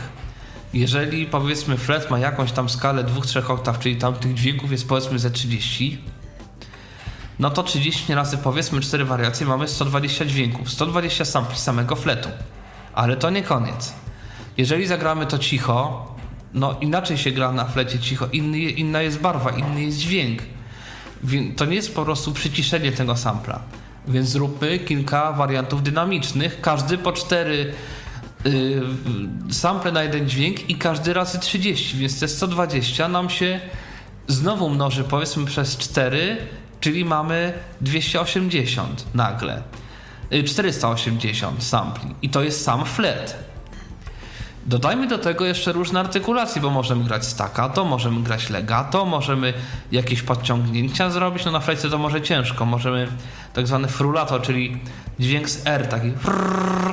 Jeżeli 0.75 1.27
powiedzmy 1.27 1.77
flet 1.77 2.11
ma 2.11 2.19
jakąś 2.19 2.53
tam 2.53 2.69
skalę 2.69 3.05
2-3 3.05 3.51
oktaw, 3.53 3.79
czyli 3.79 3.97
tam 3.97 4.15
tych 4.15 4.35
dźwięków 4.35 4.73
jest 4.73 4.89
powiedzmy 4.89 5.19
ze 5.19 5.31
30, 5.31 5.99
no 7.39 7.51
to 7.51 7.63
30 7.63 8.15
razy 8.15 8.39
powiedzmy 8.39 8.81
4 8.81 9.05
wariacje 9.05 9.47
mamy 9.47 9.69
120 9.69 10.25
dźwięków, 10.25 10.71
120 10.71 11.25
sampli 11.25 11.59
samego 11.59 11.97
fletu. 11.97 12.29
Ale 12.99 13.17
to 13.17 13.31
nie 13.31 13.43
koniec. 13.43 13.95
Jeżeli 14.57 14.87
zagramy 14.87 15.27
to 15.27 15.39
cicho, 15.39 16.07
no 16.55 16.77
inaczej 16.81 17.19
się 17.19 17.31
gra 17.31 17.53
na 17.53 17.65
flecie 17.65 17.99
cicho, 17.99 18.27
inny, 18.33 18.59
inna 18.59 19.03
jest 19.03 19.21
barwa, 19.21 19.51
inny 19.51 19.83
jest 19.83 19.99
dźwięk. 19.99 20.43
To 21.57 21.65
nie 21.65 21.75
jest 21.77 21.95
po 21.95 22.05
prostu 22.05 22.33
przyciszenie 22.33 22.93
tego 22.93 23.17
sampla. 23.17 23.61
Więc 24.09 24.29
zróbmy 24.29 24.79
kilka 24.79 25.33
wariantów 25.33 25.83
dynamicznych, 25.83 26.61
każdy 26.61 26.99
po 26.99 27.13
cztery 27.13 27.73
yy, 28.45 28.83
sample 29.51 29.93
na 29.93 30.03
jeden 30.03 30.29
dźwięk 30.29 30.71
i 30.71 30.75
każdy 30.75 31.15
razy 31.15 31.39
30, 31.39 31.97
więc 31.97 32.21
te 32.21 32.29
120 32.29 33.09
nam 33.09 33.31
się 33.31 33.61
znowu 34.27 34.71
mnoży 34.71 35.05
powiedzmy 35.05 35.47
przez 35.47 35.77
4, 35.77 36.37
czyli 36.81 37.05
mamy 37.05 37.53
280 37.81 39.07
nagle. 39.15 39.63
480 40.47 41.65
sampli 41.65 42.15
i 42.23 42.29
to 42.29 42.43
jest 42.43 42.65
sam 42.65 42.85
flat. 42.85 43.49
Dodajmy 44.67 45.07
do 45.07 45.19
tego 45.19 45.45
jeszcze 45.45 45.73
różne 45.73 46.01
artykulacje, 46.01 46.63
bo 46.63 46.71
możemy 46.71 47.05
grać 47.05 47.27
staccato, 47.27 47.85
możemy 47.85 48.23
grać 48.23 48.51
legato, 48.51 49.05
możemy 49.05 49.55
jakieś 49.93 50.23
podciągnięcia 50.23 51.11
zrobić. 51.11 51.45
No 51.45 51.51
na 51.51 51.61
flecie 51.61 51.91
to 51.91 51.99
może 51.99 52.23
ciężko. 52.23 52.65
Możemy 52.65 53.09
tak 53.55 53.67
zwany 53.67 53.89
frulato, 53.89 54.41
czyli 54.41 54.81
dźwięk 55.21 55.49
z 55.49 55.67
R, 55.67 55.87
taki 55.87 56.11
frrr. 56.11 56.93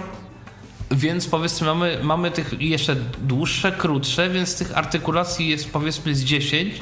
Więc 0.91 1.28
powiedzmy 1.28 1.68
mamy, 1.68 1.99
mamy 2.03 2.32
tych 2.32 2.62
jeszcze 2.62 2.95
dłuższe, 3.22 3.72
krótsze, 3.72 4.30
więc 4.30 4.57
tych 4.57 4.78
artykulacji 4.78 5.48
jest 5.48 5.72
powiedzmy 5.72 6.16
z 6.16 6.24
10 6.24 6.82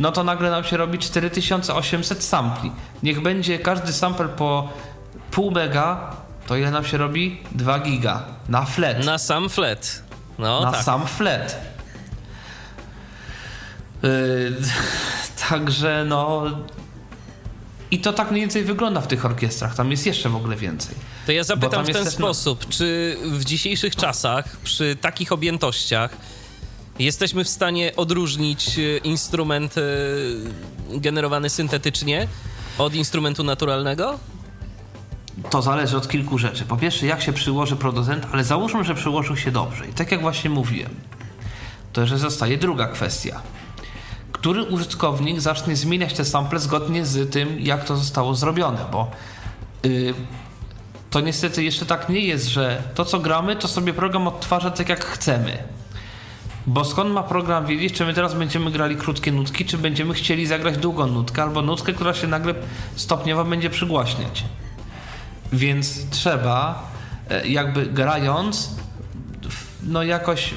no 0.00 0.12
to 0.12 0.24
nagle 0.24 0.50
nam 0.50 0.64
się 0.64 0.76
robi 0.76 0.98
4800 0.98 2.24
sampli. 2.24 2.72
Niech 3.02 3.22
będzie 3.22 3.58
każdy 3.58 3.92
sample 3.92 4.28
po 4.28 4.68
pół 5.30 5.50
mega, 5.50 6.16
to 6.46 6.56
ile 6.56 6.70
nam 6.70 6.84
się 6.84 6.96
robi? 6.96 7.42
2 7.52 7.78
giga 7.78 8.24
na 8.48 8.64
flat. 8.64 9.04
Na 9.04 9.18
sam 9.18 9.48
flat. 9.48 10.02
No, 10.38 10.60
na 10.60 10.72
tak. 10.72 10.84
sam 10.84 11.06
flat. 11.06 11.60
Yy, 14.02 14.56
także 15.48 16.04
no. 16.08 16.44
I 17.90 17.98
to 17.98 18.12
tak 18.12 18.30
mniej 18.30 18.42
więcej 18.42 18.64
wygląda 18.64 19.00
w 19.00 19.06
tych 19.06 19.24
orkiestrach. 19.24 19.74
Tam 19.74 19.90
jest 19.90 20.06
jeszcze 20.06 20.28
w 20.28 20.36
ogóle 20.36 20.56
więcej. 20.56 20.94
To 21.26 21.32
ja 21.32 21.44
zapytam 21.44 21.84
w 21.84 21.92
ten 21.92 22.10
sposób, 22.10 22.64
no... 22.66 22.72
czy 22.72 23.16
w 23.24 23.44
dzisiejszych 23.44 23.96
czasach, 23.96 24.56
przy 24.56 24.96
takich 25.00 25.32
objętościach, 25.32 26.16
jesteśmy 26.98 27.44
w 27.44 27.48
stanie 27.48 27.96
odróżnić 27.96 28.78
e, 28.78 28.96
instrument 28.98 29.74
e, 29.78 29.82
generowany 30.98 31.50
syntetycznie 31.50 32.28
od 32.78 32.94
instrumentu 32.94 33.44
naturalnego? 33.44 34.18
To 35.50 35.62
zależy 35.62 35.96
od 35.96 36.08
kilku 36.08 36.38
rzeczy. 36.38 36.64
Po 36.64 36.76
pierwsze, 36.76 37.06
jak 37.06 37.22
się 37.22 37.32
przyłoży 37.32 37.76
producent, 37.76 38.26
ale 38.32 38.44
załóżmy, 38.44 38.84
że 38.84 38.94
przyłożył 38.94 39.36
się 39.36 39.50
dobrze. 39.50 39.86
I 39.86 39.92
tak 39.92 40.12
jak 40.12 40.20
właśnie 40.20 40.50
mówiłem, 40.50 40.94
to 41.92 42.06
że 42.06 42.18
zostaje 42.18 42.58
druga 42.58 42.86
kwestia. 42.86 43.40
Który 44.32 44.62
użytkownik 44.62 45.40
zacznie 45.40 45.76
zmieniać 45.76 46.12
te 46.12 46.24
sample 46.24 46.58
zgodnie 46.58 47.06
z 47.06 47.32
tym, 47.32 47.60
jak 47.60 47.84
to 47.84 47.96
zostało 47.96 48.34
zrobione, 48.34 48.78
bo 48.92 49.10
yy, 49.82 50.14
to 51.10 51.20
niestety 51.20 51.64
jeszcze 51.64 51.86
tak 51.86 52.08
nie 52.08 52.20
jest, 52.20 52.46
że 52.46 52.82
to 52.94 53.04
co 53.04 53.18
gramy, 53.18 53.56
to 53.56 53.68
sobie 53.68 53.92
program 53.92 54.28
odtwarza 54.28 54.70
tak 54.70 54.88
jak 54.88 55.04
chcemy. 55.04 55.58
Bo 56.66 56.84
skąd 56.84 57.12
ma 57.12 57.22
program 57.22 57.66
wiedzieć, 57.66 57.92
czy 57.92 58.06
my 58.06 58.14
teraz 58.14 58.34
będziemy 58.34 58.70
grali 58.70 58.96
krótkie 58.96 59.32
nutki, 59.32 59.64
czy 59.64 59.78
będziemy 59.78 60.14
chcieli 60.14 60.46
zagrać 60.46 60.78
długą 60.78 61.06
nutkę, 61.06 61.42
albo 61.42 61.62
nutkę, 61.62 61.92
która 61.92 62.14
się 62.14 62.26
nagle 62.26 62.54
stopniowo 62.96 63.44
będzie 63.44 63.70
przygłaśniać. 63.70 64.44
Więc 65.52 66.10
trzeba 66.10 66.88
e, 67.30 67.48
jakby 67.48 67.86
grając 67.86 68.70
no 69.82 70.02
jakoś 70.02 70.54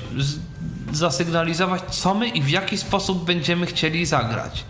zasygnalizować, 0.91 1.81
co 1.89 2.13
my 2.13 2.27
i 2.27 2.41
w 2.41 2.49
jaki 2.49 2.77
sposób 2.77 3.25
będziemy 3.25 3.65
chcieli 3.65 4.05
zagrać. 4.05 4.63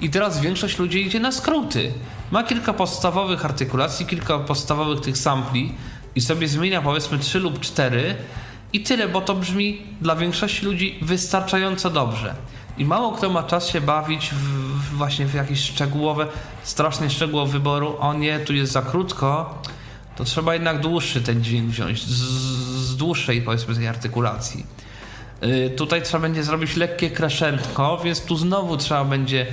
I 0.00 0.10
teraz 0.10 0.40
większość 0.40 0.78
ludzi 0.78 1.06
idzie 1.06 1.20
na 1.20 1.32
skróty. 1.32 1.92
Ma 2.30 2.42
kilka 2.42 2.72
podstawowych 2.72 3.44
artykulacji, 3.44 4.06
kilka 4.06 4.38
podstawowych 4.38 5.00
tych 5.00 5.18
sampli 5.18 5.72
i 6.14 6.20
sobie 6.20 6.48
zmienia 6.48 6.82
powiedzmy 6.82 7.18
3 7.18 7.38
lub 7.38 7.60
4 7.60 8.16
i 8.72 8.80
tyle, 8.80 9.08
bo 9.08 9.20
to 9.20 9.34
brzmi 9.34 9.82
dla 10.00 10.16
większości 10.16 10.66
ludzi 10.66 10.98
wystarczająco 11.02 11.90
dobrze. 11.90 12.34
I 12.78 12.84
mało 12.84 13.12
kto 13.12 13.30
ma 13.30 13.42
czas 13.42 13.68
się 13.68 13.80
bawić 13.80 14.30
w, 14.30 14.96
właśnie 14.96 15.26
w 15.26 15.34
jakieś 15.34 15.60
szczegółowe, 15.60 16.26
strasznie 16.62 17.10
szczegółowe 17.10 17.52
wyboru. 17.52 17.96
O 17.98 18.14
nie, 18.14 18.38
tu 18.38 18.54
jest 18.54 18.72
za 18.72 18.82
krótko. 18.82 19.58
To 20.16 20.24
trzeba 20.24 20.54
jednak 20.54 20.80
dłuższy 20.80 21.22
ten 21.22 21.44
dźwięk 21.44 21.70
wziąć, 21.70 22.02
z, 22.02 22.20
z 22.88 22.96
dłuższej 22.96 23.42
powiedzmy 23.42 23.74
tej 23.74 23.88
artykulacji. 23.88 24.66
Y, 25.42 25.70
tutaj 25.70 26.02
trzeba 26.02 26.22
będzie 26.22 26.44
zrobić 26.44 26.76
lekkie 26.76 27.10
kreszentko, 27.10 28.00
więc 28.04 28.20
tu 28.20 28.36
znowu 28.36 28.76
trzeba 28.76 29.04
będzie 29.04 29.46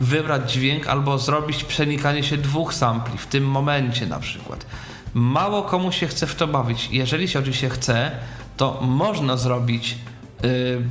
wybrać 0.00 0.52
dźwięk 0.52 0.86
albo 0.86 1.18
zrobić 1.18 1.64
przenikanie 1.64 2.22
się 2.22 2.36
dwóch 2.36 2.74
sampli 2.74 3.18
w 3.18 3.26
tym 3.26 3.44
momencie 3.44 4.06
na 4.06 4.20
przykład. 4.20 4.66
Mało 5.14 5.62
komu 5.62 5.92
się 5.92 6.06
chce 6.06 6.26
w 6.26 6.34
to 6.34 6.46
bawić. 6.46 6.88
Jeżeli 6.92 7.28
się 7.28 7.38
oczywiście 7.38 7.70
chce, 7.70 8.10
to 8.56 8.80
można 8.82 9.36
zrobić 9.36 9.98
yy, 10.42 10.82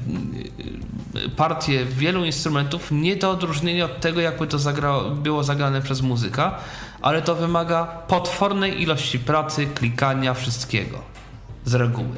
partię 1.35 1.85
wielu 1.85 2.25
instrumentów, 2.25 2.91
nie 2.91 3.15
do 3.15 3.31
odróżnienia 3.31 3.85
od 3.85 3.99
tego, 3.99 4.21
jakby 4.21 4.47
to 4.47 4.59
zagra 4.59 4.99
było 5.09 5.43
zagrane 5.43 5.81
przez 5.81 6.01
muzyka, 6.01 6.55
ale 7.01 7.21
to 7.21 7.35
wymaga 7.35 7.85
potwornej 7.85 8.81
ilości 8.81 9.19
pracy, 9.19 9.67
klikania, 9.67 10.33
wszystkiego. 10.33 11.01
Z 11.65 11.73
reguły. 11.73 12.17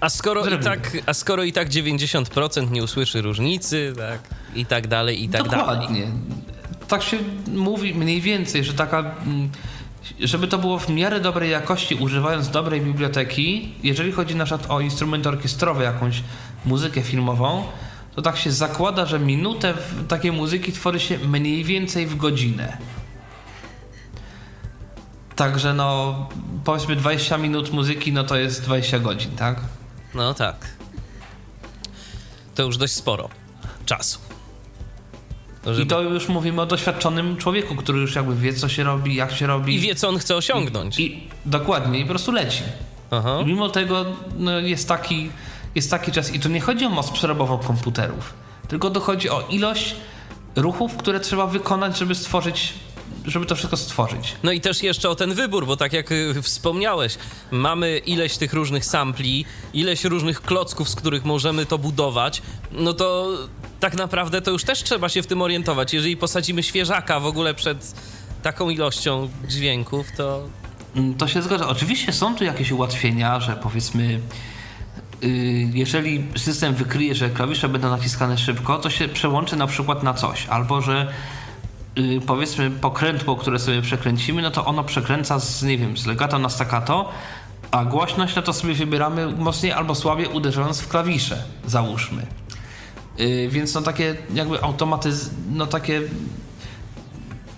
A 0.00 0.08
skoro, 0.08 0.46
i 0.46 0.58
tak, 0.58 0.96
a 1.06 1.14
skoro 1.14 1.44
i 1.44 1.52
tak 1.52 1.68
90% 1.68 2.70
nie 2.70 2.82
usłyszy 2.82 3.22
różnicy, 3.22 3.92
tak, 3.96 4.20
i 4.54 4.66
tak 4.66 4.86
dalej, 4.86 5.24
i 5.24 5.28
tak 5.28 5.42
Dokładnie. 5.42 6.00
dalej. 6.00 6.12
Tak 6.88 7.02
się 7.02 7.18
mówi 7.46 7.94
mniej 7.94 8.20
więcej, 8.20 8.64
że 8.64 8.74
taka 8.74 8.98
mm, 8.98 9.50
żeby 10.20 10.48
to 10.48 10.58
było 10.58 10.78
w 10.78 10.88
miarę 10.88 11.20
dobrej 11.20 11.50
jakości, 11.50 11.94
używając 11.94 12.50
dobrej 12.50 12.80
biblioteki, 12.80 13.74
jeżeli 13.82 14.12
chodzi 14.12 14.36
na 14.36 14.44
przykład 14.44 14.70
o 14.70 14.80
instrumenty 14.80 15.28
orkiestrowe, 15.28 15.84
jakąś 15.84 16.22
muzykę 16.64 17.02
filmową, 17.02 17.64
to 18.14 18.22
tak 18.22 18.36
się 18.36 18.52
zakłada, 18.52 19.06
że 19.06 19.18
minutę 19.18 19.74
takiej 20.08 20.32
muzyki 20.32 20.72
tworzy 20.72 21.00
się 21.00 21.18
mniej 21.18 21.64
więcej 21.64 22.06
w 22.06 22.16
godzinę. 22.16 22.76
Także 25.36 25.74
no, 25.74 26.28
powiedzmy 26.64 26.96
20 26.96 27.38
minut 27.38 27.72
muzyki, 27.72 28.12
no 28.12 28.24
to 28.24 28.36
jest 28.36 28.62
20 28.62 28.98
godzin, 28.98 29.30
tak? 29.30 29.60
No 30.14 30.34
tak. 30.34 30.56
To 32.54 32.62
już 32.62 32.76
dość 32.76 32.92
sporo 32.92 33.28
czasu. 33.86 34.18
Żeby... 35.66 35.82
I 35.82 35.86
to 35.86 36.02
już 36.02 36.28
mówimy 36.28 36.62
o 36.62 36.66
doświadczonym 36.66 37.36
człowieku, 37.36 37.74
który 37.76 38.00
już 38.00 38.14
jakby 38.14 38.36
wie, 38.36 38.54
co 38.54 38.68
się 38.68 38.84
robi, 38.84 39.14
jak 39.14 39.32
się 39.32 39.46
robi. 39.46 39.74
I 39.74 39.80
wie, 39.80 39.94
co 39.94 40.08
on 40.08 40.18
chce 40.18 40.36
osiągnąć. 40.36 40.98
I, 40.98 41.16
i 41.16 41.28
dokładnie, 41.46 41.98
i 41.98 42.02
po 42.02 42.08
prostu 42.08 42.32
leci. 42.32 42.62
Aha. 43.10 43.38
I 43.42 43.46
mimo 43.46 43.68
tego 43.68 44.04
no, 44.38 44.58
jest, 44.58 44.88
taki, 44.88 45.30
jest 45.74 45.90
taki 45.90 46.12
czas. 46.12 46.34
I 46.34 46.40
to 46.40 46.48
nie 46.48 46.60
chodzi 46.60 46.84
o 46.84 46.90
moc 46.90 47.10
przerobową 47.10 47.58
komputerów, 47.58 48.34
tylko 48.68 48.90
dochodzi 48.90 49.30
o 49.30 49.40
ilość 49.50 49.96
ruchów, 50.56 50.96
które 50.96 51.20
trzeba 51.20 51.46
wykonać, 51.46 51.98
żeby 51.98 52.14
stworzyć 52.14 52.74
żeby 53.24 53.46
to 53.46 53.56
wszystko 53.56 53.76
stworzyć. 53.76 54.36
No 54.42 54.52
i 54.52 54.60
też 54.60 54.82
jeszcze 54.82 55.10
o 55.10 55.14
ten 55.14 55.34
wybór, 55.34 55.66
bo 55.66 55.76
tak 55.76 55.92
jak 55.92 56.12
y, 56.12 56.42
wspomniałeś, 56.42 57.18
mamy 57.50 57.98
ileś 57.98 58.36
tych 58.36 58.52
różnych 58.52 58.84
sampli, 58.84 59.44
ileś 59.74 60.04
różnych 60.04 60.42
klocków, 60.42 60.88
z 60.88 60.94
których 60.94 61.24
możemy 61.24 61.66
to 61.66 61.78
budować, 61.78 62.42
no 62.72 62.92
to 62.92 63.28
tak 63.80 63.94
naprawdę 63.94 64.42
to 64.42 64.50
już 64.50 64.64
też 64.64 64.82
trzeba 64.82 65.08
się 65.08 65.22
w 65.22 65.26
tym 65.26 65.42
orientować. 65.42 65.94
Jeżeli 65.94 66.16
posadzimy 66.16 66.62
świeżaka 66.62 67.20
w 67.20 67.26
ogóle 67.26 67.54
przed 67.54 67.94
taką 68.42 68.70
ilością 68.70 69.28
dźwięków, 69.48 70.06
to... 70.16 70.48
Mm, 70.96 71.14
to 71.14 71.28
się 71.28 71.42
zgadza. 71.42 71.68
Oczywiście 71.68 72.12
są 72.12 72.34
tu 72.36 72.44
jakieś 72.44 72.70
ułatwienia, 72.70 73.40
że 73.40 73.56
powiedzmy 73.56 74.20
jeżeli 75.74 76.24
system 76.36 76.74
wykryje, 76.74 77.14
że 77.14 77.30
klawisze 77.30 77.68
będą 77.68 77.90
naciskane 77.90 78.38
szybko, 78.38 78.78
to 78.78 78.90
się 78.90 79.08
przełączy 79.08 79.56
na 79.56 79.66
przykład 79.66 80.02
na 80.02 80.14
coś, 80.14 80.46
albo 80.46 80.80
że 80.80 81.12
Y, 81.98 82.20
powiedzmy 82.26 82.70
pokrętło, 82.70 83.36
które 83.36 83.58
sobie 83.58 83.82
przekręcimy, 83.82 84.42
no 84.42 84.50
to 84.50 84.64
ono 84.64 84.84
przekręca 84.84 85.40
z, 85.40 85.62
nie 85.62 85.78
wiem, 85.78 85.96
z 85.96 86.06
legato 86.06 86.38
na 86.38 86.48
staccato, 86.48 87.08
a 87.70 87.84
głośność 87.84 88.36
no 88.36 88.42
to 88.42 88.52
sobie 88.52 88.74
wybieramy 88.74 89.26
mocniej 89.26 89.72
albo 89.72 89.94
słabiej 89.94 90.26
uderzając 90.26 90.80
w 90.80 90.88
klawisze, 90.88 91.44
załóżmy. 91.66 92.26
Yy, 93.18 93.48
więc 93.48 93.74
no 93.74 93.82
takie 93.82 94.16
jakby 94.34 94.62
automatyz... 94.62 95.30
no 95.50 95.66
takie 95.66 96.02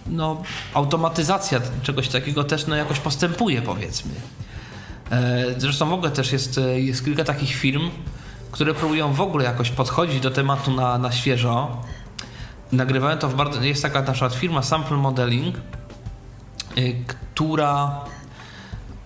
no 0.07 0.43
automatyzacja 0.75 1.61
czegoś 1.83 2.09
takiego 2.09 2.45
też 2.45 2.67
no 2.67 2.77
jakoś 2.77 3.01
postępuje 3.01 3.63
powiedzmy. 3.63 4.13
E, 5.11 5.45
zresztą 5.57 5.89
w 5.89 5.93
ogóle 5.93 6.11
też 6.11 6.33
jest, 6.33 6.61
jest 6.77 7.05
kilka 7.05 7.25
takich 7.25 7.55
firm, 7.55 7.91
które 8.51 8.75
próbują 8.75 9.13
w 9.13 9.21
ogóle 9.21 9.45
jakoś 9.45 9.71
podchodzić 9.71 10.21
do 10.21 10.31
tematu 10.31 10.71
na, 10.71 10.99
na 10.99 11.13
świeżo 11.13 11.83
nagrywałem 12.75 13.19
to 13.19 13.29
w 13.29 13.35
bardzo... 13.35 13.63
Jest 13.63 13.83
taka 13.83 14.03
na 14.03 14.13
przykład 14.13 14.35
firma 14.35 14.63
Sample 14.63 14.97
Modeling, 14.97 15.57
y, 16.79 17.05
która... 17.07 18.01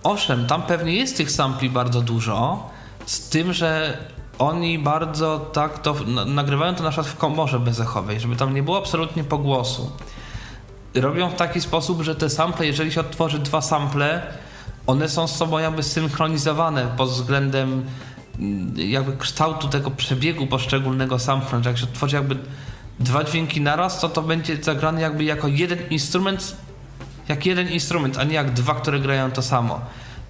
Owszem, 0.03 0.47
tam 0.47 0.61
pewnie 0.61 0.95
jest 0.95 1.17
tych 1.17 1.31
sampli 1.31 1.69
bardzo 1.69 2.01
dużo, 2.01 2.69
z 3.05 3.29
tym, 3.29 3.53
że 3.53 3.97
oni 4.39 4.79
bardzo 4.79 5.39
tak 5.39 5.79
to... 5.79 5.95
Nagrywają 6.25 6.75
to 6.75 6.83
na 6.83 6.89
przykład 6.89 7.07
w 7.07 7.17
komorze 7.17 7.59
bezechowej, 7.59 8.19
żeby 8.19 8.35
tam 8.35 8.53
nie 8.53 8.63
było 8.63 8.77
absolutnie 8.77 9.23
pogłosu. 9.23 9.91
Robią 10.95 11.29
w 11.29 11.35
taki 11.35 11.61
sposób, 11.61 12.01
że 12.01 12.15
te 12.15 12.29
sample, 12.29 12.65
jeżeli 12.65 12.91
się 12.91 13.01
odtworzy 13.01 13.39
dwa 13.39 13.61
sample, 13.61 14.33
one 14.87 15.09
są 15.09 15.27
z 15.27 15.35
sobą 15.35 15.59
jakby 15.59 15.83
synchronizowane 15.83 16.87
pod 16.97 17.09
względem 17.09 17.85
mm, 18.39 18.73
jakby 18.77 19.17
kształtu 19.17 19.67
tego 19.67 19.91
przebiegu 19.91 20.47
poszczególnego 20.47 21.19
że 21.19 21.69
jak 21.69 21.77
się 21.77 21.83
odtworzy 21.83 22.15
jakby 22.15 22.35
dwa 22.99 23.23
dźwięki 23.23 23.61
naraz, 23.61 24.01
to 24.01 24.09
to 24.09 24.21
będzie 24.21 24.63
zagrane 24.63 25.01
jakby 25.01 25.23
jako 25.23 25.47
jeden 25.47 25.79
instrument, 25.89 26.55
jak 27.27 27.45
jeden 27.45 27.69
instrument, 27.69 28.17
a 28.17 28.23
nie 28.23 28.35
jak 28.35 28.53
dwa, 28.53 28.75
które 28.75 28.99
grają 28.99 29.31
to 29.31 29.41
samo. 29.41 29.81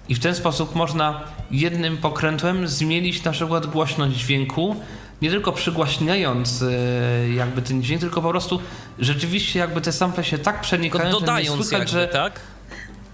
I 0.08 0.14
w 0.14 0.18
ten 0.18 0.34
sposób 0.34 0.74
można 0.74 1.20
jednym 1.50 1.96
pokrętłem 1.96 2.68
zmienić 2.68 3.24
na 3.24 3.32
przykład 3.32 3.66
głośność 3.66 4.16
dźwięku, 4.16 4.76
nie 5.22 5.30
tylko 5.30 5.52
przygłaśniając 5.52 6.62
e, 6.62 7.28
jakby 7.28 7.62
ten 7.62 7.82
dźwięk, 7.82 8.00
tylko 8.00 8.22
po 8.22 8.30
prostu 8.30 8.60
rzeczywiście 8.98 9.58
jakby 9.58 9.80
te 9.80 9.92
sample 9.92 10.24
się 10.24 10.38
tak 10.38 10.60
przenikają, 10.60 11.10
dodając 11.10 11.48
że 11.48 11.64
słychać, 11.64 11.72
jakby, 11.72 11.90
że 11.90 12.08
tak? 12.08 12.40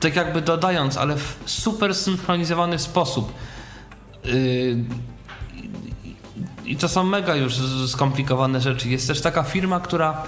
Tak 0.06 0.16
jakby 0.16 0.42
dodając, 0.42 0.96
ale 0.96 1.16
w 1.16 1.36
super 1.46 1.94
synchronizowany 1.94 2.78
sposób. 2.78 3.32
Yy, 4.24 4.76
i 6.64 6.76
to 6.76 6.88
są 6.88 7.04
mega 7.04 7.36
już 7.36 7.54
skomplikowane 7.86 8.60
rzeczy. 8.60 8.88
Jest 8.88 9.08
też 9.08 9.20
taka 9.20 9.42
firma, 9.42 9.80
która 9.80 10.22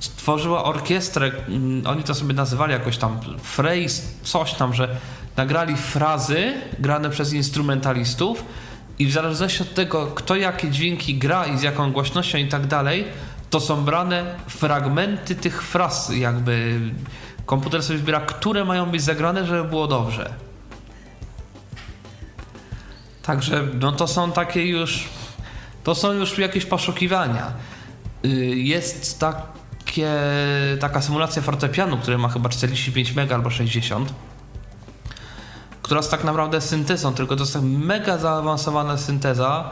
stworzyła 0.00 0.64
orkiestrę, 0.64 1.30
mm, 1.48 1.86
oni 1.86 2.02
to 2.02 2.14
sobie 2.14 2.34
nazywali 2.34 2.72
jakoś 2.72 2.96
tam 2.96 3.20
phrase, 3.42 4.02
coś 4.22 4.54
tam, 4.54 4.74
że 4.74 4.96
nagrali 5.36 5.76
frazy 5.76 6.52
grane 6.78 7.10
przez 7.10 7.32
instrumentalistów 7.32 8.44
i 8.98 9.06
w 9.06 9.12
zależności 9.12 9.62
od 9.62 9.74
tego, 9.74 10.06
kto 10.06 10.36
jakie 10.36 10.70
dźwięki 10.70 11.18
gra 11.18 11.46
i 11.46 11.58
z 11.58 11.62
jaką 11.62 11.92
głośnością 11.92 12.38
i 12.38 12.48
tak 12.48 12.66
dalej, 12.66 13.04
to 13.50 13.60
są 13.60 13.84
brane 13.84 14.34
fragmenty 14.48 15.34
tych 15.34 15.62
fraz, 15.62 16.12
jakby 16.16 16.80
komputer 17.50 17.82
sobie 17.82 17.98
wybiera, 17.98 18.20
które 18.20 18.64
mają 18.64 18.86
być 18.86 19.02
zagrane, 19.02 19.46
żeby 19.46 19.64
było 19.64 19.86
dobrze. 19.86 20.34
Także 23.22 23.66
no 23.80 23.92
to 23.92 24.06
są 24.06 24.32
takie 24.32 24.66
już 24.66 25.08
to 25.84 25.94
są 25.94 26.12
już 26.12 26.38
jakieś 26.38 26.66
poszukiwania. 26.66 27.52
Y, 28.24 28.28
jest 28.56 29.20
takie, 29.20 30.12
taka 30.80 31.02
symulacja 31.02 31.42
fortepianu, 31.42 31.98
który 31.98 32.18
ma 32.18 32.28
chyba 32.28 32.48
45 32.48 33.16
MB 33.16 33.32
albo 33.32 33.50
60 33.50 34.12
która 35.82 35.98
jest 35.98 36.10
tak 36.10 36.24
naprawdę 36.24 36.60
syntezą, 36.60 37.14
tylko 37.14 37.36
to 37.36 37.42
jest 37.42 37.52
tak 37.52 37.62
mega 37.62 38.18
zaawansowana 38.18 38.96
synteza 38.96 39.70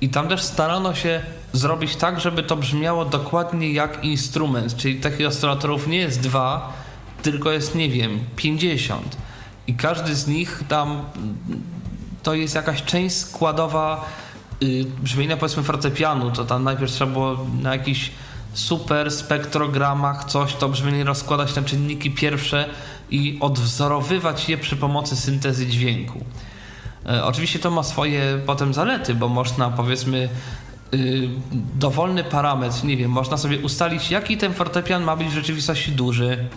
i 0.00 0.08
tam 0.08 0.28
też 0.28 0.42
starano 0.42 0.94
się 0.94 1.22
zrobić 1.52 1.96
tak, 1.96 2.20
żeby 2.20 2.42
to 2.42 2.56
brzmiało 2.56 3.04
dokładnie 3.04 3.72
jak 3.72 4.04
instrument, 4.04 4.76
czyli 4.76 5.00
takich 5.00 5.26
oscylatorów 5.26 5.86
nie 5.86 5.98
jest 5.98 6.20
dwa, 6.20 6.72
tylko 7.22 7.52
jest, 7.52 7.74
nie 7.74 7.88
wiem, 7.88 8.18
50 8.36 9.16
i 9.66 9.74
każdy 9.74 10.14
z 10.14 10.26
nich 10.26 10.62
tam 10.68 11.02
to 12.22 12.34
jest 12.34 12.54
jakaś 12.54 12.82
część 12.82 13.16
składowa 13.16 14.04
Y, 14.62 14.84
brzmienia 15.02 15.36
powiedzmy 15.36 15.62
fortepianu, 15.62 16.30
to 16.30 16.44
tam 16.44 16.64
najpierw 16.64 16.92
trzeba 16.92 17.12
było 17.12 17.46
na 17.62 17.72
jakichś 17.72 18.10
super 18.52 19.10
spektrogramach 19.10 20.24
coś 20.24 20.54
to 20.54 20.68
brzmienie 20.68 21.04
rozkładać 21.04 21.56
na 21.56 21.62
czynniki 21.62 22.10
pierwsze 22.10 22.68
i 23.10 23.38
odwzorowywać 23.40 24.48
je 24.48 24.58
przy 24.58 24.76
pomocy 24.76 25.16
syntezy 25.16 25.66
dźwięku. 25.66 26.24
E, 27.06 27.24
oczywiście 27.24 27.58
to 27.58 27.70
ma 27.70 27.82
swoje 27.82 28.40
potem 28.46 28.74
zalety, 28.74 29.14
bo 29.14 29.28
można 29.28 29.70
powiedzmy 29.70 30.28
y, 30.94 31.28
dowolny 31.74 32.24
parametr, 32.24 32.84
nie 32.84 32.96
wiem, 32.96 33.10
można 33.10 33.36
sobie 33.36 33.58
ustalić 33.58 34.10
jaki 34.10 34.36
ten 34.36 34.54
fortepian 34.54 35.04
ma 35.04 35.16
być 35.16 35.28
w 35.28 35.34
rzeczywistości 35.34 35.92
duży. 35.92 36.48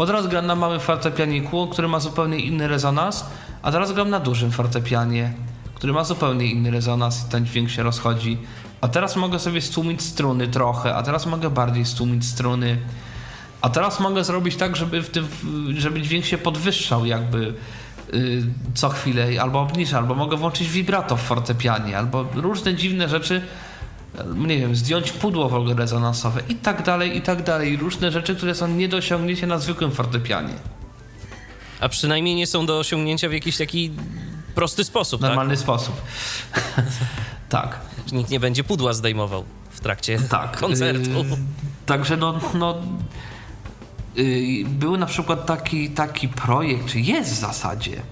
Bo 0.00 0.06
teraz 0.06 0.26
gram 0.26 0.46
na 0.46 0.54
małym 0.54 0.80
fortepianiku, 0.80 1.66
który 1.66 1.88
ma 1.88 2.00
zupełnie 2.00 2.38
inny 2.38 2.68
rezonans, 2.68 3.24
a 3.62 3.72
teraz 3.72 3.92
gram 3.92 4.10
na 4.10 4.20
dużym 4.20 4.50
fortepianie 4.50 5.32
który 5.74 5.92
ma 5.92 6.04
zupełnie 6.04 6.46
inny 6.46 6.70
rezonans 6.70 7.26
i 7.26 7.30
ten 7.30 7.46
dźwięk 7.46 7.70
się 7.70 7.82
rozchodzi. 7.82 8.38
A 8.80 8.88
teraz 8.88 9.16
mogę 9.16 9.38
sobie 9.38 9.60
stłumić 9.60 10.02
struny 10.02 10.48
trochę, 10.48 10.96
a 10.96 11.02
teraz 11.02 11.26
mogę 11.26 11.50
bardziej 11.50 11.84
stłumić 11.84 12.24
struny. 12.24 12.78
A 13.60 13.68
teraz 13.68 14.00
mogę 14.00 14.24
zrobić 14.24 14.56
tak, 14.56 14.76
żeby, 14.76 15.02
w 15.02 15.10
tym, 15.10 15.28
żeby 15.76 16.02
dźwięk 16.02 16.24
się 16.24 16.38
podwyższał 16.38 17.06
jakby 17.06 17.54
y, 18.14 18.42
co 18.74 18.88
chwilę, 18.88 19.28
albo 19.40 19.60
obniżę, 19.60 19.96
albo 19.96 20.14
mogę 20.14 20.36
włączyć 20.36 20.68
vibrato 20.68 21.16
w 21.16 21.22
fortepianie, 21.22 21.98
albo 21.98 22.26
różne 22.34 22.74
dziwne 22.74 23.08
rzeczy, 23.08 23.42
nie 24.36 24.58
wiem, 24.58 24.76
zdjąć 24.76 25.12
pudło 25.12 25.48
w 25.48 25.54
ogóle 25.54 25.74
rezonansowe 25.74 26.42
i 26.48 26.54
tak 26.54 26.82
dalej, 26.82 27.16
i 27.16 27.22
tak 27.22 27.42
dalej. 27.42 27.76
Różne 27.76 28.12
rzeczy, 28.12 28.36
które 28.36 28.54
są 28.54 28.68
nie 28.68 28.88
do 28.88 28.96
osiągnięcia 28.96 29.46
na 29.46 29.58
zwykłym 29.58 29.92
fortepianie. 29.92 30.54
A 31.80 31.88
przynajmniej 31.88 32.34
nie 32.34 32.46
są 32.46 32.66
do 32.66 32.78
osiągnięcia 32.78 33.28
w 33.28 33.32
jakiś 33.32 33.56
taki 33.56 33.90
prosty 34.54 34.84
sposób, 34.84 35.20
Normalny 35.20 35.54
tak? 35.54 35.62
sposób. 35.62 36.00
tak. 37.48 37.80
Nikt 38.12 38.30
nie 38.30 38.40
będzie 38.40 38.64
pudła 38.64 38.92
zdejmował 38.92 39.44
w 39.70 39.80
trakcie 39.80 40.18
Tak. 40.28 40.56
koncertu. 40.56 41.10
Yy, 41.10 41.24
także 41.86 42.16
no, 42.16 42.40
no 42.54 42.78
yy, 44.16 44.64
był 44.64 44.96
na 44.96 45.06
przykład 45.06 45.46
taki, 45.46 45.90
taki 45.90 46.28
projekt, 46.28 46.86
czy 46.86 47.00
jest 47.00 47.32
w 47.32 47.38
zasadzie 47.38 48.02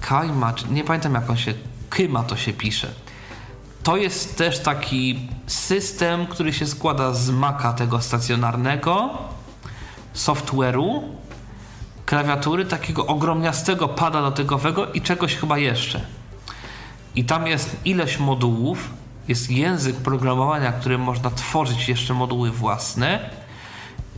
Kajma, 0.00 0.54
nie 0.70 0.84
pamiętam 0.84 1.14
jak 1.14 1.30
on 1.30 1.36
się, 1.36 1.54
Kyma 1.90 2.22
to 2.22 2.36
się 2.36 2.52
pisze. 2.52 2.88
To 3.86 3.96
jest 3.96 4.38
też 4.38 4.58
taki 4.58 5.28
system, 5.46 6.26
który 6.26 6.52
się 6.52 6.66
składa 6.66 7.14
z 7.14 7.30
Maca 7.30 7.72
tego 7.72 8.00
stacjonarnego, 8.00 9.10
software'u, 10.14 11.02
klawiatury, 12.06 12.64
takiego 12.64 13.06
ogromniastego 13.06 13.88
pada 13.88 14.22
dotykowego 14.22 14.92
i 14.92 15.00
czegoś 15.00 15.34
chyba 15.34 15.58
jeszcze. 15.58 16.00
I 17.14 17.24
tam 17.24 17.46
jest 17.46 17.76
ileś 17.84 18.18
modułów, 18.18 18.90
jest 19.28 19.50
język 19.50 19.96
programowania, 19.96 20.72
którym 20.72 21.00
można 21.00 21.30
tworzyć 21.30 21.88
jeszcze 21.88 22.14
moduły 22.14 22.50
własne 22.50 23.30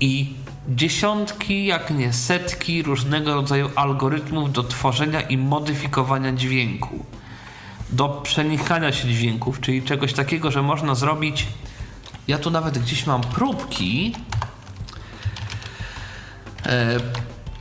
i 0.01 0.35
dziesiątki, 0.69 1.67
jak 1.67 1.91
nie 1.91 2.13
setki 2.13 2.83
różnego 2.83 3.35
rodzaju 3.35 3.71
algorytmów 3.77 4.53
do 4.53 4.63
tworzenia 4.63 5.21
i 5.21 5.39
modyfikowania 5.39 6.33
dźwięku. 6.33 7.05
Do 7.91 8.09
przenikania 8.09 8.93
się 8.93 9.09
dźwięków, 9.09 9.61
czyli 9.61 9.83
czegoś 9.83 10.13
takiego, 10.13 10.51
że 10.51 10.63
można 10.63 10.95
zrobić. 10.95 11.47
Ja 12.29 12.39
tu 12.39 12.51
nawet 12.51 12.79
gdzieś 12.79 13.07
mam 13.07 13.21
próbki. 13.21 14.15
E, 16.67 17.01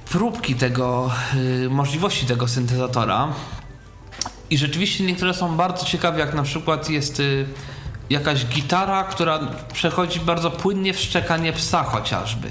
próbki 0.09 0.55
tego, 0.55 1.11
e, 1.65 1.69
możliwości 1.69 2.25
tego 2.25 2.47
syntezatora. 2.47 3.33
I 4.49 4.57
rzeczywiście 4.57 5.03
niektóre 5.03 5.33
są 5.33 5.55
bardzo 5.57 5.85
ciekawe, 5.85 6.19
jak 6.19 6.33
na 6.33 6.43
przykład 6.43 6.89
jest 6.89 7.19
y, 7.19 7.45
jakaś 8.09 8.45
gitara, 8.45 9.03
która 9.03 9.39
przechodzi 9.73 10.19
bardzo 10.19 10.51
płynnie 10.51 10.93
w 10.93 10.99
szczekanie 10.99 11.53
psa 11.53 11.83
chociażby. 11.83 12.47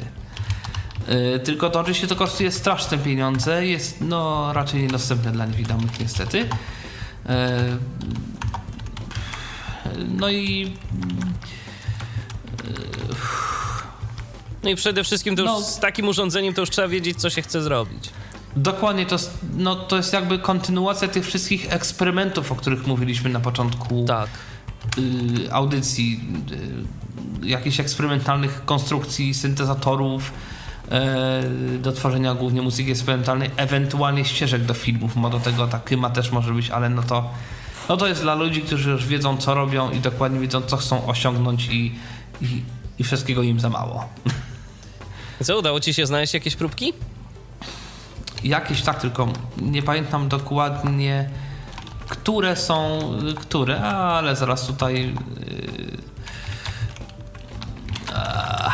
Y, 1.37 1.41
tylko 1.41 1.71
to 1.71 1.81
oczywiście 1.81 2.07
to 2.07 2.17
kosztuje 2.17 2.53
straszne 2.53 2.99
pieniądze, 2.99 3.67
jest 3.67 4.01
no 4.01 4.53
raczej 4.53 4.83
niedostępne 4.83 5.33
dla 5.33 5.47
niewidomych 5.47 6.01
niestety. 6.01 6.49
No 10.09 10.31
i 10.31 10.73
No 14.63 14.71
i 14.71 14.77
przede 14.77 15.05
wszystkim 15.05 15.37
to 15.37 15.43
już 15.43 15.51
No. 15.51 15.61
z 15.61 15.79
takim 15.81 16.09
urządzeniem 16.09 16.55
to 16.55 16.61
już 16.61 16.71
trzeba 16.71 16.89
wiedzieć, 16.89 17.21
co 17.21 17.31
się 17.31 17.43
chce 17.43 17.63
zrobić. 17.63 18.11
dokładnie 18.57 19.07
to, 19.07 19.15
jest- 19.15 19.39
no, 19.57 19.77
to 19.77 19.97
jest 19.97 20.13
jakby 20.13 20.39
kontynuacja 20.39 21.09
tych 21.09 21.27
wszystkich 21.27 21.73
eksperymentów, 21.73 22.53
o 22.53 22.55
których 22.55 22.87
mówiliśmy 22.87 23.31
na 23.31 23.41
początku 23.41 24.05
Tak. 24.09 24.29
y, 24.99 25.53
audycji, 25.53 26.21
y, 27.43 27.47
jakichś 27.49 27.81
eksperymentalnych 27.81 28.65
konstrukcji 28.65 29.35
syntezatorów 29.35 30.33
do 31.79 31.93
tworzenia 31.93 32.35
głównie 32.35 32.63
muzyki 32.63 32.91
eksperymentalnej, 32.91 33.51
ewentualnie 33.57 34.25
ścieżek 34.25 34.65
do 34.65 34.75
filmów, 34.75 35.13
bo 35.17 35.31
do 35.31 35.41
tego 35.41 35.67
ta 35.67 35.79
kyma 35.79 36.11
też 36.11 36.31
może 36.31 36.53
być, 36.53 36.71
ale 36.71 36.89
no 36.89 37.03
to, 37.03 37.31
no 37.89 37.97
to 37.97 38.07
jest 38.07 38.23
dla 38.23 38.35
ludzi, 38.35 38.63
którzy 38.63 38.91
już 38.91 39.07
wiedzą 39.07 39.37
co 39.37 39.55
robią 39.55 39.91
i 39.91 40.01
dokładnie 40.01 40.41
wiedzą 40.41 40.63
co 40.63 40.77
chcą 40.77 41.07
osiągnąć 41.07 41.69
i, 41.69 41.99
i, 42.41 42.63
i 42.99 43.05
wszystkiego 43.05 43.43
im 43.43 43.61
za 43.61 43.71
mało. 43.71 44.09
Co, 45.45 45.59
udało 45.59 45.81
ci 45.81 45.95
się 45.95 46.07
znaleźć 46.07 46.35
jakieś 46.35 46.57
próbki? 46.57 46.93
Jakieś 48.45 48.83
tak, 48.83 49.01
tylko 49.01 49.29
nie 49.57 49.83
pamiętam 49.83 50.29
dokładnie, 50.29 51.31
które 52.09 52.57
są, 52.57 53.01
które, 53.41 53.81
ale 53.81 54.37
zaraz 54.37 54.67
tutaj. 54.67 54.95
Yy, 54.95 56.07
A 58.15 58.66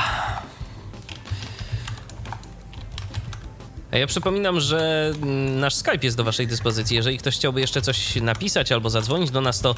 ja 3.99 4.07
przypominam, 4.07 4.61
że 4.61 5.13
mm, 5.23 5.61
nasz 5.61 5.75
Skype 5.75 5.99
jest 6.03 6.17
do 6.17 6.25
waszej 6.25 6.47
dyspozycji. 6.47 6.97
Jeżeli 6.97 7.19
ktoś 7.19 7.35
chciałby 7.37 7.61
jeszcze 7.61 7.83
coś 7.83 8.17
napisać 8.17 8.73
albo 8.73 8.91
zadzwonić 8.91 9.31
do 9.31 9.41
nas, 9.41 9.61
to 9.61 9.75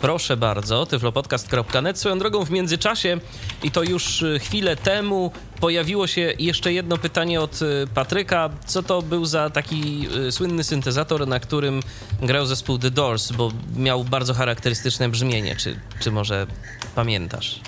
proszę 0.00 0.36
bardzo, 0.36 0.86
tyflopodcast.net. 0.86 1.98
Swoją 1.98 2.18
drogą 2.18 2.44
w 2.44 2.50
międzyczasie 2.50 3.20
i 3.62 3.70
to 3.70 3.82
już 3.82 4.22
y, 4.22 4.38
chwilę 4.38 4.76
temu 4.76 5.30
pojawiło 5.60 6.06
się 6.06 6.34
jeszcze 6.38 6.72
jedno 6.72 6.98
pytanie 6.98 7.40
od 7.40 7.62
y, 7.62 7.86
Patryka. 7.94 8.50
Co 8.66 8.82
to 8.82 9.02
był 9.02 9.24
za 9.24 9.50
taki 9.50 10.08
y, 10.28 10.32
słynny 10.32 10.64
syntezator, 10.64 11.28
na 11.28 11.40
którym 11.40 11.82
grał 12.22 12.46
zespół 12.46 12.78
The 12.78 12.90
Doors, 12.90 13.32
bo 13.32 13.52
miał 13.76 14.04
bardzo 14.04 14.34
charakterystyczne 14.34 15.08
brzmienie. 15.08 15.56
Czy, 15.56 15.80
czy 16.00 16.10
może 16.10 16.46
pamiętasz? 16.94 17.60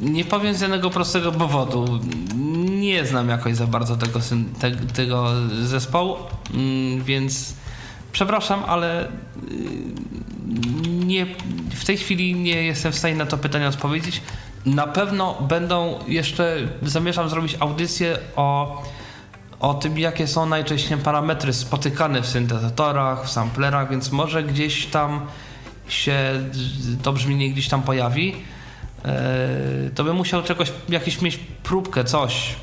Nie 0.00 0.24
powiem 0.24 0.54
z 0.54 0.60
jednego 0.60 0.90
prostego 0.90 1.32
powodu. 1.32 2.00
Nie 2.80 3.06
znam 3.06 3.28
jakoś 3.28 3.56
za 3.56 3.66
bardzo 3.66 3.96
tego, 3.96 4.20
te, 4.60 4.70
tego 4.70 5.32
zespołu, 5.62 6.16
mm, 6.54 7.04
więc 7.04 7.54
przepraszam, 8.12 8.62
ale 8.66 9.08
yy, 9.50 10.08
nie, 11.06 11.26
w 11.74 11.84
tej 11.84 11.96
chwili 11.96 12.34
nie 12.34 12.62
jestem 12.62 12.92
w 12.92 12.98
stanie 12.98 13.14
na 13.14 13.26
to 13.26 13.38
pytanie 13.38 13.68
odpowiedzieć. 13.68 14.22
Na 14.66 14.86
pewno 14.86 15.34
będą 15.48 15.98
jeszcze, 16.08 16.56
zamierzam 16.82 17.28
zrobić 17.28 17.56
audycję 17.60 18.18
o, 18.36 18.82
o 19.60 19.74
tym, 19.74 19.98
jakie 19.98 20.26
są 20.26 20.46
najczęściej 20.46 20.98
parametry 20.98 21.52
spotykane 21.52 22.22
w 22.22 22.26
syntezatorach, 22.26 23.24
w 23.24 23.30
samplerach, 23.30 23.90
więc 23.90 24.12
może 24.12 24.42
gdzieś 24.42 24.86
tam 24.86 25.26
się 25.88 26.18
to 27.02 27.12
brzmienie 27.12 27.50
gdzieś 27.50 27.68
tam 27.68 27.82
pojawi. 27.82 28.34
Eee, 29.04 29.90
to 29.94 30.04
bym 30.04 30.16
musiał 30.16 30.42
czegoś, 30.42 30.72
jakieś 30.88 31.22
mieć 31.22 31.38
próbkę, 31.62 32.04
coś, 32.04 32.54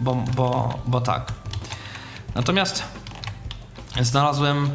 bo, 0.00 0.14
bo, 0.14 0.78
bo 0.86 1.00
tak. 1.00 1.32
Natomiast 2.34 2.84
znalazłem 4.00 4.70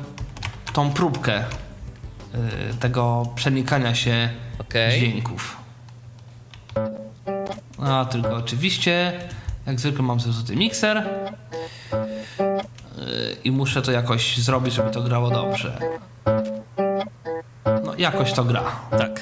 tą 0.73 0.91
próbkę 0.91 1.33
eee, 1.37 2.73
tego 2.79 3.25
przenikania 3.35 3.95
się 3.95 4.29
Okej. 4.59 4.99
dźwięków. 4.99 5.57
A 7.81 8.05
tylko 8.05 8.35
oczywiście, 8.35 9.19
jak 9.65 9.79
zwykle 9.79 10.03
mam 10.03 10.19
zepsuty 10.19 10.55
mikser 10.55 10.97
Eee, 12.99 13.37
i 13.43 13.51
muszę 13.51 13.81
to 13.81 13.91
jakoś 13.91 14.37
zrobić, 14.37 14.73
żeby 14.73 14.91
to 14.91 15.01
grało 15.01 15.29
dobrze. 15.29 15.77
No, 17.85 17.95
jakoś 17.97 18.33
to 18.33 18.43
gra. 18.43 18.63
Tak. 18.91 19.21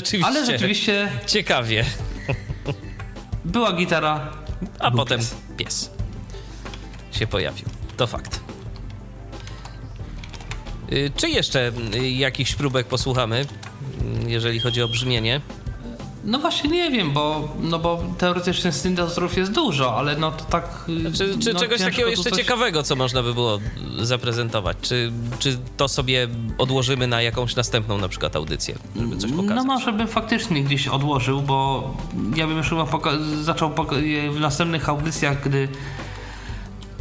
Rzeczywiście. 0.00 0.26
Ale 0.26 0.46
rzeczywiście 0.46 1.08
Ciekawie. 1.26 1.84
była 3.44 3.72
gitara, 3.72 4.32
A 4.78 4.90
potem 4.90 5.18
pies. 5.20 5.34
pies. 5.56 5.90
się 7.12 7.26
pojawił. 7.26 7.64
To 7.96 8.06
fakt. 8.06 8.40
Y, 10.92 11.10
Czy 11.16 11.28
jeszcze 11.28 11.72
y, 11.94 12.10
jakichś 12.10 12.54
próbek 12.54 12.86
posłuchamy, 12.86 13.40
y, 14.26 14.30
jeżeli 14.30 14.60
chodzi 14.60 14.82
o 14.82 14.88
brzmienie? 14.88 15.40
No 16.24 16.38
właśnie 16.38 16.70
nie 16.70 16.90
wiem, 16.90 17.12
bo, 17.12 17.54
no 17.60 17.78
bo 17.78 18.04
teoretycznie 18.18 18.72
syntezatorów 18.72 19.36
jest 19.36 19.52
dużo, 19.52 19.98
ale 19.98 20.16
no 20.16 20.32
to 20.32 20.44
tak... 20.44 20.84
Czy, 21.18 21.38
czy 21.38 21.52
no, 21.52 21.60
czegoś 21.60 21.80
takiego 21.80 22.08
jeszcze 22.08 22.30
coś- 22.30 22.38
ciekawego, 22.38 22.82
co 22.82 22.96
można 22.96 23.22
by 23.22 23.34
było 23.34 23.60
zaprezentować? 24.02 24.76
Czy, 24.82 25.12
czy 25.38 25.58
to 25.76 25.88
sobie 25.88 26.28
odłożymy 26.58 27.06
na 27.06 27.22
jakąś 27.22 27.56
następną 27.56 27.98
na 27.98 28.08
przykład 28.08 28.36
audycję, 28.36 28.74
żeby 28.96 29.16
coś 29.16 29.30
pokazać? 29.30 29.56
No 29.56 29.64
może 29.64 29.92
bym 29.92 30.08
faktycznie 30.08 30.64
gdzieś 30.64 30.88
odłożył, 30.88 31.42
bo 31.42 31.90
ja 32.36 32.46
bym 32.46 32.56
już 32.56 32.68
chyba 32.68 32.84
poka- 32.84 33.42
zaczął 33.42 33.70
poka- 33.70 34.32
w 34.32 34.40
następnych 34.40 34.88
audycjach, 34.88 35.44
gdy 35.44 35.68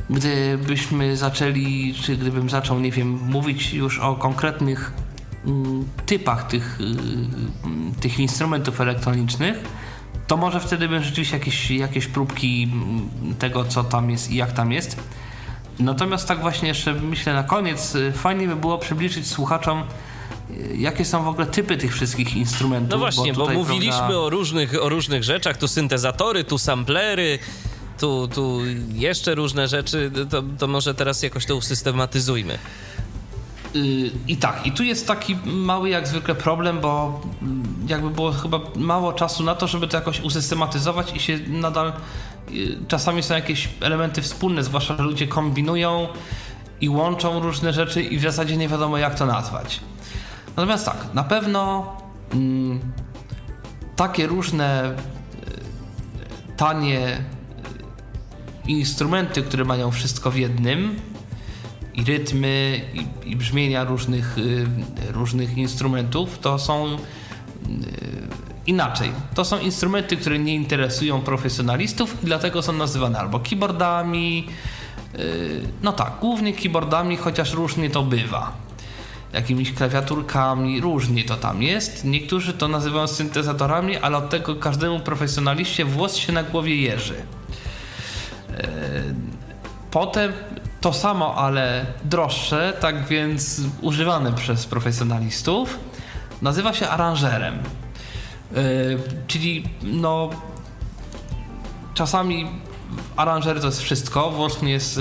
gdybyśmy 0.10 1.18
zaczęli, 1.18 1.94
czy 2.02 2.18
gdybym 2.18 2.50
zaczął, 2.50 2.80
nie 2.80 2.92
wiem, 2.92 3.08
mówić 3.10 3.74
już 3.74 4.00
o 4.00 4.16
konkretnych 4.16 4.94
mm, 5.46 5.86
typach 6.06 6.48
tych, 6.48 6.82
y, 6.82 8.02
tych 8.02 8.20
instrumentów 8.20 8.82
elektronicznych, 8.82 9.64
to 10.28 10.38
może 10.38 10.60
wtedy 10.60 10.88
bym 10.90 11.04
rzeczywiście 11.04 11.38
jakieś, 11.38 11.72
jakieś 11.72 12.08
próbki 12.08 12.64
mm, 12.64 13.10
tego, 13.40 13.66
co 13.66 13.84
tam 13.84 14.10
jest 14.10 14.32
i 14.32 14.36
jak 14.36 14.52
tam 14.52 14.72
jest. 14.72 14.98
Natomiast 15.80 16.28
tak 16.28 16.42
właśnie 16.42 16.68
jeszcze 16.68 16.94
myślę 16.94 17.34
na 17.34 17.44
koniec, 17.44 17.96
y, 17.96 18.12
fajnie 18.12 18.48
by 18.48 18.56
było 18.56 18.78
przybliżyć 18.78 19.28
słuchaczom, 19.28 19.84
y, 20.52 20.78
jakie 20.78 21.06
są 21.06 21.24
w 21.24 21.28
ogóle 21.28 21.46
typy 21.46 21.78
tych 21.78 21.94
wszystkich 21.94 22.36
instrumentów. 22.36 22.92
No 22.92 22.98
właśnie, 22.98 23.34
bo, 23.34 23.48
bo 23.48 23.54
mówiliśmy 23.54 23.98
prawda... 23.98 24.18
o, 24.18 24.30
różnych, 24.30 24.84
o 24.84 24.90
różnych 24.90 25.24
rzeczach, 25.24 25.58
tu 25.58 25.68
syntezatory, 25.68 26.44
tu 26.44 26.58
samplery, 26.58 27.40
tu, 28.00 28.28
tu 28.28 28.60
jeszcze 28.94 29.36
różne 29.36 29.68
rzeczy, 29.68 30.12
to, 30.30 30.44
to 30.60 30.68
może 30.68 30.94
teraz 30.94 31.24
jakoś 31.24 31.46
to 31.46 31.56
usystematyzujmy. 31.56 32.58
Y, 33.76 34.12
I 34.28 34.38
tak, 34.38 34.68
i 34.68 34.72
tu 34.72 34.84
jest 34.84 35.08
taki 35.08 35.36
mały 35.46 35.90
jak 35.90 36.08
zwykle 36.08 36.36
problem, 36.36 36.80
bo 36.82 37.22
mm, 37.42 37.64
jakby 37.88 38.10
było 38.10 38.32
chyba 38.32 38.60
mało 38.76 39.14
czasu 39.14 39.44
na 39.44 39.56
to, 39.56 39.68
żeby 39.68 39.88
to 39.88 39.98
jakoś 39.98 40.22
usystematyzować 40.22 41.16
i 41.16 41.20
się 41.20 41.40
nadal 41.48 41.94
czasami 42.88 43.24
są 43.24 43.34
jakieś 43.34 43.70
elementy 43.82 44.22
wspólne, 44.22 44.64
zwłaszcza, 44.64 44.98
że 44.98 45.04
ludzie 45.04 45.28
kombinują 45.28 46.08
i 46.82 46.90
łączą 46.90 47.40
różne 47.40 47.74
rzeczy 47.74 48.02
i 48.02 48.18
w 48.18 48.22
zasadzie 48.22 48.58
nie 48.58 48.68
wiadomo 48.68 48.98
jak 48.98 49.16
to 49.16 49.26
nazwać. 49.26 49.80
Natomiast 50.48 50.86
tak, 50.86 50.98
na 51.14 51.24
pewno 51.24 51.92
mm, 52.34 52.80
takie 53.96 54.28
różne 54.28 54.92
y, 54.92 54.96
tanie 56.58 57.18
instrumenty, 58.68 59.42
które 59.42 59.66
mają 59.66 59.92
wszystko 59.92 60.32
w 60.32 60.36
jednym, 60.36 60.96
i 61.94 62.04
rytmy, 62.04 62.82
i, 62.94 63.30
i 63.32 63.36
brzmienia 63.36 63.84
różnych, 63.84 64.38
y, 64.38 64.66
różnych 65.12 65.58
instrumentów, 65.58 66.40
to 66.40 66.60
są 66.60 66.96
y, 66.96 66.98
inaczej. 68.68 69.12
To 69.34 69.46
są 69.46 69.60
instrumenty, 69.60 70.18
które 70.18 70.40
nie 70.40 70.56
interesują 70.56 71.22
profesjonalistów 71.22 72.24
i 72.24 72.26
dlatego 72.26 72.62
są 72.62 72.74
nazywane 72.74 73.20
albo 73.20 73.40
keyboardami, 73.40 74.48
y, 75.20 75.62
no 75.84 75.94
tak, 75.94 76.14
głównie 76.22 76.54
keyboardami, 76.54 77.18
chociaż 77.18 77.54
różnie 77.54 77.90
to 77.90 78.04
bywa. 78.04 78.54
Jakimiś 79.34 79.74
klawiaturkami, 79.74 80.82
różnie 80.82 81.24
to 81.24 81.36
tam 81.36 81.64
jest. 81.64 82.06
Niektórzy 82.06 82.54
to 82.54 82.68
nazywają 82.68 83.08
syntezatorami, 83.08 83.98
ale 83.98 84.18
od 84.18 84.30
tego 84.30 84.56
każdemu 84.56 85.00
profesjonaliście 85.00 85.86
włos 85.86 86.16
się 86.16 86.34
na 86.34 86.44
głowie 86.44 86.76
jeży. 86.76 87.16
Potem 89.92 90.34
to 90.82 90.94
samo, 90.94 91.36
ale 91.36 91.86
droższe, 92.04 92.74
tak 92.80 93.06
więc 93.08 93.62
używane 93.82 94.34
przez 94.34 94.66
profesjonalistów, 94.66 95.80
nazywa 96.42 96.74
się 96.74 96.90
aranżerem. 96.90 97.60
Yy, 98.54 99.00
czyli 99.28 99.64
no 99.84 100.30
czasami 101.94 102.48
aranżery 103.16 103.60
to 103.60 103.66
jest 103.66 103.82
wszystko, 103.82 104.32
włącznie 104.32 104.80
z 104.80 104.98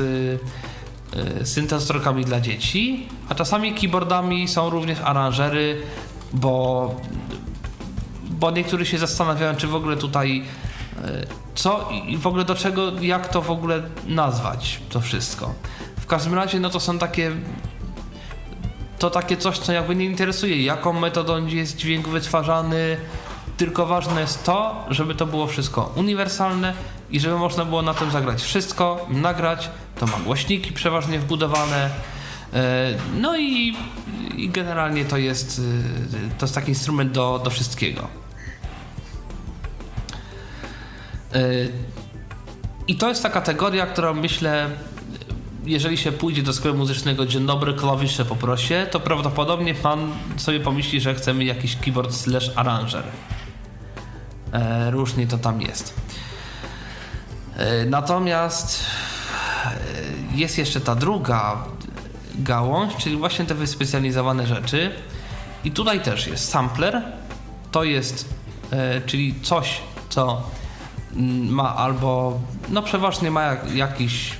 yy, 1.16 1.46
syntezatorkami 1.46 2.24
dla 2.24 2.40
dzieci, 2.40 3.08
a 3.28 3.34
czasami 3.34 3.74
keyboardami 3.74 4.48
są 4.48 4.70
również 4.70 4.98
aranżery, 5.00 5.82
bo, 6.32 6.94
bo 8.30 8.50
niektórzy 8.50 8.86
się 8.86 8.98
zastanawiają, 8.98 9.56
czy 9.56 9.66
w 9.66 9.74
ogóle 9.74 9.96
tutaj 9.96 10.44
co 11.54 11.88
i 12.08 12.16
w 12.16 12.26
ogóle 12.26 12.44
do 12.44 12.54
czego, 12.54 13.00
jak 13.00 13.28
to 13.28 13.42
w 13.42 13.50
ogóle 13.50 13.82
nazwać, 14.06 14.80
to 14.88 15.00
wszystko. 15.00 15.54
W 16.00 16.06
każdym 16.06 16.34
razie, 16.34 16.60
no 16.60 16.70
to 16.70 16.80
są 16.80 16.98
takie 16.98 17.32
to 18.98 19.10
takie 19.10 19.36
coś, 19.36 19.58
co 19.58 19.72
jakby 19.72 19.94
nie 19.94 20.04
interesuje, 20.04 20.62
jaką 20.62 20.92
metodą 20.92 21.46
jest 21.46 21.76
dźwięk 21.76 22.08
wytwarzany, 22.08 22.96
tylko 23.66 23.86
ważne 23.86 24.20
jest 24.20 24.44
to, 24.44 24.86
żeby 24.90 25.14
to 25.14 25.26
było 25.26 25.46
wszystko 25.46 25.92
uniwersalne 25.96 26.74
i 27.10 27.20
żeby 27.20 27.38
można 27.38 27.64
było 27.64 27.82
na 27.82 27.94
tym 27.94 28.10
zagrać 28.10 28.42
wszystko, 28.42 29.06
nagrać, 29.10 29.70
to 30.00 30.06
ma 30.06 30.18
głośniki 30.24 30.72
przeważnie 30.72 31.18
wbudowane, 31.18 31.90
e, 32.54 32.94
no 33.20 33.38
i, 33.38 33.76
i 34.36 34.48
generalnie 34.48 35.04
to 35.04 35.16
jest, 35.16 35.60
e, 36.14 36.38
to 36.38 36.46
jest 36.46 36.54
taki 36.54 36.68
instrument 36.68 37.12
do, 37.12 37.40
do 37.44 37.50
wszystkiego. 37.50 38.08
Y, 41.36 41.72
I 42.88 42.96
to 42.96 43.08
jest 43.08 43.22
ta 43.22 43.30
kategoria, 43.30 43.86
która 43.86 44.14
myślę, 44.14 44.70
jeżeli 45.64 45.96
się 45.96 46.12
pójdzie 46.12 46.42
do 46.42 46.52
sklepu 46.52 46.78
muzycznego, 46.78 47.26
dzień 47.26 47.46
dobry, 47.46 47.74
klawisze 47.74 48.24
poproszę, 48.24 48.86
to 48.86 49.00
prawdopodobnie 49.00 49.74
pan 49.74 50.12
sobie 50.36 50.60
pomyśli, 50.60 51.00
że 51.00 51.14
chcemy 51.14 51.44
jakiś 51.44 51.76
keyboard 51.76 52.14
slash 52.14 52.50
arranger. 52.56 53.04
E, 54.52 54.90
różnie 54.90 55.26
to 55.26 55.38
tam 55.38 55.62
jest. 55.62 55.94
E, 57.56 57.84
natomiast 57.86 58.84
e, 59.64 59.70
jest 60.34 60.58
jeszcze 60.58 60.80
ta 60.80 60.94
druga 60.94 61.64
gałąź, 62.34 62.96
czyli 62.96 63.16
właśnie 63.16 63.44
te 63.44 63.54
wyspecjalizowane 63.54 64.46
rzeczy. 64.46 64.90
I 65.64 65.70
tutaj 65.70 66.00
też 66.00 66.26
jest 66.26 66.48
sampler. 66.48 67.02
To 67.70 67.84
jest, 67.84 68.34
czyli 69.06 69.34
coś, 69.42 69.80
co 70.08 70.42
ma 71.48 71.76
albo, 71.76 72.40
no 72.68 72.82
przeważnie 72.82 73.30
ma 73.30 73.56
jakiś, 73.74 74.32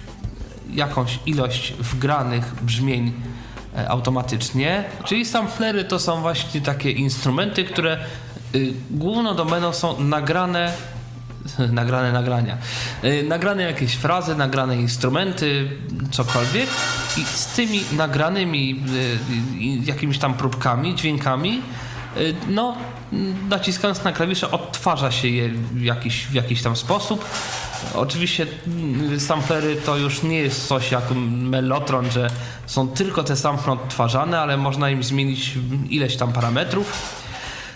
jakąś 0.72 1.18
ilość 1.26 1.72
wgranych 1.72 2.54
brzmień 2.62 3.12
automatycznie, 3.88 4.84
czyli 5.04 5.24
samplery 5.24 5.84
to 5.84 5.98
są 5.98 6.20
właśnie 6.20 6.60
takie 6.60 6.90
instrumenty, 6.90 7.64
które 7.64 7.98
główną 8.90 9.34
domeną 9.34 9.72
są 9.72 10.00
nagrane 10.00 10.72
nagrane 11.72 12.12
nagrania. 12.12 12.58
Y, 13.04 13.24
nagrane 13.28 13.62
jakieś 13.62 13.94
frazy, 13.94 14.34
nagrane 14.34 14.76
instrumenty, 14.76 15.70
cokolwiek 16.10 16.68
i 17.16 17.24
z 17.24 17.46
tymi 17.46 17.84
nagranymi 17.92 18.84
y, 19.84 19.86
jakimiś 19.86 20.18
tam 20.18 20.34
próbkami, 20.34 20.94
dźwiękami 20.94 21.62
no 22.48 22.76
naciskając 23.48 24.04
na 24.04 24.12
klawisze 24.12 24.50
odtwarza 24.50 25.10
się 25.10 25.28
je 25.28 25.48
w 25.48 25.82
jakiś, 25.82 26.26
w 26.26 26.34
jakiś 26.34 26.62
tam 26.62 26.76
sposób. 26.76 27.24
Oczywiście 27.94 28.46
mm, 28.66 29.20
samplery 29.20 29.76
to 29.76 29.96
już 29.96 30.22
nie 30.22 30.38
jest 30.38 30.68
coś 30.68 30.90
jak 30.90 31.04
Mellotron, 31.26 32.10
że 32.10 32.30
są 32.66 32.88
tylko 32.88 33.24
te 33.24 33.36
sample 33.36 33.72
odtwarzane, 33.72 34.40
ale 34.40 34.56
można 34.56 34.90
im 34.90 35.02
zmienić 35.02 35.54
ileś 35.90 36.16
tam 36.16 36.32
parametrów 36.32 37.22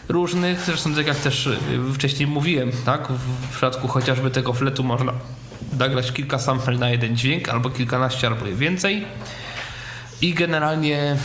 różnych. 0.08 0.60
Zresztą 0.60 0.94
tak 0.94 1.06
jak 1.06 1.16
też 1.16 1.46
y, 1.46 1.58
wcześniej 1.94 2.26
mówiłem, 2.26 2.70
tak? 2.84 3.08
W 3.08 3.50
przypadku 3.50 3.88
chociażby 3.88 4.30
tego 4.30 4.52
fletu 4.52 4.84
można 4.84 5.12
nagrać 5.78 6.12
kilka 6.12 6.38
sample 6.38 6.78
na 6.78 6.90
jeden 6.90 7.16
dźwięk, 7.16 7.48
albo 7.48 7.70
kilkanaście, 7.70 8.26
albo 8.26 8.44
więcej. 8.44 9.04
I 10.20 10.34
generalnie 10.34 11.16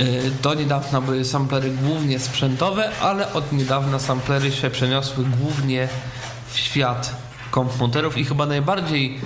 Y, 0.00 0.30
do 0.42 0.54
niedawna 0.54 1.00
były 1.00 1.24
samplery 1.24 1.70
głównie 1.70 2.18
sprzętowe, 2.18 2.90
ale 3.00 3.32
od 3.32 3.52
niedawna 3.52 3.98
samplery 3.98 4.52
się 4.52 4.70
przeniosły 4.70 5.24
głównie 5.24 5.88
w 6.48 6.58
świat 6.58 7.16
komputerów 7.50 8.18
i 8.18 8.24
chyba 8.24 8.46
najbardziej 8.46 9.20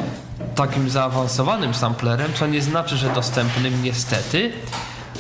takim 0.55 0.91
zaawansowanym 0.91 1.75
samplerem, 1.75 2.33
co 2.35 2.47
nie 2.47 2.63
znaczy, 2.63 2.97
że 2.97 3.09
dostępnym 3.15 3.83
niestety. 3.83 4.53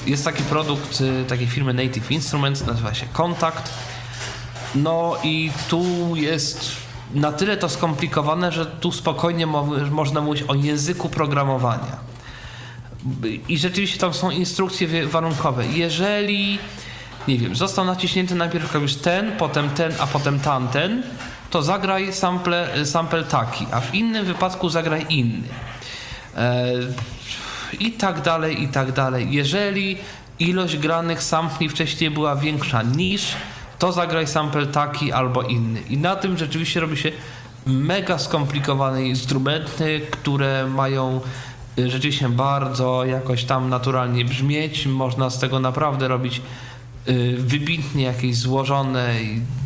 Jest 0.06 0.24
taki 0.24 0.42
produkt 0.42 1.00
y, 1.00 1.24
takiej 1.28 1.46
firmy 1.46 1.74
Native 1.74 2.10
Instruments, 2.10 2.66
nazywa 2.66 2.94
się 2.94 3.06
Contact. 3.12 3.72
No 4.74 5.16
i 5.22 5.50
tu 5.68 5.84
jest 6.16 6.76
na 7.14 7.32
tyle 7.32 7.56
to 7.56 7.68
skomplikowane, 7.68 8.52
że 8.52 8.66
tu 8.66 8.92
spokojnie 8.92 9.46
można 9.90 10.20
mówić 10.20 10.42
o 10.42 10.54
języku 10.54 11.08
programowania 11.08 12.10
i 13.48 13.58
rzeczywiście 13.58 13.98
tam 13.98 14.14
są 14.14 14.30
instrukcje 14.30 15.06
warunkowe. 15.06 15.66
Jeżeli, 15.66 16.58
nie 17.28 17.38
wiem, 17.38 17.56
został 17.56 17.84
naciśnięty 17.84 18.34
najpierw 18.34 18.70
klawisz 18.70 18.96
ten, 18.96 19.32
potem 19.36 19.70
ten, 19.70 19.92
a 19.98 20.06
potem 20.06 20.40
tamten, 20.40 21.02
to 21.50 21.62
zagraj 21.62 22.12
sample, 22.12 22.86
sample 22.86 23.24
taki, 23.24 23.66
a 23.72 23.80
w 23.80 23.94
innym 23.94 24.26
wypadku 24.26 24.68
zagraj 24.68 25.06
inny. 25.08 25.48
E, 26.36 26.72
I 27.80 27.92
tak 27.92 28.20
dalej, 28.20 28.62
i 28.62 28.68
tak 28.68 28.92
dalej. 28.92 29.28
Jeżeli 29.30 29.98
ilość 30.38 30.76
granych 30.76 31.22
sampli 31.22 31.68
wcześniej 31.68 32.10
była 32.10 32.36
większa 32.36 32.82
niż, 32.82 33.34
to 33.78 33.92
zagraj 33.92 34.26
sample 34.26 34.66
taki 34.66 35.12
albo 35.12 35.42
inny. 35.42 35.80
I 35.80 35.98
na 35.98 36.16
tym 36.16 36.38
rzeczywiście 36.38 36.80
robi 36.80 36.96
się 36.96 37.12
mega 37.66 38.18
skomplikowane 38.18 39.04
instrumenty, 39.04 40.00
które 40.10 40.66
mają 40.66 41.20
rzeczywiście 41.88 42.28
bardzo 42.28 43.04
jakoś 43.04 43.44
tam 43.44 43.68
naturalnie 43.68 44.24
brzmieć. 44.24 44.86
Można 44.86 45.30
z 45.30 45.38
tego 45.38 45.60
naprawdę 45.60 46.08
robić 46.08 46.42
y, 47.08 47.36
wybitnie 47.38 48.04
jakieś 48.04 48.36
złożone 48.36 49.14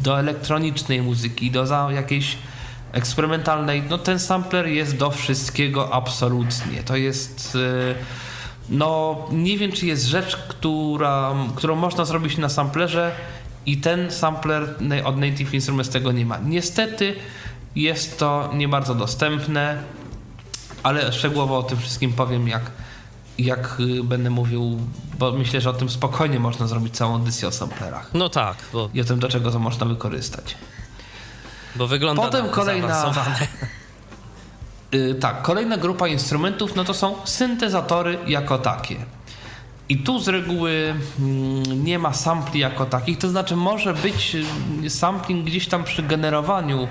do 0.02 0.18
elektronicznej 0.18 1.02
muzyki, 1.02 1.50
do 1.50 1.90
jakiejś 1.90 2.36
eksperymentalnej. 2.94 3.82
No 3.90 3.98
ten 3.98 4.18
sampler 4.18 4.66
jest 4.66 4.96
do 4.96 5.10
wszystkiego 5.10 5.94
absolutnie. 5.94 6.82
To 6.82 6.96
jest 6.96 7.54
y, 7.54 7.94
no 8.68 9.16
nie 9.32 9.58
wiem, 9.58 9.72
czy 9.72 9.86
jest 9.86 10.04
rzecz, 10.04 10.36
która, 10.36 11.34
którą 11.56 11.76
można 11.76 12.04
zrobić 12.04 12.38
na 12.38 12.48
samplerze 12.48 13.12
i 13.66 13.76
ten 13.76 14.10
sampler 14.10 14.74
od 15.04 15.18
Native 15.18 15.54
Instruments 15.54 15.90
tego 15.90 16.12
nie 16.12 16.26
ma. 16.26 16.38
Niestety 16.38 17.14
jest 17.76 18.18
to 18.18 18.50
nie 18.54 18.68
bardzo 18.68 18.94
dostępne, 18.94 19.78
ale 20.82 21.12
szczegółowo 21.12 21.58
o 21.58 21.62
tym 21.62 21.78
wszystkim 21.78 22.12
powiem, 22.12 22.48
jak, 22.48 22.70
jak 23.38 23.80
y, 23.80 24.04
będę 24.04 24.30
mówił, 24.30 24.78
bo 25.18 25.32
myślę, 25.32 25.60
że 25.60 25.70
o 25.70 25.72
tym 25.72 25.90
spokojnie 25.90 26.40
można 26.40 26.66
zrobić 26.66 26.96
całą 26.96 27.22
edycję 27.22 27.48
o 27.48 27.52
samplerach. 27.52 28.10
No 28.14 28.28
tak, 28.28 28.56
bo, 28.72 28.90
I 28.94 29.00
o 29.00 29.04
tym, 29.04 29.18
do 29.18 29.28
czego 29.28 29.50
to 29.50 29.58
można 29.58 29.86
wykorzystać. 29.86 30.56
Bo 31.76 31.86
wygląda 31.86 32.22
Potem 32.22 32.46
na 32.46 32.52
kolejna- 32.52 32.88
zaawansowane. 32.88 33.36
Y, 34.94 35.14
tak, 35.14 35.42
kolejna 35.42 35.76
grupa 35.76 36.08
instrumentów 36.08 36.76
no 36.76 36.84
to 36.84 36.94
są 36.94 37.14
syntezatory 37.24 38.18
jako 38.26 38.58
takie. 38.58 38.96
I 39.88 39.98
tu 39.98 40.18
z 40.18 40.28
reguły 40.28 40.94
mm, 41.18 41.84
nie 41.84 41.98
ma 41.98 42.12
sampli 42.12 42.60
jako 42.60 42.86
takich, 42.86 43.18
to 43.18 43.28
znaczy 43.28 43.56
może 43.56 43.94
być 43.94 44.36
y, 44.84 44.90
sampling 44.90 45.46
gdzieś 45.46 45.68
tam 45.68 45.84
przy 45.84 46.02
generowaniu, 46.02 46.88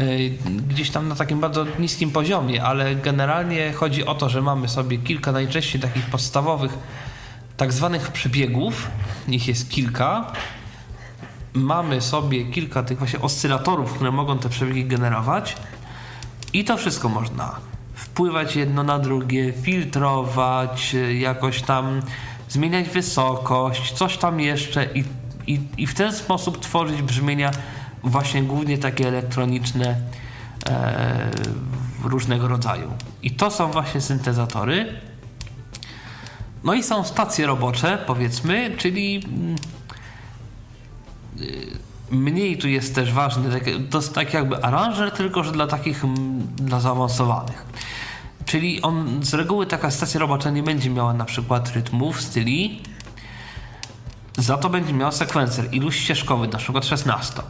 y, 0.00 0.38
gdzieś 0.68 0.90
tam 0.90 1.08
na 1.08 1.14
takim 1.14 1.40
bardzo 1.40 1.66
niskim 1.78 2.10
poziomie, 2.10 2.64
ale 2.64 2.96
generalnie 2.96 3.72
chodzi 3.72 4.06
o 4.06 4.14
to, 4.14 4.28
że 4.28 4.42
mamy 4.42 4.68
sobie 4.68 4.98
kilka 4.98 5.32
najczęściej 5.32 5.80
takich 5.80 6.06
podstawowych 6.06 6.78
tak 7.56 7.72
zwanych 7.72 8.10
przebiegów, 8.12 8.90
ich 9.28 9.48
jest 9.48 9.70
kilka. 9.70 10.32
Mamy 11.54 12.00
sobie 12.00 12.44
kilka 12.44 12.82
tych 12.82 12.98
właśnie 12.98 13.20
oscylatorów, 13.20 13.92
które 13.92 14.12
mogą 14.12 14.38
te 14.38 14.48
przebiegi 14.48 14.84
generować. 14.84 15.56
I 16.52 16.64
to 16.64 16.76
wszystko 16.76 17.08
można 17.08 17.56
wpływać 17.94 18.56
jedno 18.56 18.82
na 18.82 18.98
drugie, 18.98 19.52
filtrować, 19.52 20.96
jakoś 21.18 21.62
tam 21.62 22.02
zmieniać 22.48 22.88
wysokość, 22.88 23.92
coś 23.92 24.16
tam 24.16 24.40
jeszcze 24.40 24.84
i, 24.94 25.04
i, 25.46 25.60
i 25.78 25.86
w 25.86 25.94
ten 25.94 26.12
sposób 26.12 26.60
tworzyć 26.60 27.02
brzmienia 27.02 27.50
właśnie 28.02 28.42
głównie 28.42 28.78
takie 28.78 29.08
elektroniczne 29.08 29.96
e, 30.66 31.30
różnego 32.04 32.48
rodzaju. 32.48 32.92
I 33.22 33.30
to 33.30 33.50
są 33.50 33.70
właśnie 33.70 34.00
syntezatory. 34.00 35.00
No 36.64 36.74
i 36.74 36.82
są 36.82 37.04
stacje 37.04 37.46
robocze, 37.46 37.98
powiedzmy, 38.06 38.74
czyli 38.78 39.24
mm, 39.24 39.56
mniej 42.10 42.58
tu 42.58 42.68
jest 42.68 42.94
też 42.94 43.12
ważny, 43.12 43.50
tak, 43.50 43.64
to 43.90 43.98
jest 43.98 44.14
tak 44.14 44.34
jakby 44.34 44.64
aranżer, 44.64 45.10
tylko 45.10 45.44
że 45.44 45.52
dla 45.52 45.66
takich, 45.66 46.04
mm, 46.04 46.46
dla 46.56 46.80
zaawansowanych. 46.80 47.66
Czyli 48.46 48.82
on 48.82 49.24
z 49.24 49.34
reguły 49.34 49.66
taka 49.66 49.90
stacja 49.90 50.20
robocza 50.20 50.50
nie 50.50 50.62
będzie 50.62 50.90
miała 50.90 51.14
na 51.14 51.24
przykład 51.24 51.72
rytmów, 51.72 52.20
styli, 52.22 52.82
za 54.38 54.58
to 54.58 54.68
będzie 54.68 54.92
miała 54.92 55.12
sekwencer, 55.12 55.68
iluś 55.72 55.96
ścieżkowy, 55.96 56.48
na 56.48 56.58
przykład 56.58 56.84
16. 56.86 57.42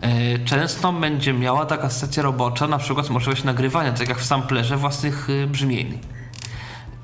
E, 0.00 0.38
Często 0.38 0.92
będzie 0.92 1.32
miała 1.32 1.66
taka 1.66 1.90
stacja 1.90 2.22
robocza 2.22 2.68
na 2.68 2.78
przykład 2.78 3.10
możliwość 3.10 3.44
nagrywania, 3.44 3.92
tak 3.92 4.08
jak 4.08 4.18
w 4.18 4.24
samplerze 4.24 4.76
własnych 4.76 5.30
y, 5.30 5.46
brzmień. 5.46 5.98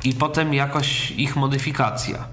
I 0.04 0.14
potem 0.14 0.54
jakoś 0.54 1.10
ich 1.10 1.36
modyfikacja. 1.36 2.24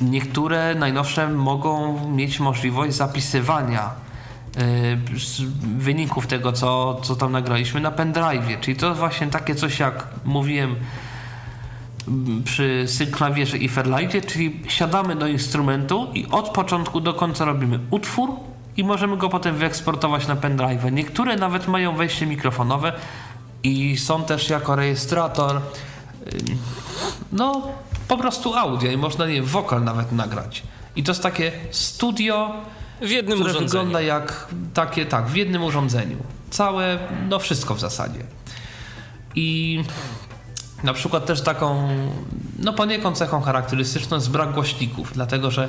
Niektóre 0.00 0.74
najnowsze 0.74 1.28
mogą 1.28 2.00
mieć 2.10 2.40
możliwość 2.40 2.94
zapisywania 2.94 3.90
y, 4.56 4.98
wyników 5.78 6.26
tego, 6.26 6.52
co, 6.52 7.00
co 7.02 7.16
tam 7.16 7.32
nagraliśmy 7.32 7.80
na 7.80 7.90
pendrive. 7.90 8.60
Czyli 8.60 8.76
to 8.76 8.94
właśnie 8.94 9.26
takie 9.26 9.54
coś 9.54 9.78
jak 9.78 10.06
mówiłem 10.24 10.76
m, 12.08 12.42
przy 12.44 12.84
synclawierze 12.88 13.56
i 13.56 13.68
Fairlightie, 13.68 14.22
czyli 14.22 14.60
siadamy 14.68 15.16
do 15.16 15.26
instrumentu 15.26 16.08
i 16.14 16.26
od 16.30 16.48
początku 16.48 17.00
do 17.00 17.14
końca 17.14 17.44
robimy 17.44 17.78
utwór 17.90 18.30
i 18.76 18.84
możemy 18.84 19.16
go 19.16 19.28
potem 19.28 19.56
wyeksportować 19.56 20.26
na 20.28 20.36
pendrive. 20.36 20.92
Niektóre 20.92 21.36
nawet 21.36 21.68
mają 21.68 21.96
wejście 21.96 22.26
mikrofonowe 22.26 22.92
i 23.62 23.96
są 23.96 24.24
też 24.24 24.50
jako 24.50 24.76
rejestrator 24.76 25.56
ym, 25.56 25.62
no 27.32 27.62
po 28.08 28.16
prostu 28.16 28.54
audio 28.54 28.90
i 28.90 28.96
można 28.96 29.26
nie 29.26 29.34
wiem, 29.34 29.44
wokal 29.44 29.84
nawet 29.84 30.12
nagrać. 30.12 30.62
I 30.96 31.02
to 31.02 31.10
jest 31.10 31.22
takie 31.22 31.52
studio, 31.70 32.52
W 33.00 33.10
jednym 33.10 33.38
które 33.38 33.50
urządzeniu. 33.50 33.68
wygląda 33.68 34.00
jak 34.00 34.46
takie, 34.74 35.06
tak, 35.06 35.26
w 35.26 35.36
jednym 35.36 35.64
urządzeniu. 35.64 36.16
Całe, 36.50 36.98
no 37.28 37.38
wszystko 37.38 37.74
w 37.74 37.80
zasadzie. 37.80 38.20
I 39.34 39.80
na 40.84 40.92
przykład 40.92 41.26
też 41.26 41.42
taką, 41.42 41.88
no 42.58 42.72
poniekąd 42.72 43.16
cechą 43.18 43.40
charakterystyczną 43.40 44.16
jest 44.16 44.30
brak 44.30 44.52
głośników, 44.52 45.10
dlatego 45.14 45.50
że 45.50 45.68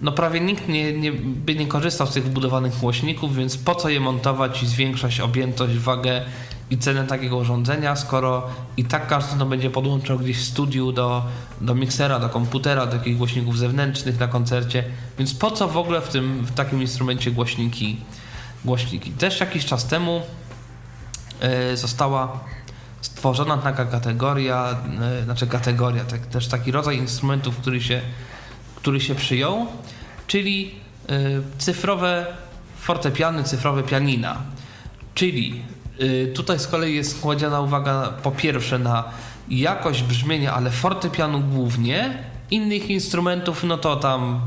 no 0.00 0.12
prawie 0.12 0.40
nikt 0.40 0.68
nie, 0.68 0.92
nie, 0.92 1.12
by 1.12 1.54
nie 1.54 1.66
korzystał 1.66 2.06
z 2.06 2.12
tych 2.12 2.24
wbudowanych 2.24 2.78
głośników, 2.78 3.36
więc 3.36 3.56
po 3.56 3.74
co 3.74 3.88
je 3.88 4.00
montować 4.00 4.62
i 4.62 4.66
zwiększać 4.66 5.20
objętość, 5.20 5.74
wagę 5.76 6.22
i 6.70 6.78
cenę 6.78 7.06
takiego 7.06 7.36
urządzenia, 7.36 7.96
skoro 7.96 8.46
i 8.76 8.84
tak 8.84 9.06
każdy 9.06 9.38
to 9.38 9.46
będzie 9.46 9.70
podłączał 9.70 10.18
gdzieś 10.18 10.38
w 10.38 10.44
studiu 10.44 10.92
do, 10.92 11.24
do 11.60 11.74
miksera, 11.74 12.18
do 12.18 12.28
komputera, 12.28 12.86
do 12.86 12.92
takich 12.92 13.16
głośników 13.16 13.58
zewnętrznych 13.58 14.20
na 14.20 14.28
koncercie, 14.28 14.84
więc 15.18 15.34
po 15.34 15.50
co 15.50 15.68
w 15.68 15.76
ogóle 15.76 16.00
w 16.00 16.08
tym 16.08 16.44
w 16.44 16.52
takim 16.52 16.80
instrumencie 16.80 17.30
głośniki? 17.30 17.96
głośniki. 18.64 19.10
Też 19.10 19.40
jakiś 19.40 19.64
czas 19.64 19.86
temu 19.86 20.22
e, 21.40 21.76
została 21.76 22.40
stworzona 23.00 23.56
taka 23.58 23.84
kategoria, 23.84 24.76
e, 25.20 25.24
znaczy 25.24 25.46
kategoria, 25.46 26.04
tak, 26.04 26.26
też 26.26 26.48
taki 26.48 26.72
rodzaj 26.72 26.98
instrumentów, 26.98 27.56
który 27.56 27.80
się, 27.80 28.00
który 28.74 29.00
się 29.00 29.14
przyjął, 29.14 29.66
czyli 30.26 30.74
e, 31.08 31.18
cyfrowe 31.58 32.26
fortepiany, 32.76 33.44
cyfrowe 33.44 33.82
pianina. 33.82 34.42
Czyli 35.14 35.62
tutaj 36.34 36.58
z 36.58 36.66
kolei 36.66 36.94
jest 36.94 37.20
kładziona 37.20 37.60
uwaga 37.60 38.12
po 38.22 38.30
pierwsze 38.30 38.78
na 38.78 39.04
jakość 39.48 40.02
brzmienia, 40.02 40.54
ale 40.54 40.70
fortepianu 40.70 41.40
głównie, 41.40 42.18
innych 42.50 42.90
instrumentów, 42.90 43.64
no 43.64 43.78
to 43.78 43.96
tam 43.96 44.40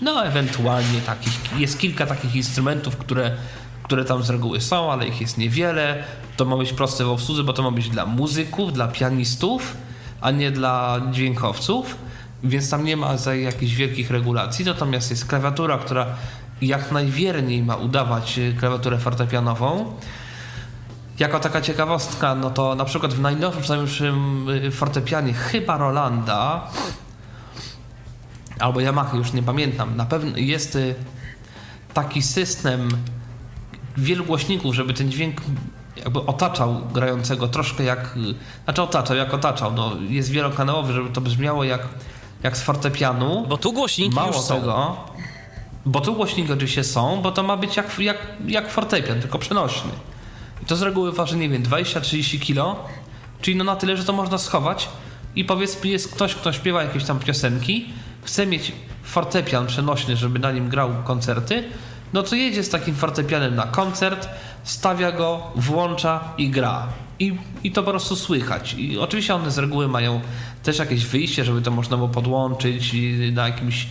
no, 0.00 0.24
ewentualnie 0.24 1.00
takich, 1.00 1.58
jest 1.58 1.78
kilka 1.78 2.06
takich 2.06 2.36
instrumentów, 2.36 2.96
które, 2.96 3.36
które 3.82 4.04
tam 4.04 4.22
z 4.22 4.30
reguły 4.30 4.60
są, 4.60 4.92
ale 4.92 5.06
ich 5.08 5.20
jest 5.20 5.38
niewiele. 5.38 6.04
To 6.36 6.44
ma 6.44 6.56
być 6.56 6.72
proste 6.72 7.04
w 7.04 7.08
obsłudze, 7.08 7.42
bo 7.42 7.52
to 7.52 7.62
ma 7.62 7.70
być 7.70 7.88
dla 7.88 8.06
muzyków, 8.06 8.72
dla 8.72 8.88
pianistów, 8.88 9.76
a 10.20 10.30
nie 10.30 10.50
dla 10.50 11.00
dźwiękowców, 11.10 11.96
więc 12.44 12.70
tam 12.70 12.84
nie 12.84 12.96
ma 12.96 13.14
jakichś 13.42 13.74
wielkich 13.74 14.10
regulacji. 14.10 14.64
Natomiast 14.64 15.10
jest 15.10 15.26
klawiatura, 15.26 15.78
która 15.78 16.06
jak 16.62 16.92
najwierniej 16.92 17.62
ma 17.62 17.76
udawać 17.76 18.38
y, 18.38 18.54
klawiaturę 18.58 18.98
fortepianową. 18.98 19.94
Jako 21.18 21.40
taka 21.40 21.60
ciekawostka, 21.60 22.34
no 22.34 22.50
to 22.50 22.74
na 22.74 22.84
przykład 22.84 23.14
w 23.14 23.20
najnowszym 23.20 24.48
y, 24.48 24.70
fortepianie 24.70 25.32
chyba 25.32 25.76
Rolanda 25.78 26.66
albo 28.58 28.80
Yamaha, 28.80 29.16
już 29.16 29.32
nie 29.32 29.42
pamiętam. 29.42 29.96
Na 29.96 30.04
pewno 30.06 30.36
jest 30.36 30.76
y, 30.76 30.94
taki 31.94 32.22
system 32.22 32.88
wielu 33.96 34.24
głośników, 34.24 34.74
żeby 34.74 34.94
ten 34.94 35.10
dźwięk 35.10 35.40
jakby 35.96 36.26
otaczał 36.26 36.80
grającego 36.92 37.48
troszkę 37.48 37.84
jak, 37.84 38.18
znaczy 38.64 38.82
otaczał, 38.82 39.16
jak 39.16 39.34
otaczał, 39.34 39.72
no 39.72 39.92
jest 40.08 40.30
wielokanałowy, 40.30 40.92
żeby 40.92 41.10
to 41.10 41.20
brzmiało 41.20 41.64
jak, 41.64 41.88
jak 42.42 42.56
z 42.56 42.62
fortepianu. 42.62 43.46
Bo 43.48 43.56
tu 43.56 43.72
głośniki 43.72 44.14
Mało 44.14 44.26
już 44.26 44.36
są. 44.36 44.54
tego, 44.60 44.96
bo 45.86 46.00
tu 46.00 46.14
głośniki 46.14 46.52
oczywiście 46.52 46.84
są, 46.84 47.22
bo 47.22 47.32
to 47.32 47.42
ma 47.42 47.56
być 47.56 47.76
jak, 47.76 47.98
jak, 47.98 48.16
jak 48.46 48.70
fortepian, 48.70 49.20
tylko 49.20 49.38
przenośny. 49.38 49.90
I 50.62 50.66
to 50.66 50.76
z 50.76 50.82
reguły 50.82 51.12
waży, 51.12 51.36
nie 51.36 51.48
wiem, 51.48 51.62
20-30 51.62 52.40
kilo, 52.40 52.84
czyli 53.40 53.56
no 53.56 53.64
na 53.64 53.76
tyle, 53.76 53.96
że 53.96 54.04
to 54.04 54.12
można 54.12 54.38
schować 54.38 54.88
i 55.36 55.44
powiedzmy 55.44 55.90
jest 55.90 56.14
ktoś, 56.14 56.34
kto 56.34 56.52
śpiewa 56.52 56.82
jakieś 56.82 57.04
tam 57.04 57.18
piosenki, 57.18 57.88
chce 58.22 58.46
mieć 58.46 58.72
fortepian 59.02 59.66
przenośny, 59.66 60.16
żeby 60.16 60.38
na 60.38 60.52
nim 60.52 60.68
grał 60.68 60.90
koncerty, 61.04 61.64
no 62.12 62.22
to 62.22 62.36
jedzie 62.36 62.64
z 62.64 62.68
takim 62.68 62.94
fortepianem 62.94 63.54
na 63.54 63.66
koncert, 63.66 64.28
stawia 64.64 65.12
go, 65.12 65.42
włącza 65.56 66.20
i 66.38 66.50
gra. 66.50 66.88
I, 67.18 67.36
I 67.64 67.72
to 67.72 67.82
po 67.82 67.90
prostu 67.90 68.16
słychać. 68.16 68.74
I 68.74 68.98
oczywiście 68.98 69.34
one 69.34 69.50
z 69.50 69.58
reguły 69.58 69.88
mają 69.88 70.20
też 70.62 70.78
jakieś 70.78 71.06
wyjście, 71.06 71.44
żeby 71.44 71.62
to 71.62 71.70
można 71.70 71.96
było 71.96 72.08
podłączyć 72.08 72.96
na 73.32 73.48
jakimś, 73.48 73.86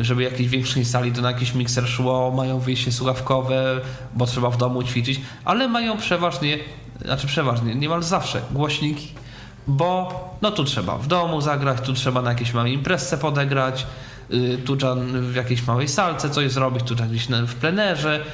żeby 0.00 0.22
jakiejś 0.22 0.48
większej 0.48 0.84
sali 0.84 1.12
to 1.12 1.22
na 1.22 1.30
jakiś 1.30 1.54
mikser 1.54 1.88
szło, 1.88 2.30
mają 2.30 2.58
wyjście 2.58 2.92
słuchawkowe, 2.92 3.80
bo 4.14 4.26
trzeba 4.26 4.50
w 4.50 4.56
domu 4.56 4.82
ćwiczyć, 4.82 5.20
ale 5.44 5.68
mają 5.68 5.96
przeważnie, 5.96 6.58
znaczy 7.04 7.26
przeważnie, 7.26 7.74
niemal 7.74 8.02
zawsze 8.02 8.42
głośniki, 8.50 9.08
bo 9.66 10.38
no 10.42 10.50
tu 10.50 10.64
trzeba 10.64 10.98
w 10.98 11.06
domu 11.06 11.40
zagrać, 11.40 11.80
tu 11.80 11.92
trzeba 11.92 12.22
na 12.22 12.30
jakiejś 12.30 12.54
małej 12.54 12.72
imprezce 12.72 13.18
podegrać, 13.18 13.86
y, 14.30 14.58
tu 14.64 14.76
w 15.12 15.34
jakiejś 15.34 15.66
małej 15.66 15.88
salce 15.88 16.30
coś 16.30 16.52
zrobić, 16.52 16.82
tu 16.82 16.94
gdzieś 16.94 17.26
w 17.46 17.54
plenerze, 17.54 18.24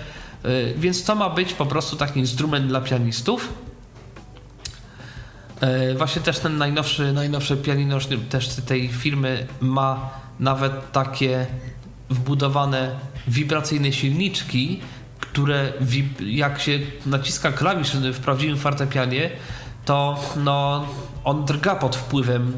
y, 0.45 0.75
więc 0.77 1.05
to 1.05 1.15
ma 1.15 1.31
być 1.31 1.55
po 1.55 1.67
prostu 1.67 1.97
taki 1.97 2.21
instrument 2.21 2.67
dla 2.67 2.81
pianistów. 2.81 3.53
E, 5.61 5.95
właśnie 5.95 6.23
też 6.23 6.39
ten 6.39 6.59
najnowszy, 6.59 7.13
najnowszy 7.13 7.57
pianino 7.57 7.99
też 8.31 8.49
tej 8.49 8.89
firmy 8.89 9.47
ma 9.61 10.11
nawet 10.41 10.93
takie 10.93 11.47
wbudowane 12.11 12.99
wibracyjne 13.29 13.93
silniczki, 13.93 14.81
które 15.21 15.73
jak 16.21 16.61
się 16.61 16.79
naciska 17.07 17.53
klawisz 17.53 17.91
w 17.91 18.21
prawdziwym 18.21 18.57
fortepianie, 18.57 19.31
to 19.85 20.21
no, 20.37 20.87
on 21.25 21.45
drga 21.45 21.77
pod 21.77 21.97
wpływem 21.97 22.53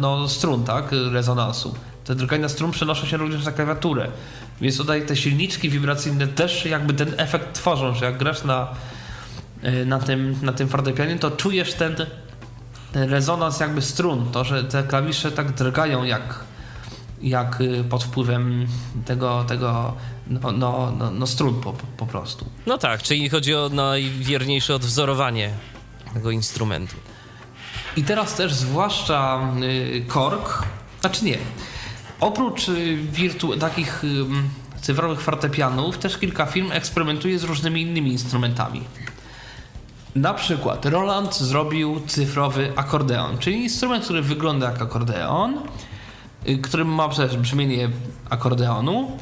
no, 0.00 0.28
strun, 0.28 0.64
tak, 0.64 0.84
rezonansu. 1.12 1.74
Te 2.04 2.14
drgania 2.14 2.48
strun 2.48 2.70
przenoszą 2.70 3.06
się 3.06 3.16
również 3.16 3.44
na 3.44 3.52
klawiaturę. 3.52 4.08
Więc 4.60 4.76
tutaj 4.76 5.06
te 5.06 5.16
silniczki 5.16 5.70
wibracyjne 5.70 6.26
też 6.26 6.66
jakby 6.66 6.94
ten 6.94 7.14
efekt 7.16 7.52
tworzą, 7.52 7.94
że 7.94 8.04
jak 8.04 8.18
grasz 8.18 8.44
na, 8.44 8.68
e, 9.62 9.84
na, 9.84 9.98
tym, 9.98 10.36
na 10.42 10.52
tym 10.52 10.68
fortepianie, 10.68 11.18
to 11.18 11.30
czujesz 11.30 11.74
ten, 11.74 11.96
ten 12.92 13.10
rezonans 13.10 13.60
jakby 13.60 13.82
strun, 13.82 14.30
to, 14.32 14.44
że 14.44 14.64
te 14.64 14.82
klawisze 14.82 15.32
tak 15.32 15.52
drgają 15.52 16.04
jak, 16.04 16.40
jak 17.24 17.60
y, 17.60 17.84
pod 17.84 18.04
wpływem 18.04 18.66
tego, 19.04 19.44
tego 19.44 19.94
no, 20.26 20.52
no, 20.52 20.92
no, 20.98 21.10
no 21.10 21.26
strun 21.26 21.60
po, 21.60 21.72
po 21.96 22.06
prostu. 22.06 22.46
No 22.66 22.78
tak, 22.78 23.02
czyli 23.02 23.28
chodzi 23.28 23.54
o 23.54 23.68
najwierniejsze 23.68 24.74
odwzorowanie 24.74 25.50
tego 26.14 26.30
instrumentu. 26.30 26.96
I 27.96 28.02
teraz 28.02 28.34
też 28.34 28.54
zwłaszcza 28.54 29.40
y, 29.62 30.04
Korg, 30.08 30.62
znaczy 31.00 31.24
nie, 31.24 31.38
oprócz 32.20 32.68
y, 32.68 32.96
wirtu 32.96 33.56
takich 33.56 34.02
cyfrowych 34.80 35.20
fortepianów, 35.20 35.98
też 35.98 36.18
kilka 36.18 36.46
firm 36.46 36.72
eksperymentuje 36.72 37.38
z 37.38 37.44
różnymi 37.44 37.82
innymi 37.82 38.12
instrumentami. 38.12 38.82
Na 40.14 40.34
przykład 40.34 40.86
Roland 40.86 41.36
zrobił 41.36 42.00
cyfrowy 42.06 42.72
akordeon, 42.76 43.38
czyli 43.38 43.62
instrument, 43.62 44.04
który 44.04 44.22
wygląda 44.22 44.70
jak 44.70 44.82
akordeon, 44.82 45.60
którym 46.62 46.88
ma 46.88 47.08
też 47.08 47.36
brzmienie 47.36 47.88
akordeonu, 48.30 49.18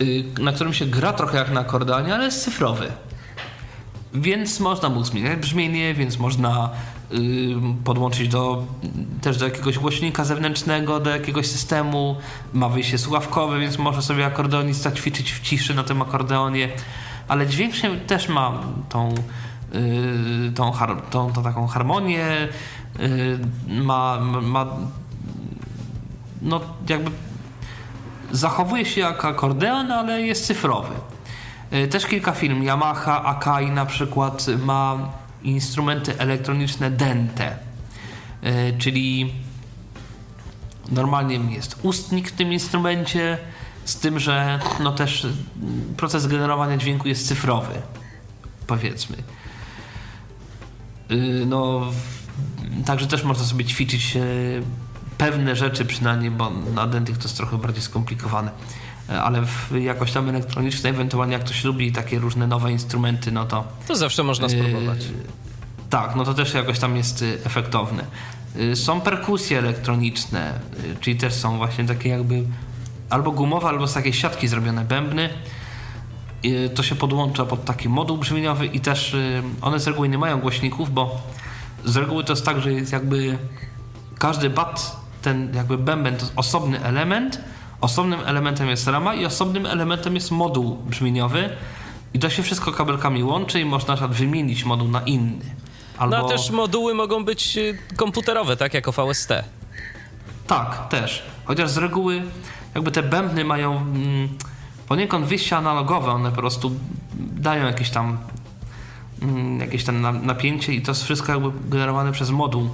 y, 0.00 0.24
na 0.40 0.52
którym 0.52 0.72
się 0.72 0.86
gra 0.86 1.12
trochę 1.12 1.38
jak 1.38 1.50
na 1.50 1.60
akordeonie, 1.60 2.14
ale 2.14 2.24
jest 2.24 2.44
cyfrowy. 2.44 2.92
Więc 4.14 4.60
można 4.60 4.88
mu 4.88 5.04
zmieniać 5.04 5.38
brzmienie, 5.38 5.94
więc 5.94 6.18
można 6.18 6.70
y, 7.12 7.16
podłączyć 7.84 8.28
do, 8.28 8.64
też 9.20 9.36
do 9.36 9.44
jakiegoś 9.44 9.78
głośnika 9.78 10.24
zewnętrznego, 10.24 11.00
do 11.00 11.10
jakiegoś 11.10 11.46
systemu. 11.46 12.16
Ma 12.52 12.68
wyjście 12.68 12.98
słuchawkowe, 12.98 13.60
więc 13.60 13.78
może 13.78 14.02
sobie 14.02 14.26
akordeonista 14.26 14.92
ćwiczyć 14.92 15.32
w 15.32 15.40
ciszy 15.40 15.74
na 15.74 15.84
tym 15.84 16.02
akordeonie. 16.02 16.68
Ale 17.28 17.46
dźwięk 17.46 17.74
się 17.74 17.96
też 17.96 18.28
ma 18.28 18.60
tą, 18.88 19.14
y, 19.74 20.52
tą, 20.54 20.72
tą, 21.10 21.32
tą 21.32 21.42
taką 21.42 21.66
harmonię, 21.66 22.48
y, 23.00 23.38
ma, 23.68 24.20
ma 24.42 24.66
no 26.44 26.60
jakby 26.88 27.10
zachowuje 28.32 28.84
się 28.84 29.00
jak 29.00 29.24
akordeon, 29.24 29.92
ale 29.92 30.22
jest 30.22 30.46
cyfrowy. 30.46 30.94
E, 31.70 31.88
też 31.88 32.06
kilka 32.06 32.32
firm, 32.32 32.62
Yamaha, 32.62 33.24
Akai 33.24 33.70
na 33.70 33.86
przykład 33.86 34.46
ma 34.64 35.12
instrumenty 35.42 36.18
elektroniczne 36.18 36.90
Dente, 36.90 37.56
e, 38.42 38.72
czyli 38.72 39.32
normalnie 40.90 41.54
jest 41.54 41.78
ustnik 41.82 42.28
w 42.28 42.32
tym 42.32 42.52
instrumencie, 42.52 43.38
z 43.84 43.96
tym, 43.96 44.18
że 44.18 44.60
no 44.80 44.92
też 44.92 45.26
proces 45.96 46.26
generowania 46.26 46.76
dźwięku 46.76 47.08
jest 47.08 47.28
cyfrowy, 47.28 47.74
powiedzmy. 48.66 49.16
E, 51.10 51.14
no, 51.46 51.92
także 52.86 53.06
też 53.06 53.24
można 53.24 53.44
sobie 53.44 53.64
ćwiczyć 53.64 54.18
pewne 55.18 55.56
rzeczy 55.56 55.84
przynajmniej, 55.84 56.30
bo 56.30 56.50
na 56.50 56.86
dentych 56.86 57.18
to 57.18 57.24
jest 57.24 57.36
trochę 57.36 57.58
bardziej 57.58 57.82
skomplikowane. 57.82 58.50
E, 59.08 59.22
ale 59.22 59.42
w 59.42 59.70
jakoś 59.80 60.12
tam 60.12 60.28
elektronicznej, 60.28 60.92
ewentualnie 60.92 61.32
jak 61.32 61.44
ktoś 61.44 61.64
lubi 61.64 61.92
takie 61.92 62.18
różne 62.18 62.46
nowe 62.46 62.72
instrumenty, 62.72 63.32
no 63.32 63.44
to... 63.44 63.64
To 63.88 63.96
zawsze 63.96 64.22
można 64.22 64.48
spróbować. 64.48 65.04
Yy, 65.04 65.14
tak, 65.90 66.16
no 66.16 66.24
to 66.24 66.34
też 66.34 66.54
jakoś 66.54 66.78
tam 66.78 66.96
jest 66.96 67.22
y, 67.22 67.38
efektowne. 67.44 68.04
Yy, 68.56 68.76
są 68.76 69.00
perkusje 69.00 69.58
elektroniczne, 69.58 70.60
yy, 70.84 70.96
czyli 71.00 71.16
też 71.16 71.34
są 71.34 71.56
właśnie 71.56 71.84
takie 71.84 72.08
jakby 72.08 72.42
albo 73.10 73.32
gumowe, 73.32 73.68
albo 73.68 73.86
z 73.86 73.94
takiej 73.94 74.12
siatki 74.12 74.48
zrobione 74.48 74.84
bębny. 74.84 75.30
To 76.74 76.82
się 76.82 76.94
podłącza 76.94 77.44
pod 77.44 77.64
taki 77.64 77.88
moduł 77.88 78.18
brzmieniowy 78.18 78.66
i 78.66 78.80
też 78.80 79.16
one 79.60 79.80
z 79.80 79.86
reguły 79.86 80.08
nie 80.08 80.18
mają 80.18 80.40
głośników, 80.40 80.94
bo 80.94 81.22
z 81.84 81.96
reguły 81.96 82.24
to 82.24 82.32
jest 82.32 82.44
tak, 82.44 82.60
że 82.60 82.72
jest 82.72 82.92
jakby 82.92 83.38
każdy 84.18 84.50
bat, 84.50 84.96
ten 85.24 85.54
jakby 85.54 85.78
bęben 85.78 86.16
to 86.16 86.26
osobny 86.36 86.84
element, 86.84 87.40
Osobnym 87.84 88.20
elementem 88.26 88.68
jest 88.68 88.86
rama 88.86 89.14
i 89.14 89.24
osobnym 89.24 89.66
elementem 89.66 90.14
jest 90.14 90.30
moduł 90.30 90.76
brzmieniowy. 90.76 91.50
I 92.14 92.18
to 92.18 92.30
się 92.30 92.42
wszystko 92.42 92.72
kabelkami 92.72 93.24
łączy 93.24 93.60
i 93.60 93.64
można 93.64 93.96
na 93.96 94.08
wymienić 94.08 94.64
moduł 94.64 94.88
na 94.88 95.00
inny. 95.00 95.44
Albo... 95.98 96.16
No 96.16 96.26
a 96.26 96.28
też 96.28 96.50
moduły 96.50 96.94
mogą 96.94 97.24
być 97.24 97.56
y, 97.56 97.78
komputerowe, 97.96 98.56
tak 98.56 98.74
jak 98.74 98.90
VST. 98.90 99.28
Tak, 100.46 100.88
też. 100.88 101.22
Chociaż 101.44 101.70
z 101.70 101.76
reguły 101.76 102.22
jakby 102.74 102.90
te 102.90 103.02
bębny 103.02 103.44
mają 103.44 103.76
mm, 103.76 104.28
poniekąd 104.88 105.26
wyjścia 105.26 105.58
analogowe, 105.58 106.10
one 106.10 106.30
po 106.30 106.36
prostu 106.36 106.72
dają 107.14 107.66
jakieś 107.66 107.90
tam 107.90 108.18
mm, 109.22 109.60
jakieś 109.60 109.84
tam 109.84 110.26
napięcie 110.26 110.72
i 110.72 110.82
to 110.82 110.90
jest 110.90 111.04
wszystko 111.04 111.32
jakby 111.32 111.50
generowane 111.70 112.12
przez 112.12 112.30
moduł. 112.30 112.70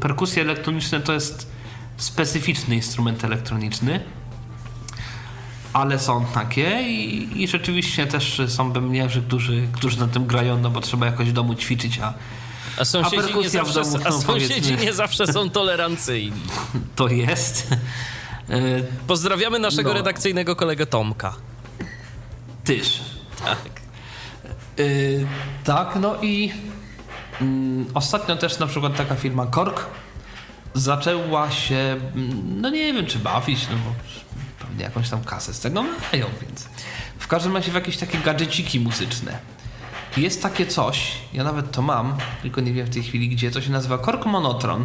Perkusje 0.00 0.42
elektroniczne 0.42 1.00
to 1.00 1.12
jest 1.12 1.50
specyficzny 1.96 2.74
instrument 2.74 3.24
elektroniczny, 3.24 4.00
ale 5.72 5.98
są 5.98 6.24
takie 6.24 6.82
i, 6.82 7.42
i 7.42 7.48
rzeczywiście 7.48 8.06
też 8.06 8.42
są 8.48 8.72
bębniarzy, 8.72 9.22
którzy, 9.22 9.68
którzy 9.72 10.00
na 10.00 10.06
tym 10.06 10.26
grają, 10.26 10.60
no 10.60 10.70
bo 10.70 10.80
trzeba 10.80 11.06
jakoś 11.06 11.28
w 11.28 11.32
domu 11.32 11.54
ćwiczyć, 11.54 11.98
a 11.98 12.14
a 12.78 12.84
sąsiedzi, 12.84 13.32
a 13.32 13.36
nie, 13.36 13.48
zawsze, 13.48 13.82
domu, 13.82 13.98
a 14.04 14.12
sąsiedzi 14.12 14.76
nie 14.76 14.92
zawsze 14.92 15.26
są 15.26 15.50
tolerancyjni. 15.50 16.40
To 16.96 17.08
jest. 17.08 17.68
E, 18.50 18.82
Pozdrawiamy 19.06 19.58
naszego 19.58 19.88
no. 19.88 19.94
redakcyjnego 19.94 20.56
kolegę 20.56 20.86
Tomka. 20.86 21.34
Tyż. 22.64 23.00
Tak. 23.44 23.58
Yy, 24.78 25.26
tak, 25.64 25.96
no 26.00 26.14
i 26.22 26.52
ostatnio 27.94 28.36
też 28.36 28.58
na 28.58 28.66
przykład 28.66 28.96
taka 28.96 29.14
firma 29.14 29.46
Kork 29.46 29.86
zaczęła 30.74 31.50
się, 31.50 31.96
no 32.44 32.70
nie 32.70 32.92
wiem 32.92 33.06
czy 33.06 33.18
bawić, 33.18 33.68
no 33.70 33.76
bo 33.76 33.94
pewnie 34.66 34.84
jakąś 34.84 35.10
tam 35.10 35.24
kasę 35.24 35.54
z 35.54 35.60
tego 35.60 35.82
mają, 35.82 36.26
więc 36.42 36.68
w 37.18 37.26
każdym 37.28 37.56
razie 37.56 37.70
w 37.70 37.74
jakieś 37.74 37.96
takie 37.96 38.18
gadżeciki 38.18 38.80
muzyczne. 38.80 39.38
Jest 40.16 40.42
takie 40.42 40.66
coś, 40.66 41.12
ja 41.32 41.44
nawet 41.44 41.70
to 41.70 41.82
mam, 41.82 42.16
tylko 42.42 42.60
nie 42.60 42.72
wiem 42.72 42.86
w 42.86 42.90
tej 42.90 43.02
chwili 43.02 43.28
gdzie, 43.28 43.50
to 43.50 43.60
się 43.60 43.70
nazywa 43.70 43.98
Kork 43.98 44.26
Monotron. 44.26 44.84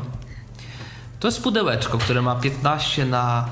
To 1.19 1.27
jest 1.27 1.43
pudełeczko, 1.43 1.97
które 1.97 2.21
ma 2.21 2.35
15 2.35 3.05
na 3.05 3.45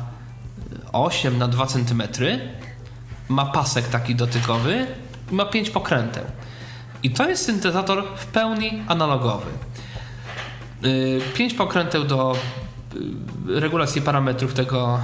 8 0.91 1.38
na 1.38 1.48
2 1.48 1.65
cm. 1.65 2.03
Ma 3.30 3.45
pasek 3.45 3.88
taki 3.88 4.15
dotykowy 4.15 4.88
i 5.32 5.36
ma 5.36 5.45
5 5.45 5.69
pokręteł. 5.69 6.24
I 7.03 7.11
to 7.11 7.30
jest 7.30 7.45
syntezator 7.45 8.03
w 8.18 8.26
pełni 8.26 8.84
analogowy. 8.88 9.52
Y, 10.86 11.22
pięć 11.34 11.53
pokręteł 11.53 12.03
do 12.03 12.36
y, 13.56 13.60
regulacji 13.60 14.02
parametrów 14.02 14.53
tego, 14.53 14.99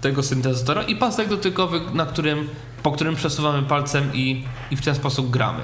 tego 0.00 0.22
syntezatora 0.22 0.82
i 0.82 0.96
pasek 0.96 1.28
dotykowy, 1.28 1.80
na 1.94 2.06
którym, 2.06 2.48
po 2.82 2.92
którym 2.92 3.16
przesuwamy 3.16 3.62
palcem 3.62 4.10
i, 4.14 4.44
i 4.70 4.76
w 4.76 4.82
ten 4.82 4.94
sposób 4.94 5.30
gramy. 5.30 5.62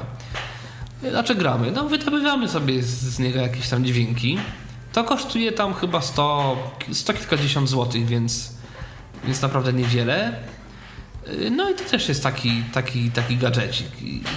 Znaczy 1.11 1.35
gramy, 1.35 1.71
no 1.71 1.89
wydobywamy 1.89 2.49
sobie 2.49 2.83
z, 2.83 2.89
z 2.89 3.19
niego 3.19 3.39
jakieś 3.39 3.69
tam 3.69 3.85
dźwięki. 3.85 4.39
To 4.93 5.05
kosztuje 5.05 5.53
tam 5.53 5.75
chyba 5.75 6.01
100, 6.01 6.57
100 6.93 7.13
kilkadziesiąt 7.13 7.69
złotych, 7.69 8.07
więc, 8.07 8.55
więc 9.25 9.43
naprawdę 9.43 9.73
niewiele. 9.73 10.37
Y, 11.33 11.51
no 11.51 11.71
i 11.71 11.75
to 11.75 11.85
też 11.85 12.09
jest 12.09 12.23
taki, 12.23 12.63
taki, 12.73 13.11
taki 13.11 13.37
gadżecik. 13.37 13.89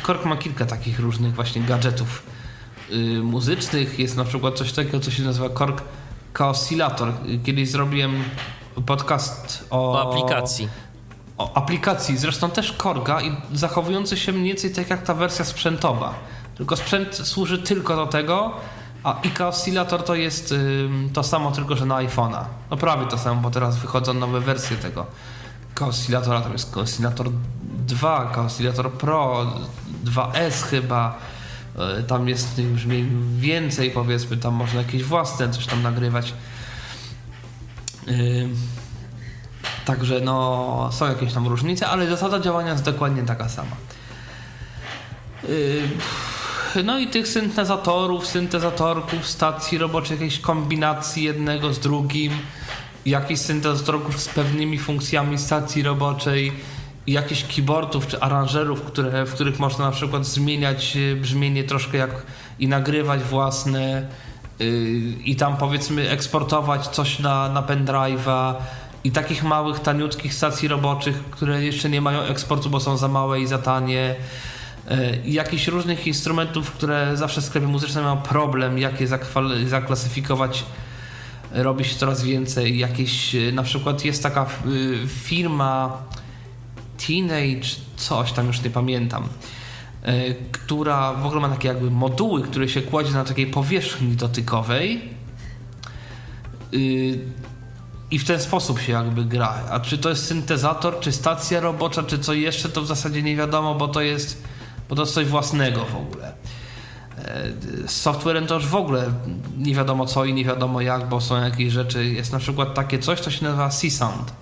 Kork 0.02 0.26
ma 0.26 0.38
kilka 0.38 0.66
takich 0.66 1.00
różnych 1.00 1.36
właśnie 1.36 1.62
gadżetów 1.62 2.24
y, 2.92 2.96
muzycznych. 3.24 4.00
Jest 4.00 4.18
na 4.18 4.24
przykład 4.24 4.56
coś 4.56 4.74
takiego, 4.74 5.00
co 5.00 5.12
się 5.12 5.24
nazywa 5.24 5.50
Korg 5.50 5.82
Oscillator. 6.40 7.14
Kiedyś 7.44 7.70
zrobiłem 7.70 8.24
podcast 8.86 9.68
o, 9.70 9.92
o 9.92 10.10
aplikacji. 10.10 10.68
O 11.38 11.58
aplikacji, 11.58 12.18
zresztą 12.18 12.50
też 12.50 12.72
Korga 12.72 13.22
i 13.22 13.36
zachowujący 13.54 14.18
się 14.18 14.32
mniej 14.32 14.48
więcej 14.48 14.72
tak 14.72 14.90
jak 14.90 15.04
ta 15.04 15.14
wersja 15.14 15.46
sprzętowa. 15.46 16.14
Tylko 16.56 16.76
sprzęt 16.76 17.16
służy 17.16 17.60
tylko 17.60 17.96
do 17.96 18.06
tego, 18.06 18.54
a 19.04 19.20
IK 19.24 19.42
Oscillator 19.42 20.04
to 20.04 20.16
jest 20.16 20.54
to 21.14 21.24
samo, 21.24 21.52
tylko 21.52 21.76
że 21.76 21.86
na 21.86 21.96
iPhone'a. 21.96 22.44
No 22.72 22.78
prawie 22.78 23.08
to 23.08 23.18
samo, 23.18 23.42
bo 23.42 23.52
teraz 23.52 23.78
wychodzą 23.78 24.14
nowe 24.14 24.40
wersje 24.40 24.78
tego 24.78 25.06
Oscillatora. 25.82 26.42
Tam 26.42 26.52
jest 26.52 26.78
Oscillator 26.78 27.30
2, 27.88 28.32
Oscillator 28.46 28.92
Pro, 28.92 29.54
2S 30.06 30.64
chyba 30.64 31.18
E, 31.80 32.04
tam 32.04 32.30
jest 32.30 32.62
brzmień 32.62 33.36
więcej, 33.38 33.92
powiedzmy, 33.92 34.38
tam 34.38 34.54
można 34.54 34.82
jakieś 34.82 35.04
własne 35.04 35.50
coś 35.50 35.66
tam 35.66 35.82
nagrywać. 35.82 36.34
Yy, 38.08 38.50
Także 39.86 40.22
no, 40.22 40.90
są 40.94 41.08
jakieś 41.08 41.34
tam 41.34 41.48
różnice, 41.48 41.88
ale 41.88 42.08
zasada 42.08 42.40
działania 42.40 42.72
jest 42.72 42.84
dokładnie 42.84 43.24
taka 43.24 43.50
sama. 43.50 43.76
Yy, 45.44 46.84
no 46.84 47.00
i 47.00 47.08
tych 47.08 47.28
syntezatorów, 47.28 48.28
syntezatorków, 48.28 49.28
stacji 49.28 49.78
roboczych, 49.78 50.12
jakiejś 50.12 50.40
kombinacji 50.40 51.24
jednego 51.24 51.74
z 51.74 51.80
drugim, 51.80 52.32
jakichś 53.06 53.42
syntezatorów 53.42 54.22
z 54.22 54.30
pewnymi 54.30 54.80
funkcjami 54.80 55.38
stacji 55.38 55.84
roboczej, 55.84 56.52
jakichś 57.08 57.44
keyboardów 57.56 58.08
czy 58.08 58.20
aranżerów, 58.20 58.82
które, 58.82 59.26
w 59.26 59.34
których 59.34 59.60
można 59.60 59.86
na 59.86 59.92
przykład 59.92 60.26
zmieniać 60.26 60.96
yy, 60.96 61.16
brzmienie 61.16 61.64
troszkę 61.64 61.98
jak 61.98 62.26
i 62.60 62.68
nagrywać 62.68 63.24
własne 63.24 64.08
yy, 64.60 64.68
i 65.26 65.36
tam 65.36 65.58
powiedzmy 65.58 66.10
eksportować 66.10 66.88
coś 66.88 67.20
na, 67.20 67.50
na 67.50 67.62
pendrive'a 67.62 68.54
i 69.04 69.12
takich 69.12 69.44
małych, 69.44 69.80
taniutkich 69.80 70.34
stacji 70.34 70.68
roboczych, 70.68 71.24
które 71.32 71.64
jeszcze 71.64 71.90
nie 71.90 72.02
mają 72.02 72.22
eksportu, 72.22 72.70
bo 72.70 72.80
są 72.80 72.98
za 72.98 73.08
małe 73.08 73.42
i 73.42 73.48
za 73.48 73.58
tanie. 73.58 74.16
E, 74.90 75.18
I 75.26 75.34
jakichś 75.34 75.68
różnych 75.68 76.08
instrumentów, 76.08 76.72
które 76.72 77.18
zawsze 77.18 77.42
w 77.42 77.46
sklepie 77.46 77.68
muzycznym 77.68 78.04
mają 78.04 78.18
problem, 78.18 78.78
jak 78.78 79.02
je 79.02 79.08
zaklasyfikować, 79.68 80.66
robi 81.54 81.86
się 81.86 81.96
coraz 81.96 82.24
więcej. 82.24 82.78
Jakieś, 82.78 83.36
e, 83.36 83.52
na 83.52 83.64
przykład 83.64 84.06
jest 84.06 84.24
taka 84.24 84.42
e, 84.44 84.48
firma 85.08 85.98
Teenage, 87.08 87.68
coś 87.96 88.32
tam 88.32 88.48
już 88.48 88.62
nie 88.64 88.70
pamiętam, 88.70 89.28
która 90.52 91.14
w 91.14 91.26
ogóle 91.26 91.42
ma 91.42 91.50
takie 91.50 91.68
jakby 91.68 91.92
moduły, 91.92 92.42
które 92.42 92.70
się 92.70 92.82
kładzie 92.82 93.12
na 93.12 93.24
takiej 93.24 93.48
powierzchni 93.48 94.16
dotykowej 94.16 95.02
i 98.12 98.20
w 98.20 98.26
ten 98.26 98.40
sposób 98.40 98.80
się 98.80 98.92
jakby 98.92 99.26
gra. 99.26 99.64
A 99.70 99.80
czy 99.80 99.98
to 99.98 100.10
jest 100.10 100.26
syntezator, 100.26 101.00
czy 101.00 101.12
stacja 101.12 101.60
robocza, 101.60 102.04
czy 102.04 102.20
co 102.20 102.34
jeszcze, 102.34 102.70
to 102.70 102.82
w 102.82 102.88
zasadzie 102.88 103.24
nie 103.24 103.36
wiadomo, 103.36 103.76
bo 103.76 103.88
to 103.88 104.02
jest, 104.02 104.44
bo 104.90 104.96
to 104.96 105.02
jest 105.02 105.14
coś 105.14 105.26
własnego 105.26 105.86
w 105.86 105.96
ogóle. 105.96 106.34
E, 107.26 107.88
z 107.88 107.92
softwarem 107.92 108.48
to 108.48 108.56
już 108.56 108.66
w 108.66 108.76
ogóle 108.76 109.14
nie 109.58 109.76
wiadomo 109.76 110.06
co 110.06 110.26
i 110.26 110.34
nie 110.34 110.46
wiadomo 110.46 110.82
jak, 110.82 111.10
bo 111.10 111.22
są 111.22 111.44
jakieś 111.44 111.74
rzeczy. 111.74 112.06
Jest 112.06 112.32
na 112.32 112.40
przykład 112.40 112.74
takie 112.74 113.00
coś, 113.00 113.20
co 113.20 113.32
się 113.32 113.44
nazywa 113.44 113.70
C-Sound, 113.70 114.34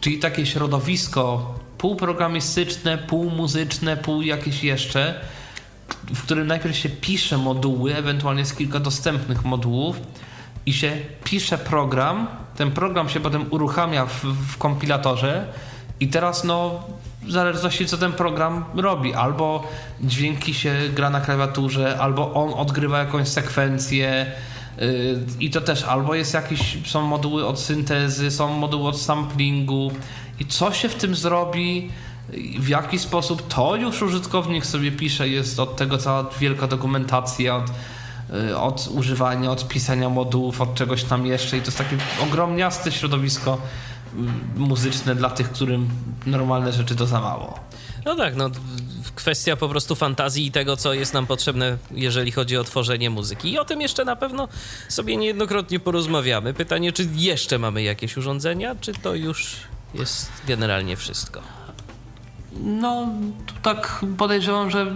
czyli 0.00 0.18
takie 0.18 0.46
środowisko 0.46 1.54
półprogramistyczne, 1.78 2.98
półmuzyczne, 2.98 3.96
pół 3.96 4.22
jakieś 4.22 4.64
jeszcze, 4.64 5.20
w 6.14 6.22
którym 6.22 6.46
najpierw 6.46 6.76
się 6.76 6.88
pisze 6.88 7.38
moduły, 7.38 7.96
ewentualnie 7.96 8.40
jest 8.40 8.56
kilka 8.56 8.80
dostępnych 8.80 9.44
modułów 9.44 10.00
i 10.66 10.72
się 10.72 10.96
pisze 11.24 11.58
program, 11.58 12.26
ten 12.56 12.70
program 12.70 13.08
się 13.08 13.20
potem 13.20 13.46
uruchamia 13.50 14.06
w, 14.06 14.24
w 14.24 14.58
kompilatorze 14.58 15.52
i 16.00 16.08
teraz 16.08 16.44
no 16.44 16.84
w 17.28 17.32
zależności 17.32 17.86
co 17.86 17.98
ten 17.98 18.12
program 18.12 18.64
robi, 18.76 19.14
albo 19.14 19.68
dźwięki 20.00 20.54
się 20.54 20.74
gra 20.94 21.10
na 21.10 21.20
klawiaturze, 21.20 21.98
albo 22.00 22.34
on 22.34 22.54
odgrywa 22.54 22.98
jakąś 22.98 23.28
sekwencję 23.28 24.32
yy, 24.78 24.86
i 25.40 25.50
to 25.50 25.60
też. 25.60 25.84
Albo 25.84 26.14
jest 26.14 26.34
jakiś, 26.34 26.78
są 26.86 27.02
moduły 27.02 27.46
od 27.46 27.60
syntezy, 27.60 28.30
są 28.30 28.52
moduły 28.52 28.88
od 28.88 29.00
samplingu. 29.00 29.92
I 30.40 30.46
co 30.46 30.72
się 30.72 30.88
w 30.88 30.94
tym 30.94 31.14
zrobi, 31.14 31.90
w 32.58 32.68
jaki 32.68 32.98
sposób? 32.98 33.48
To 33.48 33.76
już 33.76 34.02
użytkownik 34.02 34.66
sobie 34.66 34.92
pisze, 34.92 35.28
jest 35.28 35.60
od 35.60 35.76
tego 35.76 35.98
cała 35.98 36.30
wielka 36.40 36.66
dokumentacja, 36.66 37.56
od 37.56 37.70
Y, 38.34 38.56
od 38.56 38.88
używania, 38.94 39.50
od 39.50 39.68
pisania 39.68 40.08
modułów, 40.08 40.60
od 40.60 40.74
czegoś 40.74 41.04
tam 41.04 41.26
jeszcze. 41.26 41.56
I 41.56 41.60
to 41.60 41.66
jest 41.66 41.78
takie 41.78 41.96
ogromniaste 42.22 42.92
środowisko. 42.92 43.58
y, 43.58 43.97
muzyczne 44.56 45.14
dla 45.14 45.30
tych, 45.30 45.52
którym 45.52 45.88
normalne 46.26 46.72
rzeczy 46.72 46.96
to 46.96 47.06
za 47.06 47.20
mało. 47.20 47.60
No 48.04 48.16
tak, 48.16 48.36
no 48.36 48.50
kwestia 49.14 49.56
po 49.56 49.68
prostu 49.68 49.94
fantazji 49.94 50.46
i 50.46 50.52
tego, 50.52 50.76
co 50.76 50.94
jest 50.94 51.14
nam 51.14 51.26
potrzebne, 51.26 51.78
jeżeli 51.90 52.32
chodzi 52.32 52.56
o 52.56 52.64
tworzenie 52.64 53.10
muzyki. 53.10 53.52
I 53.52 53.58
o 53.58 53.64
tym 53.64 53.80
jeszcze 53.80 54.04
na 54.04 54.16
pewno 54.16 54.48
sobie 54.88 55.16
niejednokrotnie 55.16 55.80
porozmawiamy. 55.80 56.54
Pytanie, 56.54 56.92
czy 56.92 57.08
jeszcze 57.14 57.58
mamy 57.58 57.82
jakieś 57.82 58.16
urządzenia, 58.16 58.74
czy 58.80 58.92
to 58.92 59.14
już 59.14 59.56
jest 59.94 60.30
generalnie 60.46 60.96
wszystko? 60.96 61.40
No, 62.60 63.08
tak 63.62 64.04
podejrzewam, 64.18 64.70
że 64.70 64.94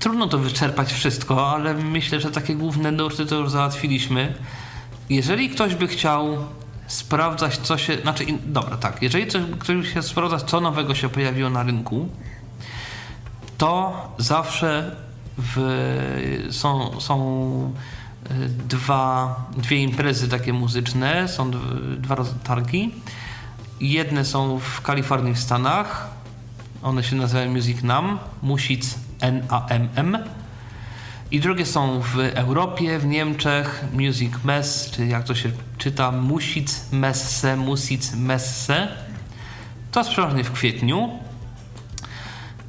trudno 0.00 0.28
to 0.28 0.38
wyczerpać 0.38 0.92
wszystko, 0.92 1.50
ale 1.50 1.74
myślę, 1.74 2.20
że 2.20 2.30
takie 2.30 2.54
główne 2.54 2.92
nurty 2.92 3.26
to 3.26 3.34
już 3.34 3.50
załatwiliśmy. 3.50 4.34
Jeżeli 5.10 5.50
ktoś 5.50 5.74
by 5.74 5.86
chciał 5.86 6.38
sprawdzać, 6.88 7.58
co 7.58 7.78
się. 7.78 7.96
Znaczy, 7.96 8.24
in, 8.24 8.38
dobra, 8.46 8.76
tak. 8.76 9.02
Jeżeli 9.02 9.26
coś, 9.26 9.42
ktoś 9.58 9.76
by 9.76 9.82
chciał 9.82 10.02
sprawdzać, 10.02 10.42
co 10.42 10.60
nowego 10.60 10.94
się 10.94 11.08
pojawiło 11.08 11.50
na 11.50 11.62
rynku, 11.62 12.08
to 13.58 13.92
zawsze 14.18 14.96
w, 15.38 16.48
są, 16.50 17.00
są 17.00 17.72
e, 18.30 18.34
dwa, 18.48 19.36
dwie 19.56 19.82
imprezy 19.82 20.28
takie 20.28 20.52
muzyczne, 20.52 21.28
są 21.28 21.50
dwa 21.98 22.16
targi. 22.44 22.94
Jedne 23.80 24.24
są 24.24 24.58
w 24.58 24.80
Kalifornii 24.82 25.34
w 25.34 25.38
Stanach. 25.38 26.08
One 26.82 27.02
się 27.02 27.16
nazywają 27.16 27.50
Music 27.50 27.82
Nam, 27.82 28.18
Music 28.42 28.94
NAMM. 29.20 30.18
I 31.30 31.40
drugie 31.40 31.66
są 31.66 32.00
w 32.00 32.18
Europie, 32.18 32.98
w 32.98 33.06
Niemczech, 33.06 33.84
Music 33.92 34.32
Mess, 34.44 34.90
czy 34.90 35.06
jak 35.06 35.24
to 35.24 35.34
się 35.34 35.50
czyta, 35.78 36.12
Music 36.12 36.92
Messe, 36.92 37.56
Music 37.56 38.14
Messe. 38.14 38.88
To 39.92 40.00
jest 40.00 40.10
przeważnie 40.10 40.44
w 40.44 40.52
kwietniu. 40.52 41.10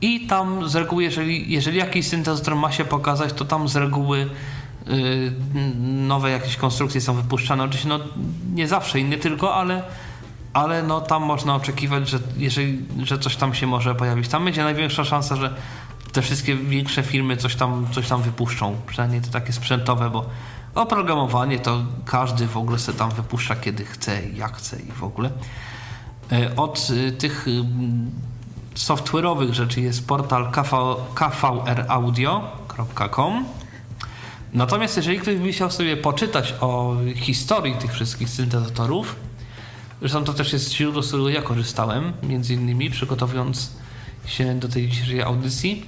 I 0.01 0.27
tam 0.27 0.69
z 0.69 0.75
reguły, 0.75 1.03
jeżeli, 1.03 1.51
jeżeli 1.51 1.77
jakiś 1.77 2.07
syntezator 2.07 2.55
ma 2.55 2.71
się 2.71 2.85
pokazać, 2.85 3.33
to 3.33 3.45
tam 3.45 3.67
z 3.67 3.75
reguły 3.75 4.29
yy, 4.87 5.33
nowe 6.07 6.29
jakieś 6.29 6.55
konstrukcje 6.55 7.01
są 7.01 7.13
wypuszczane. 7.13 7.63
Oczywiście 7.63 7.89
no, 7.89 7.99
nie 8.53 8.67
zawsze 8.67 8.99
i 8.99 9.03
nie 9.03 9.17
tylko, 9.17 9.55
ale, 9.55 9.83
ale 10.53 10.83
no, 10.83 11.01
tam 11.01 11.23
można 11.23 11.55
oczekiwać, 11.55 12.09
że, 12.09 12.19
jeżeli, 12.37 12.85
że 13.03 13.19
coś 13.19 13.35
tam 13.35 13.53
się 13.53 13.67
może 13.67 13.95
pojawić. 13.95 14.27
Tam 14.27 14.45
będzie 14.45 14.63
największa 14.63 15.05
szansa, 15.05 15.35
że 15.35 15.53
te 16.11 16.21
wszystkie 16.21 16.55
większe 16.55 17.03
firmy 17.03 17.37
coś 17.37 17.55
tam, 17.55 17.87
coś 17.91 18.07
tam 18.07 18.21
wypuszczą. 18.21 18.75
Przynajmniej 18.87 19.21
to 19.21 19.31
takie 19.31 19.53
sprzętowe, 19.53 20.09
bo 20.09 20.25
oprogramowanie 20.75 21.59
to 21.59 21.81
każdy 22.05 22.47
w 22.47 22.57
ogóle 22.57 22.79
se 22.79 22.93
tam 22.93 23.11
wypuszcza 23.11 23.55
kiedy 23.55 23.85
chce 23.85 24.29
jak 24.29 24.57
chce 24.57 24.79
i 24.79 24.91
w 24.91 25.03
ogóle. 25.03 25.31
E, 26.31 26.55
od 26.55 26.87
e, 27.07 27.11
tych 27.11 27.45
software'owych 28.75 29.53
rzeczy 29.53 29.81
jest 29.81 30.07
portal 30.07 30.51
KV, 30.51 30.95
kvraudio.com 31.15 33.45
Natomiast 34.53 34.97
jeżeli 34.97 35.19
ktoś 35.19 35.35
by 35.35 35.51
chciał 35.51 35.71
sobie 35.71 35.97
poczytać 35.97 36.55
o 36.61 36.95
historii 37.15 37.75
tych 37.75 37.93
wszystkich 37.93 38.29
syntezatorów, 38.29 39.15
zresztą 39.99 40.23
to 40.23 40.33
też 40.33 40.53
jest 40.53 40.73
źródło, 40.73 41.03
z 41.03 41.07
którego 41.07 41.29
ja 41.29 41.41
korzystałem, 41.41 42.13
między 42.23 42.53
innymi 42.53 42.89
przygotowując 42.89 43.78
się 44.29 44.59
do 44.59 44.67
tej 44.67 44.87
dzisiejszej 44.87 45.21
audycji. 45.21 45.85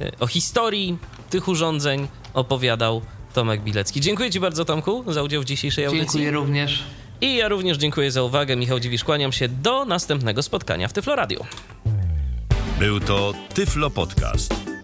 e, 0.00 0.10
o 0.20 0.26
historii 0.26 0.98
tych 1.30 1.48
urządzeń 1.48 2.08
opowiadał 2.34 3.02
Tomek 3.34 3.62
Bilecki. 3.62 4.00
Dziękuję 4.00 4.30
Ci 4.30 4.40
bardzo, 4.40 4.64
Tomku, 4.64 5.12
za 5.12 5.22
udział 5.22 5.42
w 5.42 5.44
dzisiejszej 5.44 5.86
audycji. 5.86 6.06
Dziękuję 6.06 6.30
również. 6.30 6.84
I 7.20 7.36
ja 7.36 7.48
również 7.48 7.76
dziękuję 7.76 8.10
za 8.10 8.22
uwagę. 8.22 8.56
Michał 8.56 8.80
Dziwisz, 8.80 9.04
kłaniam 9.04 9.32
się 9.32 9.48
do 9.48 9.84
następnego 9.84 10.42
spotkania 10.42 10.88
w 10.88 10.92
Tyflo 10.92 11.16
Radio. 11.16 11.46
Był 12.78 13.00
to 13.00 13.32
Tyflo 13.54 13.90
Podcast. 13.90 14.67